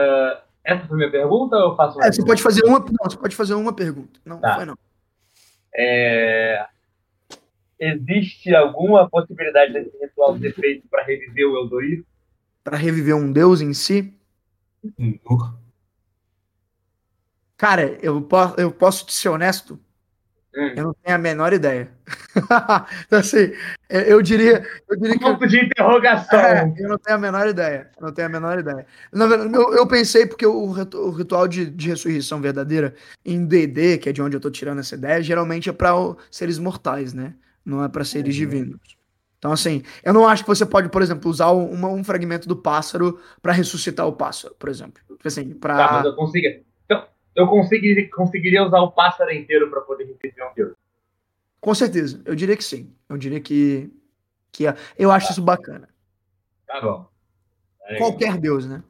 essa 0.68 0.86
foi 0.86 0.96
a 0.96 0.98
minha 0.98 1.10
pergunta 1.10 1.56
ou 1.56 1.70
eu 1.70 1.76
faço 1.76 2.00
é, 2.02 2.12
você 2.12 2.22
pode 2.22 2.42
fazer 2.42 2.62
uma. 2.64 2.78
Não, 2.78 3.10
você 3.10 3.16
pode 3.16 3.34
fazer 3.34 3.54
uma 3.54 3.72
pergunta. 3.72 4.20
Não, 4.24 4.38
tá. 4.38 4.48
não 4.48 4.54
foi 4.56 4.64
não. 4.66 4.78
É... 5.74 6.66
Existe 7.80 8.54
alguma 8.54 9.08
possibilidade 9.08 9.72
desse 9.72 9.96
ritual 9.98 10.36
ser 10.38 10.52
feito 10.52 10.86
para 10.88 11.04
reviver 11.04 11.46
o 11.46 11.56
Eldoir? 11.56 12.04
Para 12.62 12.76
reviver 12.76 13.16
um 13.16 13.32
deus 13.32 13.62
em 13.62 13.72
si? 13.72 14.12
Cara, 17.56 17.98
eu, 18.02 18.20
posso, 18.20 18.60
eu 18.60 18.70
posso 18.70 19.06
te 19.06 19.14
ser 19.14 19.30
honesto? 19.30 19.80
Hum. 20.56 20.72
Eu 20.74 20.84
não 20.84 20.94
tenho 20.94 21.14
a 21.14 21.18
menor 21.18 21.52
ideia. 21.52 21.90
então, 23.06 23.18
assim, 23.18 23.52
é, 23.88 24.12
eu 24.12 24.22
diria. 24.22 24.66
Eu 24.88 24.96
diria 24.96 25.16
um 25.16 25.18
pouco 25.18 25.46
de 25.46 25.64
interrogação. 25.64 26.38
É, 26.40 26.74
eu 26.78 26.88
não 26.88 26.98
tenho 26.98 27.16
a 27.16 27.20
menor 27.20 27.46
ideia. 27.46 27.90
Não 28.00 28.12
tenho 28.12 28.28
a 28.28 28.30
menor 28.30 28.58
ideia. 28.58 28.86
Na 29.12 29.26
verdade, 29.26 29.54
eu, 29.54 29.74
eu 29.74 29.86
pensei, 29.86 30.26
porque 30.26 30.46
o, 30.46 30.70
o 30.70 31.10
ritual 31.10 31.46
de, 31.46 31.66
de, 31.70 31.88
ressurreição 31.88 32.40
verdadeira 32.40 32.94
em 33.24 33.44
DD, 33.44 33.98
que 33.98 34.08
é 34.08 34.12
de 34.12 34.22
onde 34.22 34.36
eu 34.36 34.40
tô 34.40 34.50
tirando 34.50 34.78
essa 34.78 34.94
ideia, 34.94 35.22
geralmente 35.22 35.68
é 35.68 35.72
para 35.72 35.92
seres 36.30 36.58
mortais, 36.58 37.12
né? 37.12 37.34
Não 37.64 37.84
é 37.84 37.88
para 37.88 38.04
seres 38.04 38.34
uhum. 38.34 38.40
divinos. 38.40 38.98
Então, 39.38 39.52
assim, 39.52 39.82
eu 40.02 40.12
não 40.12 40.26
acho 40.26 40.42
que 40.42 40.48
você 40.48 40.66
pode, 40.66 40.88
por 40.88 41.02
exemplo, 41.02 41.30
usar 41.30 41.50
uma, 41.50 41.88
um 41.88 42.02
fragmento 42.02 42.48
do 42.48 42.56
pássaro 42.56 43.20
para 43.40 43.52
ressuscitar 43.52 44.06
o 44.06 44.12
pássaro, 44.12 44.54
por 44.58 44.68
exemplo. 44.68 45.00
Assim, 45.24 45.50
pra... 45.50 45.76
Tá, 45.76 45.92
mas 45.92 46.04
eu 46.06 46.16
consigo 46.16 46.46
eu 47.38 47.46
conseguiria, 47.46 48.10
conseguiria 48.10 48.64
usar 48.66 48.80
o 48.80 48.90
pássaro 48.90 49.32
inteiro 49.32 49.70
para 49.70 49.80
poder 49.80 50.04
repetir 50.04 50.42
um 50.42 50.52
deus. 50.54 50.74
Com 51.60 51.72
certeza, 51.72 52.20
eu 52.24 52.34
diria 52.34 52.56
que 52.56 52.64
sim. 52.64 52.92
Eu 53.08 53.16
diria 53.16 53.40
que, 53.40 53.88
que 54.50 54.64
eu 54.98 55.12
acho 55.12 55.30
isso 55.30 55.40
bacana. 55.42 55.88
Tá 56.66 56.80
bom. 56.80 57.06
Aí. 57.86 57.96
Qualquer 57.96 58.36
deus, 58.38 58.66
né? 58.66 58.82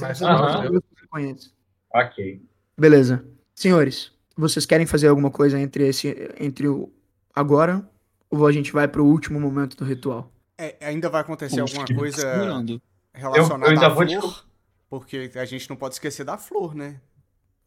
Mas, 0.00 0.20
uh 0.20 0.70
deus 0.70 0.84
que 0.84 1.00
você 1.00 1.06
conhece. 1.08 1.50
Ok. 1.92 2.40
Beleza. 2.78 3.24
Senhores, 3.54 4.12
vocês 4.36 4.64
querem 4.64 4.86
fazer 4.86 5.08
alguma 5.08 5.30
coisa 5.30 5.58
entre 5.58 5.88
esse 5.88 6.08
entre 6.38 6.68
o 6.68 6.92
agora 7.34 7.88
ou 8.30 8.46
a 8.46 8.52
gente 8.52 8.72
vai 8.72 8.86
para 8.86 9.02
o 9.02 9.06
último 9.06 9.40
momento 9.40 9.76
do 9.76 9.84
ritual? 9.84 10.30
É, 10.56 10.76
ainda 10.80 11.08
vai 11.08 11.22
acontecer 11.22 11.60
Puxa, 11.60 11.80
alguma 11.80 11.98
coisa 11.98 12.64
relacionada 13.12 13.72
eu, 13.72 13.80
eu 13.80 13.86
à 13.86 13.94
flor? 13.94 14.06
Te... 14.06 14.46
Porque 14.88 15.32
a 15.34 15.44
gente 15.44 15.68
não 15.68 15.76
pode 15.76 15.94
esquecer 15.94 16.24
da 16.24 16.38
flor, 16.38 16.74
né? 16.74 17.00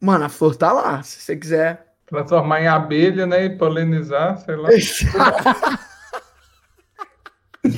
Mano, 0.01 0.25
a 0.25 0.29
flor 0.29 0.55
tá 0.55 0.71
lá, 0.71 1.03
se 1.03 1.19
você 1.19 1.35
quiser. 1.35 1.85
Transformar 2.05 2.61
em 2.61 2.67
abelha, 2.67 3.25
né? 3.27 3.45
E 3.45 3.49
polinizar, 3.57 4.37
sei 4.39 4.55
lá. 4.55 4.69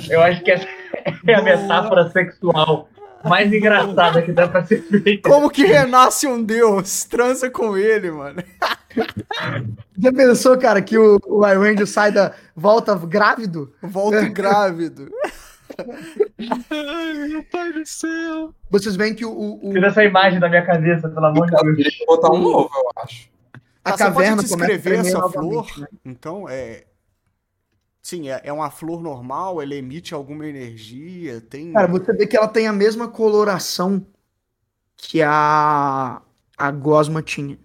Eu 0.09 0.21
acho 0.21 0.43
que 0.43 0.51
essa 0.51 0.67
é 1.27 1.33
a 1.33 1.41
metáfora 1.41 2.09
sexual 2.11 2.87
mais 3.23 3.51
engraçada 3.51 4.21
que 4.21 4.31
dá 4.31 4.47
pra 4.47 4.63
ser 4.65 4.81
feita. 4.81 5.29
Como 5.29 5.49
que 5.49 5.63
renasce 5.65 6.27
um 6.27 6.41
deus? 6.41 7.03
Transa 7.03 7.49
com 7.49 7.77
ele, 7.77 8.11
mano. 8.11 8.43
Já 9.97 10.11
pensou, 10.11 10.57
cara, 10.57 10.81
que 10.81 10.97
o, 10.97 11.19
o 11.25 11.47
Irandio 11.47 11.87
sai 11.87 12.11
da. 12.11 12.33
volta 12.55 12.95
grávido? 12.95 13.73
Volta 13.81 14.27
grávido. 14.27 15.09
Ai, 16.69 17.13
meu 17.27 17.43
pai 17.45 17.73
do 17.73 17.85
céu. 17.85 18.53
Vocês 18.69 18.95
veem 18.95 19.13
que 19.13 19.25
o. 19.25 19.31
o, 19.31 19.71
Tira 19.71 19.87
essa 19.87 20.03
imagem 20.03 20.39
da 20.39 20.49
minha 20.49 20.65
cabeça, 20.65 21.09
pelo 21.09 21.25
amor 21.25 21.49
de 21.49 21.55
Deus. 21.55 21.79
Ele 21.79 22.05
botar 22.05 22.31
um 22.31 22.39
novo, 22.39 22.69
eu 22.73 23.03
acho. 23.03 23.29
A 23.83 23.91
tá, 23.91 23.97
caverna 23.97 24.41
você 24.41 24.55
pode 24.55 24.71
descrever 24.73 24.99
essa 24.99 25.29
flor. 25.29 25.67
Né? 25.77 25.87
Então, 26.05 26.47
é. 26.47 26.85
Sim, 28.01 28.29
é, 28.29 28.41
é 28.43 28.53
uma 28.53 28.71
flor 28.71 29.01
normal, 29.01 29.61
ela 29.61 29.75
emite 29.75 30.13
alguma 30.13 30.47
energia, 30.47 31.39
tem. 31.41 31.73
Cara, 31.73 31.87
você 31.87 32.13
vê 32.13 32.25
que 32.25 32.35
ela 32.35 32.47
tem 32.47 32.67
a 32.67 32.73
mesma 32.73 33.07
coloração 33.07 34.05
que 34.97 35.21
a, 35.21 36.21
a 36.57 36.71
gosma 36.71 37.21
tinha. 37.21 37.57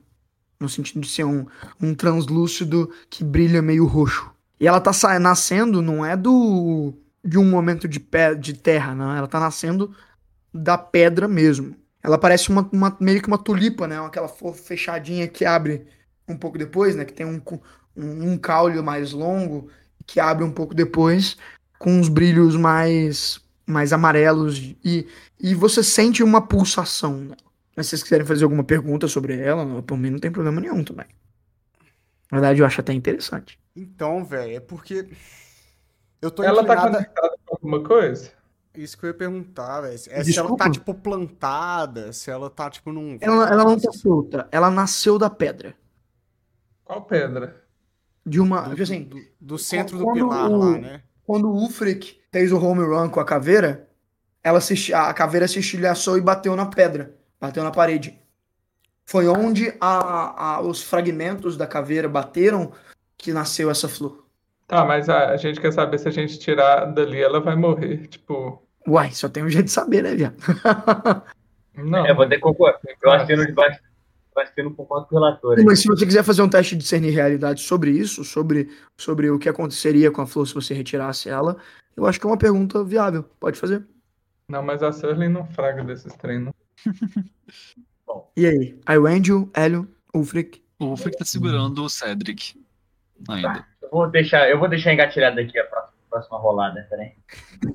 No 0.58 0.70
sentido 0.70 1.00
de 1.00 1.08
ser 1.08 1.24
um, 1.24 1.46
um 1.80 1.94
translúcido 1.94 2.90
que 3.10 3.22
brilha 3.22 3.60
meio 3.60 3.84
roxo. 3.86 4.30
E 4.58 4.66
ela 4.66 4.80
tá 4.80 4.90
nascendo, 5.18 5.82
não 5.82 6.04
é 6.04 6.16
do 6.16 6.94
de 7.26 7.38
um 7.38 7.48
momento 7.50 7.88
de, 7.88 8.00
pé, 8.00 8.34
de 8.34 8.54
terra, 8.54 8.94
não. 8.94 9.14
Ela 9.16 9.28
tá 9.28 9.40
nascendo 9.40 9.94
da 10.54 10.78
pedra 10.78 11.28
mesmo. 11.28 11.76
ela 12.02 12.18
parece 12.18 12.50
uma, 12.50 12.68
uma- 12.72 12.96
meio 13.00 13.20
que 13.22 13.28
uma 13.28 13.38
tulipa, 13.38 13.86
né? 13.88 13.98
Aquela 14.00 14.28
fechadinha 14.54 15.28
que 15.28 15.44
abre 15.44 15.86
um 16.28 16.36
pouco 16.36 16.58
depois, 16.58 16.96
né? 16.96 17.04
Que 17.04 17.12
tem 17.12 17.26
um, 17.26 17.40
um, 17.96 18.32
um 18.32 18.38
caule 18.38 18.80
mais 18.82 19.12
longo 19.12 19.70
que 20.06 20.20
abre 20.20 20.44
um 20.44 20.52
pouco 20.52 20.74
depois, 20.74 21.36
com 21.78 21.92
uns 21.98 22.08
brilhos 22.08 22.56
mais, 22.56 23.40
mais 23.66 23.92
amarelos 23.92 24.58
e, 24.84 25.08
e 25.40 25.54
você 25.54 25.82
sente 25.82 26.22
uma 26.22 26.40
pulsação. 26.46 27.16
Né? 27.76 27.82
Se 27.82 27.90
vocês 27.90 28.02
quiserem 28.04 28.26
fazer 28.26 28.44
alguma 28.44 28.64
pergunta 28.64 29.08
sobre 29.08 29.36
ela, 29.38 29.82
por 29.82 29.98
mim 29.98 30.10
não 30.10 30.18
tem 30.20 30.30
problema 30.32 30.60
nenhum 30.60 30.84
também. 30.84 31.06
Na 32.30 32.38
verdade, 32.38 32.60
eu 32.60 32.66
acho 32.66 32.80
até 32.80 32.92
interessante. 32.92 33.58
Então, 33.74 34.24
velho, 34.24 34.56
é 34.56 34.60
porque. 34.60 35.08
Eu 36.26 36.30
tô 36.30 36.42
Ela 36.42 36.64
tá 36.64 36.74
inclinada. 36.74 36.90
conectada 36.98 37.36
com 37.46 37.54
alguma 37.54 37.82
coisa? 37.84 38.30
Isso 38.74 38.98
que 38.98 39.04
eu 39.06 39.08
ia 39.08 39.14
perguntar, 39.14 39.80
velho. 39.82 39.94
É 40.10 40.24
se 40.24 40.38
ela 40.38 40.56
tá, 40.56 40.68
tipo, 40.70 40.92
plantada, 40.92 42.12
se 42.12 42.30
ela 42.30 42.50
tá, 42.50 42.68
tipo, 42.68 42.92
num. 42.92 43.16
Ela, 43.20 43.48
ela 43.48 43.64
não 43.64 43.78
tá 43.78 43.90
solta, 43.92 44.48
ela 44.50 44.70
nasceu 44.70 45.18
da 45.18 45.30
pedra. 45.30 45.74
Qual 46.84 47.02
pedra? 47.02 47.62
De 48.24 48.40
uma. 48.40 48.62
do, 48.62 48.70
tipo 48.70 48.82
assim, 48.82 49.04
do, 49.04 49.18
do 49.40 49.58
centro 49.58 49.96
do 49.98 50.12
pilar 50.12 50.50
o- 50.50 50.56
lá, 50.58 50.78
né? 50.78 51.02
quando 51.24 51.48
o 51.48 51.54
Ulfric 51.54 52.20
fez 52.32 52.52
o 52.52 52.58
home 52.58 52.82
run 52.84 53.08
com 53.08 53.20
a 53.20 53.24
caveira, 53.24 53.88
ela 54.42 54.60
se, 54.60 54.92
a 54.92 55.14
caveira 55.14 55.46
se 55.48 55.58
estilhaçou 55.60 56.18
e 56.18 56.20
bateu 56.20 56.54
na 56.54 56.66
pedra, 56.66 57.16
bateu 57.40 57.62
na 57.64 57.70
parede. 57.70 58.20
Foi 59.06 59.26
onde 59.28 59.72
a, 59.80 60.56
a- 60.56 60.60
os 60.60 60.82
fragmentos 60.82 61.56
da 61.56 61.66
caveira 61.66 62.08
bateram 62.08 62.72
que 63.16 63.32
nasceu 63.32 63.70
essa 63.70 63.88
flor. 63.88 64.25
Tá, 64.66 64.84
mas 64.84 65.08
a, 65.08 65.30
a 65.30 65.36
gente 65.36 65.60
quer 65.60 65.72
saber 65.72 65.98
se 65.98 66.08
a 66.08 66.10
gente 66.10 66.38
tirar 66.38 66.86
dali, 66.86 67.20
ela 67.20 67.40
vai 67.40 67.54
morrer. 67.54 68.08
Tipo, 68.08 68.66
Uai, 68.86 69.10
só 69.10 69.28
tem 69.28 69.44
um 69.44 69.48
jeito 69.48 69.66
de 69.66 69.72
saber, 69.72 70.02
né, 70.02 70.14
viado? 70.14 70.36
não. 71.74 72.06
É, 72.06 72.14
vou 72.14 72.28
ter 72.28 72.36
que 72.36 72.42
concordar. 72.42 72.80
Eu 73.02 73.10
assino 73.10 73.44
debaixo. 73.44 73.80
Eu 74.34 74.42
assino 74.42 74.74
concordo 74.74 75.06
com 75.06 75.16
o 75.16 75.18
relator. 75.18 75.64
Mas 75.64 75.80
se 75.80 75.88
você 75.88 76.06
quiser 76.06 76.22
fazer 76.22 76.42
um 76.42 76.48
teste 76.48 76.76
de 76.76 76.82
discernir 76.82 77.10
realidade 77.10 77.62
sobre 77.62 77.90
isso, 77.90 78.22
sobre, 78.22 78.70
sobre 78.96 79.30
o 79.30 79.38
que 79.38 79.48
aconteceria 79.48 80.10
com 80.10 80.20
a 80.20 80.26
flor 80.26 80.46
se 80.46 80.54
você 80.54 80.72
retirasse 80.72 81.28
ela, 81.28 81.56
eu 81.96 82.06
acho 82.06 82.20
que 82.20 82.26
é 82.26 82.30
uma 82.30 82.36
pergunta 82.36 82.84
viável. 82.84 83.24
Pode 83.40 83.58
fazer. 83.58 83.84
Não, 84.48 84.62
mas 84.62 84.82
a 84.82 84.92
Surley 84.92 85.28
não 85.28 85.44
fraga 85.46 85.82
desses 85.82 86.14
treinos. 86.14 86.52
E 88.36 88.46
aí? 88.46 88.78
Iwendel, 88.88 89.50
Hélio, 89.52 89.88
Ulfric. 90.14 90.62
O 90.78 90.86
Ulfric 90.86 91.18
tá 91.18 91.24
segurando 91.24 91.84
o 91.84 91.88
Cedric 91.88 92.54
ainda. 93.28 93.66
Eu 93.82 93.90
vou 93.90 94.10
deixar, 94.10 94.48
eu 94.50 94.58
vou 94.58 94.68
deixar 94.68 94.92
engatilhado 94.92 95.40
aqui 95.40 95.58
a 95.58 95.64
próxima, 95.64 95.96
próxima 96.10 96.38
rolada, 96.38 96.86
peraí. 96.88 97.12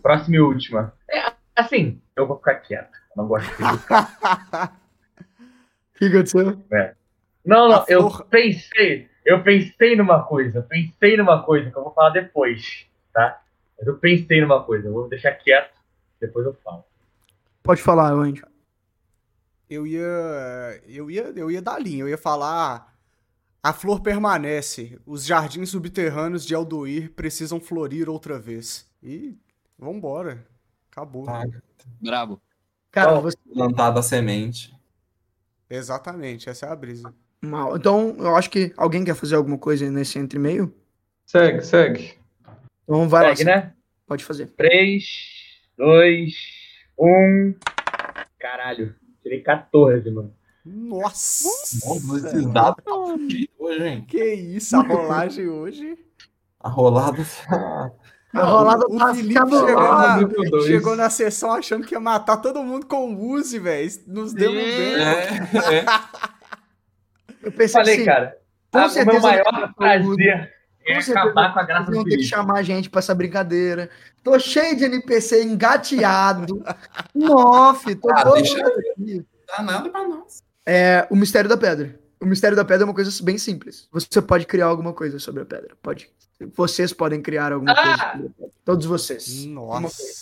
Próxima 0.02 0.36
e 0.36 0.40
última. 0.40 0.94
É, 1.10 1.34
assim, 1.56 2.02
eu 2.16 2.28
vou 2.28 2.38
ficar 2.38 2.56
quieto. 2.56 2.92
Eu 3.16 3.24
não 3.24 3.28
gosto 3.28 3.50
de 3.50 3.64
O 5.96 6.00
que 6.00 6.06
aconteceu? 6.06 6.60
Não, 7.46 7.70
não, 7.70 7.82
A 7.82 7.86
eu 7.88 8.10
pensei, 8.30 9.10
eu 9.26 9.44
pensei 9.44 9.96
numa 9.96 10.24
coisa, 10.24 10.62
pensei 10.64 11.16
numa 11.16 11.44
coisa 11.44 11.70
que 11.70 11.78
eu 11.78 11.84
vou 11.84 11.94
falar 11.94 12.10
depois, 12.10 12.88
tá? 13.14 13.42
Mas 13.78 13.88
eu 13.88 13.98
pensei 13.98 14.42
numa 14.42 14.64
coisa, 14.64 14.88
eu 14.88 14.94
vou 14.94 15.08
deixar 15.08 15.32
quieto, 15.34 15.74
depois 16.20 16.46
eu 16.46 16.54
falo. 16.64 16.84
Pode 17.64 17.82
falar, 17.82 18.12
Iwendel. 18.12 18.48
Eu 19.70 19.88
ia. 19.88 20.82
Eu 20.88 21.10
ia, 21.10 21.32
eu 21.36 21.50
ia 21.50 21.62
dar 21.62 21.80
linha, 21.80 22.04
eu 22.04 22.10
ia 22.10 22.18
falar. 22.18 22.91
A 23.64 23.74
flor 23.74 24.02
permanece. 24.02 25.00
Os 25.06 25.24
jardins 25.24 25.70
subterrâneos 25.70 26.46
de 26.46 26.56
Aldoir 26.56 27.12
precisam 27.12 27.60
florir 27.60 28.10
outra 28.10 28.40
vez. 28.40 28.90
E 29.04 29.38
vambora. 29.78 30.46
Acabou. 30.92 31.26
Tá. 31.26 31.44
Brabo. 32.02 32.42
Cara, 32.90 33.14
Bom, 33.14 33.22
você... 33.22 33.38
Plantada 33.54 34.00
a 34.00 34.04
semente. 34.04 34.76
Exatamente, 35.70 36.50
essa 36.50 36.66
é 36.66 36.70
a 36.70 36.76
brisa. 36.76 37.14
Mal. 37.40 37.78
Então, 37.78 38.16
eu 38.20 38.36
acho 38.36 38.50
que 38.50 38.74
alguém 38.76 39.06
quer 39.06 39.16
fazer 39.16 39.36
alguma 39.36 39.58
coisa 39.58 39.90
nesse 39.90 40.20
entre 40.20 40.38
e 40.38 40.42
meio. 40.42 40.74
Segue, 41.26 41.62
segue. 41.62 42.14
Então 42.84 43.08
vai 43.08 43.30
lá. 43.30 43.36
Segue, 43.36 43.50
né? 43.50 43.74
Pode 44.06 44.26
fazer. 44.26 44.48
3, 44.48 45.04
2, 45.78 46.34
1. 47.00 47.56
Caralho, 48.38 48.94
tirei 49.24 49.42
14, 49.42 50.12
mano. 50.12 50.36
Nossa! 50.66 51.48
Nossa, 51.86 52.28
esses 52.28 52.46
dados 52.48 52.84
tá 52.84 52.94
hoje, 52.96 53.50
hein? 53.84 54.06
Que 54.08 54.24
isso, 54.34 54.76
a 54.76 54.82
rolagem 54.82 55.48
hoje. 55.50 55.98
A 56.60 56.70
rolada 56.70 57.18
tá. 57.48 57.92
A 58.34 58.44
rolada 58.46 58.86
o 58.88 58.98
tá 58.98 59.14
Felipe 59.14 59.34
chegou 59.34 59.66
na, 59.66 60.18
dois. 60.22 60.66
chegou 60.66 60.96
na 60.96 61.10
sessão 61.10 61.52
achando 61.52 61.86
que 61.86 61.96
ia 61.96 62.00
matar 62.00 62.38
todo 62.38 62.64
mundo 62.64 62.86
com 62.86 63.14
o 63.14 63.32
Uzi, 63.32 63.60
velho. 63.60 63.92
Nos 64.08 64.34
deu 64.34 64.52
um 64.52 64.54
bem. 64.54 64.64
É, 64.64 65.80
é. 65.80 65.86
Eu 67.44 67.52
pensei 67.52 67.70
Falei, 67.82 67.96
assim, 67.96 68.06
cara, 68.06 68.38
com 68.72 68.78
a- 68.80 68.86
o 68.86 68.90
certeza 68.90 69.12
meu 69.20 69.22
maior 69.22 69.74
prazer 69.74 70.30
é 70.30 70.94
Com 70.96 71.02
certeza 71.02 71.20
acabar 71.20 71.54
com 71.54 71.60
a 71.60 71.64
graça 71.64 71.86
do 71.92 71.96
vão 71.96 72.04
ter 72.04 72.10
que 72.12 72.16
Felipe. 72.18 72.30
chamar 72.30 72.60
a 72.60 72.64
gente 72.64 72.90
pra 72.90 73.00
essa 73.00 73.16
brincadeira. 73.16 73.90
Tô 74.24 74.38
cheio 74.40 74.78
de 74.78 74.86
NPC 74.86 75.44
engateado. 75.44 76.64
Nossa, 77.14 77.96
tô 77.96 78.10
Ah, 78.12 78.24
todo 78.24 78.36
deixa- 78.36 78.60
aqui. 78.66 79.26
Dá 79.48 79.64
nada 79.64 79.90
pra 79.90 80.08
nós. 80.08 80.42
É 80.66 81.08
o 81.10 81.16
mistério 81.16 81.50
da 81.50 81.58
pedra. 81.58 82.00
O 82.20 82.26
mistério 82.26 82.56
da 82.56 82.64
pedra 82.64 82.84
é 82.84 82.88
uma 82.88 82.94
coisa 82.94 83.12
bem 83.24 83.38
simples. 83.38 83.88
Você 83.92 84.22
pode 84.22 84.46
criar 84.46 84.68
alguma 84.68 84.94
coisa 84.94 85.18
sobre 85.20 85.42
a 85.42 85.46
pedra. 85.46 85.76
Pode. 85.82 86.10
Vocês 86.56 86.94
podem 86.94 87.22
criar 87.22 87.52
alguma 87.52 87.74
coisa 87.74 87.92
Ah! 87.92 88.12
sobre 88.12 88.28
a 88.28 88.30
pedra. 88.30 88.52
Todos 88.64 88.86
vocês. 88.86 89.46
Nossa. 89.46 90.22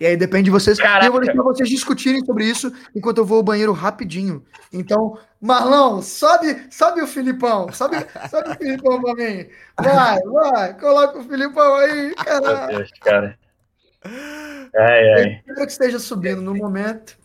E 0.00 0.06
aí 0.06 0.16
depende 0.16 0.44
de 0.44 0.50
vocês. 0.52 0.78
Caraca. 0.78 1.04
E 1.04 1.08
eu 1.08 1.12
vou 1.12 1.20
deixar 1.20 1.42
vocês 1.42 1.68
discutirem 1.68 2.24
sobre 2.24 2.44
isso 2.44 2.72
enquanto 2.94 3.18
eu 3.18 3.24
vou 3.24 3.38
ao 3.38 3.42
banheiro 3.42 3.72
rapidinho. 3.72 4.44
Então, 4.72 5.18
Marlon, 5.40 6.00
sobe, 6.00 6.68
sobe 6.70 7.02
o 7.02 7.06
Filipão. 7.08 7.72
Sobe, 7.72 7.96
sobe 8.30 8.50
o 8.50 8.54
Filipão 8.54 9.02
pra 9.02 9.14
mim. 9.16 9.48
Vai, 9.76 10.20
vai. 10.22 10.74
Coloca 10.78 11.18
o 11.18 11.24
Filipão 11.24 11.74
aí, 11.74 12.06
Meu 12.06 12.14
caralho. 12.14 12.78
Deus, 12.78 12.90
cara. 13.00 13.38
Ai, 14.04 15.12
ai. 15.14 15.32
Espero 15.40 15.66
que 15.66 15.72
esteja 15.72 15.98
subindo 15.98 16.40
no 16.40 16.54
momento. 16.54 17.18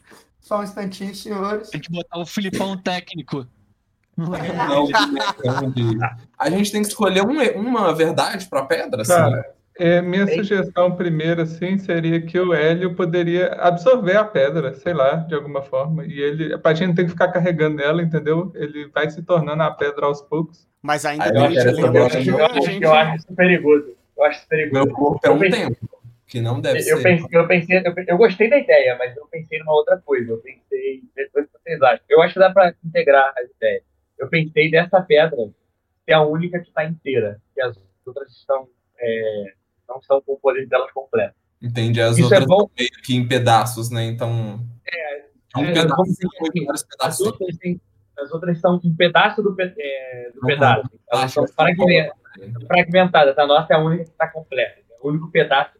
Só 0.43 0.59
um 0.59 0.63
instantinho, 0.63 1.15
senhores. 1.15 1.69
Tem 1.69 1.79
que 1.81 1.89
botar 1.89 2.19
o 2.19 2.25
Filipão 2.25 2.77
técnico. 2.77 3.47
Não, 4.15 4.87
A 6.37 6.49
gente 6.49 6.71
tem 6.71 6.81
que 6.81 6.89
escolher 6.89 7.23
um- 7.25 7.41
uma 7.59 7.95
verdade 7.95 8.45
pra 8.47 8.63
pedra, 8.65 9.01
assim. 9.01 9.13
Cara, 9.13 9.43
é, 9.79 10.01
minha 10.01 10.25
Ei. 10.25 10.35
sugestão 10.35 10.95
primeira, 10.95 11.43
assim, 11.43 11.77
seria 11.79 12.21
que 12.21 12.37
o 12.39 12.53
Hélio 12.53 12.93
poderia 12.93 13.53
absorver 13.53 14.17
a 14.17 14.23
pedra, 14.25 14.73
sei 14.75 14.93
lá, 14.93 15.15
de 15.15 15.33
alguma 15.33 15.61
forma. 15.63 16.05
E 16.05 16.19
ele, 16.19 16.53
a 16.63 16.73
gente 16.73 16.87
não 16.89 16.95
tem 16.95 17.05
que 17.05 17.11
ficar 17.11 17.29
carregando 17.29 17.81
ela, 17.81 18.03
entendeu? 18.03 18.51
Ele 18.53 18.87
vai 18.93 19.09
se 19.09 19.23
tornando 19.23 19.63
a 19.63 19.71
pedra 19.71 20.05
aos 20.05 20.21
poucos. 20.21 20.67
Mas 20.81 21.05
ainda 21.05 21.23
Aí 21.23 21.55
eu 21.55 21.93
Eu, 21.93 22.09
gente... 22.09 22.29
eu 22.83 22.93
acho 22.93 23.15
isso 23.15 23.33
perigoso. 23.33 23.95
Eu 24.17 24.25
acho 24.25 24.39
isso 24.39 24.47
perigoso. 24.47 24.85
Meu 24.85 24.93
corpo 24.93 25.19
é 25.23 25.29
Eu 25.29 25.33
um 25.33 25.39
tempo, 25.39 25.77
que 26.27 26.41
não 26.41 26.59
deve 26.61 26.79
Eu 26.79 26.97
ser. 26.97 27.03
pensei, 27.03 27.27
eu 27.31 27.47
pensei, 27.47 27.77
eu, 27.85 27.93
eu 28.07 28.17
gostei 28.17 28.49
da 28.49 28.57
ideia, 28.57 28.95
mas 28.97 29.15
eu 29.15 29.25
pensei 29.27 29.59
numa 29.59 29.73
outra 29.73 29.97
coisa. 29.97 30.31
Eu 30.31 30.37
pensei, 30.37 31.03
depois 31.15 31.47
vocês 31.51 31.81
acham. 31.81 32.05
Eu 32.09 32.21
acho 32.21 32.33
que 32.33 32.39
dá 32.39 32.51
pra 32.51 32.73
integrar 32.83 33.33
as 33.37 33.49
ideias. 33.51 33.83
Eu 34.17 34.27
pensei 34.29 34.71
dessa 34.71 35.01
pedra 35.01 35.37
ser 36.05 36.13
a 36.13 36.21
única 36.21 36.59
que 36.59 36.67
está 36.69 36.85
inteira, 36.85 37.39
que 37.53 37.61
as 37.61 37.77
outras 38.05 38.31
estão 38.31 38.67
é, 38.99 39.53
não 39.87 39.97
estão 39.99 40.21
com 40.21 40.33
o 40.33 40.37
poder 40.39 40.65
delas 40.67 40.91
completo. 40.91 41.35
Entende? 41.61 42.01
As 42.01 42.17
Isso 42.17 42.33
é 42.33 42.39
outras 42.39 42.45
bom. 42.45 42.61
estão 42.63 42.71
meio 42.77 42.91
que 43.03 43.15
em 43.15 43.27
pedaços, 43.27 43.89
né? 43.89 44.03
Então. 44.05 44.59
É, 44.91 45.25
um 45.57 45.65
é, 45.65 45.73
pedaço 45.73 46.01
assim, 46.01 46.27
vários 46.65 46.81
As 46.81 46.83
pedaços. 46.83 47.27
outras, 47.27 47.57
têm- 47.57 47.81
as 48.17 48.31
outras 48.31 48.59
são 48.59 48.79
um 48.83 48.95
pedaço 48.95 49.41
do, 49.43 49.55
pe- 49.55 49.73
é, 49.77 50.31
do 50.33 50.41
pedaço. 50.41 50.89
Elas 51.11 51.31
são 51.31 51.45
que 51.45 51.53
fragmen- 51.53 52.09
fragmentadas. 52.67 53.37
A 53.37 53.45
nossa 53.45 53.73
é 53.73 53.75
a 53.75 53.79
única 53.79 54.03
que 54.05 54.09
está 54.11 54.27
completa. 54.27 54.79
É 54.79 54.95
o 55.05 55.09
único 55.09 55.29
pedaço 55.31 55.71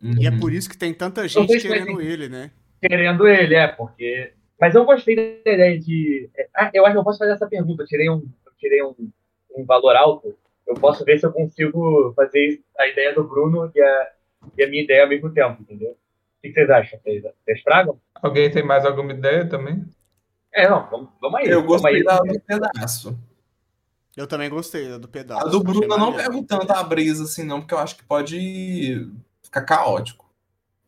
completo. 0.00 0.22
E 0.22 0.26
é 0.26 0.30
Uhum. 0.30 0.40
por 0.40 0.52
isso 0.52 0.68
que 0.68 0.76
tem 0.78 0.92
tanta 0.94 1.26
gente 1.28 1.60
querendo 1.60 1.96
vai 1.96 2.06
ele, 2.06 2.28
né? 2.28 2.50
querendo 2.82 3.28
ele, 3.28 3.54
é, 3.54 3.68
porque. 3.68 4.32
Mas 4.58 4.74
eu 4.74 4.84
gostei 4.84 5.14
da 5.16 5.52
ideia 5.52 5.78
de. 5.78 6.28
Ah, 6.54 6.70
eu 6.74 6.84
acho 6.84 6.94
que 6.94 6.98
eu 6.98 7.04
posso 7.04 7.18
fazer 7.18 7.32
essa 7.32 7.46
pergunta. 7.46 7.82
Eu 7.82 7.86
tirei 7.86 8.10
um, 8.10 8.16
eu 8.46 8.52
tirei 8.58 8.82
um, 8.82 8.94
um 9.56 9.64
valor 9.64 9.94
alto. 9.96 10.34
Eu 10.66 10.74
posso 10.74 11.04
ver 11.04 11.18
se 11.18 11.26
eu 11.26 11.32
consigo 11.32 12.12
fazer 12.14 12.60
a 12.78 12.86
ideia 12.86 13.14
do 13.14 13.24
Bruno 13.24 13.70
e 13.74 13.80
a, 13.80 14.08
e 14.56 14.62
a 14.64 14.68
minha 14.68 14.82
ideia 14.82 15.02
ao 15.02 15.08
mesmo 15.08 15.32
tempo, 15.32 15.60
entendeu? 15.62 15.90
O 15.90 15.96
que 16.42 16.52
vocês 16.52 16.70
acham? 16.70 16.98
Vocês, 17.02 17.22
vocês 17.44 17.62
tragam? 17.62 17.98
Alguém 18.14 18.50
tem 18.50 18.62
mais 18.62 18.84
alguma 18.86 19.12
ideia 19.12 19.46
também? 19.48 19.84
É, 20.52 20.68
não, 20.68 20.88
vamos, 20.90 21.08
vamos 21.20 21.40
aí. 21.40 21.48
Eu 21.48 21.62
gostei 21.62 22.02
da 22.04 22.18
do 22.18 22.40
pedaço. 22.40 23.18
Eu 24.16 24.26
também 24.26 24.50
gostei 24.50 24.98
do 24.98 25.08
pedaço. 25.08 25.46
A 25.46 25.50
do 25.50 25.62
Bruno 25.62 25.84
eu 25.84 25.98
não 25.98 26.12
pego 26.14 26.42
tanto 26.44 26.70
a 26.72 26.82
brisa 26.82 27.24
assim, 27.24 27.44
não, 27.44 27.60
porque 27.60 27.74
eu 27.74 27.78
acho 27.78 27.96
que 27.96 28.04
pode 28.04 29.08
ficar 29.50 29.62
caótico. 29.62 30.30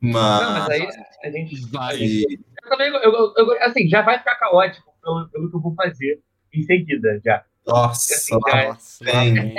Não, 0.01 0.13
mas 0.13 0.69
Mas. 0.69 0.71
aí 0.71 0.89
a 1.25 1.31
gente. 1.31 1.71
Vai. 1.71 1.97
Eu 1.97 2.69
também, 2.71 2.89
eu, 2.89 3.01
eu- 3.01 3.35
eu- 3.37 3.63
assim, 3.63 3.89
já 3.89 4.03
vai 4.03 4.19
ficar 4.19 4.37
caótico 4.37 4.93
pelo, 5.03 5.29
pelo 5.29 5.51
que 5.51 5.57
eu 5.57 5.61
vou 5.61 5.75
fazer 5.75 6.21
em 6.53 6.63
seguida, 6.63 7.21
já. 7.25 7.45
Nossa, 7.67 8.15
Assim, 8.15 8.39
já- 8.49 8.65
Nossa, 8.69 9.05
Tem. 9.05 9.35
vem. 9.35 9.55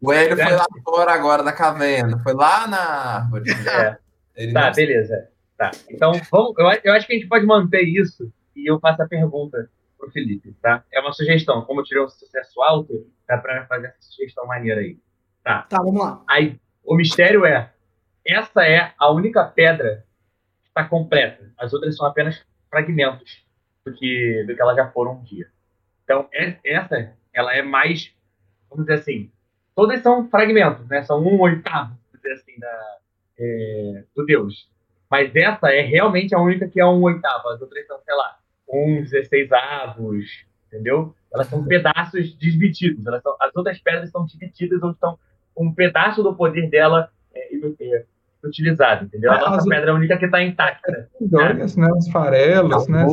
o 0.00 0.12
Hélio 0.12 0.36
foi 0.36 0.52
lá 0.52 0.66
fora 0.84 1.12
agora 1.12 1.42
da 1.42 1.52
caverna, 1.52 2.18
foi 2.22 2.32
lá 2.34 2.66
na 2.66 2.78
árvore. 2.78 3.50
É. 4.36 4.52
Tá, 4.52 4.66
não- 4.66 4.72
beleza. 4.72 5.28
Tá. 5.56 5.70
Então, 5.90 6.12
vamos, 6.30 6.54
eu, 6.56 6.66
eu 6.84 6.92
acho 6.94 7.06
que 7.06 7.12
a 7.14 7.16
gente 7.16 7.28
pode 7.28 7.44
manter 7.44 7.82
isso 7.82 8.32
e 8.54 8.70
eu 8.70 8.78
faço 8.78 9.02
a 9.02 9.08
pergunta 9.08 9.68
pro 9.98 10.10
Felipe, 10.10 10.54
tá? 10.62 10.84
É 10.92 11.00
uma 11.00 11.12
sugestão. 11.12 11.62
Como 11.62 11.80
eu 11.80 11.84
tirei 11.84 12.02
um 12.02 12.08
sucesso 12.08 12.62
alto, 12.62 13.06
dá 13.26 13.36
pra 13.36 13.66
fazer 13.66 13.88
essa 13.88 13.96
sugestão 14.00 14.46
maneira 14.46 14.80
aí. 14.80 14.96
Tá. 15.42 15.62
Tá, 15.62 15.78
vamos 15.78 16.00
lá. 16.00 16.22
Aí, 16.28 16.58
o 16.84 16.94
mistério 16.94 17.44
é: 17.44 17.72
essa 18.28 18.62
é 18.62 18.92
a 18.98 19.10
única 19.10 19.42
pedra 19.44 20.04
que 20.62 20.68
está 20.68 20.84
completa. 20.84 21.50
As 21.56 21.72
outras 21.72 21.96
são 21.96 22.06
apenas 22.06 22.44
fragmentos 22.70 23.42
do 23.84 23.94
que, 23.94 24.44
do 24.46 24.54
que 24.54 24.60
elas 24.60 24.76
já 24.76 24.90
foram 24.90 25.18
um 25.18 25.22
dia. 25.22 25.48
Então, 26.04 26.28
essa, 26.64 27.12
ela 27.32 27.54
é 27.54 27.62
mais, 27.62 28.12
vamos 28.68 28.86
dizer 28.86 29.00
assim, 29.00 29.30
todas 29.74 30.02
são 30.02 30.28
fragmentos, 30.28 30.86
né? 30.88 31.02
São 31.02 31.22
um 31.22 31.40
oitavo, 31.40 31.96
vamos 32.12 32.22
dizer 32.22 32.32
assim, 32.34 32.58
da, 32.58 32.98
é, 33.38 34.04
do 34.14 34.26
Deus. 34.26 34.70
Mas 35.10 35.34
essa 35.34 35.72
é 35.72 35.80
realmente 35.80 36.34
a 36.34 36.40
única 36.40 36.68
que 36.68 36.80
é 36.80 36.84
um 36.84 37.02
oitavo. 37.02 37.48
As 37.48 37.60
outras 37.62 37.86
são, 37.86 37.98
sei 38.00 38.14
lá, 38.14 38.38
um 38.68 39.02
16 39.02 39.50
avos, 39.52 40.44
entendeu? 40.66 41.14
Elas 41.32 41.46
são 41.46 41.64
pedaços 41.64 42.34
desmedidos. 42.34 43.06
Elas 43.06 43.22
são, 43.22 43.34
as 43.40 43.56
outras 43.56 43.78
pedras 43.80 44.10
são 44.10 44.26
divididas 44.26 44.82
ou 44.82 44.90
estão 44.90 45.18
um 45.56 45.72
pedaço 45.74 46.22
do 46.22 46.34
poder 46.36 46.68
dela 46.68 47.10
é, 47.34 47.54
é, 47.54 48.04
utilizado, 48.44 49.04
entendeu? 49.04 49.32
A 49.32 49.38
nossa 49.38 49.56
as... 49.56 49.64
pedra 49.64 49.90
é 49.90 49.90
a 49.90 49.94
única 49.94 50.16
que 50.16 50.26
está 50.26 50.42
intacta. 50.42 51.08
Joias, 51.30 51.76
né? 51.76 51.90
Os 51.92 52.08
farelos, 52.10 52.88
né? 52.88 53.06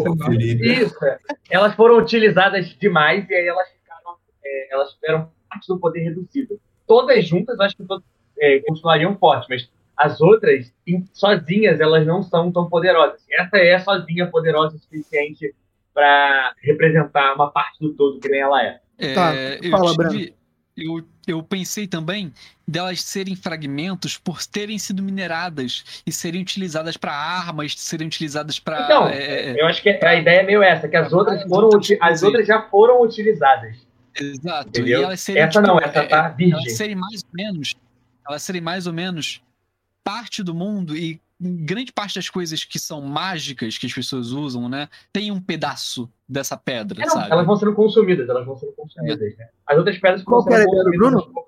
Isso. 0.62 1.04
É. 1.06 1.18
Elas 1.50 1.74
foram 1.76 1.98
utilizadas 1.98 2.68
demais 2.80 3.30
e 3.30 3.34
aí 3.34 3.48
elas 3.48 3.68
ficaram, 3.70 4.18
é, 4.44 4.74
elas 4.74 4.94
tiveram 4.94 5.30
parte 5.50 5.68
do 5.68 5.80
poder 5.80 6.02
reduzido. 6.02 6.60
Todas 6.88 7.26
juntas, 7.26 7.60
acho 7.60 7.76
que 7.76 7.84
todas, 7.84 8.06
é, 8.40 8.60
continuariam 8.68 9.18
fortes, 9.18 9.48
mas 9.50 9.70
as 9.98 10.20
outras, 10.20 10.74
sozinhas, 11.14 11.80
elas 11.80 12.06
não 12.06 12.22
são 12.22 12.52
tão 12.52 12.70
poderosas. 12.70 13.26
Essa 13.32 13.58
é 13.58 13.80
sozinha 13.80 14.28
poderosa 14.28 14.76
o 14.76 14.80
suficiente 14.80 15.56
para 15.94 16.54
representar 16.62 17.34
uma 17.34 17.50
parte 17.50 17.80
do 17.80 17.94
todo 17.94 18.20
que 18.20 18.28
nem 18.28 18.42
ela 18.42 18.62
é. 18.62 18.80
é 18.98 19.14
tá, 19.14 19.32
fala, 19.72 19.96
Breno. 19.96 20.36
Eu, 20.78 21.06
eu 21.26 21.42
pensei 21.42 21.88
também 21.88 22.34
delas 22.68 23.02
serem 23.02 23.34
fragmentos 23.36 24.18
por 24.18 24.46
terem 24.46 24.78
sido 24.78 25.02
mineradas 25.02 26.04
e 26.06 26.12
serem 26.12 26.42
utilizadas 26.42 26.98
para 26.98 27.14
armas, 27.14 27.76
serem 27.78 28.08
utilizadas 28.08 28.60
para. 28.60 28.84
Então, 28.84 29.08
é, 29.08 29.54
é, 29.54 29.62
eu 29.62 29.68
acho 29.68 29.82
que 29.82 29.90
a 29.90 30.16
ideia 30.16 30.42
é 30.42 30.44
meio 30.44 30.62
essa, 30.62 30.90
que 30.90 30.98
as 30.98 31.14
outras 31.14 31.44
foram 31.44 31.70
as 32.02 32.24
outras 32.24 32.46
já 32.46 32.62
foram 32.64 33.02
utilizadas. 33.02 33.78
Exato. 34.20 34.70
Entendeu? 34.70 35.02
E 35.02 35.04
elas 35.04 35.20
serem, 35.22 35.42
essa 35.42 35.62
tipo, 35.62 35.68
não, 35.68 35.80
essa 35.80 36.04
tá 36.04 36.30
virgem. 36.30 36.60
Elas 36.60 36.78
serem 36.78 36.96
mais 36.96 37.24
ou 37.24 37.30
menos, 37.34 37.76
elas 38.28 38.42
serem 38.42 38.62
mais 38.62 38.88
ou 38.88 38.94
menos 38.94 39.42
parte 40.04 40.44
do 40.44 40.54
mundo 40.54 40.96
e 40.96 41.22
grande 41.40 41.92
parte 41.92 42.16
das 42.16 42.30
coisas 42.30 42.64
que 42.64 42.80
são 42.80 43.02
mágicas 43.02 43.78
que 43.78 43.86
as 43.86 43.94
pessoas 43.94 44.32
usam, 44.32 44.70
né, 44.70 44.88
tem 45.12 45.32
um 45.32 45.42
pedaço 45.42 46.10
dessa 46.28 46.56
pedra, 46.56 47.02
é, 47.02 47.06
não, 47.06 47.14
sabe? 47.14 47.32
Elas 47.32 47.46
vão 47.46 47.56
sendo 47.58 47.74
consumidas, 47.74 48.28
elas 48.30 48.46
vão 48.46 48.56
sendo 48.56 48.72
consumidas, 48.74 49.34
é. 49.34 49.38
né? 49.38 49.50
As 49.68 49.78
outras 49.78 49.98
pedras 49.98 50.24
Qual 50.24 50.44
vão 50.44 50.54
sendo 50.54 50.66
consumidas. 50.66 50.98
Bruno? 50.98 51.46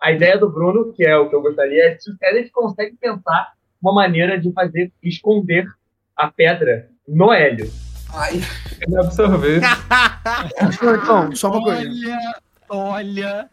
A 0.00 0.12
ideia 0.12 0.38
do 0.38 0.50
Bruno, 0.50 0.92
que 0.92 1.04
é 1.04 1.16
o 1.16 1.28
que 1.28 1.34
eu 1.34 1.42
gostaria, 1.42 1.84
é 1.84 1.98
se 1.98 2.10
a 2.22 2.34
gente 2.34 2.50
consegue 2.50 2.96
pensar 2.96 3.54
uma 3.80 3.92
maneira 3.92 4.38
de 4.38 4.52
fazer 4.52 4.92
esconder 5.02 5.66
a 6.14 6.30
pedra 6.30 6.90
no 7.08 7.32
hélio. 7.32 7.70
Ai. 8.12 8.40
Ele 8.80 8.98
absorver. 8.98 9.60
então, 10.62 11.34
só 11.34 11.50
uma 11.50 11.62
coisa. 11.62 11.80
Olha, 11.80 12.30
olha. 12.68 13.50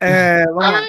É, 0.00 0.44
vamos 0.46 0.62
lá. 0.64 0.82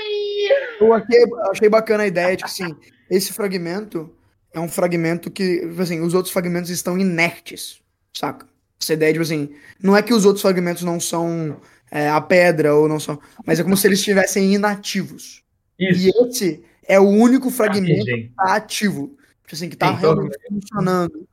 Eu 0.79 0.93
achei, 0.93 1.23
achei 1.51 1.69
bacana 1.69 2.03
a 2.03 2.07
ideia 2.07 2.35
de 2.35 2.43
que, 2.43 2.49
assim, 2.49 2.75
esse 3.09 3.33
fragmento 3.33 4.13
é 4.53 4.59
um 4.59 4.69
fragmento 4.69 5.29
que, 5.29 5.67
tipo 5.67 5.81
assim, 5.81 5.99
os 6.01 6.13
outros 6.13 6.33
fragmentos 6.33 6.69
estão 6.69 6.97
inertes, 6.97 7.81
saca? 8.13 8.47
Essa 8.81 8.93
ideia 8.93 9.13
de, 9.13 9.19
tipo 9.19 9.23
assim, 9.23 9.55
não 9.81 9.95
é 9.95 10.01
que 10.01 10.13
os 10.13 10.25
outros 10.25 10.41
fragmentos 10.41 10.83
não 10.83 10.99
são 10.99 11.59
é, 11.91 12.09
a 12.09 12.21
pedra 12.21 12.73
ou 12.73 12.87
não 12.87 12.99
são, 12.99 13.19
mas 13.45 13.59
é 13.59 13.63
como 13.63 13.75
se 13.75 13.87
eles 13.87 13.99
estivessem 13.99 14.53
inativos. 14.53 15.43
Isso. 15.77 16.07
E 16.07 16.09
esse 16.09 16.63
é 16.87 16.99
o 16.99 17.07
único 17.07 17.49
fragmento 17.49 18.05
que 18.05 18.31
tá 18.35 18.55
ativo, 18.55 19.17
tipo 19.43 19.55
assim, 19.55 19.69
que 19.69 19.75
tá 19.75 19.91
realmente 19.91 20.37
funcionando. 20.47 21.27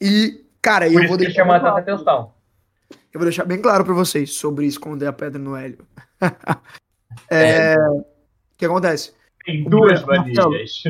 E, 0.00 0.44
cara, 0.60 0.86
Por 0.90 1.02
eu 1.02 1.08
vou 1.08 1.16
deixar. 1.16 1.42
chamar 1.42 1.64
a 1.64 1.78
atenção. 1.78 2.32
Eu 3.12 3.18
vou 3.18 3.24
deixar 3.24 3.44
bem 3.44 3.60
claro 3.60 3.84
para 3.84 3.94
vocês 3.94 4.34
sobre 4.34 4.66
esconder 4.66 5.06
a 5.06 5.12
pedra 5.12 5.38
no 5.38 5.56
hélio. 5.56 5.86
é, 7.30 7.76
o 7.88 8.04
que 8.56 8.64
acontece? 8.64 9.12
Tem 9.50 9.64
duas 9.64 10.02
vanilhas. 10.02 10.82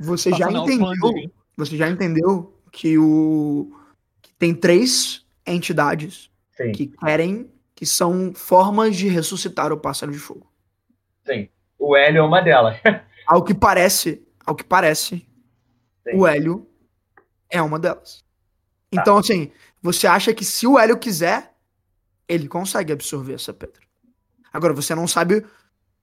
Você 0.00 0.32
já 0.32 0.50
entendeu? 0.50 1.30
Você 1.56 1.76
já 1.76 1.88
entendeu 1.88 2.58
que 2.72 2.98
o 2.98 3.72
que 4.20 4.32
tem 4.34 4.52
três 4.52 5.24
entidades 5.46 6.30
Sim. 6.56 6.72
que 6.72 6.86
querem 6.88 7.50
que 7.74 7.86
são 7.86 8.32
formas 8.34 8.96
de 8.96 9.08
ressuscitar 9.08 9.72
o 9.72 9.76
pássaro 9.76 10.12
de 10.12 10.18
fogo. 10.18 10.50
Sim. 11.26 11.48
O 11.78 11.96
Hélio 11.96 12.20
é 12.20 12.22
uma 12.22 12.40
delas. 12.40 12.78
ao 13.26 13.42
que 13.44 13.54
parece, 13.54 14.26
ao 14.44 14.54
que 14.54 14.64
parece, 14.64 15.26
Sim. 16.02 16.16
o 16.16 16.26
Hélio 16.26 16.68
é 17.48 17.62
uma 17.62 17.78
delas. 17.78 18.24
Tá. 18.90 19.00
Então, 19.00 19.18
assim, 19.18 19.50
você 19.80 20.06
acha 20.06 20.32
que 20.34 20.44
se 20.44 20.66
o 20.66 20.78
Hélio 20.78 20.98
quiser, 20.98 21.52
ele 22.28 22.48
consegue 22.48 22.92
absorver 22.92 23.34
essa 23.34 23.52
pedra. 23.52 23.82
Agora, 24.52 24.72
você 24.72 24.94
não 24.94 25.06
sabe 25.06 25.44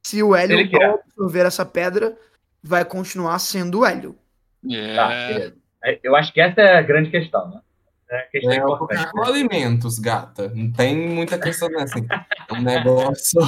se 0.04 0.24
o 0.24 0.36
Hélio, 0.36 0.68
se 0.68 0.84
ao 0.84 0.96
absorver 0.96 1.46
essa 1.46 1.66
pedra, 1.66 2.18
vai 2.64 2.84
continuar 2.86 3.40
sendo 3.40 3.80
o 3.80 3.86
Hélio. 3.86 4.18
Yeah. 4.64 5.52
Tá, 5.52 5.58
é, 5.84 6.00
eu 6.04 6.16
acho 6.16 6.32
que 6.32 6.40
essa 6.40 6.62
é 6.62 6.78
a 6.78 6.82
grande 6.82 7.10
questão, 7.10 7.50
né? 7.50 7.62
É, 8.10 8.22
questão 8.24 8.52
é, 8.52 8.78
porque 8.78 9.12
com 9.12 9.24
alimentos, 9.24 9.98
gata. 9.98 10.50
Não 10.50 10.72
tem 10.72 11.10
muita 11.10 11.40
questão 11.40 11.70
nessa. 11.70 11.98
É 11.98 12.54
um 12.54 12.62
negócio. 12.62 13.40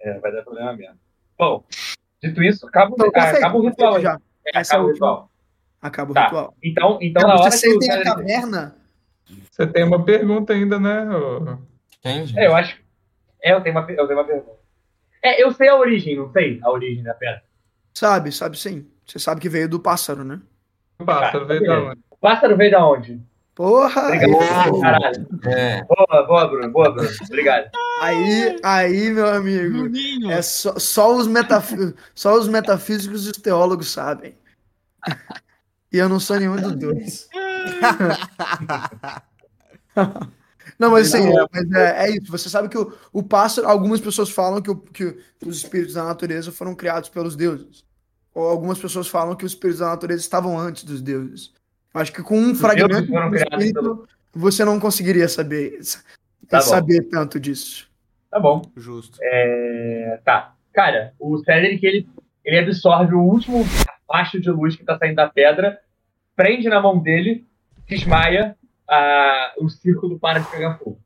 É, 0.00 0.18
vai 0.18 0.32
dar 0.32 0.42
problema 0.42 0.72
mesmo. 0.74 0.96
Bom, 1.38 1.64
dito 2.22 2.42
isso, 2.42 2.66
acaba, 2.66 2.94
então, 2.94 3.08
acaba 3.08 3.56
o 3.56 3.68
ritual 3.68 4.00
já. 4.00 4.20
É, 4.46 4.58
acaba 4.58 4.84
o 4.84 4.92
ritual. 4.92 5.30
Acaba 5.80 6.10
o 6.10 6.14
tá. 6.14 6.24
ritual. 6.24 6.54
Então, 6.62 6.98
então 7.02 7.28
na 7.28 7.34
hora 7.34 7.50
você 7.50 7.66
que. 7.66 7.74
Você 7.74 7.78
tem 7.80 7.90
a 7.90 8.02
caverna. 8.02 8.76
Você 9.50 9.66
tem 9.66 9.84
uma 9.84 10.04
pergunta 10.04 10.52
ainda, 10.52 10.78
né? 10.80 11.06
Tem, 12.02 12.24
É, 12.36 12.46
eu 12.46 12.56
acho. 12.56 12.78
É, 13.42 13.52
eu 13.52 13.60
tenho 13.62 13.76
uma, 13.76 13.90
eu 13.90 14.06
tenho 14.06 14.18
uma 14.18 14.26
pergunta. 14.26 14.63
É, 15.24 15.42
eu 15.42 15.50
sei 15.52 15.70
a 15.70 15.76
origem, 15.76 16.16
não 16.16 16.30
sei 16.30 16.60
a 16.62 16.70
origem 16.70 17.02
da 17.02 17.14
pedra. 17.14 17.42
Sabe, 17.94 18.30
sabe 18.30 18.58
sim. 18.58 18.86
Você 19.06 19.18
sabe 19.18 19.40
que 19.40 19.48
veio 19.48 19.66
do 19.66 19.80
pássaro, 19.80 20.22
né? 20.22 20.38
O 20.98 21.04
pássaro 21.06 21.46
veio 21.46 21.64
da 21.64 21.80
onde? 21.80 22.00
O 22.10 22.16
pássaro 22.18 22.56
veio 22.58 22.70
da 22.70 22.86
onde? 22.86 23.20
Porra! 23.54 24.08
Obrigado, 24.08 24.80
caralho. 24.80 25.26
É. 25.46 25.82
Boa, 25.84 26.26
boa, 26.26 26.48
Bruno. 26.48 26.70
Boa, 26.70 26.92
Bruno. 26.92 27.08
Obrigado. 27.26 27.70
Aí, 28.02 28.60
aí, 28.62 29.10
meu 29.10 29.26
amigo, 29.26 29.90
é 30.28 30.42
só, 30.42 30.78
só, 30.78 31.16
os 31.16 31.26
metafí 31.26 31.94
só 32.14 32.34
os 32.34 32.46
metafísicos 32.46 33.26
e 33.26 33.30
os 33.30 33.38
teólogos 33.38 33.90
sabem. 33.90 34.36
E 35.90 35.96
eu 35.96 36.08
não 36.08 36.20
sou 36.20 36.38
nenhum 36.38 36.56
dos 36.56 36.76
dois. 36.76 37.28
Não, 40.78 40.90
mas 40.90 41.14
assim, 41.14 41.28
é, 41.28 41.46
mas 41.52 41.72
é, 41.72 42.06
é, 42.06 42.10
isso. 42.10 42.30
Você 42.30 42.48
sabe 42.48 42.68
que 42.68 42.78
o, 42.78 42.92
o 43.12 43.22
pássaro, 43.22 43.68
algumas 43.68 44.00
pessoas 44.00 44.30
falam 44.30 44.60
que, 44.60 44.70
o, 44.70 44.76
que 44.76 45.16
os 45.44 45.58
espíritos 45.58 45.94
da 45.94 46.04
natureza 46.04 46.50
foram 46.50 46.74
criados 46.74 47.08
pelos 47.08 47.36
deuses. 47.36 47.84
Ou 48.34 48.48
algumas 48.48 48.78
pessoas 48.78 49.06
falam 49.06 49.36
que 49.36 49.44
os 49.44 49.52
espíritos 49.52 49.80
da 49.80 49.90
natureza 49.90 50.20
estavam 50.20 50.58
antes 50.58 50.84
dos 50.84 51.00
deuses. 51.00 51.52
Acho 51.92 52.12
que 52.12 52.22
com 52.22 52.36
um 52.36 52.52
os 52.52 52.60
fragmento 52.60 53.06
do 53.06 53.36
espírito, 53.36 53.74
pelo... 53.74 54.08
você 54.32 54.64
não 54.64 54.80
conseguiria 54.80 55.28
saber, 55.28 55.78
tá 56.48 56.60
saber 56.60 57.02
tanto 57.02 57.38
disso. 57.38 57.88
Tá 58.28 58.40
bom. 58.40 58.62
Justo. 58.76 59.18
É... 59.22 60.20
Tá. 60.24 60.54
Cara, 60.72 61.14
o 61.20 61.38
Cedric, 61.38 61.86
ele, 61.86 62.08
ele 62.44 62.58
absorve 62.58 63.14
o 63.14 63.22
último 63.22 63.64
facho 64.08 64.40
de 64.40 64.50
luz 64.50 64.74
que 64.74 64.84
tá 64.84 64.98
saindo 64.98 65.14
da 65.14 65.28
pedra, 65.28 65.78
prende 66.34 66.68
na 66.68 66.80
mão 66.80 66.98
dele, 66.98 67.46
desmaia 67.86 68.56
a, 68.88 69.54
o 69.58 69.68
círculo 69.68 70.18
para 70.18 70.40
de 70.40 70.50
pegar 70.50 70.78
fogo. 70.78 70.98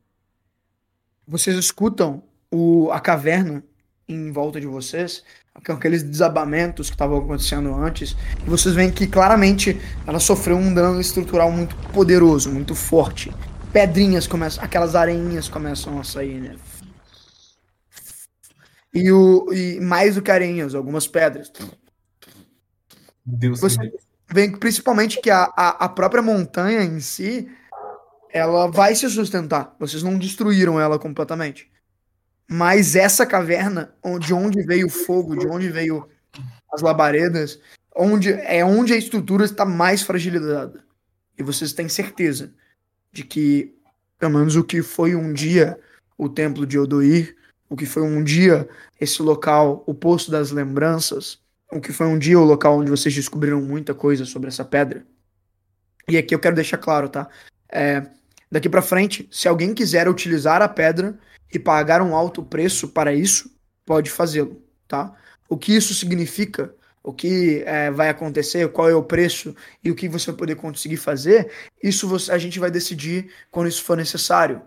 Vocês 1.26 1.56
escutam 1.56 2.22
o, 2.50 2.90
a 2.90 3.00
caverna 3.00 3.62
em 4.08 4.32
volta 4.32 4.58
de 4.58 4.66
vocês, 4.66 5.22
aqueles 5.54 6.02
desabamentos 6.02 6.88
que 6.88 6.94
estavam 6.94 7.18
acontecendo 7.18 7.74
antes, 7.74 8.16
e 8.44 8.48
vocês 8.48 8.74
veem 8.74 8.90
que 8.90 9.06
claramente 9.06 9.78
ela 10.06 10.18
sofreu 10.18 10.56
um 10.56 10.72
dano 10.72 10.98
estrutural 10.98 11.52
muito 11.52 11.76
poderoso, 11.92 12.50
muito 12.50 12.74
forte. 12.74 13.30
Pedrinhas 13.70 14.26
começam, 14.26 14.64
aquelas 14.64 14.94
areinhas 14.94 15.46
começam 15.48 16.00
a 16.00 16.04
sair, 16.04 16.40
né? 16.40 16.56
E, 18.94 19.12
o, 19.12 19.52
e 19.52 19.78
mais 19.80 20.14
do 20.14 20.22
que 20.22 20.30
areinhas, 20.30 20.74
algumas 20.74 21.06
pedras. 21.06 21.52
Deus 23.24 23.60
Você 23.60 23.92
vê 24.26 24.50
principalmente 24.56 25.20
que 25.20 25.30
a, 25.30 25.52
a, 25.54 25.84
a 25.84 25.88
própria 25.90 26.22
montanha 26.22 26.82
em 26.82 26.98
si 26.98 27.46
ela 28.30 28.70
vai 28.70 28.94
se 28.94 29.08
sustentar. 29.08 29.74
Vocês 29.78 30.02
não 30.02 30.18
destruíram 30.18 30.80
ela 30.80 30.98
completamente. 30.98 31.70
Mas 32.50 32.96
essa 32.96 33.26
caverna, 33.26 33.94
de 34.20 34.32
onde 34.32 34.62
veio 34.62 34.86
o 34.86 34.90
fogo, 34.90 35.36
de 35.36 35.46
onde 35.46 35.68
veio 35.68 36.08
as 36.72 36.80
labaredas, 36.80 37.60
onde 37.94 38.32
é 38.32 38.64
onde 38.64 38.92
a 38.92 38.96
estrutura 38.96 39.44
está 39.44 39.64
mais 39.64 40.02
fragilizada. 40.02 40.84
E 41.36 41.42
vocês 41.42 41.72
têm 41.72 41.88
certeza 41.88 42.52
de 43.12 43.24
que, 43.24 43.74
pelo 44.18 44.38
menos 44.38 44.56
o 44.56 44.64
que 44.64 44.82
foi 44.82 45.14
um 45.14 45.32
dia 45.32 45.78
o 46.16 46.28
templo 46.28 46.66
de 46.66 46.78
Odoir, 46.78 47.36
o 47.68 47.76
que 47.76 47.86
foi 47.86 48.02
um 48.02 48.24
dia 48.24 48.68
esse 49.00 49.22
local, 49.22 49.84
o 49.86 49.94
Poço 49.94 50.30
das 50.30 50.50
Lembranças, 50.50 51.38
o 51.70 51.80
que 51.80 51.92
foi 51.92 52.06
um 52.06 52.18
dia 52.18 52.38
o 52.38 52.44
local 52.44 52.78
onde 52.78 52.90
vocês 52.90 53.14
descobriram 53.14 53.60
muita 53.60 53.94
coisa 53.94 54.24
sobre 54.24 54.48
essa 54.48 54.64
pedra. 54.64 55.06
E 56.08 56.16
aqui 56.16 56.34
eu 56.34 56.40
quero 56.40 56.56
deixar 56.56 56.78
claro, 56.78 57.08
tá? 57.08 57.28
É, 57.70 58.04
daqui 58.50 58.68
para 58.68 58.82
frente, 58.82 59.28
se 59.30 59.48
alguém 59.48 59.74
quiser 59.74 60.08
utilizar 60.08 60.62
a 60.62 60.68
pedra 60.68 61.18
e 61.52 61.58
pagar 61.58 62.02
um 62.02 62.14
alto 62.14 62.42
preço 62.42 62.88
para 62.88 63.12
isso, 63.12 63.50
pode 63.84 64.10
fazê-lo, 64.10 64.62
tá? 64.86 65.14
O 65.48 65.56
que 65.56 65.74
isso 65.74 65.94
significa, 65.94 66.74
o 67.02 67.12
que 67.12 67.62
é, 67.64 67.90
vai 67.90 68.08
acontecer, 68.08 68.68
qual 68.68 68.88
é 68.88 68.94
o 68.94 69.02
preço 69.02 69.54
e 69.82 69.90
o 69.90 69.94
que 69.94 70.08
você 70.08 70.26
vai 70.26 70.36
poder 70.36 70.56
conseguir 70.56 70.98
fazer, 70.98 71.50
isso 71.82 72.06
você, 72.06 72.30
a 72.30 72.38
gente 72.38 72.58
vai 72.58 72.70
decidir 72.70 73.30
quando 73.50 73.68
isso 73.68 73.82
for 73.82 73.96
necessário. 73.96 74.60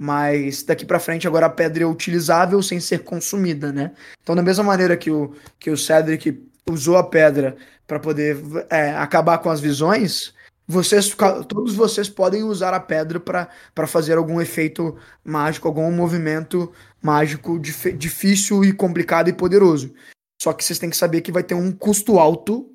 Mas 0.00 0.62
daqui 0.62 0.86
para 0.86 1.00
frente 1.00 1.26
agora 1.26 1.46
a 1.46 1.50
pedra 1.50 1.82
é 1.82 1.86
utilizável 1.86 2.62
sem 2.62 2.78
ser 2.78 3.00
consumida, 3.00 3.72
né? 3.72 3.90
Então 4.22 4.36
da 4.36 4.42
mesma 4.42 4.62
maneira 4.62 4.96
que 4.96 5.10
o, 5.10 5.34
que 5.58 5.70
o 5.70 5.76
Cedric 5.76 6.40
usou 6.70 6.96
a 6.96 7.02
pedra 7.02 7.56
para 7.84 7.98
poder 7.98 8.36
é, 8.70 8.90
acabar 8.92 9.38
com 9.38 9.50
as 9.50 9.60
visões, 9.60 10.32
vocês, 10.70 11.16
todos 11.48 11.74
vocês 11.74 12.10
podem 12.10 12.42
usar 12.42 12.74
a 12.74 12.80
pedra 12.80 13.18
para 13.18 13.86
fazer 13.86 14.18
algum 14.18 14.38
efeito 14.38 14.94
mágico, 15.24 15.66
algum 15.66 15.90
movimento 15.90 16.70
mágico 17.00 17.58
dif, 17.58 17.90
difícil 17.92 18.62
e 18.62 18.74
complicado 18.74 19.28
e 19.30 19.32
poderoso. 19.32 19.94
Só 20.40 20.52
que 20.52 20.62
vocês 20.62 20.78
têm 20.78 20.90
que 20.90 20.96
saber 20.96 21.22
que 21.22 21.32
vai 21.32 21.42
ter 21.42 21.54
um 21.54 21.72
custo 21.72 22.18
alto 22.18 22.70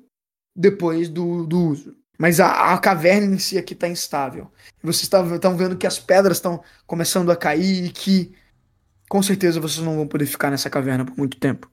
depois 0.56 1.08
do, 1.08 1.46
do 1.46 1.60
uso. 1.60 1.96
Mas 2.18 2.40
a, 2.40 2.74
a 2.74 2.78
caverna 2.78 3.32
em 3.32 3.38
si 3.38 3.56
aqui 3.56 3.74
está 3.74 3.86
instável. 3.86 4.50
Vocês 4.82 5.04
estão 5.04 5.56
vendo 5.56 5.76
que 5.76 5.86
as 5.86 5.98
pedras 5.98 6.38
estão 6.38 6.64
começando 6.88 7.30
a 7.30 7.36
cair 7.36 7.84
e 7.84 7.90
que 7.90 8.34
com 9.08 9.22
certeza 9.22 9.60
vocês 9.60 9.84
não 9.86 9.94
vão 9.94 10.08
poder 10.08 10.26
ficar 10.26 10.50
nessa 10.50 10.68
caverna 10.68 11.04
por 11.04 11.16
muito 11.16 11.38
tempo. 11.38 11.70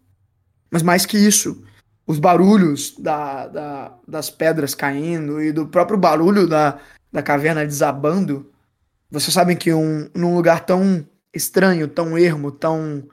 Mas 0.69 0.84
mais 0.84 1.03
que 1.03 1.18
isso, 1.18 1.64
os 2.11 2.19
barulhos 2.19 2.93
da, 2.99 3.47
da, 3.47 3.97
das 4.05 4.29
pedras 4.29 4.75
caindo 4.75 5.41
e 5.41 5.53
do 5.53 5.65
próprio 5.65 5.97
barulho 5.97 6.45
da, 6.45 6.77
da 7.09 7.23
caverna 7.23 7.65
desabando, 7.65 8.51
vocês 9.09 9.33
sabem 9.33 9.55
que 9.55 9.73
um, 9.73 10.09
num 10.13 10.35
lugar 10.35 10.65
tão 10.65 11.07
estranho, 11.33 11.88
tão 11.88 12.17
ermo, 12.17 12.51
tão 12.51 13.07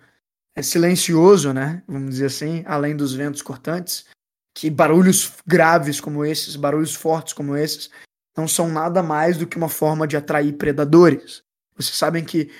é, 0.57 0.63
silencioso, 0.63 1.53
né? 1.53 1.81
Vamos 1.87 2.11
dizer 2.11 2.27
assim, 2.27 2.65
além 2.67 2.97
dos 2.97 3.15
ventos 3.15 3.41
cortantes, 3.41 4.05
que 4.53 4.69
barulhos 4.69 5.33
graves 5.47 6.01
como 6.01 6.25
esses, 6.25 6.57
barulhos 6.57 6.95
fortes 6.95 7.33
como 7.33 7.57
esses, 7.57 7.89
não 8.37 8.49
são 8.49 8.69
nada 8.69 9.01
mais 9.01 9.37
do 9.37 9.47
que 9.47 9.57
uma 9.57 9.69
forma 9.69 10.09
de 10.09 10.17
atrair 10.17 10.55
predadores. 10.55 11.43
Vocês 11.77 11.97
sabem 11.97 12.25
que 12.25 12.51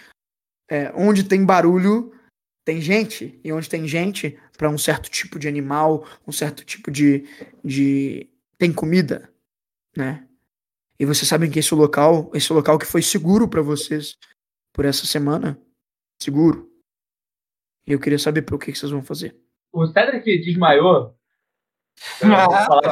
é, 0.71 0.93
onde 0.95 1.25
tem 1.25 1.45
barulho, 1.45 2.13
tem 2.65 2.81
gente, 2.81 3.41
e 3.43 3.53
onde 3.53 3.69
tem 3.69 3.89
gente, 3.89 4.39
para 4.59 4.69
um 4.69 4.77
certo 4.77 5.09
tipo 5.09 5.39
de 5.39 5.47
animal, 5.47 6.05
um 6.27 6.33
certo 6.33 6.65
tipo 6.65 6.91
de, 6.91 7.25
de. 7.65 8.29
tem 8.59 8.73
comida, 8.73 9.33
né? 9.97 10.27
E 10.99 11.07
vocês 11.07 11.29
sabem 11.29 11.49
que 11.49 11.61
esse 11.61 11.73
local, 11.77 12.29
esse 12.35 12.53
local 12.53 12.77
que 12.77 12.85
foi 12.85 13.01
seguro 13.01 13.49
para 13.49 13.63
vocês 13.63 14.19
por 14.75 14.85
essa 14.85 15.07
semana, 15.07 15.57
seguro. 16.21 16.69
E 17.87 17.93
eu 17.93 18.01
queria 18.01 18.19
saber 18.19 18.43
por 18.43 18.59
que, 18.59 18.73
que 18.73 18.79
vocês 18.79 18.91
vão 18.91 19.01
fazer. 19.01 19.37
O 19.73 19.87
Cedric 19.87 20.25
desmaiou. 20.41 21.15
Ah, 22.25 22.67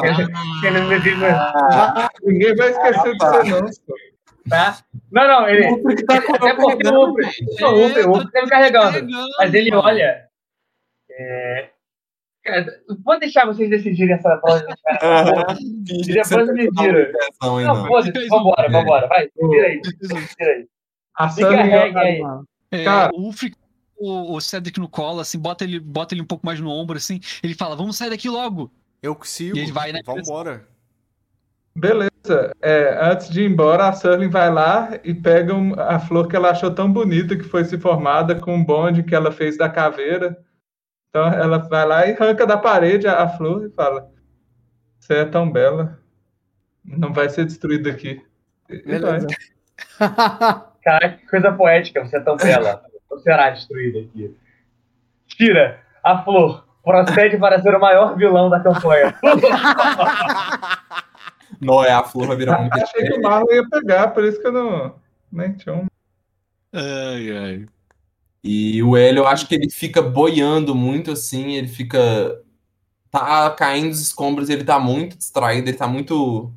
tá. 1.98 2.10
Ninguém 2.22 2.54
vai 2.54 2.70
esquecer 2.70 3.12
de 3.12 3.18
você, 3.18 3.50
não. 3.50 3.70
Tá? 4.48 4.78
Não, 5.10 5.26
não, 5.26 5.48
ele. 5.48 5.66
O 5.72 5.96
que 5.96 6.04
tá 6.04 6.18
até 6.18 6.54
porque 6.54 6.86
o. 6.86 6.92
Não, 7.60 7.74
o 7.74 7.86
Upre, 7.88 8.02
o 8.04 8.12
Upre 8.12 8.30
tá 8.30 8.42
me 8.42 8.48
carregando. 8.48 9.08
Mas 9.38 9.52
ele 9.52 9.74
olha. 9.74 10.25
É, 11.18 11.70
vou 13.04 13.18
deixar 13.18 13.46
vocês 13.46 13.68
decidirem 13.68 14.14
essa 14.14 14.36
prova. 14.36 14.64
e 15.86 16.12
depois 16.12 16.48
eu 16.48 16.54
me 16.54 16.70
viro. 16.70 17.12
Não, 17.42 17.86
foda-se, 17.86 18.28
vambora, 18.28 18.70
vambora. 18.70 19.08
Vai, 19.08 19.28
vira 19.36 19.66
aí. 19.66 19.80
Vira 20.00 20.52
aí. 20.52 20.68
A 21.16 21.34
carregue 21.34 21.98
aí. 21.98 22.22
É, 22.70 22.84
Cara, 22.84 23.10
o 23.14 23.32
o, 23.98 24.36
o 24.36 24.40
Cedric 24.40 24.78
no 24.78 24.88
colo, 24.88 25.20
assim, 25.20 25.38
bota 25.38 25.64
ele, 25.64 25.80
bota 25.80 26.14
ele 26.14 26.22
um 26.22 26.26
pouco 26.26 26.44
mais 26.44 26.60
no 26.60 26.70
ombro, 26.70 26.96
assim. 26.96 27.20
Ele 27.42 27.54
fala, 27.54 27.74
vamos 27.74 27.96
sair 27.96 28.10
daqui 28.10 28.28
logo. 28.28 28.70
Eu 29.02 29.14
consigo. 29.14 29.56
E 29.56 29.60
ele 29.60 29.72
vai, 29.72 29.92
né? 29.92 30.00
Vambora. 30.04 30.66
Beleza. 31.74 32.10
É, 32.60 32.98
antes 33.00 33.28
de 33.28 33.42
ir 33.42 33.50
embora, 33.50 33.88
a 33.88 33.92
Surling 33.92 34.30
vai 34.30 34.50
lá 34.50 34.90
e 35.04 35.14
pega 35.14 35.54
um, 35.54 35.74
a 35.78 35.98
flor 35.98 36.26
que 36.26 36.34
ela 36.34 36.50
achou 36.50 36.70
tão 36.70 36.90
bonita, 36.90 37.36
que 37.36 37.44
foi 37.44 37.64
se 37.64 37.78
formada 37.78 38.34
com 38.34 38.54
um 38.54 38.64
bonde 38.64 39.02
que 39.02 39.14
ela 39.14 39.30
fez 39.30 39.56
da 39.56 39.68
caveira. 39.68 40.36
Então 41.16 41.32
ela 41.32 41.56
vai 41.56 41.86
lá 41.86 42.06
e 42.06 42.12
arranca 42.12 42.46
da 42.46 42.58
parede 42.58 43.08
a, 43.08 43.22
a 43.22 43.28
flor 43.30 43.64
e 43.64 43.70
fala: 43.70 44.10
Você 45.00 45.14
é 45.14 45.24
tão 45.24 45.50
bela, 45.50 45.98
não 46.84 47.10
vai 47.10 47.30
ser 47.30 47.46
destruída 47.46 47.88
aqui. 47.88 48.22
Beleza. 48.68 49.26
Caraca, 50.84 51.16
que 51.16 51.26
coisa 51.26 51.50
poética, 51.52 52.04
você 52.04 52.18
é 52.18 52.20
tão 52.20 52.36
bela, 52.36 52.82
não 53.10 53.18
será 53.18 53.48
destruída 53.48 54.00
aqui. 54.00 54.36
Tira 55.26 55.80
a 56.04 56.22
flor, 56.22 56.66
procede 56.84 57.38
para 57.38 57.62
ser 57.62 57.74
o 57.74 57.80
maior 57.80 58.14
vilão 58.14 58.50
da 58.50 58.60
campanha. 58.60 59.18
Não 61.58 61.82
é 61.82 61.90
a 61.90 62.02
flor 62.02 62.26
vai 62.26 62.36
virar 62.36 62.60
um. 62.60 62.68
Achei 62.70 63.06
que 63.06 63.14
o 63.14 63.22
Marlon 63.22 63.50
ia 63.50 63.66
pegar, 63.66 64.08
por 64.08 64.22
isso 64.24 64.38
que 64.38 64.46
eu 64.46 64.52
não. 64.52 64.96
Nem 65.32 65.54
tinha 65.54 65.74
um. 65.74 65.86
Ai, 66.72 67.30
ai. 67.30 67.66
E 68.46 68.80
o 68.80 68.96
Hélio, 68.96 69.22
eu 69.22 69.26
acho 69.26 69.48
que 69.48 69.56
ele 69.56 69.68
fica 69.68 70.00
boiando 70.00 70.72
muito 70.72 71.10
assim, 71.10 71.54
ele 71.54 71.66
fica. 71.66 72.40
Tá 73.10 73.50
caindo 73.50 73.90
os 73.90 74.00
escombros, 74.00 74.48
ele 74.48 74.62
tá 74.62 74.78
muito 74.78 75.18
distraído, 75.18 75.68
ele 75.68 75.76
tá 75.76 75.88
muito 75.88 76.52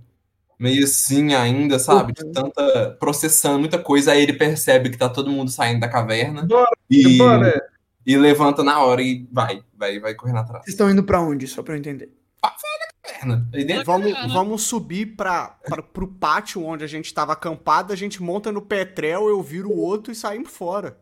meio 0.59 0.83
assim 0.83 1.33
ainda, 1.33 1.79
sabe? 1.79 2.13
De 2.13 2.31
tanta. 2.31 2.95
processando 2.99 3.57
muita 3.57 3.79
coisa, 3.79 4.11
aí 4.11 4.21
ele 4.21 4.33
percebe 4.33 4.91
que 4.91 4.97
tá 4.97 5.09
todo 5.09 5.31
mundo 5.31 5.49
saindo 5.49 5.79
da 5.79 5.89
caverna. 5.89 6.43
Bora, 6.43 6.69
e, 6.87 7.17
bora. 7.17 7.59
e 8.05 8.15
levanta 8.15 8.63
na 8.63 8.83
hora 8.83 9.01
e 9.01 9.27
vai, 9.31 9.63
vai, 9.75 9.99
vai 9.99 10.13
correndo 10.13 10.39
atrás. 10.39 10.65
Vocês 10.65 10.75
estão 10.75 10.91
indo 10.91 11.03
para 11.03 11.19
onde, 11.19 11.47
só 11.47 11.63
pra 11.63 11.73
eu 11.73 11.79
entender? 11.79 12.13
Ah, 12.43 12.53
caverna. 13.01 13.49
Vamos, 13.83 14.33
vamos 14.33 14.61
subir 14.61 15.15
para 15.15 15.57
pro 15.91 16.07
pátio 16.07 16.63
onde 16.63 16.83
a 16.83 16.87
gente 16.87 17.05
estava 17.05 17.33
acampado, 17.33 17.91
a 17.91 17.95
gente 17.95 18.21
monta 18.21 18.51
no 18.51 18.61
petrel, 18.61 19.27
eu 19.27 19.41
viro 19.41 19.69
o 19.69 19.77
outro 19.77 20.11
e 20.11 20.15
saímos 20.15 20.51
fora. 20.51 20.95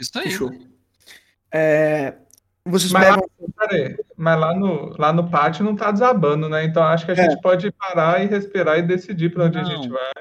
Isso 0.00 0.18
aí. 0.18 0.24
Fechou. 0.24 0.50
É, 1.52 2.14
vocês 2.64 2.92
Mas, 2.92 3.04
pegam... 3.04 3.28
lá, 3.40 3.66
peraí, 3.68 3.96
mas 4.16 4.40
lá, 4.40 4.54
no, 4.54 4.96
lá 4.98 5.12
no 5.12 5.28
pátio 5.30 5.64
não 5.64 5.74
tá 5.74 5.90
desabando, 5.90 6.48
né? 6.48 6.64
Então 6.64 6.82
acho 6.82 7.04
que 7.04 7.10
a 7.12 7.14
É. 7.14 7.22
gente 7.30 7.40
pode 7.40 7.70
parar 7.72 8.22
e 8.22 8.26
respirar 8.28 8.78
e 8.78 8.82
decidir 8.82 9.32
para 9.32 9.44
onde 9.46 9.58
a 9.58 9.62
Não. 9.62 9.70
gente 9.70 9.88
vai. 9.88 10.12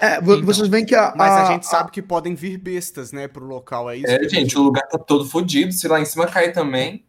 É, 0.00 0.16
Então. 0.18 0.42
vocês 0.42 0.68
veem 0.68 0.86
que 0.86 0.94
a, 0.94 1.12
Mas 1.16 1.30
a, 1.32 1.42
a- 1.42 1.52
gente 1.52 1.66
sabe 1.66 1.90
que 1.90 2.00
podem 2.00 2.34
vir 2.34 2.56
bestas, 2.58 3.12
né, 3.12 3.28
pro 3.28 3.44
local. 3.44 3.90
É 3.90 3.96
isso 3.96 4.06
É, 4.10 4.16
a 4.16 4.28
gente, 4.28 4.56
o 4.56 4.62
lugar 4.62 4.86
tá 4.88 4.98
todo 4.98 5.24
fodido. 5.24 5.72
Se 5.72 5.86
lá 5.88 6.00
em 6.00 6.04
cima 6.04 6.26
cair 6.26 6.52
também. 6.52 7.04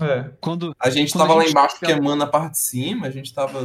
É. 0.00 0.30
Quando, 0.40 0.76
A 0.78 0.90
gente 0.90 1.12
Quando 1.12 1.22
tava 1.22 1.32
a 1.32 1.36
lá 1.36 1.42
gente 1.42 1.50
embaixo 1.52 1.76
chega- 1.78 1.92
queimando 1.94 2.22
a 2.22 2.26
parte 2.26 2.52
de 2.52 2.58
cima, 2.58 3.06
a 3.06 3.10
gente 3.10 3.32
tava. 3.32 3.60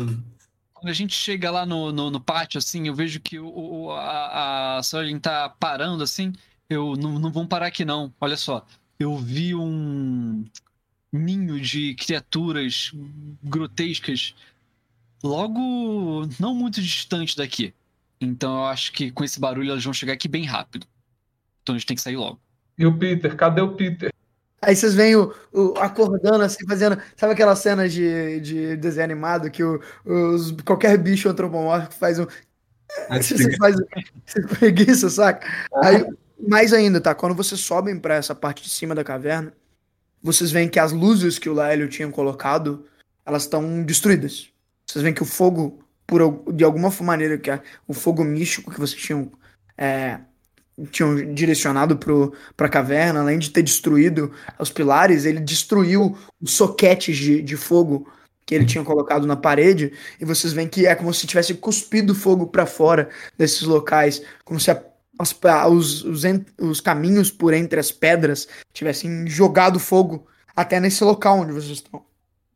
quando 0.73 0.89
a 0.89 0.93
gente 0.93 1.13
chega 1.13 1.51
lá 1.51 1.65
no, 1.65 1.91
no, 1.91 2.09
no 2.09 2.21
pátio, 2.21 2.57
assim, 2.57 2.87
eu 2.87 2.95
vejo 2.95 3.19
que 3.19 3.37
o, 3.37 3.47
o- 3.47 3.91
a, 3.91 4.77
a 4.77 4.79
Sterling 4.81 5.19
tá 5.19 5.49
parando, 5.59 6.03
assim. 6.03 6.31
Eu 6.71 6.95
não, 6.95 7.19
não 7.19 7.29
vão 7.31 7.45
parar 7.45 7.67
aqui, 7.67 7.83
não. 7.83 8.13
Olha 8.19 8.37
só. 8.37 8.65
Eu 8.97 9.17
vi 9.17 9.53
um 9.53 10.45
ninho 11.11 11.59
de 11.59 11.93
criaturas 11.95 12.93
grotescas 13.43 14.33
logo 15.21 15.59
não 16.39 16.55
muito 16.55 16.81
distante 16.81 17.35
daqui. 17.35 17.73
Então 18.21 18.59
eu 18.59 18.65
acho 18.65 18.93
que 18.93 19.11
com 19.11 19.23
esse 19.23 19.37
barulho 19.37 19.71
elas 19.71 19.83
vão 19.83 19.93
chegar 19.93 20.13
aqui 20.13 20.29
bem 20.29 20.45
rápido. 20.45 20.87
Então 21.61 21.75
a 21.75 21.77
gente 21.77 21.87
tem 21.87 21.95
que 21.95 22.01
sair 22.01 22.15
logo. 22.15 22.39
E 22.77 22.85
o 22.85 22.97
Peter? 22.97 23.35
Cadê 23.35 23.59
o 23.61 23.75
Peter? 23.75 24.09
Aí 24.61 24.73
vocês 24.75 24.93
veem 24.93 25.17
o, 25.17 25.33
o- 25.51 25.73
acordando 25.77 26.43
assim, 26.43 26.65
fazendo. 26.65 27.01
Sabe 27.17 27.33
aquela 27.33 27.55
cena 27.55 27.89
de, 27.89 28.39
de 28.39 28.77
desenho 28.77 29.03
animado 29.03 29.51
que 29.51 29.63
o, 29.63 29.81
os, 30.05 30.51
qualquer 30.63 30.97
bicho 30.97 31.27
antropomórfico 31.27 31.95
faz 31.95 32.17
um. 32.17 32.27
Você 33.09 33.57
faz 33.57 33.75
você 34.25 34.41
preguiça, 34.47 35.09
saca? 35.09 35.47
Aí, 35.83 36.05
mais 36.47 36.73
ainda, 36.73 36.99
tá? 36.99 37.13
Quando 37.13 37.35
vocês 37.35 37.61
sobem 37.61 37.99
pra 37.99 38.15
essa 38.15 38.35
parte 38.35 38.63
de 38.63 38.69
cima 38.69 38.95
da 38.95 39.03
caverna, 39.03 39.53
vocês 40.21 40.51
veem 40.51 40.69
que 40.69 40.79
as 40.79 40.91
luzes 40.91 41.39
que 41.39 41.49
o 41.49 41.53
Laélio 41.53 41.89
tinha 41.89 42.09
colocado, 42.09 42.85
elas 43.25 43.43
estão 43.43 43.83
destruídas. 43.83 44.49
Vocês 44.85 45.01
veem 45.01 45.13
que 45.13 45.23
o 45.23 45.25
fogo, 45.25 45.83
por, 46.05 46.43
de 46.53 46.63
alguma 46.63 46.91
maneira, 47.01 47.37
que 47.37 47.49
é 47.49 47.61
o 47.87 47.93
fogo 47.93 48.23
místico 48.23 48.71
que 48.71 48.79
vocês 48.79 49.01
tinham, 49.01 49.31
é, 49.77 50.19
tinham 50.91 51.33
direcionado 51.33 51.97
pro, 51.97 52.33
pra 52.55 52.69
caverna, 52.69 53.21
além 53.21 53.39
de 53.39 53.49
ter 53.49 53.63
destruído 53.63 54.31
os 54.59 54.71
pilares, 54.71 55.25
ele 55.25 55.39
destruiu 55.39 56.17
os 56.39 56.51
soquetes 56.51 57.17
de, 57.17 57.41
de 57.41 57.57
fogo 57.57 58.07
que 58.45 58.55
ele 58.55 58.65
tinha 58.65 58.83
colocado 58.83 59.25
na 59.25 59.37
parede, 59.37 59.93
e 60.19 60.25
vocês 60.25 60.51
veem 60.51 60.67
que 60.67 60.85
é 60.85 60.93
como 60.93 61.13
se 61.13 61.25
tivesse 61.25 61.53
cuspido 61.53 62.13
fogo 62.13 62.47
para 62.47 62.65
fora 62.65 63.09
desses 63.37 63.61
locais, 63.61 64.21
como 64.43 64.59
se 64.59 64.69
a, 64.69 64.83
as, 65.19 65.35
os, 65.69 66.03
os, 66.03 66.23
os 66.59 66.81
caminhos 66.81 67.29
por 67.29 67.53
entre 67.53 67.79
as 67.79 67.91
pedras 67.91 68.47
tivessem 68.73 69.27
jogado 69.27 69.79
fogo 69.79 70.27
até 70.55 70.79
nesse 70.79 71.03
local 71.03 71.39
onde 71.39 71.51
vocês 71.51 71.73
estão. 71.73 72.03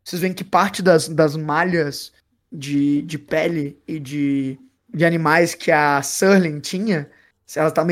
Vocês 0.04 0.22
veem 0.22 0.34
que 0.34 0.44
parte 0.44 0.82
das, 0.82 1.08
das 1.08 1.36
malhas 1.36 2.12
de, 2.52 3.02
de 3.02 3.18
pele 3.18 3.80
e 3.88 4.00
de, 4.00 4.60
de 4.94 5.06
animais 5.06 5.56
que 5.56 5.72
a 5.72 6.02
Surling 6.02 6.60
tinha, 6.60 7.10
elas 7.56 7.74
tá 7.74 7.86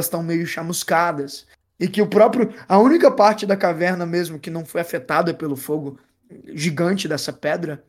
estão 0.00 0.22
meio 0.22 0.46
chamuscadas. 0.46 1.46
E 1.78 1.86
que 1.86 2.02
o 2.02 2.06
próprio. 2.06 2.52
A 2.68 2.78
única 2.78 3.10
parte 3.10 3.46
da 3.46 3.56
caverna 3.56 4.04
mesmo 4.04 4.38
que 4.38 4.50
não 4.50 4.64
foi 4.64 4.80
afetada 4.80 5.32
pelo 5.32 5.56
fogo 5.56 5.98
gigante 6.52 7.06
dessa 7.06 7.32
pedra 7.32 7.84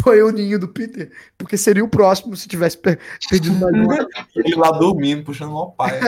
foi 0.00 0.22
o 0.22 0.30
ninho 0.30 0.58
do 0.58 0.68
Peter, 0.68 1.10
porque 1.36 1.56
seria 1.56 1.84
o 1.84 1.88
próximo 1.88 2.36
se 2.36 2.48
tivesse 2.48 2.78
per 2.78 2.98
perdido 3.28 3.56
uma 3.56 3.70
linha. 3.70 4.06
Ele 4.34 4.54
lá 4.54 4.70
dormindo, 4.70 5.24
puxando 5.24 5.52
o 5.52 5.72
pai. 5.72 5.98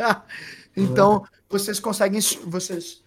então, 0.76 1.24
vocês 1.48 1.80
conseguem. 1.80 2.20
Vocês. 2.46 3.02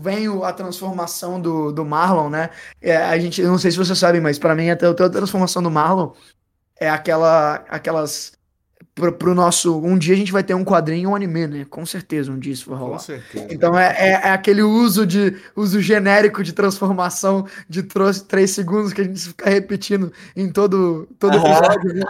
Vem 0.00 0.26
a 0.42 0.52
transformação 0.54 1.38
do, 1.38 1.70
do 1.70 1.84
Marlon, 1.84 2.30
né? 2.30 2.48
É, 2.80 2.96
a 2.96 3.18
gente, 3.18 3.42
eu 3.42 3.48
não 3.48 3.58
sei 3.58 3.70
se 3.70 3.76
vocês 3.76 3.98
sabem, 3.98 4.22
mas 4.22 4.38
para 4.38 4.54
mim 4.54 4.70
até 4.70 4.86
a 4.86 4.94
transformação 4.94 5.62
do 5.62 5.70
Marlon 5.70 6.12
é 6.80 6.88
aquela, 6.88 7.56
aquelas 7.68 8.35
pro, 8.96 9.12
pro 9.12 9.34
nosso. 9.34 9.78
Um 9.78 9.96
dia 9.96 10.14
a 10.14 10.16
gente 10.16 10.32
vai 10.32 10.42
ter 10.42 10.54
um 10.54 10.64
quadrinho 10.64 11.04
e 11.04 11.06
um 11.06 11.14
anime, 11.14 11.46
né? 11.46 11.66
Com 11.68 11.86
certeza, 11.86 12.32
um 12.32 12.38
dia 12.38 12.52
isso 12.52 12.68
vai 12.68 12.78
rolar. 12.78 12.96
Com 12.96 13.04
certeza. 13.04 13.46
Então 13.50 13.78
é, 13.78 13.94
é, 13.96 14.10
é 14.10 14.30
aquele 14.30 14.62
uso 14.62 15.06
de 15.06 15.36
uso 15.54 15.80
genérico 15.80 16.42
de 16.42 16.52
transformação 16.52 17.46
de 17.68 17.84
três 17.84 18.50
segundos 18.50 18.92
que 18.92 19.02
a 19.02 19.04
gente 19.04 19.20
fica 19.20 19.48
repetindo 19.48 20.12
em 20.34 20.50
todo, 20.50 21.06
todo 21.18 21.36
episódio, 21.36 21.94
né? 21.94 22.04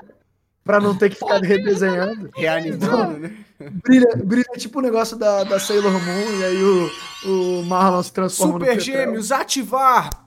Pra 0.65 0.81
não 0.81 0.97
ter 0.97 1.10
que 1.10 1.16
ficar 1.16 1.40
redesenhando. 1.42 2.31
Reanimando, 2.34 2.84
então, 2.84 3.18
né? 3.18 3.32
Brilha, 3.84 4.16
brilha 4.16 4.44
tipo 4.56 4.81
o 4.81 4.82
negócio 4.82 5.16
da, 5.16 5.44
da 5.44 5.58
Sailor 5.58 5.92
Moon, 5.92 6.40
e 6.40 6.44
aí 6.44 6.62
o, 6.62 6.90
o 7.24 7.62
Marlon 7.65 8.02
se 8.02 8.12
transforma 8.12 8.58
Super 8.58 8.81
Gêmeos, 8.81 9.32
ativar! 9.32 10.10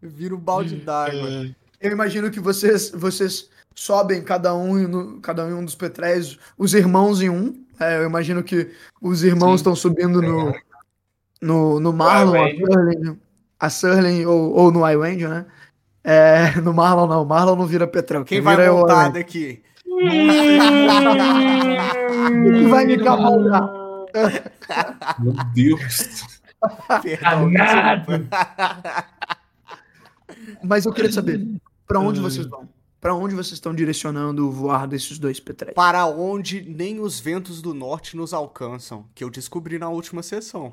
Vira 0.00 0.34
um 0.34 0.38
balde 0.38 0.76
d'água. 0.76 1.46
Eu 1.80 1.90
imagino 1.90 2.30
que 2.30 2.38
vocês, 2.38 2.90
vocês 2.90 3.48
sobem 3.74 4.22
cada 4.22 4.54
um, 4.54 4.86
no, 4.88 5.20
cada 5.20 5.44
um 5.44 5.64
dos 5.64 5.74
petréis, 5.74 6.38
os 6.56 6.74
irmãos 6.74 7.20
em 7.22 7.30
um. 7.30 7.64
É, 7.80 7.98
eu 7.98 8.04
imagino 8.06 8.42
que 8.42 8.70
os 9.00 9.24
irmãos 9.24 9.56
estão 9.56 9.74
subindo 9.74 10.22
no, 10.22 10.54
no, 11.40 11.80
no 11.80 11.92
Marlon, 11.92 12.44
a 12.44 12.50
Surling, 12.50 13.18
a 13.58 13.70
Surling 13.70 14.24
ou, 14.26 14.52
ou 14.52 14.70
no 14.70 14.88
Iwandio, 14.88 15.28
né? 15.28 15.46
É, 16.04 16.60
no 16.60 16.72
Marlon 16.72 17.06
não, 17.06 17.24
Marlon 17.24 17.56
não 17.56 17.66
vira 17.66 17.86
Petrão. 17.86 18.24
Quem, 18.24 18.38
quem 18.38 18.44
vai 18.44 18.68
voltar 18.68 19.10
daqui? 19.10 19.62
Quem 22.44 22.68
vai 22.68 22.84
me 22.86 22.98
cavalgar? 22.98 23.70
Meu 25.18 25.34
Deus. 25.54 26.26
Mas 30.62 30.86
eu 30.86 30.92
queria 30.92 31.12
saber, 31.12 31.44
para 31.86 31.98
onde 32.00 32.20
vocês 32.20 32.46
vão? 32.46 32.68
Para 33.02 33.16
onde 33.16 33.34
vocês 33.34 33.54
estão 33.54 33.74
direcionando 33.74 34.46
o 34.46 34.52
voar 34.52 34.86
desses 34.86 35.18
dois 35.18 35.40
petréis? 35.40 35.74
Para 35.74 36.06
onde 36.06 36.62
nem 36.62 37.00
os 37.00 37.18
ventos 37.18 37.60
do 37.60 37.74
norte 37.74 38.16
nos 38.16 38.32
alcançam, 38.32 39.06
que 39.12 39.24
eu 39.24 39.28
descobri 39.28 39.76
na 39.76 39.88
última 39.88 40.22
sessão. 40.22 40.72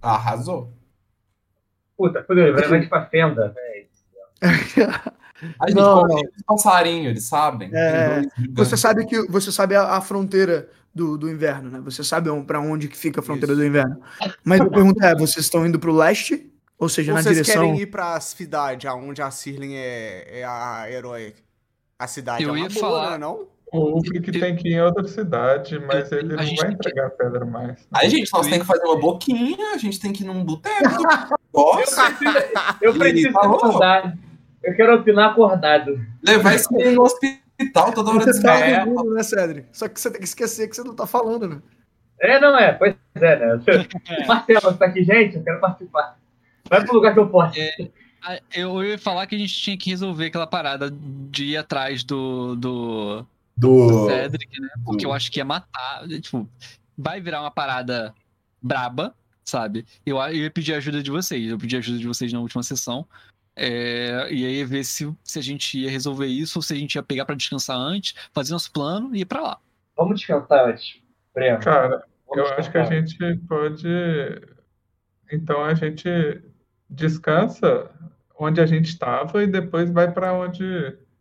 Arrasou. 0.00 0.72
Puta, 1.96 2.24
fudeu, 2.24 2.52
vai 2.52 2.88
pra 2.88 3.06
fenda, 3.06 3.54
velho. 3.54 3.86
A 5.58 5.68
gente 5.68 5.76
não, 5.76 6.02
não. 6.02 6.22
passarinho, 6.46 7.10
eles 7.10 7.26
sabem. 7.26 7.70
É, 7.72 8.22
você 8.52 8.76
sabe 8.76 9.06
que 9.06 9.22
você 9.28 9.52
sabe 9.52 9.76
a, 9.76 9.96
a 9.96 10.00
fronteira 10.00 10.68
do, 10.92 11.16
do, 11.16 11.28
inverno, 11.28 11.70
né? 11.70 11.80
Você 11.80 12.02
sabe 12.02 12.28
para 12.44 12.60
onde 12.60 12.88
que 12.88 12.96
fica 12.96 13.20
a 13.20 13.22
fronteira 13.22 13.52
Isso. 13.52 13.60
do 13.60 13.66
inverno. 13.66 14.00
Mas 14.44 14.60
a 14.60 14.68
pergunta 14.68 15.06
é, 15.06 15.14
vocês 15.14 15.44
estão 15.44 15.66
indo 15.66 15.78
para 15.78 15.90
o 15.90 15.96
leste? 15.96 16.48
Ou 16.78 16.88
seja, 16.88 17.12
ou 17.12 17.16
na 17.16 17.22
vocês 17.22 17.36
direção... 17.36 17.62
querem 17.62 17.80
ir 17.80 17.86
para 17.86 18.14
a 18.14 18.20
cidade, 18.20 18.86
aonde 18.86 19.22
a 19.22 19.30
Sirlin 19.30 19.74
é, 19.74 20.40
é 20.40 20.44
a 20.44 20.86
herói 20.88 21.34
a 22.02 22.06
cidade 22.08 22.42
eu 22.42 22.48
é 22.48 22.52
uma 22.52 22.58
ia 22.58 22.68
boa, 22.68 22.80
falar... 22.80 23.18
não? 23.18 23.46
O 23.72 23.94
Ulfric 23.94 24.30
tem 24.32 24.54
que 24.54 24.68
ir 24.68 24.74
em 24.74 24.82
outra 24.82 25.08
cidade, 25.08 25.78
mas 25.78 26.12
ele 26.12 26.36
não 26.36 26.56
vai 26.56 26.72
entregar 26.72 27.10
que... 27.10 27.16
pedra 27.16 27.46
mais. 27.46 27.88
Aí, 27.90 28.10
gente, 28.10 28.30
nós 28.30 28.46
temos 28.46 28.60
que 28.60 28.66
fazer 28.66 28.84
uma 28.84 29.00
boquinha, 29.00 29.72
a 29.72 29.78
gente 29.78 29.98
tem 29.98 30.12
que 30.12 30.22
ir 30.22 30.26
num 30.26 30.44
boteco. 30.44 30.74
eu 32.82 32.92
preciso 32.92 33.30
acordar. 33.38 34.14
Eu 34.62 34.76
quero 34.76 34.96
opinar 34.96 35.30
acordado. 35.30 35.98
Levar 36.22 36.54
esse 36.54 36.70
menino 36.70 36.96
no 36.96 37.02
hospital 37.02 37.92
toda 37.94 38.10
hora 38.10 38.30
de 38.30 38.42
tá 38.42 38.58
é. 38.58 38.84
né, 38.84 39.22
Cedric? 39.22 39.68
Só 39.72 39.88
que 39.88 39.98
você 39.98 40.10
tem 40.10 40.20
que 40.20 40.26
esquecer 40.26 40.68
que 40.68 40.76
você 40.76 40.84
não 40.84 40.94
tá 40.94 41.06
falando, 41.06 41.48
né? 41.48 41.62
É, 42.20 42.38
não 42.38 42.58
é. 42.58 42.72
Pois 42.72 42.94
é, 43.14 43.36
né? 43.36 43.58
Marcelo, 44.28 44.60
você 44.60 44.76
tá 44.76 44.84
aqui, 44.84 45.02
gente? 45.02 45.36
Eu 45.36 45.42
quero 45.42 45.60
participar. 45.60 46.18
Vai 46.68 46.84
pro 46.84 46.94
lugar 46.94 47.14
que 47.14 47.20
eu 47.20 47.28
posso. 47.28 47.58
É, 47.58 47.88
eu 48.54 48.84
ia 48.84 48.98
falar 48.98 49.26
que 49.26 49.34
a 49.34 49.38
gente 49.38 49.54
tinha 49.54 49.76
que 49.76 49.90
resolver 49.90 50.26
aquela 50.26 50.46
parada 50.46 50.90
de 50.90 51.44
ir 51.46 51.56
atrás 51.56 52.04
do. 52.04 52.54
do. 52.56 53.26
do, 53.56 54.06
Cedric, 54.06 54.60
né? 54.60 54.68
Porque 54.84 55.04
do... 55.04 55.08
eu 55.08 55.12
acho 55.12 55.30
que 55.30 55.40
ia 55.40 55.44
matar. 55.44 56.06
Tipo, 56.20 56.48
vai 56.96 57.20
virar 57.20 57.40
uma 57.40 57.50
parada 57.50 58.14
braba, 58.60 59.14
sabe? 59.44 59.84
Eu, 60.06 60.18
eu 60.18 60.34
ia 60.34 60.50
pedir 60.50 60.74
ajuda 60.74 61.02
de 61.02 61.10
vocês. 61.10 61.50
Eu 61.50 61.58
pedi 61.58 61.76
ajuda 61.76 61.98
de 61.98 62.06
vocês 62.06 62.32
na 62.32 62.40
última 62.40 62.62
sessão. 62.62 63.06
É, 63.54 64.28
e 64.30 64.46
aí 64.46 64.64
ver 64.64 64.82
se, 64.82 65.12
se 65.22 65.38
a 65.38 65.42
gente 65.42 65.78
ia 65.78 65.90
resolver 65.90 66.26
isso 66.26 66.58
ou 66.58 66.62
se 66.62 66.72
a 66.72 66.76
gente 66.76 66.94
ia 66.94 67.02
pegar 67.02 67.26
para 67.26 67.34
descansar 67.34 67.76
antes, 67.76 68.14
fazer 68.32 68.52
nosso 68.52 68.72
plano 68.72 69.14
e 69.14 69.20
ir 69.20 69.24
pra 69.26 69.42
lá. 69.42 69.58
Vamos 69.96 70.16
descansar 70.16 70.68
antes, 70.68 70.98
Breno. 71.34 71.60
Cara, 71.60 72.02
Vamos 72.26 72.50
eu 72.50 72.56
acho 72.56 72.70
que 72.70 72.78
a 72.78 72.84
gente 72.84 73.36
pode. 73.46 73.86
Então 75.30 75.62
a 75.64 75.74
gente 75.74 76.08
descansa 76.92 77.90
onde 78.38 78.60
a 78.60 78.66
gente 78.66 78.88
estava 78.88 79.42
e 79.42 79.46
depois 79.46 79.90
vai 79.90 80.10
para 80.12 80.32
onde. 80.32 80.64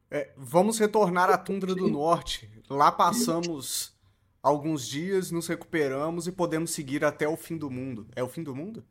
É, 0.09 0.31
vamos 0.35 0.79
retornar 0.79 1.29
à 1.29 1.37
tundra 1.37 1.73
do 1.73 1.87
norte. 1.87 2.49
Lá 2.69 2.91
passamos 2.91 3.95
alguns 4.41 4.87
dias, 4.87 5.31
nos 5.31 5.47
recuperamos 5.47 6.27
e 6.27 6.31
podemos 6.31 6.71
seguir 6.71 7.05
até 7.05 7.27
o 7.27 7.37
fim 7.37 7.57
do 7.57 7.69
mundo. 7.69 8.07
É 8.15 8.23
o 8.23 8.27
fim 8.27 8.43
do 8.43 8.55
mundo? 8.55 8.83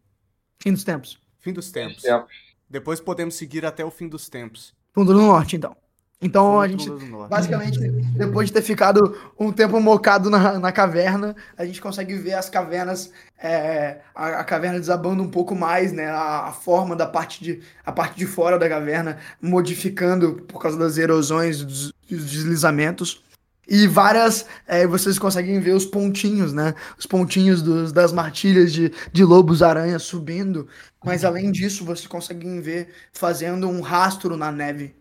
Fim 0.59 0.73
dos 0.73 0.84
tempos. 0.84 1.18
Fim 1.39 1.52
dos 1.52 1.70
tempos. 1.70 2.05
Depois 2.68 3.00
podemos 3.00 3.34
seguir 3.34 3.67
até 3.67 3.84
o 3.84 3.91
fim 3.91 4.09
dos 4.09 4.28
tempos. 4.28 4.75
Tundra 4.92 5.15
do 5.15 5.23
norte, 5.23 5.57
então. 5.57 5.76
Então 6.23 6.60
a 6.60 6.68
gente, 6.68 6.90
basicamente, 7.31 7.78
depois 8.15 8.49
de 8.49 8.52
ter 8.52 8.60
ficado 8.60 9.16
um 9.39 9.50
tempo 9.50 9.81
mocado 9.81 10.28
na, 10.28 10.58
na 10.58 10.70
caverna, 10.70 11.34
a 11.57 11.65
gente 11.65 11.81
consegue 11.81 12.15
ver 12.15 12.34
as 12.34 12.50
cavernas, 12.50 13.10
é, 13.42 14.00
a, 14.15 14.40
a, 14.40 14.44
caverna 14.44 14.78
desabando 14.78 15.23
um 15.23 15.31
pouco 15.31 15.55
mais, 15.55 15.92
né? 15.92 16.10
A, 16.10 16.49
a, 16.49 16.52
forma 16.52 16.94
da 16.94 17.07
parte 17.07 17.42
de, 17.42 17.60
a 17.86 17.90
parte 17.90 18.18
de 18.18 18.26
fora 18.26 18.58
da 18.58 18.68
caverna 18.68 19.16
modificando 19.40 20.34
por 20.47 20.60
causa 20.60 20.78
das 20.78 20.99
erosões, 20.99 21.65
dos, 21.65 21.90
dos 22.10 22.31
deslizamentos. 22.31 23.24
E 23.66 23.86
várias, 23.86 24.44
é, 24.66 24.86
vocês 24.86 25.18
conseguem 25.18 25.58
ver 25.58 25.74
os 25.74 25.86
pontinhos, 25.86 26.52
né? 26.52 26.74
Os 26.99 27.07
pontinhos 27.07 27.62
dos, 27.62 27.92
das 27.92 28.12
martilhas 28.12 28.74
de, 28.74 28.92
de 29.10 29.24
lobos-aranha 29.24 29.99
subindo. 29.99 30.68
Mas 31.02 31.24
além 31.24 31.50
disso, 31.50 31.82
vocês 31.82 32.07
conseguem 32.07 32.60
ver 32.60 32.89
fazendo 33.10 33.66
um 33.68 33.81
rastro 33.81 34.36
na 34.36 34.52
neve 34.52 35.00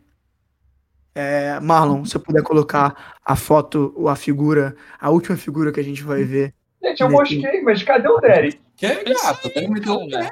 é, 1.13 1.59
Marlon, 1.59 2.05
se 2.05 2.15
eu 2.15 2.21
puder 2.21 2.43
colocar 2.43 3.17
a 3.25 3.35
foto, 3.35 3.93
ou 3.95 4.07
a 4.07 4.15
figura, 4.15 4.75
a 4.99 5.09
última 5.09 5.37
figura 5.37 5.71
que 5.71 5.79
a 5.79 5.83
gente 5.83 6.03
vai 6.03 6.23
ver. 6.23 6.53
Gente, 6.81 7.01
eu 7.01 7.09
mosquei, 7.09 7.61
mas 7.61 7.83
cadê 7.83 8.07
o 8.07 8.19
Derek? 8.19 8.59
Que 8.75 8.85
é, 8.85 9.03
gato? 9.03 9.49
Tem 9.49 9.69
meteu 9.69 9.95
o 9.95 10.09
pé. 10.09 10.29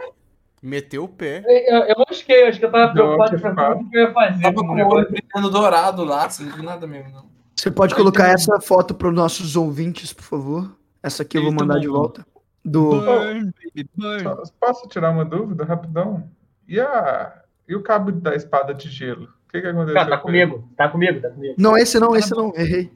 Meteu 0.62 1.04
o 1.04 1.08
pé. 1.08 1.44
Eu, 1.46 1.80
eu 1.84 1.96
mosquei, 2.08 2.48
acho 2.48 2.60
que 2.60 2.66
eu 2.66 2.72
tava 2.72 2.94
preocupado 2.94 3.40
com 3.42 3.86
o 3.86 3.90
que 3.90 3.98
eu 3.98 4.02
ia 4.04 4.14
fazer. 4.14 4.42
Tava 4.42 4.56
com 4.56 4.76
o 4.76 4.88
olho 4.88 5.08
brilhando 5.10 5.52
dourado 5.52 6.04
lá, 6.04 6.30
sem 6.30 6.48
nada 6.64 6.88
mesmo, 6.88 7.12
não. 7.12 7.28
Você 7.56 7.72
pode 7.72 7.96
colocar 7.96 8.30
essa 8.30 8.60
foto 8.62 8.94
para 8.94 9.10
os 9.10 9.16
nossos 9.16 9.56
ouvintes, 9.56 10.14
por 10.14 10.24
favor? 10.24 10.78
Essa 11.02 11.24
aqui 11.24 11.38
eu 11.38 11.44
vou 11.44 11.52
mandar 11.52 11.80
de 11.80 11.88
volta. 11.88 12.26
Do... 12.64 13.02
Burn, 13.02 13.52
baby, 13.64 13.90
burn. 13.96 14.24
Posso 14.60 14.88
tirar 14.88 15.12
uma 15.12 15.26
dúvida 15.26 15.64
rapidão? 15.64 16.30
E, 16.68 16.80
a... 16.80 17.42
e 17.68 17.76
o 17.76 17.82
cabo 17.82 18.12
da 18.12 18.36
espada 18.36 18.74
de 18.74 18.90
gelo? 18.90 19.30
O 19.48 19.51
que, 19.51 19.61
que 19.61 19.67
aconteceu? 19.67 19.93
Cara, 19.93 20.09
tá 20.09 20.17
comigo, 20.17 20.69
tá 20.76 20.90
comigo, 20.90 21.22
tá 21.22 21.30
comigo. 21.30 21.56
Não, 21.58 21.77
esse 21.77 22.00
não, 22.00 22.16
esse 22.16 22.32
não, 22.32 22.53
errei. 22.56 22.92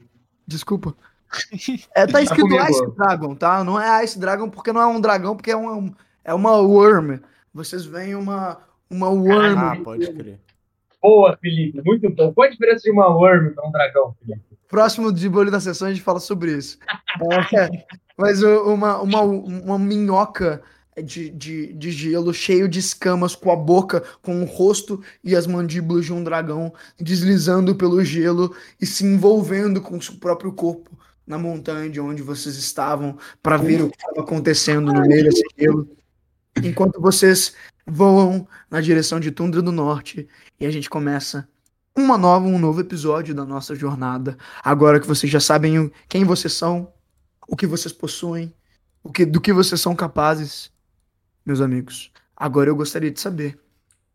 Desculpa. 0.46 0.94
É, 1.96 2.04
tá, 2.04 2.12
tá 2.12 2.22
escrito 2.22 2.54
tá 2.54 2.70
Ice 2.70 2.94
Dragon, 2.94 3.34
tá? 3.34 3.64
Não 3.64 3.80
é 3.80 4.04
Ice 4.04 4.18
Dragon 4.18 4.50
porque 4.50 4.70
não 4.70 4.82
é 4.82 4.86
um 4.86 5.00
dragão, 5.00 5.34
porque 5.34 5.50
é 5.50 5.56
uma, 5.56 5.90
é 6.22 6.34
uma 6.34 6.58
worm. 6.58 7.20
Vocês 7.54 7.86
veem 7.86 8.14
uma, 8.14 8.58
uma 8.90 9.08
worm. 9.08 9.58
Ah, 9.58 9.76
pode 9.82 10.12
crer. 10.12 10.38
Boa, 11.00 11.34
Felipe, 11.38 11.80
muito 11.82 12.10
bom. 12.10 12.34
Qual 12.34 12.46
a 12.46 12.50
diferença 12.50 12.82
de 12.82 12.90
uma 12.90 13.08
worm 13.08 13.54
para 13.54 13.66
um 13.66 13.72
dragão, 13.72 14.14
Felipe? 14.20 14.42
Próximo 14.68 15.10
de 15.10 15.26
bolho 15.26 15.50
da 15.50 15.58
sessão 15.58 15.88
a 15.88 15.90
gente 15.90 16.02
fala 16.02 16.20
sobre 16.20 16.52
isso. 16.52 16.78
é, 17.54 17.84
mas 18.16 18.42
uma, 18.42 19.00
uma, 19.00 19.20
uma 19.22 19.78
minhoca 19.78 20.62
de, 21.00 21.30
de, 21.30 21.72
de 21.72 21.90
gelo, 21.90 22.34
cheio 22.34 22.68
de 22.68 22.78
escamas, 22.78 23.34
com 23.34 23.50
a 23.50 23.56
boca, 23.56 24.02
com 24.20 24.42
o 24.42 24.44
rosto 24.44 25.02
e 25.22 25.36
as 25.36 25.46
mandíbulas 25.46 26.04
de 26.04 26.12
um 26.12 26.22
dragão 26.22 26.72
deslizando 27.00 27.74
pelo 27.74 28.04
gelo 28.04 28.54
e 28.80 28.84
se 28.84 29.04
envolvendo 29.04 29.80
com 29.80 29.96
o 29.96 30.02
seu 30.02 30.16
próprio 30.16 30.52
corpo 30.52 30.98
na 31.26 31.38
montanha 31.38 31.88
de 31.88 32.00
onde 32.00 32.20
vocês 32.22 32.56
estavam 32.56 33.16
para 33.42 33.56
ver 33.56 33.82
o 33.82 33.88
que 33.88 33.96
estava 33.96 34.20
acontecendo 34.20 34.92
no 34.92 35.00
meio 35.02 35.24
desse 35.24 35.42
gelo. 35.56 35.88
Enquanto 36.62 37.00
vocês 37.00 37.54
voam 37.86 38.46
na 38.70 38.80
direção 38.80 39.18
de 39.18 39.30
Tundra 39.30 39.62
do 39.62 39.72
Norte 39.72 40.28
e 40.60 40.66
a 40.66 40.70
gente 40.70 40.90
começa 40.90 41.48
uma 41.96 42.16
nova, 42.18 42.46
um 42.46 42.58
novo 42.58 42.80
episódio 42.80 43.34
da 43.34 43.44
nossa 43.44 43.74
jornada. 43.74 44.36
Agora 44.62 45.00
que 45.00 45.06
vocês 45.06 45.30
já 45.30 45.40
sabem 45.40 45.90
quem 46.08 46.24
vocês 46.24 46.52
são, 46.52 46.92
o 47.46 47.56
que 47.56 47.66
vocês 47.66 47.92
possuem, 47.92 48.52
o 49.02 49.10
que, 49.10 49.24
do 49.24 49.40
que 49.40 49.52
vocês 49.52 49.80
são 49.80 49.94
capazes, 49.94 50.71
meus 51.44 51.60
amigos. 51.60 52.12
Agora 52.36 52.70
eu 52.70 52.76
gostaria 52.76 53.10
de 53.10 53.20
saber 53.20 53.58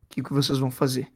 o 0.03 0.07
que, 0.09 0.23
que 0.23 0.33
vocês 0.33 0.59
vão 0.59 0.71
fazer. 0.71 1.11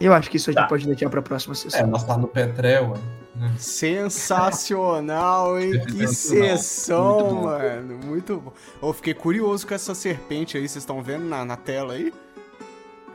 Eu 0.00 0.12
acho 0.12 0.30
que 0.30 0.36
isso 0.36 0.50
a 0.50 0.52
gente 0.52 0.62
tá. 0.62 0.68
pode 0.68 0.86
deixar 0.86 1.10
para 1.10 1.18
a 1.18 1.22
próxima 1.22 1.54
sessão. 1.54 1.80
É, 1.80 1.86
nós 1.86 2.04
tá 2.04 2.16
no 2.16 2.28
Petrel, 2.28 2.94
né? 3.34 3.52
Sensacional, 3.58 5.58
hein? 5.58 5.82
que 5.86 6.06
sessão, 6.06 7.20
muito 7.20 7.42
mano. 7.42 7.98
Muito 8.04 8.40
bom. 8.40 8.52
Eu 8.80 8.92
fiquei 8.92 9.14
curioso 9.14 9.66
com 9.66 9.74
essa 9.74 9.94
serpente 9.94 10.56
aí, 10.56 10.68
vocês 10.68 10.82
estão 10.82 11.02
vendo 11.02 11.24
na, 11.24 11.44
na 11.44 11.56
tela 11.56 11.94
aí? 11.94 12.12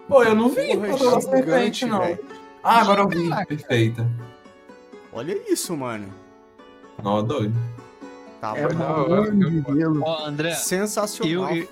Pô, 0.08 0.24
eu 0.24 0.36
não 0.36 0.50
vi 0.50 0.76
Porra, 0.76 1.22
serpente, 1.22 1.86
não. 1.86 2.00
Véio. 2.00 2.20
Ah, 2.62 2.82
agora 2.82 3.02
eu 3.02 3.08
vi. 3.08 3.30
Perfeita. 3.46 4.10
Olha 5.12 5.52
isso, 5.52 5.76
mano. 5.78 6.14
Não, 7.02 7.24
doido. 7.24 7.56
Tá 8.44 8.58
é 8.58 8.68
bom. 8.68 10.02
Ó, 10.02 10.26
André. 10.26 10.54
Sensacional. 10.56 11.56
Eu, 11.56 11.62
eu, 11.62 11.68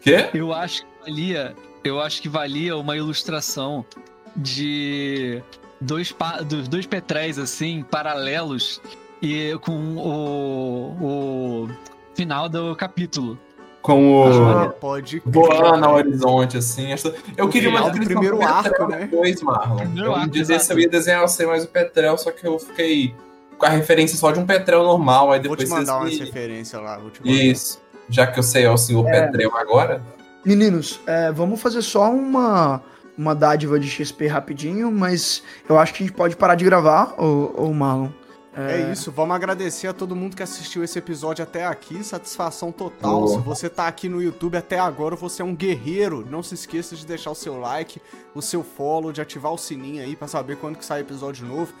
Quê? 0.00 0.30
Eu 0.34 0.52
acho 0.52 0.82
que 0.82 0.88
valia. 1.04 1.54
Eu 1.84 2.00
acho 2.00 2.20
que 2.20 2.28
valia 2.28 2.76
uma 2.76 2.96
ilustração 2.96 3.86
de 4.34 5.40
dois, 5.80 6.12
dos 6.44 6.66
dois 6.66 6.86
petréis, 6.86 7.38
assim, 7.38 7.84
paralelos, 7.88 8.82
e 9.22 9.56
com 9.62 9.96
o, 9.96 10.96
o 11.00 11.68
final 12.16 12.48
do 12.48 12.74
capítulo. 12.74 13.38
Com 13.80 14.24
o. 14.24 14.48
Ah, 14.48 14.70
pode 14.70 15.22
voando 15.24 15.84
ao 15.84 15.94
horizonte, 15.94 16.56
assim. 16.56 16.88
Eu 17.36 17.46
o 17.46 17.48
queria 17.48 17.70
uma 17.70 17.90
do 17.90 18.04
primeiro 18.04 18.42
arco, 18.42 18.88
né? 18.88 19.06
Dois, 19.08 19.40
Marlon. 19.40 19.76
Primeiro 19.76 20.08
eu 20.08 20.14
arco, 20.16 20.30
dizer 20.30 20.58
se 20.58 20.72
eu 20.72 20.80
ia 20.80 20.88
desenhar 20.88 21.20
você 21.20 21.46
mais 21.46 21.62
o 21.62 21.68
Petrel, 21.68 22.18
só 22.18 22.32
que 22.32 22.44
eu 22.44 22.58
fiquei 22.58 23.14
a 23.62 23.68
referência 23.68 24.16
só 24.16 24.30
de 24.30 24.38
um 24.38 24.46
Petrel 24.46 24.82
normal. 24.82 25.32
Aí 25.32 25.40
depois 25.40 25.68
vou 25.68 25.78
te 25.78 25.80
mandar 25.80 25.98
uma 25.98 26.08
referência 26.08 26.80
lá. 26.80 27.00
Isso. 27.24 27.80
Já 28.08 28.26
que 28.26 28.38
eu 28.38 28.42
sei 28.42 28.64
é 28.64 28.70
o 28.70 28.76
senhor 28.76 29.06
é. 29.08 29.26
Petrel 29.26 29.56
agora. 29.56 30.02
Meninos, 30.44 31.00
é, 31.06 31.30
vamos 31.30 31.60
fazer 31.60 31.82
só 31.82 32.10
uma 32.10 32.82
uma 33.16 33.34
dádiva 33.34 33.78
de 33.78 33.88
XP 33.88 34.26
rapidinho, 34.26 34.90
mas 34.90 35.42
eu 35.68 35.78
acho 35.78 35.92
que 35.94 36.02
a 36.02 36.06
gente 36.06 36.16
pode 36.16 36.34
parar 36.34 36.54
de 36.54 36.64
gravar, 36.64 37.14
ô, 37.18 37.66
ô 37.68 37.72
Marlon. 37.72 38.08
É... 38.54 38.82
é... 38.82 38.92
isso, 38.92 39.10
vamos 39.10 39.34
agradecer 39.34 39.86
a 39.86 39.92
todo 39.92 40.14
mundo 40.14 40.36
que 40.36 40.42
assistiu 40.42 40.84
esse 40.84 40.98
episódio 40.98 41.42
até 41.42 41.64
aqui, 41.64 42.02
satisfação 42.04 42.70
total. 42.70 43.22
Oh. 43.22 43.28
Se 43.28 43.38
você 43.38 43.68
tá 43.68 43.86
aqui 43.86 44.08
no 44.08 44.22
YouTube 44.22 44.56
até 44.56 44.78
agora, 44.78 45.16
você 45.16 45.42
é 45.42 45.44
um 45.44 45.54
guerreiro. 45.54 46.26
Não 46.28 46.42
se 46.42 46.54
esqueça 46.54 46.94
de 46.94 47.06
deixar 47.06 47.30
o 47.30 47.34
seu 47.34 47.58
like, 47.58 48.00
o 48.34 48.42
seu 48.42 48.62
follow, 48.62 49.12
de 49.12 49.20
ativar 49.20 49.52
o 49.52 49.58
sininho 49.58 50.02
aí 50.02 50.14
para 50.14 50.28
saber 50.28 50.56
quando 50.56 50.76
que 50.76 50.84
sai 50.84 51.00
episódio 51.00 51.46
novo. 51.46 51.72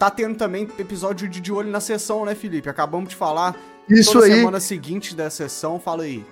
Tá 0.00 0.10
tendo 0.10 0.34
também 0.34 0.66
episódio 0.78 1.28
de, 1.28 1.42
de 1.42 1.52
olho 1.52 1.70
na 1.70 1.78
sessão, 1.78 2.24
né, 2.24 2.34
Felipe? 2.34 2.70
Acabamos 2.70 3.10
de 3.10 3.16
falar. 3.16 3.54
Isso 3.86 4.14
Toda 4.14 4.24
aí. 4.24 4.32
semana 4.32 4.58
seguinte 4.58 5.14
da 5.14 5.28
sessão, 5.28 5.78
fala 5.78 6.04
aí. 6.04 6.24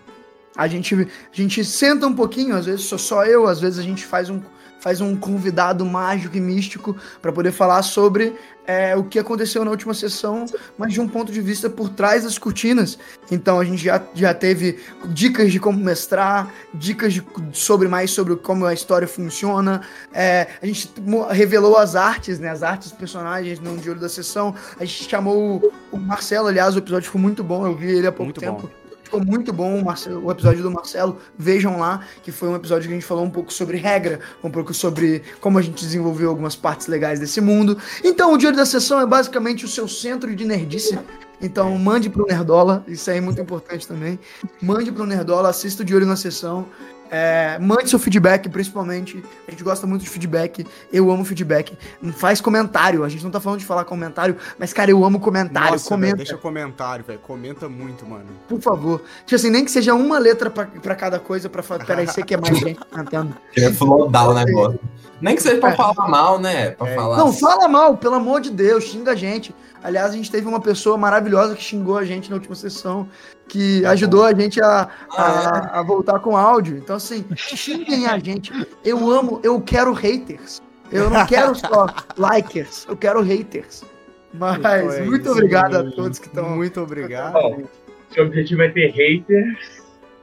A 0.56 0.66
gente, 0.66 0.94
a 0.94 1.06
gente 1.36 1.62
senta 1.66 2.06
um 2.06 2.14
pouquinho, 2.14 2.56
às 2.56 2.64
vezes 2.64 2.86
sou 2.86 2.96
só 2.96 3.26
eu, 3.26 3.46
às 3.46 3.60
vezes 3.60 3.78
a 3.78 3.82
gente 3.82 4.06
faz 4.06 4.30
um, 4.30 4.40
faz 4.80 5.00
um 5.00 5.16
convidado 5.16 5.84
mágico 5.84 6.36
e 6.36 6.40
místico 6.40 6.96
para 7.20 7.32
poder 7.32 7.52
falar 7.52 7.82
sobre 7.82 8.34
é, 8.68 8.94
o 8.94 9.02
que 9.02 9.18
aconteceu 9.18 9.64
na 9.64 9.70
última 9.70 9.94
sessão, 9.94 10.44
mas 10.76 10.92
de 10.92 11.00
um 11.00 11.08
ponto 11.08 11.32
de 11.32 11.40
vista 11.40 11.70
por 11.70 11.88
trás 11.88 12.24
das 12.24 12.36
cortinas. 12.36 12.98
Então 13.30 13.58
a 13.58 13.64
gente 13.64 13.82
já, 13.82 14.02
já 14.14 14.34
teve 14.34 14.78
dicas 15.06 15.50
de 15.50 15.58
como 15.58 15.78
mestrar, 15.78 16.52
dicas 16.74 17.14
de, 17.14 17.24
sobre 17.52 17.88
mais 17.88 18.10
sobre 18.10 18.36
como 18.36 18.66
a 18.66 18.74
história 18.74 19.08
funciona. 19.08 19.80
É, 20.12 20.48
a 20.62 20.66
gente 20.66 20.92
revelou 21.30 21.78
as 21.78 21.96
artes, 21.96 22.38
né? 22.38 22.50
As 22.50 22.62
artes 22.62 22.90
dos 22.90 22.98
personagens 22.98 23.58
no 23.58 23.78
de 23.78 23.88
olho 23.88 24.00
da 24.00 24.08
sessão. 24.08 24.54
A 24.78 24.84
gente 24.84 25.08
chamou 25.08 25.72
o, 25.92 25.96
o 25.96 25.98
Marcelo, 25.98 26.48
aliás, 26.48 26.74
o 26.74 26.78
episódio 26.78 27.06
ficou 27.06 27.20
muito 27.20 27.42
bom, 27.42 27.66
eu 27.66 27.74
vi 27.74 27.90
ele 27.90 28.06
há 28.06 28.12
pouco 28.12 28.24
muito 28.24 28.40
tempo. 28.40 28.62
Bom. 28.62 28.87
Ficou 29.08 29.24
muito 29.24 29.54
bom 29.54 29.80
o, 29.80 29.82
Marcelo, 29.82 30.22
o, 30.22 30.30
episódio 30.30 30.62
do 30.62 30.70
Marcelo. 30.70 31.16
Vejam 31.38 31.78
lá, 31.78 32.04
que 32.22 32.30
foi 32.30 32.46
um 32.46 32.54
episódio 32.54 32.86
que 32.86 32.92
a 32.92 32.94
gente 32.94 33.06
falou 33.06 33.24
um 33.24 33.30
pouco 33.30 33.50
sobre 33.50 33.78
regra, 33.78 34.20
um 34.44 34.50
pouco 34.50 34.74
sobre 34.74 35.22
como 35.40 35.58
a 35.58 35.62
gente 35.62 35.82
desenvolveu 35.82 36.28
algumas 36.28 36.54
partes 36.54 36.88
legais 36.88 37.18
desse 37.18 37.40
mundo. 37.40 37.78
Então, 38.04 38.34
o 38.34 38.36
Diário 38.36 38.58
da 38.58 38.66
Sessão 38.66 39.00
é 39.00 39.06
basicamente 39.06 39.64
o 39.64 39.68
seu 39.68 39.88
centro 39.88 40.36
de 40.36 40.44
nerdice. 40.44 40.98
Então, 41.40 41.74
mande 41.78 42.10
pro 42.10 42.26
Nerdola, 42.26 42.84
isso 42.86 43.10
aí 43.10 43.16
é 43.16 43.20
muito 43.22 43.40
importante 43.40 43.88
também. 43.88 44.18
Mande 44.60 44.92
pro 44.92 45.06
Nerdola, 45.06 45.48
assista 45.48 45.82
o 45.82 45.94
Olho 45.94 46.04
na 46.04 46.16
Sessão. 46.16 46.66
É, 47.10 47.58
mande 47.58 47.88
seu 47.88 47.98
feedback, 47.98 48.48
principalmente. 48.48 49.22
A 49.46 49.50
gente 49.50 49.62
gosta 49.62 49.86
muito 49.86 50.02
de 50.02 50.10
feedback. 50.10 50.66
Eu 50.92 51.10
amo 51.10 51.24
feedback. 51.24 51.76
Faz 52.12 52.40
comentário. 52.40 53.04
A 53.04 53.08
gente 53.08 53.24
não 53.24 53.30
tá 53.30 53.40
falando 53.40 53.60
de 53.60 53.66
falar 53.66 53.84
comentário, 53.84 54.36
mas, 54.58 54.72
cara, 54.72 54.90
eu 54.90 55.04
amo 55.04 55.20
comentário. 55.20 55.72
Nossa, 55.72 55.88
Comenta. 55.88 56.16
Véio, 56.16 56.26
deixa 56.26 56.36
comentário, 56.36 57.04
velho. 57.04 57.18
Comenta 57.20 57.68
muito, 57.68 58.06
mano. 58.06 58.26
Por 58.48 58.60
favor. 58.60 59.02
Tipo 59.24 59.36
assim, 59.36 59.50
nem 59.50 59.64
que 59.64 59.70
seja 59.70 59.94
uma 59.94 60.18
letra 60.18 60.50
pra, 60.50 60.66
pra 60.66 60.94
cada 60.94 61.18
coisa, 61.18 61.48
pra 61.48 61.62
parecer 61.62 62.24
que 62.24 62.34
é 62.34 62.36
mais 62.36 62.58
gente 62.58 62.80
cantando. 62.90 63.36
Queria 63.52 63.72
flodar 63.72 64.30
o 64.30 64.34
negócio. 64.34 64.80
Nem 65.20 65.34
que 65.34 65.42
seja 65.42 65.58
pra 65.58 65.70
é. 65.70 65.76
falar 65.76 66.08
mal, 66.08 66.38
né? 66.38 66.70
Pra 66.70 66.88
é. 66.88 66.94
falar 66.94 67.16
não, 67.16 67.32
fala 67.32 67.66
mal, 67.66 67.96
pelo 67.96 68.14
amor 68.14 68.40
de 68.40 68.50
Deus, 68.50 68.84
xinga 68.84 69.12
a 69.12 69.16
gente. 69.16 69.54
Aliás, 69.82 70.10
a 70.10 70.16
gente 70.16 70.30
teve 70.30 70.46
uma 70.46 70.60
pessoa 70.60 70.96
maravilhosa 70.96 71.54
que 71.54 71.62
xingou 71.62 71.96
a 71.96 72.04
gente 72.04 72.30
na 72.30 72.36
última 72.36 72.54
sessão, 72.54 73.08
que 73.48 73.84
ajudou 73.86 74.24
a 74.24 74.34
gente 74.34 74.60
a, 74.62 74.82
a, 74.82 74.88
ah, 75.16 75.70
é? 75.74 75.78
a 75.78 75.82
voltar 75.82 76.18
com 76.20 76.36
áudio. 76.36 76.76
Então, 76.76 76.96
assim, 76.96 77.24
xinguem 77.34 78.06
a 78.06 78.18
gente. 78.18 78.52
Eu 78.84 79.10
amo, 79.10 79.40
eu 79.42 79.60
quero 79.60 79.92
haters. 79.92 80.62
Eu 80.92 81.10
não 81.10 81.26
quero 81.26 81.54
só 81.58 81.86
likers, 82.16 82.86
eu 82.88 82.96
quero 82.96 83.22
haters. 83.22 83.84
Mas 84.32 84.94
é 84.94 85.02
muito 85.02 85.30
obrigado 85.30 85.76
a 85.76 85.90
todos 85.90 86.18
que 86.18 86.26
estão. 86.26 86.50
Muito 86.50 86.80
obrigado. 86.80 87.68
seu 88.10 88.26
objetivo 88.26 88.62
é 88.62 88.68
ter 88.68 88.90
haters. 88.90 89.82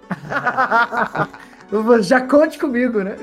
Já 2.01 2.21
conte 2.21 2.59
comigo, 2.59 3.01
né? 3.01 3.15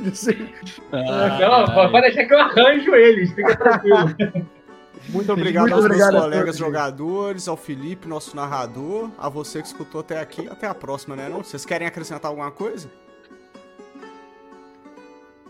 Ah, 0.91 1.39
não, 1.39 1.91
pode 1.93 2.09
deixar 2.09 2.25
que 2.25 2.35
eu 2.35 2.41
arranjo 2.41 2.95
eles, 2.95 3.33
fica 3.33 3.57
tranquilo. 3.57 4.15
Muito 5.09 5.33
obrigado 5.33 5.63
Muito 5.63 5.75
aos 5.75 5.85
obrigado 5.85 6.13
meus 6.13 6.25
colegas 6.25 6.57
jogadores, 6.57 7.49
ao 7.49 7.57
Felipe, 7.57 8.09
nosso 8.09 8.37
narrador, 8.37 9.11
a 9.19 9.29
você 9.29 9.61
que 9.61 9.69
escutou 9.69 10.01
até 10.01 10.21
aqui. 10.21 10.49
Até 10.49 10.67
a 10.67 10.75
próxima, 10.75 11.17
né? 11.17 11.29
Não? 11.29 11.43
Vocês 11.43 11.65
querem 11.65 11.87
acrescentar 11.87 12.31
alguma 12.31 12.51
coisa? 12.51 12.89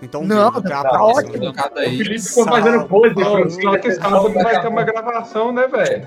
Então, 0.02 0.24
não, 0.24 0.48
até 0.48 0.68
tá 0.68 0.80
a 0.80 0.82
próxima. 0.82 1.30
Ótimo. 1.30 1.50
O 1.50 1.90
Felipe 1.96 2.18
ficou 2.18 2.44
fazendo 2.44 2.88
pose. 2.88 3.62
Só 3.62 3.78
que 3.78 3.92
sábado 3.92 4.32
vai 4.32 4.60
ter 4.60 4.68
uma 4.68 4.82
gravação, 4.82 5.52
né, 5.52 5.68
velho? 5.68 6.04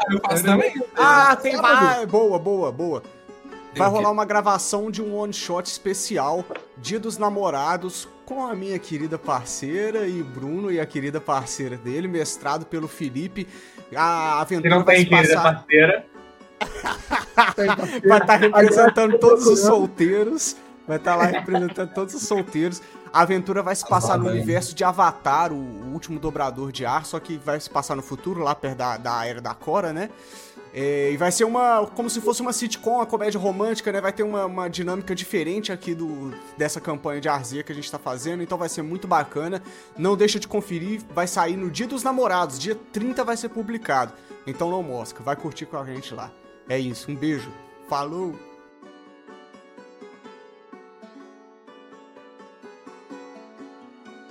Ah, 0.97 1.35
tem 1.37 1.55
vai. 1.55 2.05
Boa, 2.05 2.37
boa, 2.37 2.71
boa. 2.71 3.03
Vai 3.77 3.89
rolar 3.89 4.11
uma 4.11 4.25
gravação 4.25 4.89
de 4.89 5.01
um 5.01 5.15
one 5.15 5.33
shot 5.33 5.69
especial, 5.69 6.43
Dia 6.77 6.99
dos 6.99 7.17
Namorados, 7.17 8.07
com 8.25 8.45
a 8.45 8.55
minha 8.55 8.77
querida 8.79 9.17
parceira 9.17 10.07
e 10.07 10.23
Bruno 10.23 10.71
e 10.71 10.79
a 10.79 10.85
querida 10.85 11.21
parceira 11.21 11.77
dele, 11.77 12.07
mestrado 12.07 12.65
pelo 12.65 12.87
Felipe. 12.87 13.47
A 13.95 14.41
aventura 14.41 14.75
não 14.77 14.83
vai 14.83 14.97
tem 14.97 15.05
querida 15.05 15.35
passar... 15.35 15.55
parceira. 15.55 16.05
vai 18.07 18.19
estar 18.19 18.25
tá 18.25 18.35
representando 18.35 19.19
todos 19.19 19.45
os 19.45 19.59
solteiros. 19.59 20.57
Vai 20.87 20.97
estar 20.97 21.11
tá 21.11 21.17
lá 21.17 21.25
representando 21.25 21.93
todos 21.93 22.13
os 22.13 22.23
solteiros. 22.23 22.81
A 23.13 23.21
aventura 23.21 23.63
vai 23.63 23.75
se 23.75 23.87
passar 23.87 24.17
no 24.17 24.29
universo 24.29 24.75
de 24.75 24.83
Avatar, 24.83 25.53
o, 25.53 25.85
último 25.93 26.19
dobrador 26.19 26.71
de 26.71 26.85
ar, 26.85 27.05
só 27.05 27.17
que 27.19 27.37
vai 27.37 27.57
se 27.59 27.69
passar 27.69 27.95
no 27.95 28.01
futuro, 28.01 28.43
lá 28.43 28.53
perto 28.53 28.77
da, 28.77 28.97
da 28.97 29.25
era 29.25 29.39
da 29.39 29.53
Cora, 29.53 29.93
né? 29.93 30.09
É, 30.77 31.13
e 31.13 31.15
vai 31.15 31.31
ser 31.31 31.45
uma. 31.45 31.87
como 31.87 32.09
se 32.09 32.19
fosse 32.19 32.41
uma 32.41 32.51
sitcom, 32.51 32.95
uma 32.95 33.05
comédia 33.05 33.39
romântica, 33.39 33.93
né? 33.93 34.01
Vai 34.01 34.11
ter 34.11 34.23
uma, 34.23 34.45
uma 34.45 34.67
dinâmica 34.67 35.15
diferente 35.15 35.71
aqui 35.71 35.95
do, 35.95 36.33
dessa 36.57 36.81
campanha 36.81 37.21
de 37.21 37.29
Arzia 37.29 37.63
que 37.63 37.71
a 37.71 37.75
gente 37.75 37.89
tá 37.89 37.97
fazendo, 37.97 38.43
então 38.43 38.57
vai 38.57 38.67
ser 38.67 38.81
muito 38.81 39.07
bacana. 39.07 39.63
Não 39.97 40.17
deixa 40.17 40.37
de 40.37 40.49
conferir, 40.49 41.01
vai 41.11 41.27
sair 41.27 41.55
no 41.55 41.71
dia 41.71 41.87
dos 41.87 42.03
namorados, 42.03 42.59
dia 42.59 42.75
30 42.91 43.23
vai 43.23 43.37
ser 43.37 43.47
publicado. 43.47 44.11
Então 44.45 44.69
não 44.69 44.83
mosca, 44.83 45.23
vai 45.23 45.37
curtir 45.37 45.65
com 45.65 45.77
a 45.77 45.85
gente 45.85 46.13
lá. 46.13 46.29
É 46.67 46.77
isso, 46.77 47.09
um 47.09 47.15
beijo. 47.15 47.49
Falou! 47.87 48.54